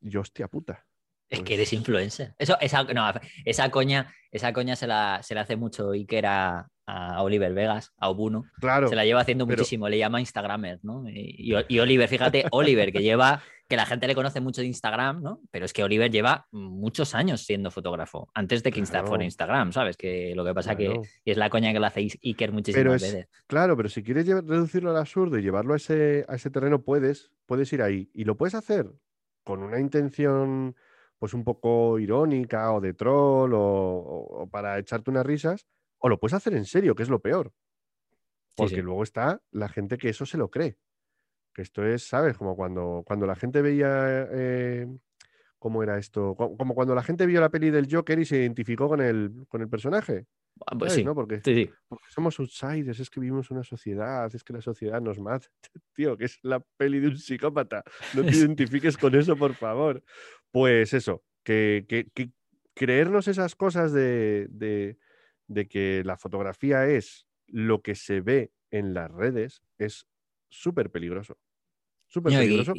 Y 0.00 0.16
hostia 0.16 0.48
puta. 0.48 0.86
Es 1.28 1.40
que 1.42 1.54
eres 1.54 1.70
pues 1.70 1.80
influencer. 1.80 2.34
Eso, 2.38 2.58
esa, 2.60 2.84
no, 2.84 3.10
esa 3.46 3.70
coña, 3.70 4.12
esa 4.30 4.52
coña 4.52 4.76
se 4.76 4.86
la, 4.86 5.20
se 5.22 5.34
la 5.34 5.42
hace 5.42 5.56
mucho 5.56 5.92
Iker 5.92 6.26
a, 6.26 6.68
a 6.86 7.22
Oliver 7.22 7.54
Vegas, 7.54 7.92
a 7.96 8.10
Obuno. 8.10 8.44
Claro. 8.60 8.88
Se 8.88 8.94
la 8.94 9.06
lleva 9.06 9.22
haciendo 9.22 9.46
muchísimo, 9.46 9.88
le 9.88 9.96
llama 9.96 10.20
Instagramer, 10.20 10.80
¿no? 10.82 11.08
Y, 11.08 11.54
y, 11.68 11.78
Oliver, 11.78 12.08
fíjate, 12.08 12.44
Oliver, 12.50 12.92
que 12.92 13.02
lleva 13.02 13.42
que 13.72 13.76
la 13.76 13.86
gente 13.86 14.06
le 14.06 14.14
conoce 14.14 14.38
mucho 14.42 14.60
de 14.60 14.66
Instagram, 14.66 15.22
¿no? 15.22 15.40
Pero 15.50 15.64
es 15.64 15.72
que 15.72 15.82
Oliver 15.82 16.10
lleva 16.10 16.46
muchos 16.50 17.14
años 17.14 17.40
siendo 17.40 17.70
fotógrafo, 17.70 18.28
antes 18.34 18.62
de 18.62 18.70
que 18.70 18.80
Insta 18.80 19.02
fuera 19.02 19.24
Instagram, 19.24 19.72
¿sabes? 19.72 19.96
Que 19.96 20.34
lo 20.34 20.44
que 20.44 20.52
pasa 20.52 20.76
que 20.76 21.00
es 21.24 21.38
la 21.38 21.48
coña 21.48 21.72
que 21.72 21.80
lo 21.80 21.86
hace 21.86 22.06
Iker 22.22 22.52
muchísimas 22.52 23.00
veces. 23.00 23.28
Claro, 23.46 23.74
pero 23.74 23.88
si 23.88 24.02
quieres 24.02 24.26
reducirlo 24.26 24.90
al 24.90 24.98
absurdo 24.98 25.38
y 25.38 25.42
llevarlo 25.42 25.72
a 25.72 25.78
ese, 25.78 26.26
a 26.28 26.34
ese 26.34 26.50
terreno, 26.50 26.82
puedes, 26.82 27.32
puedes 27.46 27.72
ir 27.72 27.80
ahí. 27.80 28.10
Y 28.12 28.24
lo 28.24 28.36
puedes 28.36 28.54
hacer 28.54 28.92
con 29.42 29.62
una 29.62 29.80
intención, 29.80 30.76
pues 31.18 31.32
un 31.32 31.42
poco 31.42 31.98
irónica 31.98 32.74
o 32.74 32.80
de 32.82 32.92
troll 32.92 33.52
o, 33.54 34.50
para 34.52 34.78
echarte 34.78 35.10
unas 35.10 35.24
risas, 35.24 35.66
o 35.96 36.10
lo 36.10 36.20
puedes 36.20 36.34
hacer 36.34 36.52
en 36.52 36.66
serio, 36.66 36.94
que 36.94 37.04
es 37.04 37.08
lo 37.08 37.22
peor. 37.22 37.54
Porque 38.54 38.82
luego 38.82 39.02
está 39.02 39.40
la 39.50 39.70
gente 39.70 39.96
que 39.96 40.10
eso 40.10 40.26
se 40.26 40.36
lo 40.36 40.50
cree. 40.50 40.76
Que 41.54 41.62
esto 41.62 41.84
es, 41.84 42.04
¿sabes? 42.04 42.36
Como 42.36 42.56
cuando, 42.56 43.02
cuando 43.06 43.26
la 43.26 43.36
gente 43.36 43.62
veía. 43.62 44.26
Eh, 44.30 44.86
¿Cómo 45.58 45.82
era 45.82 45.96
esto? 45.96 46.34
Como 46.34 46.74
cuando 46.74 46.92
la 46.92 47.04
gente 47.04 47.24
vio 47.24 47.40
la 47.40 47.48
peli 47.48 47.70
del 47.70 47.86
Joker 47.88 48.18
y 48.18 48.24
se 48.24 48.38
identificó 48.38 48.88
con 48.88 49.00
el, 49.00 49.44
con 49.46 49.60
el 49.62 49.68
personaje. 49.68 50.26
Ah, 50.66 50.76
pues 50.76 50.92
sí, 50.92 51.04
¿no? 51.04 51.14
Porque, 51.14 51.40
porque, 51.88 52.04
somos 52.08 52.38
outsiders, 52.40 52.98
es 52.98 53.08
que 53.08 53.20
vivimos 53.20 53.50
una 53.52 53.62
sociedad, 53.62 54.32
es 54.34 54.42
que 54.42 54.52
la 54.52 54.60
sociedad 54.60 55.00
nos 55.00 55.20
mata. 55.20 55.46
Tío, 55.94 56.16
que 56.16 56.24
es 56.24 56.38
la 56.42 56.60
peli 56.76 56.98
de 56.98 57.08
un 57.08 57.16
psicópata. 57.16 57.84
No 58.14 58.24
te 58.24 58.30
identifiques 58.36 58.96
con 58.96 59.14
eso, 59.14 59.36
por 59.36 59.54
favor. 59.54 60.02
Pues 60.50 60.94
eso, 60.94 61.22
que, 61.44 61.86
que, 61.88 62.30
creernos 62.74 63.28
esas 63.28 63.54
cosas 63.54 63.92
de, 63.92 64.48
de, 64.50 64.98
de 65.46 65.68
que 65.68 66.02
la 66.04 66.16
fotografía 66.16 66.86
es 66.86 67.26
lo 67.46 67.82
que 67.82 67.94
se 67.94 68.20
ve 68.20 68.50
en 68.70 68.94
las 68.94 69.10
redes 69.10 69.62
es 69.78 70.06
súper 70.48 70.90
peligroso. 70.90 71.38
Súper 72.12 72.34
peligroso. 72.34 72.74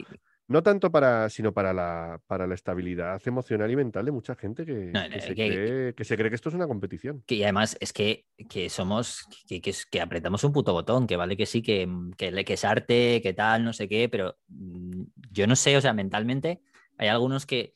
no 0.48 0.62
tanto 0.62 0.92
para, 0.92 1.28
sino 1.28 1.52
para 1.54 1.74
la, 1.74 2.22
para 2.28 2.46
la 2.46 2.54
estabilidad 2.54 3.20
emocional 3.26 3.72
y 3.72 3.76
mental 3.76 4.06
de 4.06 4.12
mucha 4.12 4.36
gente 4.36 4.64
que, 4.64 4.92
se, 5.20 5.34
cree, 5.34 5.96
que 5.96 6.04
se, 6.04 6.16
cree, 6.16 6.30
que 6.30 6.36
esto 6.36 6.50
es 6.50 6.56
una 6.56 6.68
competición. 6.68 7.24
Que 7.26 7.44
además 7.44 7.76
es 7.80 7.94
que, 7.94 8.28
que 8.48 8.70
somos, 8.70 9.28
que, 9.48 9.60
que, 9.60 10.02
apretamos 10.02 10.44
un 10.44 10.54
puto 10.54 10.72
botón, 10.72 11.08
que 11.08 11.16
vale 11.16 11.36
que 11.36 11.48
sí, 11.48 11.64
que, 11.64 11.90
que, 12.16 12.46
que 12.46 12.54
es 12.54 12.64
arte, 12.64 13.22
que 13.24 13.34
tal, 13.34 13.64
no 13.64 13.74
sé 13.74 13.90
qué, 13.90 14.08
pero 14.08 14.38
mm, 14.50 15.02
yo 15.32 15.48
no 15.48 15.56
sé, 15.56 15.76
o 15.78 15.82
sea, 15.82 15.94
mentalmente 15.94 16.62
hay 17.00 17.08
algunos 17.08 17.48
que, 17.48 17.74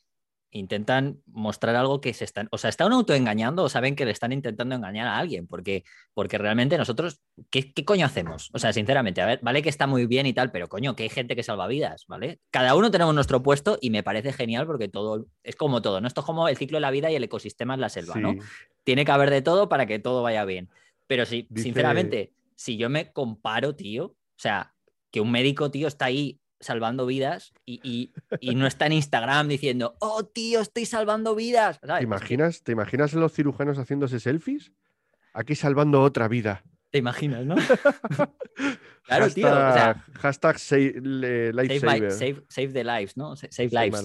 intentan 0.50 1.20
mostrar 1.26 1.76
algo 1.76 2.00
que 2.00 2.14
se 2.14 2.24
están, 2.24 2.48
o 2.50 2.58
sea, 2.58 2.70
están 2.70 2.92
autoengañando 2.92 3.64
o 3.64 3.68
saben 3.68 3.94
que 3.94 4.04
le 4.04 4.12
están 4.12 4.32
intentando 4.32 4.74
engañar 4.74 5.06
a 5.06 5.18
alguien, 5.18 5.46
porque, 5.46 5.84
porque 6.14 6.38
realmente 6.38 6.78
nosotros, 6.78 7.20
¿qué, 7.50 7.72
coño 7.84 8.06
hacemos? 8.06 8.50
O 8.54 8.58
sea, 8.58 8.72
sinceramente, 8.72 9.20
a 9.20 9.26
ver, 9.26 9.40
vale 9.42 9.62
que 9.62 9.68
está 9.68 9.86
muy 9.86 10.06
bien 10.06 10.26
y 10.26 10.32
tal, 10.32 10.50
pero 10.50 10.68
coño, 10.68 10.96
que 10.96 11.04
hay 11.04 11.08
gente 11.10 11.36
que 11.36 11.42
salva 11.42 11.66
vidas, 11.66 12.06
¿vale? 12.08 12.40
Cada 12.50 12.74
uno 12.74 12.90
tenemos 12.90 13.14
nuestro 13.14 13.42
puesto 13.42 13.78
y 13.80 13.90
me 13.90 14.02
parece 14.02 14.32
genial 14.32 14.66
porque 14.66 14.88
todo 14.88 15.26
es 15.42 15.56
como 15.56 15.82
todo, 15.82 16.00
¿no? 16.00 16.08
Esto 16.08 16.22
es 16.22 16.26
como 16.26 16.48
el 16.48 16.56
ciclo 16.56 16.76
de 16.76 16.82
la 16.82 16.90
vida 16.90 17.10
y 17.10 17.14
el 17.14 17.24
ecosistema 17.24 17.74
en 17.74 17.80
la 17.80 17.88
selva, 17.88 18.14
¿no? 18.16 18.34
Tiene 18.84 19.04
que 19.04 19.12
haber 19.12 19.30
de 19.30 19.42
todo 19.42 19.68
para 19.68 19.86
que 19.86 19.98
todo 19.98 20.22
vaya 20.22 20.44
bien. 20.44 20.70
Pero 21.06 21.26
sí, 21.26 21.48
sinceramente, 21.54 22.32
si 22.54 22.76
yo 22.76 22.88
me 22.88 23.12
comparo, 23.12 23.74
tío, 23.74 24.06
o 24.06 24.16
sea, 24.36 24.74
que 25.10 25.20
un 25.20 25.30
médico, 25.30 25.70
tío, 25.70 25.88
está 25.88 26.06
ahí 26.06 26.40
salvando 26.60 27.06
vidas 27.06 27.52
y, 27.64 28.12
no 28.54 28.66
está 28.66 28.86
en 28.86 28.92
Instagram 28.92 29.48
diciendo, 29.48 29.96
oh 30.00 30.24
tío, 30.24 30.60
estoy 30.60 30.86
salvando 30.86 31.34
vidas. 31.34 31.80
¿Te 31.80 32.02
imaginas, 32.02 32.62
¿Te 32.62 32.72
imaginas 32.72 33.12
los 33.14 33.32
cirujanos 33.32 33.78
haciéndose 33.78 34.20
selfies? 34.20 34.72
Aquí 35.32 35.54
salvando 35.54 36.02
otra 36.02 36.28
vida. 36.28 36.64
¿Te 36.90 36.98
imaginas, 36.98 37.44
no? 37.44 37.54
claro, 39.02 39.24
hashtag, 39.24 39.34
tío. 39.34 39.46
O 39.46 39.72
sea, 39.72 40.04
hashtag 40.14 40.58
save, 40.58 40.92
save, 42.48 42.72
the 42.72 42.82
lives, 42.82 43.16
¿no? 43.16 43.36
Save, 43.36 43.68
lives. 43.70 44.04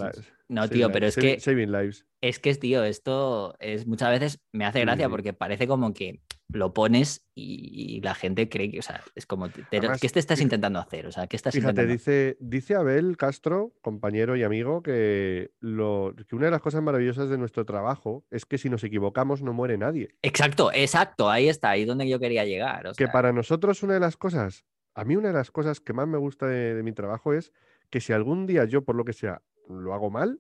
No, 0.50 0.68
tío, 0.68 0.92
pero 0.92 1.08
es 1.08 1.16
que. 1.16 1.40
Saving 1.40 1.72
lives. 1.72 2.06
Es 2.20 2.40
que, 2.40 2.54
tío, 2.56 2.84
esto 2.84 3.56
es 3.60 3.88
muchas 3.88 4.10
veces 4.10 4.42
me 4.52 4.66
hace 4.66 4.82
gracia 4.82 5.08
porque 5.10 5.32
parece 5.32 5.66
como 5.66 5.94
que 5.94 6.22
lo 6.54 6.74
pones 6.74 7.26
y, 7.36 8.00
la 8.02 8.14
gente 8.14 8.48
cree 8.48 8.70
que, 8.72 8.80
o 8.80 8.82
sea, 8.82 9.02
es 9.16 9.26
como, 9.26 9.50
te- 9.50 9.66
Además, 9.78 10.00
¿qué 10.00 10.10
te 10.10 10.20
estás 10.20 10.40
intentando 10.40 10.80
hacer? 10.80 11.08
O 11.08 11.12
sea, 11.12 11.28
¿qué 11.28 11.36
estás 11.36 11.54
Fíjate, 11.54 11.72
intentando 11.72 11.94
dice, 11.94 12.38
dice 12.40 12.76
Abel 12.76 13.18
Castro, 13.18 13.74
compañero 13.82 14.36
y 14.36 14.44
amigo, 14.44 14.84
que, 14.84 15.52
lo, 15.60 16.14
que 16.28 16.36
una 16.36 16.46
de 16.46 16.52
las 16.52 16.62
cosas 16.62 16.84
maravillosas 16.84 17.30
de 17.30 17.38
nuestro 17.38 17.66
trabajo 17.66 18.26
es 18.30 18.46
que 18.46 18.58
si 18.58 18.70
nos 18.70 18.84
equivocamos 18.84 19.42
no 19.42 19.54
muere 19.54 19.78
nadie. 19.78 20.16
Exacto, 20.22 20.72
exacto, 20.74 21.30
ahí 21.30 21.50
está, 21.50 21.72
ahí 21.72 21.86
donde 21.86 22.08
yo 22.08 22.20
quería 22.20 22.46
llegar. 22.46 22.88
o 22.88 22.94
Que 22.94 23.08
para 23.08 23.34
nosotros 23.34 23.84
una 23.84 23.96
de 23.96 24.00
las 24.00 24.16
cosas, 24.16 24.66
a 24.94 25.04
mí 25.04 25.16
una 25.16 25.30
de 25.30 25.36
las 25.36 25.52
cosas 25.52 25.80
que 25.80 25.94
más 25.94 26.08
me 26.08 26.18
gusta 26.18 26.48
de, 26.48 26.76
de 26.76 26.84
mi 26.84 26.92
trabajo 26.92 27.34
es 27.34 27.52
que 27.90 28.00
si 28.00 28.14
algún 28.14 28.46
día 28.46 28.66
yo, 28.66 28.84
por 28.84 28.96
lo 28.96 29.06
que 29.06 29.14
sea, 29.14 29.42
lo 29.68 29.94
hago 29.94 30.10
mal, 30.10 30.40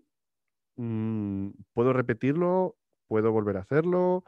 mm, 0.75 1.49
puedo 1.73 1.93
repetirlo, 1.93 2.77
puedo 3.07 3.31
volver 3.31 3.57
a 3.57 3.61
hacerlo, 3.61 4.23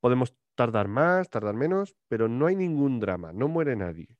podemos 0.00 0.34
tardar 0.56 0.88
más, 0.88 1.30
tardar 1.30 1.54
menos, 1.54 1.94
pero 2.08 2.26
no 2.28 2.46
hay 2.46 2.56
ningún 2.56 2.98
drama, 2.98 3.32
no 3.32 3.46
muere 3.48 3.76
nadie. 3.76 4.18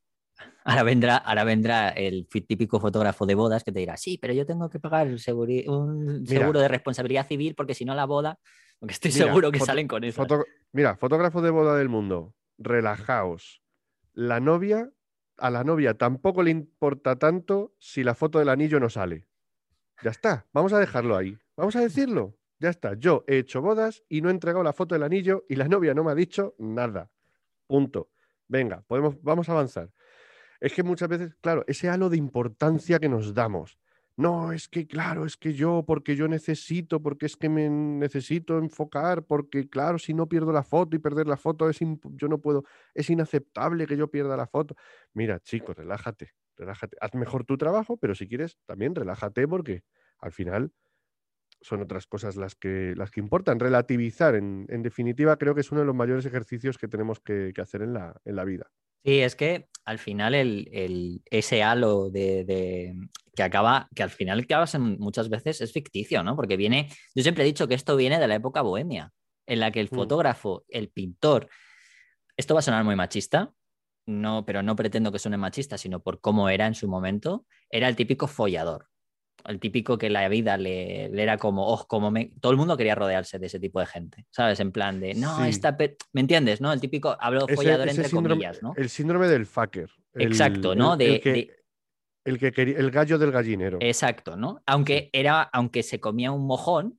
Ahora 0.65 0.83
vendrá, 0.83 1.17
ahora 1.17 1.45
vendrá 1.45 1.89
el 1.89 2.29
típico 2.29 2.79
fotógrafo 2.79 3.25
de 3.25 3.35
bodas 3.35 3.65
que 3.65 3.73
te 3.73 3.79
dirá, 3.81 3.97
sí, 3.97 4.19
pero 4.19 4.35
yo 4.35 4.45
tengo 4.45 4.69
que 4.69 4.79
pagar 4.79 5.07
un 5.07 5.19
Mira. 5.19 6.27
seguro 6.27 6.61
de 6.61 6.69
responsabilidad 6.69 7.27
civil 7.27 7.55
porque 7.55 7.73
si 7.75 7.85
no 7.85 7.95
la 7.95 8.05
boda, 8.05 8.39
porque 8.79 8.93
estoy 8.93 9.13
Mira, 9.13 9.27
seguro 9.27 9.51
que 9.51 9.61
salen 9.61 9.89
con 9.89 10.05
eso. 10.05 10.23
Foto- 10.23 10.45
Mira, 10.73 10.97
fotógrafo 10.97 11.41
de 11.41 11.51
boda 11.51 11.77
del 11.77 11.89
mundo, 11.89 12.35
relajaos. 12.59 13.63
La 14.13 14.41
novia, 14.41 14.91
a 15.39 15.51
la 15.51 15.65
novia 15.65 15.95
tampoco 15.95 16.43
le 16.43 16.51
importa 16.51 17.17
tanto 17.17 17.75
si 17.79 18.05
la 18.05 18.15
foto 18.15 18.39
del 18.39 18.49
anillo 18.51 18.79
no 18.79 18.91
sale. 18.91 19.27
Ya 20.03 20.11
está, 20.11 20.47
vamos 20.53 20.73
a 20.75 20.79
dejarlo 20.79 21.17
ahí. 21.17 21.39
Vamos 21.57 21.77
a 21.77 21.81
decirlo. 21.81 22.36
Ya 22.59 22.71
está, 22.71 22.95
yo 22.95 23.25
he 23.27 23.39
hecho 23.39 23.61
bodas 23.61 24.03
y 24.09 24.23
no 24.23 24.29
he 24.29 24.33
entregado 24.33 24.65
la 24.65 24.73
foto 24.73 24.95
del 24.95 25.03
anillo 25.03 25.45
y 25.49 25.57
la 25.57 25.69
novia 25.69 25.93
no 25.95 26.05
me 26.05 26.13
ha 26.13 26.15
dicho 26.15 26.55
nada. 26.59 27.11
Punto. 27.67 28.11
Venga, 28.49 28.83
podemos, 28.87 29.21
vamos 29.23 29.49
a 29.49 29.53
avanzar. 29.53 29.91
Es 30.61 30.73
que 30.73 30.83
muchas 30.83 31.09
veces, 31.09 31.35
claro, 31.41 31.65
ese 31.67 31.89
halo 31.89 32.09
de 32.09 32.17
importancia 32.17 32.99
que 32.99 33.09
nos 33.09 33.35
damos. 33.35 33.79
No, 34.19 34.53
es 34.53 34.69
que 34.69 34.87
claro, 34.87 35.27
es 35.27 35.37
que 35.37 35.53
yo, 35.53 35.85
porque 35.87 36.17
yo 36.17 36.27
necesito, 36.27 37.03
porque 37.03 37.27
es 37.27 37.37
que 37.37 37.51
me 37.51 37.69
necesito 37.69 38.57
enfocar, 38.57 39.25
porque 39.25 39.69
claro, 39.69 39.99
si 39.99 40.15
no 40.15 40.27
pierdo 40.27 40.53
la 40.53 40.63
foto 40.63 40.97
y 40.97 40.99
perder 40.99 41.27
la 41.27 41.37
foto 41.37 41.69
es 41.69 41.81
yo 41.81 42.27
no 42.27 42.39
puedo, 42.39 42.65
es 42.95 43.11
inaceptable 43.11 43.87
que 43.87 43.95
yo 43.99 44.11
pierda 44.11 44.35
la 44.35 44.47
foto. 44.47 44.75
Mira, 45.13 45.39
chicos, 45.41 45.77
relájate, 45.77 46.33
relájate. 46.57 46.97
Haz 46.99 47.15
mejor 47.15 47.45
tu 47.45 47.59
trabajo, 47.59 47.99
pero 47.99 48.15
si 48.15 48.27
quieres, 48.27 48.57
también 48.65 48.95
relájate 48.95 49.47
porque 49.47 49.85
al 50.19 50.33
final 50.33 50.73
son 51.61 51.83
otras 51.83 52.07
cosas 52.07 52.37
las 52.37 52.55
que, 52.55 52.95
las 52.97 53.11
que 53.11 53.21
importan. 53.21 53.59
Relativizar, 53.61 54.35
en, 54.35 54.67
en 54.69 54.83
definitiva, 54.83 55.37
creo 55.37 55.55
que 55.55 55.61
es 55.63 55.71
uno 55.73 55.81
de 55.81 55.87
los 55.87 55.95
mayores 55.95 56.25
ejercicios 56.27 56.79
que 56.79 56.89
tenemos 56.89 57.21
que, 57.21 57.53
que 57.55 57.61
hacer 57.61 57.83
en 57.83 57.93
la, 57.95 58.15
en 58.25 58.37
la 58.37 58.45
vida. 58.45 58.67
Sí, 59.05 59.21
es 59.21 59.37
que 59.37 59.69
al 59.85 59.99
final 59.99 60.35
el, 60.35 60.69
el- 60.73 61.23
ese 61.31 61.63
halo 61.63 62.11
de, 62.11 62.45
de- 62.45 62.95
que 63.35 63.43
acaba, 63.43 63.89
que 63.95 64.03
al 64.03 64.11
final 64.11 64.41
acabas 64.41 64.75
en- 64.75 64.99
muchas 64.99 65.29
veces 65.29 65.61
es 65.61 65.73
ficticio, 65.73 66.23
¿no? 66.23 66.35
Porque 66.37 66.57
viene, 66.57 66.89
yo 67.15 67.23
siempre 67.23 67.45
he 67.45 67.47
dicho 67.47 67.69
que 67.69 67.75
esto 67.75 67.97
viene 67.97 68.19
de 68.19 68.27
la 68.29 68.35
época 68.35 68.63
bohemia, 68.63 69.13
en 69.47 69.61
la 69.61 69.71
que 69.71 69.81
el 69.81 69.89
Mm. 69.91 69.95
fotógrafo, 69.95 70.65
el 70.69 70.89
pintor, 70.89 71.49
esto 72.37 72.55
va 72.55 72.61
a 72.61 72.63
sonar 72.63 72.83
muy 72.85 72.97
machista, 72.97 73.53
no, 74.07 74.45
pero 74.45 74.63
no 74.63 74.77
pretendo 74.77 75.11
que 75.13 75.19
suene 75.19 75.37
machista, 75.37 75.79
sino 75.79 76.01
por 76.01 76.21
cómo 76.21 76.49
era 76.49 76.67
en 76.67 76.75
su 76.75 76.89
momento, 76.89 77.47
era 77.71 77.89
el 77.89 77.97
típico 77.97 78.27
follador. 78.27 78.89
El 79.49 79.61
típico 79.61 79.97
que 79.97 80.11
la 80.11 80.29
vida 80.29 80.57
le, 80.57 81.09
le 81.09 81.23
era 81.23 81.39
como, 81.39 81.67
oh, 81.67 81.87
como 81.87 82.11
me... 82.11 82.33
Todo 82.41 82.53
el 82.53 82.59
mundo 82.59 82.77
quería 82.77 82.95
rodearse 82.95 83.39
de 83.39 83.47
ese 83.47 83.61
tipo 83.61 83.79
de 83.81 83.87
gente, 83.87 84.27
¿sabes? 84.31 84.59
En 84.61 84.73
plan 84.73 84.99
de, 85.01 85.15
no, 85.15 85.37
Sí. 85.43 85.49
esta... 85.49 85.77
pe-". 85.77 85.97
¿Me 86.13 86.21
entiendes, 86.21 86.61
no? 86.61 86.73
El 86.73 86.81
típico, 86.81 87.17
hablo 87.21 87.47
follador 87.49 87.89
ese 87.89 87.97
entre 88.03 88.11
síndrome- 88.11 88.29
comillas, 88.31 88.63
¿no? 88.63 88.75
El 88.77 88.89
síndrome 88.89 89.29
del 89.29 89.47
fucker. 89.47 89.89
el- 90.15 90.23
Exacto, 90.23 90.75
¿no? 90.75 90.95
El, 90.95 90.99
De- 90.99 91.21
que, 91.21 91.33
de- 91.33 91.57
el 92.25 92.39
que 92.39 92.51
quería- 92.53 92.79
el 92.79 92.91
gallo 92.91 93.19
del 93.19 93.31
gallinero. 93.31 93.79
Exacto, 93.81 94.37
¿no? 94.37 94.63
Aunque 94.67 95.11
era, 95.13 95.43
aunque 95.43 95.83
se 95.85 96.01
comía 96.01 96.33
un 96.33 96.45
mojón, 96.47 96.99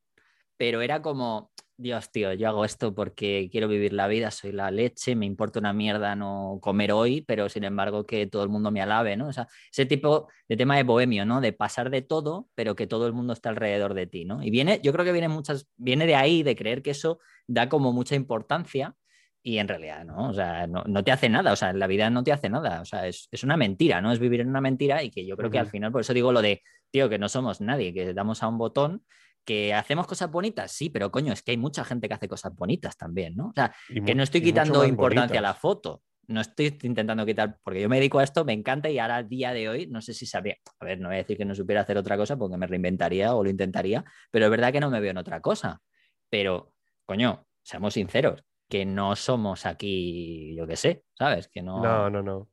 pero 0.55 0.81
era 0.81 1.01
como, 1.01 1.51
Dios, 1.79 2.09
tío, 2.11 2.33
yo 2.33 2.47
hago 2.47 2.65
esto 2.65 2.95
porque 2.95 3.49
quiero 3.51 3.67
vivir 3.67 3.93
la 3.93 4.07
vida, 4.07 4.31
soy 4.31 4.51
la 4.51 4.71
leche, 4.71 5.15
me 5.15 5.27
importa 5.27 5.59
una 5.59 5.73
mierda 5.73 6.15
no 6.15 6.57
comer 6.59 6.91
hoy, 6.91 7.21
pero 7.21 7.49
sin 7.49 7.63
embargo 7.65 8.03
que 8.07 8.25
todo 8.25 8.41
el 8.41 8.49
mundo 8.49 8.71
me 8.71 8.81
alabe, 8.81 9.15
¿no? 9.15 9.27
O 9.27 9.33
sea, 9.33 9.47
ese 9.71 9.85
tipo 9.85 10.27
de 10.49 10.57
tema 10.57 10.75
de 10.75 10.81
bohemio, 10.81 11.23
¿no? 11.23 11.39
De 11.39 11.53
pasar 11.53 11.91
de 11.91 12.01
todo, 12.01 12.49
pero 12.55 12.75
que 12.75 12.87
todo 12.87 13.05
el 13.05 13.13
mundo 13.13 13.33
está 13.33 13.49
alrededor 13.49 13.93
de 13.93 14.07
ti, 14.07 14.25
¿no? 14.25 14.41
Y 14.41 14.49
viene, 14.49 14.79
yo 14.81 14.91
creo 14.91 15.05
que 15.05 15.11
viene 15.11 15.27
muchas, 15.27 15.69
viene 15.75 16.07
de 16.07 16.15
ahí, 16.15 16.41
de 16.41 16.55
creer 16.55 16.81
que 16.81 16.91
eso 16.91 17.19
da 17.45 17.69
como 17.69 17.93
mucha 17.93 18.15
importancia. 18.15 18.95
Y 19.43 19.59
en 19.59 19.67
realidad, 19.67 20.03
¿no? 20.03 20.29
O 20.29 20.33
sea, 20.33 20.65
no, 20.65 20.83
no 20.87 21.03
te 21.03 21.11
hace 21.11 21.29
nada, 21.29 21.53
o 21.53 21.55
sea, 21.55 21.69
en 21.69 21.79
la 21.79 21.87
vida 21.87 22.09
no 22.09 22.23
te 22.23 22.31
hace 22.33 22.49
nada, 22.49 22.81
o 22.81 22.85
sea, 22.85 23.07
es, 23.07 23.29
es 23.31 23.43
una 23.43 23.55
mentira, 23.55 24.01
¿no? 24.01 24.11
Es 24.11 24.19
vivir 24.19 24.41
en 24.41 24.49
una 24.49 24.61
mentira 24.61 25.03
y 25.03 25.11
que 25.11 25.25
yo 25.25 25.37
creo 25.37 25.51
que 25.51 25.59
al 25.59 25.67
final, 25.67 25.91
por 25.91 26.01
eso 26.01 26.13
digo 26.13 26.33
lo 26.33 26.41
de, 26.41 26.63
tío, 26.91 27.07
que 27.07 27.19
no 27.19 27.29
somos 27.29 27.61
nadie, 27.61 27.93
que 27.93 28.13
damos 28.13 28.43
a 28.43 28.47
un 28.47 28.57
botón, 28.57 29.03
que 29.47 29.73
hacemos 29.73 30.05
cosas 30.07 30.29
bonitas, 30.29 30.73
sí, 30.73 30.89
pero 30.89 31.09
coño, 31.09 31.31
es 31.31 31.41
que 31.41 31.51
hay 31.51 31.57
mucha 31.57 31.85
gente 31.85 32.09
que 32.09 32.13
hace 32.13 32.27
cosas 32.27 32.53
bonitas 32.53 32.97
también, 32.97 33.33
¿no? 33.37 33.47
O 33.47 33.53
sea, 33.55 33.73
Y 33.87 34.03
que 34.03 34.13
no 34.13 34.21
estoy 34.21 34.41
quitando 34.41 34.83
importancia 34.83 35.39
a 35.39 35.41
la 35.41 35.53
foto, 35.53 36.03
no 36.27 36.41
estoy 36.41 36.77
intentando 36.83 37.25
quitar, 37.25 37.57
porque 37.63 37.81
yo 37.81 37.87
me 37.87 37.95
dedico 37.95 38.19
a 38.19 38.25
esto, 38.25 38.43
me 38.43 38.51
encanta 38.51 38.89
y 38.89 38.99
ahora 38.99 39.15
al 39.15 39.29
día 39.29 39.53
de 39.53 39.69
hoy, 39.69 39.87
no 39.87 40.01
sé 40.01 40.13
si 40.13 40.25
sabría, 40.25 40.57
a 40.81 40.85
ver, 40.85 40.99
no 40.99 41.07
voy 41.07 41.15
a 41.15 41.19
decir 41.19 41.37
que 41.37 41.45
no 41.45 41.55
supiera 41.55 41.79
hacer 41.79 41.97
otra 41.97 42.17
cosa 42.17 42.35
porque 42.35 42.57
me 42.57 42.67
reinventaría 42.67 43.33
o 43.33 43.41
lo 43.41 43.49
intentaría, 43.49 44.03
pero 44.29 44.45
es 44.45 44.51
verdad 44.51 44.73
que 44.73 44.81
no 44.81 44.91
me 44.91 44.99
veo 44.99 45.11
en 45.11 45.17
otra 45.17 45.39
cosa. 45.39 45.81
Pero, 46.29 46.73
coño, 47.05 47.47
seamos 47.63 47.93
sinceros, 47.93 48.43
que 48.67 48.85
no 48.85 49.15
somos 49.15 49.65
aquí, 49.65 50.55
yo 50.57 50.67
qué 50.67 50.75
sé, 50.75 51.03
¿sabes? 51.13 51.47
Que 51.47 51.61
no... 51.61 51.81
No, 51.81 52.09
no, 52.09 52.21
no. 52.21 52.49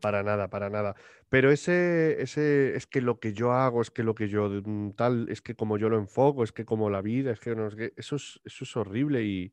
Para 0.00 0.22
nada, 0.22 0.48
para 0.48 0.70
nada. 0.70 0.94
Pero 1.28 1.50
ese, 1.50 2.22
ese, 2.22 2.76
es 2.76 2.86
que 2.86 3.00
lo 3.00 3.18
que 3.18 3.32
yo 3.32 3.52
hago, 3.52 3.82
es 3.82 3.90
que 3.90 4.04
lo 4.04 4.14
que 4.14 4.28
yo 4.28 4.48
mm, 4.48 4.92
tal, 4.92 5.28
es 5.28 5.42
que 5.42 5.56
como 5.56 5.76
yo 5.76 5.88
lo 5.88 5.98
enfoco, 5.98 6.44
es 6.44 6.52
que 6.52 6.64
como 6.64 6.88
la 6.88 7.02
vida, 7.02 7.32
es 7.32 7.40
que 7.40 7.56
no 7.56 7.70
sé 7.70 7.76
qué, 7.76 7.92
eso 7.96 8.16
es, 8.16 8.40
eso 8.44 8.64
es 8.64 8.76
horrible 8.76 9.24
y, 9.24 9.52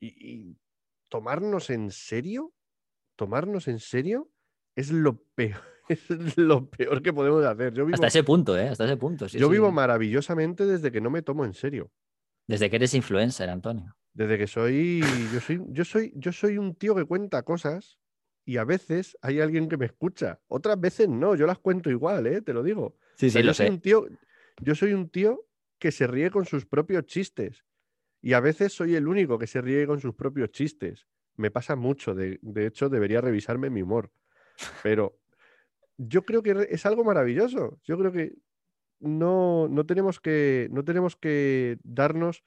y- 0.00 0.32
y 0.50 0.56
tomarnos 1.08 1.68
en 1.70 1.90
serio, 1.90 2.54
tomarnos 3.16 3.68
en 3.68 3.80
serio 3.80 4.30
es 4.76 4.90
lo 4.92 5.22
peor, 5.34 5.60
es 5.88 6.38
lo 6.38 6.70
peor 6.70 7.02
que 7.02 7.12
podemos 7.12 7.44
hacer. 7.44 7.74
Yo 7.74 7.84
vivo, 7.84 7.96
Hasta 7.96 8.06
ese 8.08 8.24
punto, 8.24 8.58
¿eh? 8.58 8.68
Hasta 8.68 8.86
ese 8.86 8.96
punto. 8.96 9.28
sí, 9.28 9.38
yo 9.38 9.46
sí. 9.48 9.52
vivo 9.52 9.70
maravillosamente 9.72 10.66
desde 10.66 10.90
que 10.90 11.00
no 11.02 11.10
me 11.10 11.22
tomo 11.22 11.44
en 11.44 11.54
serio. 11.54 11.90
Desde 12.46 12.70
que 12.70 12.76
eres 12.76 12.94
influencer, 12.94 13.48
Antonio. 13.50 13.94
Desde 14.14 14.36
que 14.38 14.46
soy, 14.46 15.28
yo 15.32 15.40
soy, 15.40 15.60
yo 15.68 15.84
soy, 15.84 16.12
yo 16.16 16.32
soy 16.32 16.58
un 16.58 16.74
tío 16.74 16.94
que 16.94 17.04
cuenta 17.04 17.42
cosas 17.42 17.98
y 18.44 18.56
a 18.56 18.64
veces 18.64 19.16
hay 19.22 19.40
alguien 19.40 19.68
que 19.68 19.76
me 19.76 19.86
escucha. 19.86 20.40
Otras 20.48 20.80
veces 20.80 21.08
no, 21.08 21.34
yo 21.34 21.46
las 21.46 21.58
cuento 21.58 21.90
igual, 21.90 22.26
¿eh? 22.26 22.42
Te 22.42 22.52
lo 22.52 22.62
digo. 22.62 22.96
Sí, 23.14 23.30
sí, 23.30 23.38
yo 23.38 23.44
lo 23.44 23.54
soy 23.54 23.66
sé. 23.66 23.72
un 23.72 23.80
tío, 23.80 24.06
yo 24.60 24.74
soy 24.74 24.92
un 24.92 25.08
tío 25.08 25.46
que 25.78 25.92
se 25.92 26.06
ríe 26.06 26.30
con 26.30 26.44
sus 26.44 26.66
propios 26.66 27.06
chistes. 27.06 27.64
Y 28.20 28.34
a 28.34 28.40
veces 28.40 28.72
soy 28.72 28.94
el 28.94 29.08
único 29.08 29.38
que 29.38 29.46
se 29.46 29.60
ríe 29.60 29.86
con 29.86 30.00
sus 30.00 30.14
propios 30.14 30.50
chistes. 30.50 31.06
Me 31.36 31.50
pasa 31.50 31.76
mucho, 31.76 32.14
de, 32.14 32.38
de 32.42 32.66
hecho 32.66 32.88
debería 32.88 33.20
revisarme 33.20 33.70
mi 33.70 33.82
humor. 33.82 34.12
Pero 34.82 35.18
yo 35.96 36.22
creo 36.24 36.42
que 36.42 36.68
es 36.70 36.86
algo 36.86 37.04
maravilloso. 37.04 37.80
Yo 37.84 37.98
creo 37.98 38.12
que 38.12 38.34
no, 39.00 39.68
no 39.68 39.86
tenemos 39.86 40.20
que, 40.20 40.68
no 40.70 40.84
tenemos 40.84 41.16
que 41.16 41.78
darnos. 41.82 42.44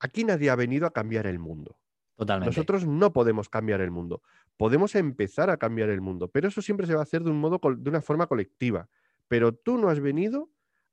Aquí 0.00 0.24
nadie 0.24 0.50
ha 0.50 0.56
venido 0.56 0.86
a 0.86 0.92
cambiar 0.92 1.26
el 1.26 1.38
mundo. 1.38 1.78
Nosotros 2.18 2.86
no 2.86 3.12
podemos 3.12 3.48
cambiar 3.48 3.80
el 3.80 3.90
mundo. 3.90 4.22
Podemos 4.56 4.94
empezar 4.94 5.50
a 5.50 5.56
cambiar 5.56 5.88
el 5.90 6.00
mundo, 6.00 6.28
pero 6.28 6.48
eso 6.48 6.62
siempre 6.62 6.86
se 6.86 6.94
va 6.94 7.00
a 7.00 7.04
hacer 7.04 7.24
de 7.24 7.30
un 7.30 7.40
modo, 7.40 7.60
de 7.76 7.90
una 7.90 8.00
forma 8.00 8.26
colectiva. 8.26 8.88
Pero 9.26 9.52
tú 9.52 9.78
no 9.78 9.88
has 9.88 10.00
venido 10.00 10.50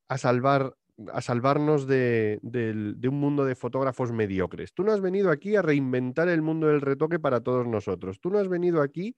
a 0.08 0.18
salvar, 0.18 0.76
a 1.14 1.22
salvarnos 1.22 1.86
de, 1.86 2.40
un 2.44 3.20
mundo 3.20 3.46
de 3.46 3.56
fotógrafos 3.56 4.12
mediocres. 4.12 4.74
Tú 4.74 4.84
no 4.84 4.92
has 4.92 5.02
venido 5.02 5.30
aquí 5.30 5.56
a 5.56 5.62
reinventar 5.62 6.28
el 6.28 6.42
mundo 6.42 6.68
del 6.68 6.82
retoque 6.82 7.20
para 7.20 7.42
todos 7.42 7.68
nosotros. 7.68 8.20
Tú 8.20 8.32
no 8.32 8.40
has 8.40 8.48
venido 8.48 8.82
aquí 8.82 9.16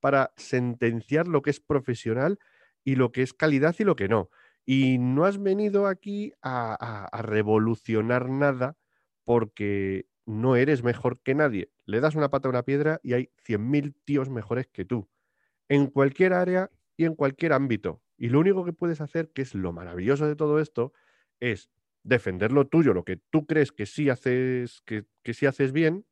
para 0.00 0.32
sentenciar 0.36 1.28
lo 1.28 1.42
que 1.42 1.50
es 1.50 1.60
profesional 1.60 2.38
y 2.82 2.96
lo 2.96 3.12
que 3.12 3.22
es 3.22 3.32
calidad 3.32 3.76
y 3.78 3.84
lo 3.84 3.94
que 3.94 4.08
no. 4.08 4.28
Y 4.66 4.98
no 4.98 5.24
has 5.24 5.40
venido 5.40 5.86
aquí 5.86 6.32
a 6.42 7.08
revolucionar 7.22 8.28
nada 8.28 8.76
porque 9.24 10.06
no 10.26 10.56
eres 10.56 10.82
mejor 10.82 11.20
que 11.20 11.34
nadie. 11.34 11.70
Le 11.86 12.00
das 12.00 12.14
una 12.14 12.30
pata 12.30 12.48
a 12.48 12.50
una 12.50 12.64
piedra 12.64 13.00
y 13.02 13.12
hay 13.12 13.30
100.000 13.46 13.94
tíos 14.04 14.30
mejores 14.30 14.66
que 14.66 14.84
tú, 14.84 15.08
en 15.68 15.86
cualquier 15.86 16.32
área 16.32 16.70
y 16.96 17.04
en 17.04 17.14
cualquier 17.14 17.52
ámbito. 17.52 18.02
Y 18.16 18.28
lo 18.28 18.40
único 18.40 18.64
que 18.64 18.72
puedes 18.72 19.00
hacer, 19.00 19.30
que 19.30 19.42
es 19.42 19.54
lo 19.54 19.72
maravilloso 19.72 20.26
de 20.26 20.36
todo 20.36 20.60
esto, 20.60 20.92
es 21.40 21.70
defender 22.02 22.52
lo 22.52 22.66
tuyo, 22.66 22.94
lo 22.94 23.04
que 23.04 23.16
tú 23.16 23.46
crees 23.46 23.72
que 23.72 23.86
sí 23.86 24.08
haces, 24.08 24.82
que, 24.82 25.04
sí 25.32 25.46
haces 25.46 25.72
bien, 25.72 26.06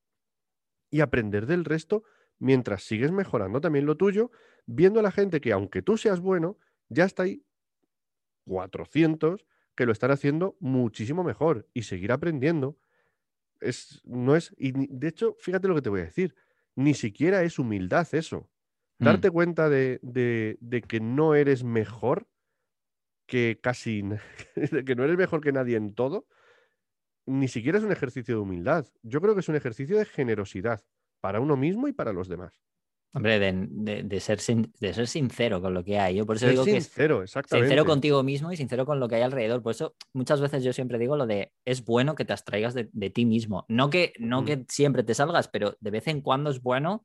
y 0.90 1.00
aprender 1.00 1.46
del 1.46 1.64
resto 1.64 2.04
mientras 2.38 2.82
sigues 2.82 3.12
mejorando 3.12 3.60
también 3.60 3.86
lo 3.86 3.96
tuyo, 3.96 4.30
viendo 4.66 5.00
a 5.00 5.02
la 5.02 5.12
gente 5.12 5.40
que 5.40 5.52
aunque 5.52 5.80
tú 5.80 5.96
seas 5.96 6.20
bueno, 6.20 6.58
ya 6.88 7.04
está 7.04 7.22
ahí 7.22 7.44
400 8.46 9.46
que 9.74 9.86
lo 9.86 9.92
están 9.92 10.10
haciendo 10.10 10.56
muchísimo 10.60 11.24
mejor 11.24 11.68
y 11.72 11.84
seguir 11.84 12.12
aprendiendo 12.12 12.76
es, 13.62 14.02
no 14.04 14.36
es, 14.36 14.54
y 14.58 14.72
de 14.72 15.08
hecho, 15.08 15.36
fíjate 15.40 15.68
lo 15.68 15.74
que 15.74 15.82
te 15.82 15.90
voy 15.90 16.00
a 16.00 16.04
decir. 16.04 16.34
ni 16.76 16.94
siquiera 16.94 17.42
es 17.42 17.58
humildad 17.58 18.06
eso. 18.12 18.50
Mm. 18.98 19.04
Darte 19.04 19.30
cuenta 19.30 19.68
de, 19.68 19.98
de- 20.02 20.56
de 20.60 20.82
que 20.82 21.00
no 21.00 21.34
eres 21.34 21.64
mejor 21.64 22.28
que 23.26 23.58
casi, 23.62 24.02
que 24.86 24.94
no 24.96 25.04
eres 25.04 25.16
mejor 25.16 25.40
que 25.42 25.52
nadie 25.52 25.76
en 25.76 25.94
todo, 25.94 26.26
ni 27.26 27.48
siquiera 27.48 27.78
es 27.78 27.84
un 27.84 27.92
ejercicio 27.92 28.34
de 28.36 28.40
humildad. 28.40 28.86
Yo 29.02 29.20
creo 29.20 29.34
que 29.34 29.40
es 29.40 29.48
un 29.48 29.56
ejercicio 29.56 29.96
de 29.98 30.04
generosidad 30.04 30.82
para 31.20 31.40
uno 31.40 31.56
mismo 31.56 31.88
y 31.88 31.92
para 31.92 32.12
los 32.12 32.28
demás. 32.28 32.64
Hombre, 33.14 33.38
de, 33.38 33.52
de- 33.68 34.02
de 34.04 34.20
ser, 34.20 34.40
sin- 34.40 34.72
de 34.80 34.94
ser 34.94 35.06
sincero 35.06 35.60
con 35.60 35.74
lo 35.74 35.84
que 35.84 35.98
hay. 35.98 36.14
Yo 36.16 36.24
por 36.24 36.36
eso 36.36 36.46
Ser 36.46 36.52
digo 36.52 36.64
que 36.64 36.76
es 36.78 36.84
sincero, 36.84 37.22
exactamente. 37.22 37.68
sincero 37.68 37.84
contigo 37.84 38.22
mismo 38.22 38.50
y 38.52 38.56
sincero 38.56 38.86
con 38.86 39.00
lo 39.00 39.08
que 39.08 39.16
hay 39.16 39.22
alrededor. 39.22 39.62
Por 39.62 39.72
eso 39.72 39.94
muchas 40.14 40.40
veces 40.40 40.64
yo 40.64 40.72
siempre 40.72 40.98
digo 40.98 41.16
lo 41.16 41.26
de 41.26 41.52
es 41.66 41.84
bueno 41.84 42.14
que 42.14 42.24
te 42.24 42.32
abstraigas 42.32 42.72
de, 42.72 42.88
de 42.92 43.10
ti 43.10 43.26
mismo. 43.26 43.66
No 43.68 43.90
que, 43.90 44.14
no 44.18 44.44
que 44.46 44.64
siempre 44.68 45.02
te 45.02 45.12
salgas, 45.14 45.48
pero 45.48 45.76
de 45.80 45.90
vez 45.90 46.06
en 46.08 46.22
cuando 46.22 46.48
es 46.50 46.62
bueno, 46.62 47.04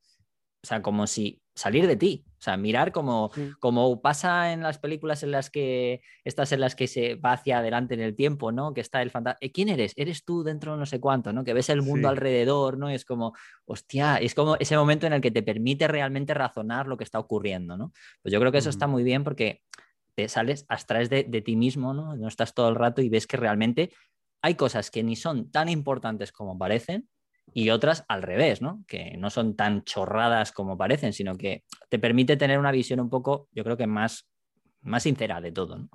o 0.63 0.67
sea, 0.67 0.81
como 0.81 1.07
si 1.07 1.41
salir 1.55 1.87
de 1.87 1.95
ti, 1.95 2.23
o 2.37 2.41
sea, 2.41 2.55
mirar 2.57 2.91
como, 2.91 3.31
Sí. 3.33 3.49
como 3.59 3.99
pasa 4.01 4.53
en 4.53 4.61
las 4.61 4.77
películas 4.77 5.23
en 5.23 5.31
las 5.31 5.49
que, 5.49 6.01
estas 6.23 6.51
en 6.51 6.59
las 6.59 6.75
que 6.75 6.87
se 6.87 7.15
va 7.15 7.33
hacia 7.33 7.59
adelante 7.59 7.95
en 7.95 8.01
el 8.01 8.15
tiempo, 8.15 8.51
¿no? 8.51 8.73
Que 8.73 8.81
está 8.81 9.01
el 9.01 9.09
fantasma. 9.09 9.39
¿Quién 9.53 9.69
eres? 9.69 9.93
Eres 9.95 10.23
tú 10.23 10.43
dentro 10.43 10.73
de 10.73 10.77
no 10.77 10.85
sé 10.85 10.99
cuánto, 10.99 11.33
¿no? 11.33 11.43
Que 11.43 11.53
ves 11.53 11.69
el 11.69 11.81
mundo 11.81 12.07
Sí. 12.07 12.11
alrededor, 12.11 12.77
¿no? 12.77 12.91
Y 12.91 12.95
es 12.95 13.05
como, 13.05 13.33
hostia, 13.65 14.17
es 14.17 14.35
como 14.35 14.55
ese 14.57 14.77
momento 14.77 15.07
en 15.07 15.13
el 15.13 15.21
que 15.21 15.31
te 15.31 15.41
permite 15.41 15.87
realmente 15.87 16.33
razonar 16.35 16.87
lo 16.87 16.95
que 16.97 17.03
está 17.03 17.17
ocurriendo, 17.17 17.75
¿no? 17.75 17.91
Pues 18.21 18.31
yo 18.33 18.39
creo 18.39 18.51
que 18.51 18.59
eso 18.59 18.69
está 18.69 18.85
muy 18.87 19.03
bien 19.03 19.23
porque 19.23 19.61
te 20.15 20.27
sales, 20.29 20.65
abstraes 20.69 21.09
de, 21.09 21.23
de 21.23 21.41
ti 21.41 21.55
mismo, 21.55 21.93
¿no? 21.93 22.15
No 22.15 22.27
estás 22.27 22.53
todo 22.53 22.69
el 22.69 22.75
rato 22.75 23.01
y 23.01 23.09
ves 23.09 23.25
que 23.25 23.37
realmente 23.37 23.91
hay 24.43 24.53
cosas 24.55 24.91
que 24.91 25.01
ni 25.03 25.15
son 25.15 25.49
tan 25.51 25.69
importantes 25.69 26.31
como 26.31 26.57
parecen 26.57 27.09
y 27.53 27.69
otras 27.69 28.05
al 28.07 28.21
revés, 28.23 28.61
¿no? 28.61 28.83
Que 28.87 29.17
no 29.17 29.29
son 29.29 29.55
tan 29.55 29.83
chorradas 29.83 30.51
como 30.51 30.77
parecen, 30.77 31.13
sino 31.13 31.35
que 31.37 31.63
te 31.89 31.99
permite 31.99 32.37
tener 32.37 32.59
una 32.59 32.71
visión 32.71 32.99
un 32.99 33.09
poco, 33.09 33.47
yo 33.51 33.63
creo 33.63 33.77
que 33.77 33.87
más, 33.87 34.29
más 34.81 35.03
sincera 35.03 35.41
de 35.41 35.51
todo, 35.51 35.77
¿no? 35.77 35.89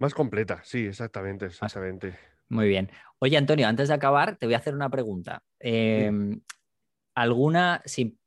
Más 0.00 0.14
completa, 0.14 0.60
sí, 0.64 0.86
exactamente, 0.86 1.46
exactamente. 1.46 2.18
Muy 2.48 2.68
bien. 2.68 2.90
Oye, 3.20 3.36
Antonio, 3.36 3.68
antes 3.68 3.88
de 3.88 3.94
acabar, 3.94 4.36
te 4.36 4.46
voy 4.46 4.54
a 4.54 4.58
hacer 4.58 4.74
una 4.74 4.90
pregunta. 4.90 5.42
Eh, 5.60 6.10
¿alguna, 7.14 7.82
si- 7.84 8.18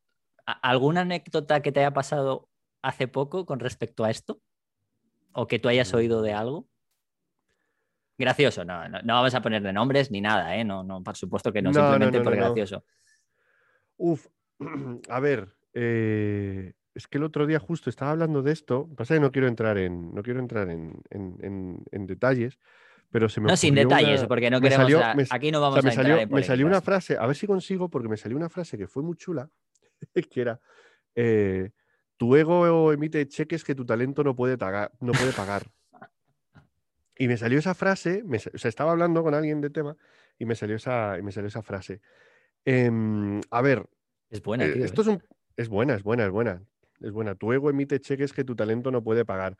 a- 0.45 0.53
¿Alguna 0.69 1.01
anécdota 1.01 1.61
que 1.61 1.71
te 1.71 1.81
haya 1.81 1.91
pasado 1.93 2.49
hace 2.81 3.07
poco 3.07 3.45
con 3.45 3.59
respecto 3.59 4.03
a 4.05 4.09
esto? 4.09 4.41
¿O 5.33 5.47
que 5.47 5.59
tú 5.59 5.67
hayas 5.69 5.93
oído 5.93 6.21
de 6.21 6.33
algo? 6.33 6.67
Gracioso, 8.19 8.65
no, 8.65 8.87
no, 8.89 9.01
no 9.01 9.13
vamos 9.13 9.33
a 9.33 9.41
ponerle 9.41 9.71
nombres 9.71 10.11
ni 10.11 10.19
nada, 10.19 10.53
¿eh? 10.57 10.65
No, 10.65 10.83
no, 10.83 11.01
por 11.01 11.15
supuesto 11.15 11.53
que 11.53 11.61
no, 11.61 11.71
simplemente 11.73 12.19
por 12.19 12.35
gracioso. 12.35 12.83
Uf, 13.95 14.27
a 15.09 15.19
ver, 15.21 15.55
eh, 15.73 16.73
es 16.93 17.07
que 17.07 17.17
el 17.17 17.23
otro 17.23 17.47
día 17.47 17.59
justo 17.59 17.89
estaba 17.89 18.11
hablando 18.11 18.41
de 18.41 18.51
esto. 18.51 18.89
Pasa 18.97 19.13
que 19.13 19.21
no 19.21 19.31
quiero 19.31 19.47
entrar 19.47 19.77
en, 19.77 20.13
no 20.13 20.21
quiero 20.21 20.41
entrar 20.41 20.69
en, 20.69 21.01
en- 21.09 21.37
en- 21.41 21.83
en 21.91 22.05
detalles, 22.07 22.59
pero 23.09 23.29
se 23.29 23.39
me 23.39 23.47
No 23.47 23.55
sin 23.55 23.73
detalles, 23.75 24.19
una- 24.19 24.27
porque 24.27 24.49
no 24.51 24.59
me 24.59 24.63
queremos. 24.69 24.91
salió- 24.91 25.15
me- 25.15 25.23
aquí 25.29 25.49
no 25.51 25.59
o 25.59 25.61
vamos 25.61 25.75
sea, 25.75 25.83
me 25.83 25.89
a 25.89 25.93
entrar 25.93 26.05
salió, 26.05 26.23
en 26.23 26.29
me 26.29 26.43
salió 26.43 26.65
una 26.67 26.81
frase, 26.81 27.17
a 27.17 27.25
ver 27.25 27.37
si 27.37 27.47
consigo, 27.47 27.89
porque 27.89 28.09
me 28.09 28.17
salió 28.17 28.35
una 28.35 28.49
frase 28.49 28.77
que 28.77 28.87
fue 28.87 29.01
muy 29.01 29.15
chula, 29.15 29.49
que 30.29 30.41
era, 30.41 30.59
eh, 31.15 31.71
tu 32.17 32.35
ego 32.35 32.91
emite 32.91 33.25
cheques 33.29 33.63
que 33.63 33.75
tu 33.75 33.85
talento 33.85 34.25
no 34.25 34.35
puede, 34.35 34.57
taga- 34.57 34.91
no 34.99 35.13
puede 35.13 35.31
pagar. 35.31 35.63
Y 37.19 37.27
me 37.27 37.35
salió 37.37 37.59
esa 37.59 37.75
frase, 37.75 38.23
me 38.25 38.37
o 38.37 38.57
sea, 38.57 38.69
estaba 38.69 38.91
hablando 38.91 39.21
con 39.23 39.33
alguien 39.33 39.59
de 39.59 39.69
tema 39.69 39.97
y 40.39 40.45
me 40.45 40.55
salió 40.55 40.77
esa, 40.77 41.17
y 41.19 41.21
me 41.21 41.33
salió 41.33 41.49
esa 41.49 41.61
frase. 41.61 41.99
Em, 42.63 43.41
a 43.51 43.61
ver, 43.61 43.85
Es 44.29 44.41
buena, 44.41 44.65
eh, 44.65 44.73
tío. 44.73 44.85
esto 44.85 45.01
¿eh? 45.01 45.03
es, 45.03 45.07
un- 45.09 45.23
es 45.57 45.67
buena, 45.69 45.95
es 45.95 46.03
buena, 46.03 46.25
es 46.25 46.31
buena. 46.31 46.63
Es 47.01 47.11
buena. 47.11 47.35
Tu 47.35 47.51
ego 47.53 47.69
emite 47.69 47.99
cheques 47.99 48.31
que 48.33 48.45
tu 48.45 48.55
talento 48.55 48.89
no 48.89 49.03
puede 49.03 49.25
pagar. 49.25 49.57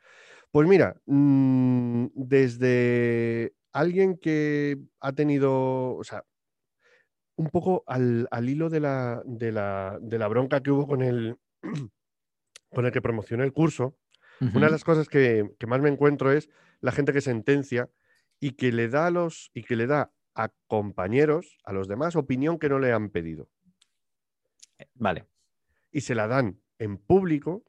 Pues 0.50 0.66
mira, 0.66 0.96
mm, 1.06 2.06
desde 2.14 3.54
alguien 3.72 4.16
que 4.16 4.78
ha 5.00 5.12
tenido, 5.12 5.96
o 5.96 6.04
sea, 6.04 6.24
un 7.36 7.48
poco 7.48 7.84
al, 7.86 8.26
al 8.30 8.48
hilo 8.48 8.68
de 8.70 8.80
la, 8.80 9.22
de, 9.24 9.52
la, 9.52 9.98
de 10.00 10.18
la 10.18 10.28
bronca 10.28 10.62
que 10.62 10.70
hubo 10.70 10.86
con 10.86 11.02
el, 11.02 11.36
con 12.74 12.86
el 12.86 12.92
que 12.92 13.02
promocioné 13.02 13.44
el 13.44 13.52
curso, 13.52 13.96
una 14.40 14.66
de 14.66 14.72
las 14.72 14.84
cosas 14.84 15.08
que, 15.10 15.50
que 15.58 15.66
más 15.66 15.82
me 15.82 15.90
encuentro 15.90 16.32
es 16.32 16.48
la 16.80 16.92
gente 16.92 17.12
que 17.12 17.20
sentencia 17.20 17.90
y 18.38 18.52
que 18.52 18.72
le 18.72 18.88
da 18.88 19.06
a 19.06 19.10
los 19.10 19.50
y 19.54 19.62
que 19.62 19.76
le 19.76 19.86
da 19.86 20.12
a 20.34 20.50
compañeros, 20.66 21.58
a 21.64 21.72
los 21.72 21.88
demás, 21.88 22.16
opinión 22.16 22.58
que 22.58 22.68
no 22.68 22.78
le 22.78 22.92
han 22.92 23.10
pedido. 23.10 23.48
Vale. 24.94 25.26
y 25.92 26.00
se 26.00 26.14
la 26.14 26.26
dan 26.26 26.58
en 26.78 26.96
público 26.96 27.64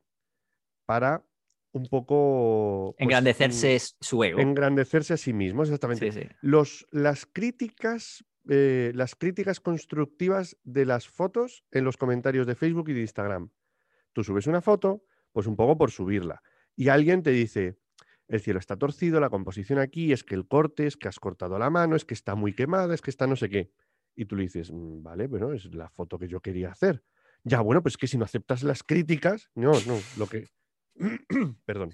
para 0.85 1.25
un 1.73 1.87
poco 1.87 2.95
pues, 2.97 3.05
Engrandecerse 3.05 3.77
su 3.99 4.23
ego. 4.23 4.39
engrandecerse 4.39 5.13
a 5.13 5.17
sí 5.17 5.33
mismo, 5.33 5.63
exactamente. 5.63 6.11
Sí, 6.11 6.21
sí. 6.21 6.27
Los, 6.41 6.85
las 6.91 7.25
críticas, 7.25 8.25
eh, 8.49 8.91
las 8.95 9.15
críticas 9.15 9.59
constructivas 9.59 10.57
de 10.63 10.85
las 10.85 11.07
fotos 11.07 11.63
en 11.71 11.83
los 11.85 11.97
comentarios 11.97 12.45
de 12.47 12.55
Facebook 12.55 12.89
y 12.89 12.93
de 12.93 13.01
Instagram. 13.01 13.49
Tú 14.13 14.23
subes 14.23 14.47
una 14.47 14.61
foto, 14.61 15.03
pues 15.31 15.47
un 15.47 15.55
poco 15.55 15.77
por 15.77 15.91
subirla. 15.91 16.41
Y 16.75 16.89
alguien 16.89 17.23
te 17.23 17.31
dice, 17.31 17.77
el 18.31 18.39
cielo 18.39 18.59
está 18.59 18.77
torcido, 18.77 19.19
la 19.19 19.29
composición 19.29 19.77
aquí, 19.77 20.13
es 20.13 20.23
que 20.23 20.35
el 20.35 20.47
corte, 20.47 20.87
es 20.87 20.95
que 20.95 21.09
has 21.09 21.19
cortado 21.19 21.59
la 21.59 21.69
mano, 21.69 21.97
es 21.97 22.05
que 22.05 22.13
está 22.13 22.33
muy 22.33 22.53
quemada, 22.53 22.93
es 22.95 23.01
que 23.01 23.09
está 23.11 23.27
no 23.27 23.35
sé 23.35 23.49
qué. 23.49 23.71
Y 24.15 24.25
tú 24.25 24.37
le 24.37 24.43
dices, 24.43 24.71
"Mm, 24.71 25.03
vale, 25.03 25.27
bueno, 25.27 25.51
es 25.51 25.65
la 25.75 25.89
foto 25.89 26.17
que 26.17 26.29
yo 26.29 26.39
quería 26.39 26.71
hacer. 26.71 27.03
Ya, 27.43 27.59
bueno, 27.59 27.81
pues 27.81 27.97
que 27.97 28.07
si 28.07 28.17
no 28.17 28.23
aceptas 28.23 28.63
las 28.63 28.83
críticas, 28.83 29.49
no, 29.53 29.73
no, 29.85 29.99
lo 30.17 30.27
que, 30.27 30.47
perdón, 31.65 31.91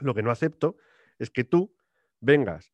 lo 0.00 0.14
que 0.14 0.22
no 0.22 0.32
acepto 0.32 0.76
es 1.18 1.30
que 1.30 1.44
tú 1.44 1.74
vengas, 2.20 2.72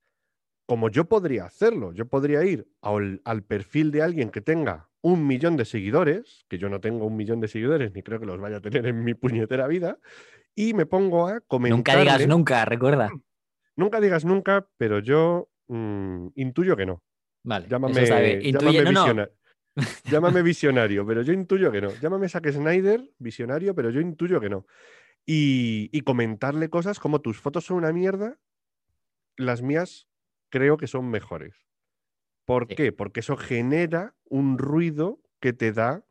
como 0.66 0.90
yo 0.90 1.06
podría 1.08 1.44
hacerlo, 1.46 1.92
yo 1.92 2.08
podría 2.08 2.44
ir 2.44 2.68
al, 2.82 3.20
al 3.24 3.44
perfil 3.44 3.90
de 3.90 4.02
alguien 4.02 4.30
que 4.30 4.40
tenga 4.40 4.87
un 5.00 5.26
millón 5.26 5.56
de 5.56 5.64
seguidores, 5.64 6.44
que 6.48 6.58
yo 6.58 6.68
no 6.68 6.80
tengo 6.80 7.06
un 7.06 7.16
millón 7.16 7.40
de 7.40 7.48
seguidores, 7.48 7.92
ni 7.94 8.02
creo 8.02 8.18
que 8.20 8.26
los 8.26 8.40
vaya 8.40 8.56
a 8.56 8.60
tener 8.60 8.86
en 8.86 9.04
mi 9.04 9.14
puñetera 9.14 9.66
vida, 9.66 9.98
y 10.54 10.74
me 10.74 10.86
pongo 10.86 11.28
a 11.28 11.40
comentar. 11.40 11.76
Nunca 11.76 11.96
digas 12.00 12.26
nunca, 12.26 12.64
recuerda. 12.64 13.10
Nunca 13.76 14.00
digas 14.00 14.24
nunca, 14.24 14.68
pero 14.76 14.98
yo 14.98 15.48
mm, 15.68 16.28
intuyo 16.34 16.76
que 16.76 16.86
no. 16.86 17.02
Vale. 17.44 17.68
Llámame. 17.68 17.94
Intuye- 18.02 18.52
llámame 18.52 18.92
no, 18.92 19.14
no, 19.14 19.28
llámame 20.10 20.42
visionario, 20.42 21.06
pero 21.06 21.22
yo 21.22 21.32
intuyo 21.32 21.70
que 21.70 21.80
no. 21.80 21.90
Llámame 22.00 22.28
Zack 22.28 22.50
Snyder, 22.50 23.08
visionario, 23.18 23.74
pero 23.74 23.90
yo 23.90 24.00
intuyo 24.00 24.40
que 24.40 24.48
no. 24.48 24.66
Y, 25.24 25.90
y 25.92 26.00
comentarle 26.00 26.68
cosas 26.70 26.98
como 26.98 27.20
tus 27.20 27.38
fotos 27.40 27.66
son 27.66 27.76
una 27.76 27.92
mierda, 27.92 28.38
las 29.36 29.62
mías 29.62 30.08
creo 30.50 30.76
que 30.76 30.88
son 30.88 31.08
mejores. 31.08 31.67
¿Por 32.48 32.66
Sí. 32.66 32.76
qué? 32.76 32.92
Porque 32.92 33.20
eso 33.20 33.36
genera 33.36 34.16
un 34.24 34.56
ruido 34.56 35.20
que 35.38 35.52
te 35.52 35.70
da, 35.72 36.06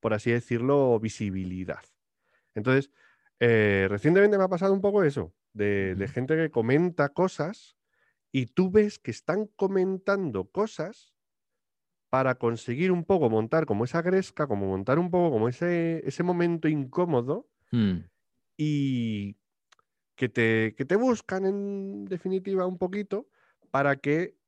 por 0.00 0.14
así 0.14 0.32
decirlo, 0.32 0.98
visibilidad. 0.98 1.84
Entonces, 2.56 2.90
eh, 3.38 3.86
recientemente 3.88 4.36
me 4.36 4.44
ha 4.44 4.48
pasado 4.48 4.74
un 4.74 4.80
poco 4.80 5.04
eso, 5.04 5.32
de, 5.52 6.10
gente 6.12 6.36
que 6.36 6.50
comenta 6.50 7.10
cosas 7.10 7.76
y 8.32 8.46
tú 8.46 8.72
ves 8.72 8.98
que 8.98 9.12
están 9.12 9.46
comentando 9.54 10.50
cosas 10.50 11.14
para 12.10 12.34
conseguir 12.34 12.90
un 12.90 13.04
poco 13.04 13.30
montar 13.30 13.64
como 13.64 13.84
esa 13.84 14.02
gresca, 14.02 14.48
como 14.48 14.66
montar 14.66 14.98
un 14.98 15.12
poco 15.12 15.30
como 15.30 15.48
ese, 15.48 16.02
ese 16.04 16.24
momento 16.24 16.66
incómodo 16.66 17.48
Mm, 17.72 18.10
y 18.56 19.36
que 20.16 20.28
te, 20.28 20.74
que 20.76 20.84
te 20.84 20.96
buscan 20.96 21.46
en 21.46 22.04
definitiva 22.06 22.66
un 22.66 22.78
poquito 22.78 23.28
para 23.70 23.96
que 23.96 24.39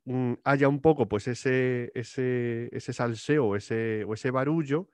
haya 0.44 0.68
un 0.68 0.80
poco 0.80 1.08
pues 1.08 1.28
ese, 1.28 1.90
ese, 1.94 2.68
ese 2.76 2.92
salseo 2.92 3.56
ese, 3.56 4.04
o 4.04 4.14
ese 4.14 4.30
barullo 4.30 4.88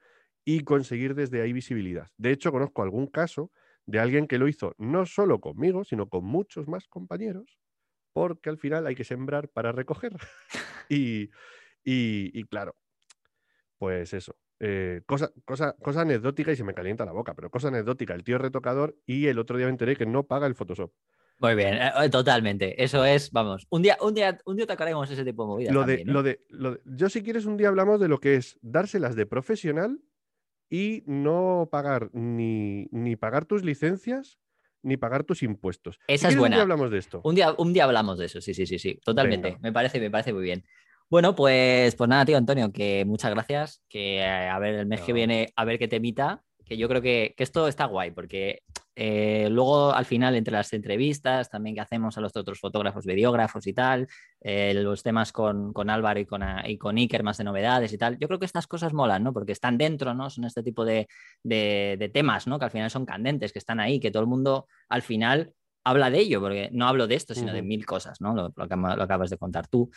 y 0.44 0.60
conseguir 0.64 1.14
desde 1.14 1.42
ahí 1.42 1.52
visibilidad. 1.52 2.08
De 2.16 2.30
hecho, 2.32 2.52
conozco 2.52 2.82
algún 2.82 3.06
caso 3.06 3.50
de 3.86 4.00
alguien 4.00 4.26
que 4.26 4.38
lo 4.38 4.48
hizo 4.48 4.74
no 4.78 5.06
solo 5.06 5.40
conmigo, 5.40 5.84
sino 5.84 6.08
con 6.08 6.24
muchos 6.24 6.68
más 6.68 6.88
compañeros, 6.88 7.58
porque 8.12 8.50
al 8.50 8.58
final 8.58 8.86
hay 8.86 8.94
que 8.96 9.04
sembrar 9.04 9.48
para 9.50 9.72
recoger. 9.72 10.14
y, 10.90 11.30
y- 11.84 12.30
y 12.38 12.44
claro, 12.44 12.76
pues 13.78 14.12
eso. 14.14 14.36
eh, 14.60 15.02
cosa, 15.06 15.30
cosa, 15.44 15.74
cosa 15.82 16.00
anecdótica 16.02 16.52
y 16.52 16.56
se 16.56 16.64
me 16.64 16.74
calienta 16.74 17.04
la 17.04 17.12
boca, 17.12 17.34
pero 17.34 17.50
cosa 17.50 17.68
anecdótica, 17.68 18.14
el 18.14 18.24
tío 18.24 18.36
es 18.36 18.42
retocador 18.42 18.96
y 19.06 19.26
el 19.28 19.38
otro 19.38 19.56
día 19.56 19.66
me 19.66 19.70
enteré 19.72 19.96
que 19.96 20.06
no 20.06 20.26
paga 20.26 20.46
el 20.46 20.54
Photoshop. 20.54 20.92
Muy 21.40 21.54
bien, 21.54 21.74
eh, 21.74 21.90
eh, 22.04 22.08
totalmente. 22.10 22.82
Eso 22.82 23.04
es, 23.04 23.30
vamos, 23.30 23.66
un 23.70 23.82
día, 23.82 23.96
un 24.02 24.12
día, 24.14 24.38
un 24.44 24.56
día 24.56 24.66
tocaremos 24.66 25.08
ese 25.10 25.24
tipo 25.24 25.44
de 25.44 25.48
movidas. 25.48 25.74
Lo 25.74 25.84
de, 25.84 26.04
lo 26.04 26.22
de, 26.22 26.40
lo 26.48 26.72
de- 26.72 26.80
yo 26.84 27.08
si 27.08 27.22
quieres 27.22 27.46
un 27.46 27.56
día 27.56 27.68
hablamos 27.68 28.00
de 28.00 28.08
lo 28.08 28.18
que 28.18 28.34
es 28.36 28.58
dárselas 28.60 29.14
de 29.14 29.24
profesional 29.26 30.00
y 30.68 31.02
no 31.06 31.68
pagar 31.70 32.10
ni, 32.12 32.88
ni 32.90 33.16
pagar 33.16 33.44
tus 33.44 33.62
licencias 33.64 34.38
ni 34.82 34.96
pagar 34.96 35.24
tus 35.24 35.42
impuestos. 35.42 35.96
Si 36.06 36.14
Esa 36.14 36.28
es 36.28 36.34
quieres, 36.34 36.36
un 36.36 36.40
día 36.42 36.48
buena. 36.50 36.62
hablamos 36.62 36.90
de 36.90 36.98
esto. 36.98 37.20
Un 37.24 37.34
día, 37.34 37.54
un 37.58 37.72
día 37.72 37.84
hablamos 37.84 38.18
de 38.18 38.26
eso, 38.26 38.40
sí, 38.40 38.54
sí, 38.54 38.66
sí, 38.66 38.78
sí, 38.78 38.98
totalmente. 39.04 39.48
Venga. 39.48 39.60
Me 39.60 39.72
parece, 39.72 39.98
me 40.00 40.10
parece 40.10 40.32
muy 40.32 40.42
bien. 40.42 40.64
Bueno, 41.10 41.34
pues, 41.34 41.94
pues 41.96 42.08
nada, 42.08 42.24
tío 42.24 42.36
Antonio, 42.36 42.70
que 42.72 43.04
muchas 43.06 43.30
gracias. 43.32 43.82
Que 43.88 44.18
eh, 44.18 44.24
a 44.48 44.58
ver, 44.58 44.74
el 44.74 44.86
mes 44.86 45.00
que 45.00 45.12
viene, 45.12 45.52
a 45.56 45.64
ver 45.64 45.78
qué 45.78 45.88
temita. 45.88 46.42
Que 46.64 46.76
yo 46.76 46.86
creo 46.88 47.00
que, 47.00 47.34
que 47.36 47.44
esto 47.44 47.66
está 47.66 47.86
guay, 47.86 48.10
porque 48.10 48.62
eh, 49.00 49.46
luego 49.48 49.92
al 49.92 50.04
final, 50.04 50.34
entre 50.34 50.50
las 50.52 50.72
entrevistas 50.72 51.48
también 51.48 51.76
que 51.76 51.80
hacemos 51.80 52.18
a 52.18 52.20
los 52.20 52.36
otros 52.36 52.58
fotógrafos, 52.58 53.06
videógrafos 53.06 53.68
y 53.68 53.72
tal, 53.72 54.08
eh, 54.40 54.74
los 54.74 55.04
temas 55.04 55.30
con, 55.30 55.72
con, 55.72 55.88
Álvaro 55.88 56.18
y 56.18 56.26
con, 56.26 56.42
y 56.64 56.78
con 56.78 56.96
Iker, 56.96 57.22
más 57.22 57.38
de 57.38 57.44
novedades 57.44 57.92
y 57.92 57.98
tal, 57.98 58.18
yo 58.18 58.26
creo 58.26 58.40
que 58.40 58.44
estas 58.46 58.66
cosas 58.66 58.92
molan, 58.92 59.22
¿no? 59.22 59.32
Porque 59.32 59.52
están 59.52 59.78
dentro, 59.78 60.14
¿no? 60.14 60.30
Son 60.30 60.42
este 60.46 60.64
tipo 60.64 60.84
de, 60.84 61.06
de, 61.44 61.94
de 61.96 62.08
temas, 62.08 62.48
¿no? 62.48 62.58
Que 62.58 62.64
al 62.64 62.72
final 62.72 62.90
son 62.90 63.06
candentes, 63.06 63.52
que 63.52 63.60
están 63.60 63.78
ahí, 63.78 64.00
que 64.00 64.10
todo 64.10 64.24
el 64.24 64.28
mundo 64.28 64.66
al 64.88 65.02
final 65.02 65.54
habla 65.84 66.10
de 66.10 66.18
ello, 66.18 66.40
porque 66.40 66.68
no 66.72 66.88
hablo 66.88 67.06
de 67.06 67.14
esto, 67.14 67.36
sino 67.36 67.52
de 67.52 67.62
mil 67.62 67.86
cosas, 67.86 68.20
¿no? 68.20 68.34
Lo, 68.34 68.52
lo, 68.56 68.68
que, 68.68 68.74
lo 68.74 69.02
acabas 69.04 69.30
de 69.30 69.38
contar 69.38 69.68
tú. 69.68 69.90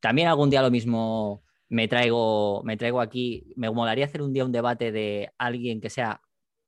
También 0.00 0.28
algún 0.28 0.50
día 0.50 0.60
lo 0.60 0.70
mismo 0.70 1.42
me 1.70 1.88
traigo, 1.88 2.62
me 2.62 2.76
traigo 2.76 3.00
aquí, 3.00 3.54
me 3.56 3.70
molaría 3.70 4.04
hacer 4.04 4.20
un 4.20 4.34
día 4.34 4.44
un 4.44 4.52
debate 4.52 4.92
de 4.92 5.32
alguien 5.38 5.80
que 5.80 5.88
sea 5.88 6.20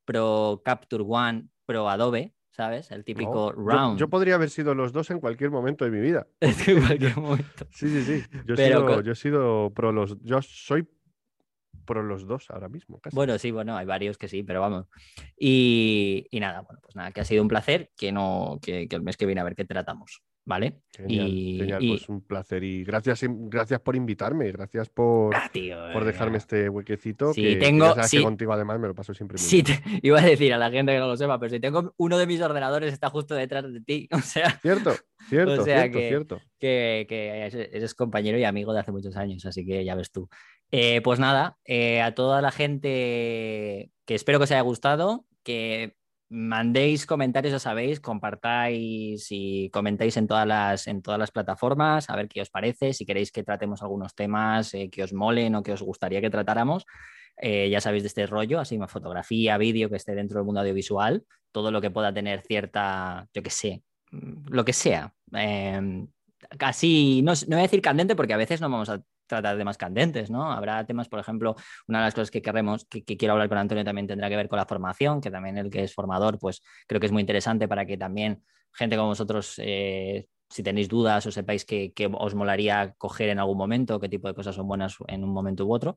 pro 0.06 0.62
Capture 0.64 1.04
One, 1.06 1.50
pro 1.66 1.88
Adobe, 1.88 2.32
¿sabes? 2.51 2.90
El 2.90 3.05
típico 3.05 3.52
round. 3.52 3.98
Yo, 3.98 4.09
podría 4.09 4.36
haber 4.36 4.51
sido 4.51 4.74
los 4.74 4.93
dos 4.93 5.10
en 5.10 5.20
cualquier 5.20 5.51
momento 5.51 5.84
de 5.84 5.90
mi 5.90 6.01
vida. 6.01 6.26
en 6.40 6.80
cualquier 6.80 7.16
momento. 7.16 7.66
Sí, 7.70 7.88
sí, 7.88 8.02
sí. 8.02 8.24
Yo, 8.47 8.55
he, 8.55 8.56
sido, 8.56 9.02
yo 9.02 9.12
he 9.12 9.16
sido 9.16 9.70
pro 9.74 9.93
los. 9.93 10.16
Yo 10.22 10.40
soy 10.40 10.88
pro 11.84 12.02
los 12.02 12.26
dos 12.26 12.51
ahora 12.51 12.68
mismo. 12.68 12.98
Casi. 13.01 13.14
Bueno, 13.14 13.38
sí, 13.38 13.51
bueno, 13.51 13.76
hay 13.76 13.86
varios 13.86 14.16
que 14.16 14.28
sí, 14.28 14.43
pero 14.43 14.60
vamos. 14.60 14.86
Y, 15.38 16.26
y, 16.30 16.40
nada, 16.40 16.62
bueno, 16.62 16.80
pues 16.82 16.97
nada, 16.97 17.12
que 17.12 17.20
ha 17.20 17.24
sido 17.24 17.43
un 17.43 17.48
placer, 17.48 17.90
que 17.97 18.12
no, 18.12 18.59
que, 18.62 18.88
que 18.88 18.97
el 18.97 19.02
mes 19.02 19.16
que 19.16 19.26
viene 19.26 19.40
a 19.40 19.44
ver 19.44 19.55
qué 19.55 19.64
tratamos. 19.64 20.22
¿Vale? 20.47 20.81
Genial, 20.93 21.28
y, 21.28 21.59
genial. 21.59 21.85
pues 21.89 22.09
un 22.09 22.23
placer 22.23 22.62
y 22.62 22.85
gracias, 22.85 23.20
gracias 23.28 23.81
por 23.81 23.97
invitarme, 23.97 24.51
gracias 24.52 24.89
por, 24.89 25.35
ah, 25.35 25.51
tío, 25.52 25.77
por 25.93 26.05
dejarme 26.05 26.39
este 26.39 26.68
huequecito. 26.68 27.35
Sí, 27.35 27.43
que, 27.43 27.56
tengo, 27.56 27.94
que 27.94 28.05
sí, 28.05 28.18
que 28.18 28.23
contigo 28.23 28.52
además 28.52 28.78
me 28.78 28.86
lo 28.86 28.94
paso 28.94 29.12
siempre 29.12 29.36
sí. 29.36 29.62
Te, 29.62 29.82
iba 30.02 30.20
a 30.20 30.23
decir 30.23 30.55
a 30.55 30.59
la 30.59 30.70
gente 30.70 30.93
que 30.93 30.98
no 30.98 31.09
lo 31.09 31.16
sepa, 31.16 31.39
pero 31.39 31.51
si 31.51 31.60
tengo 31.60 31.93
uno 31.98 32.16
de 32.16 32.27
mis 32.27 32.40
ordenadores 32.40 32.93
está 32.93 33.10
justo 33.10 33.35
detrás 33.35 33.70
de 33.70 33.81
ti, 33.81 34.09
o 34.12 34.20
sea... 34.20 34.59
Cierto, 34.62 34.94
cierto, 35.28 35.60
o 35.60 35.64
sea 35.64 35.82
cierto, 35.82 35.98
que, 35.98 36.09
cierto. 36.09 36.40
Que, 36.60 37.06
que 37.09 37.68
eres 37.73 37.94
compañero 37.94 38.39
y 38.39 38.44
amigo 38.44 38.73
de 38.73 38.81
hace 38.81 38.93
muchos 38.93 39.16
años, 39.16 39.44
así 39.44 39.66
que 39.66 39.85
ya 39.85 39.97
ves 39.97 40.12
tú. 40.12 40.28
Eh, 40.70 41.01
pues 41.02 41.18
nada, 41.18 41.59
eh, 41.64 42.01
a 42.01 42.14
toda 42.14 42.40
la 42.40 42.52
gente 42.52 43.90
que 44.05 44.14
espero 44.14 44.39
que 44.39 44.44
os 44.44 44.51
haya 44.52 44.60
gustado, 44.60 45.27
que 45.43 45.95
mandéis 46.28 47.06
comentarios, 47.06 47.52
ya 47.52 47.58
sabéis, 47.58 48.00
compartáis 48.00 49.26
y 49.30 49.70
comentéis 49.70 50.16
en 50.16 50.26
todas 50.26 50.46
las, 50.46 50.86
en 50.86 51.02
todas 51.02 51.18
las 51.20 51.30
plataformas, 51.30 52.10
a 52.10 52.16
ver 52.16 52.28
qué 52.28 52.40
os 52.40 52.50
parece, 52.50 52.92
si 52.92 53.06
queréis 53.06 53.30
que 53.30 53.44
tratemos 53.44 53.82
algunos 53.82 54.14
temas 54.14 54.74
eh, 54.74 54.90
que 54.90 55.02
os 55.04 55.12
molen 55.12 55.54
o 55.54 55.62
que 55.62 55.72
os 55.72 55.82
gustaría 55.82 56.20
que 56.20 56.30
tratáramos. 56.30 56.84
Eh, 57.38 57.68
ya 57.70 57.80
sabéis 57.80 58.02
de 58.02 58.08
este 58.08 58.26
rollo, 58.26 58.60
así 58.60 58.78
más 58.78 58.90
fotografía, 58.90 59.58
vídeo 59.58 59.90
que 59.90 59.96
esté 59.96 60.14
dentro 60.14 60.38
del 60.38 60.46
mundo 60.46 60.60
audiovisual, 60.60 61.24
todo 61.52 61.70
lo 61.70 61.80
que 61.80 61.90
pueda 61.90 62.12
tener 62.12 62.42
cierta, 62.42 63.28
yo 63.32 63.42
qué 63.42 63.50
sé, 63.50 63.82
lo 64.10 64.64
que 64.64 64.72
sea. 64.72 65.12
Casi, 66.58 67.22
no, 67.22 67.32
no 67.32 67.56
voy 67.56 67.58
a 67.58 67.62
decir 67.62 67.82
candente 67.82 68.16
porque 68.16 68.32
a 68.32 68.38
veces 68.38 68.60
no 68.60 68.70
vamos 68.70 68.88
a 68.88 69.02
tratar 69.26 69.56
temas 69.56 69.76
candentes, 69.76 70.30
¿no? 70.30 70.50
Habrá 70.52 70.84
temas, 70.86 71.08
por 71.08 71.18
ejemplo, 71.18 71.54
una 71.86 71.98
de 72.00 72.04
las 72.04 72.14
cosas 72.14 72.30
que 72.30 72.42
queremos, 72.42 72.86
que, 72.86 73.04
quiero 73.04 73.32
hablar 73.32 73.48
con 73.48 73.58
Antonio 73.58 73.84
también 73.84 74.06
tendrá 74.06 74.28
que 74.28 74.36
ver 74.36 74.48
con 74.48 74.58
la 74.58 74.66
formación, 74.66 75.20
que 75.20 75.30
también 75.30 75.58
el 75.58 75.70
que 75.70 75.82
es 75.82 75.94
formador, 75.94 76.38
pues 76.38 76.62
creo 76.86 77.00
que 77.00 77.06
es 77.06 77.12
muy 77.12 77.20
interesante 77.20 77.68
para 77.68 77.86
que 77.86 77.96
también 77.96 78.42
gente 78.72 78.96
como 78.96 79.08
vosotros, 79.08 79.54
eh, 79.58 80.26
si 80.48 80.62
tenéis 80.62 80.88
dudas 80.88 81.26
o 81.26 81.32
sepáis 81.32 81.64
que, 81.64 81.92
os 82.12 82.34
molaría 82.34 82.94
coger 82.98 83.30
en 83.30 83.38
algún 83.38 83.58
momento, 83.58 84.00
qué 84.00 84.08
tipo 84.08 84.28
de 84.28 84.34
cosas 84.34 84.54
son 84.54 84.68
buenas 84.68 84.96
en 85.08 85.24
un 85.24 85.30
momento 85.30 85.66
u 85.66 85.72
otro, 85.72 85.96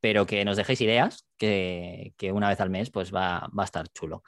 pero 0.00 0.26
que 0.26 0.44
nos 0.44 0.56
dejéis 0.56 0.80
ideas, 0.80 1.26
que, 1.38 2.14
que 2.16 2.32
una 2.32 2.48
vez 2.48 2.60
al 2.60 2.70
mes 2.70 2.90
pues 2.90 3.14
va, 3.14 3.48
va 3.56 3.62
a 3.62 3.64
estar 3.64 3.88
chulo. 3.88 4.22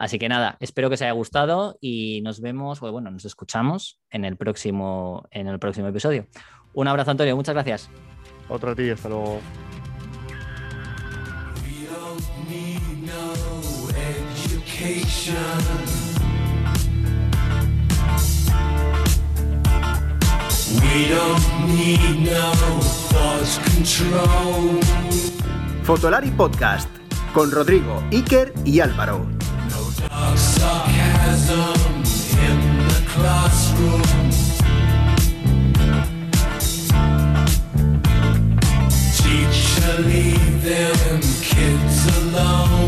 Así 0.00 0.18
que 0.18 0.30
nada, 0.30 0.56
espero 0.60 0.88
que 0.88 0.94
os 0.94 1.02
haya 1.02 1.12
gustado 1.12 1.76
y 1.78 2.22
nos 2.22 2.40
vemos, 2.40 2.82
o 2.82 2.90
bueno, 2.90 3.10
nos 3.10 3.26
escuchamos 3.26 4.00
en 4.08 4.24
el 4.24 4.38
próximo, 4.38 5.28
en 5.30 5.46
el 5.46 5.58
próximo 5.58 5.88
episodio. 5.88 6.26
Un 6.74 6.88
abrazo, 6.88 7.10
Antonio, 7.10 7.36
muchas 7.36 7.54
gracias. 7.54 7.90
Otra 8.48 8.72
a 8.72 8.74
ti, 8.74 8.90
hasta 8.90 9.08
luego. 9.08 9.40
Fotolari 25.84 26.30
Podcast 26.30 26.88
con 27.34 27.50
Rodrigo, 27.50 28.02
Iker 28.10 28.52
y 28.64 28.80
Álvaro. 28.80 29.26
sarcasm 30.36 31.79
leaving 40.70 41.20
the 41.20 41.38
kids 41.42 42.18
alone. 42.18 42.79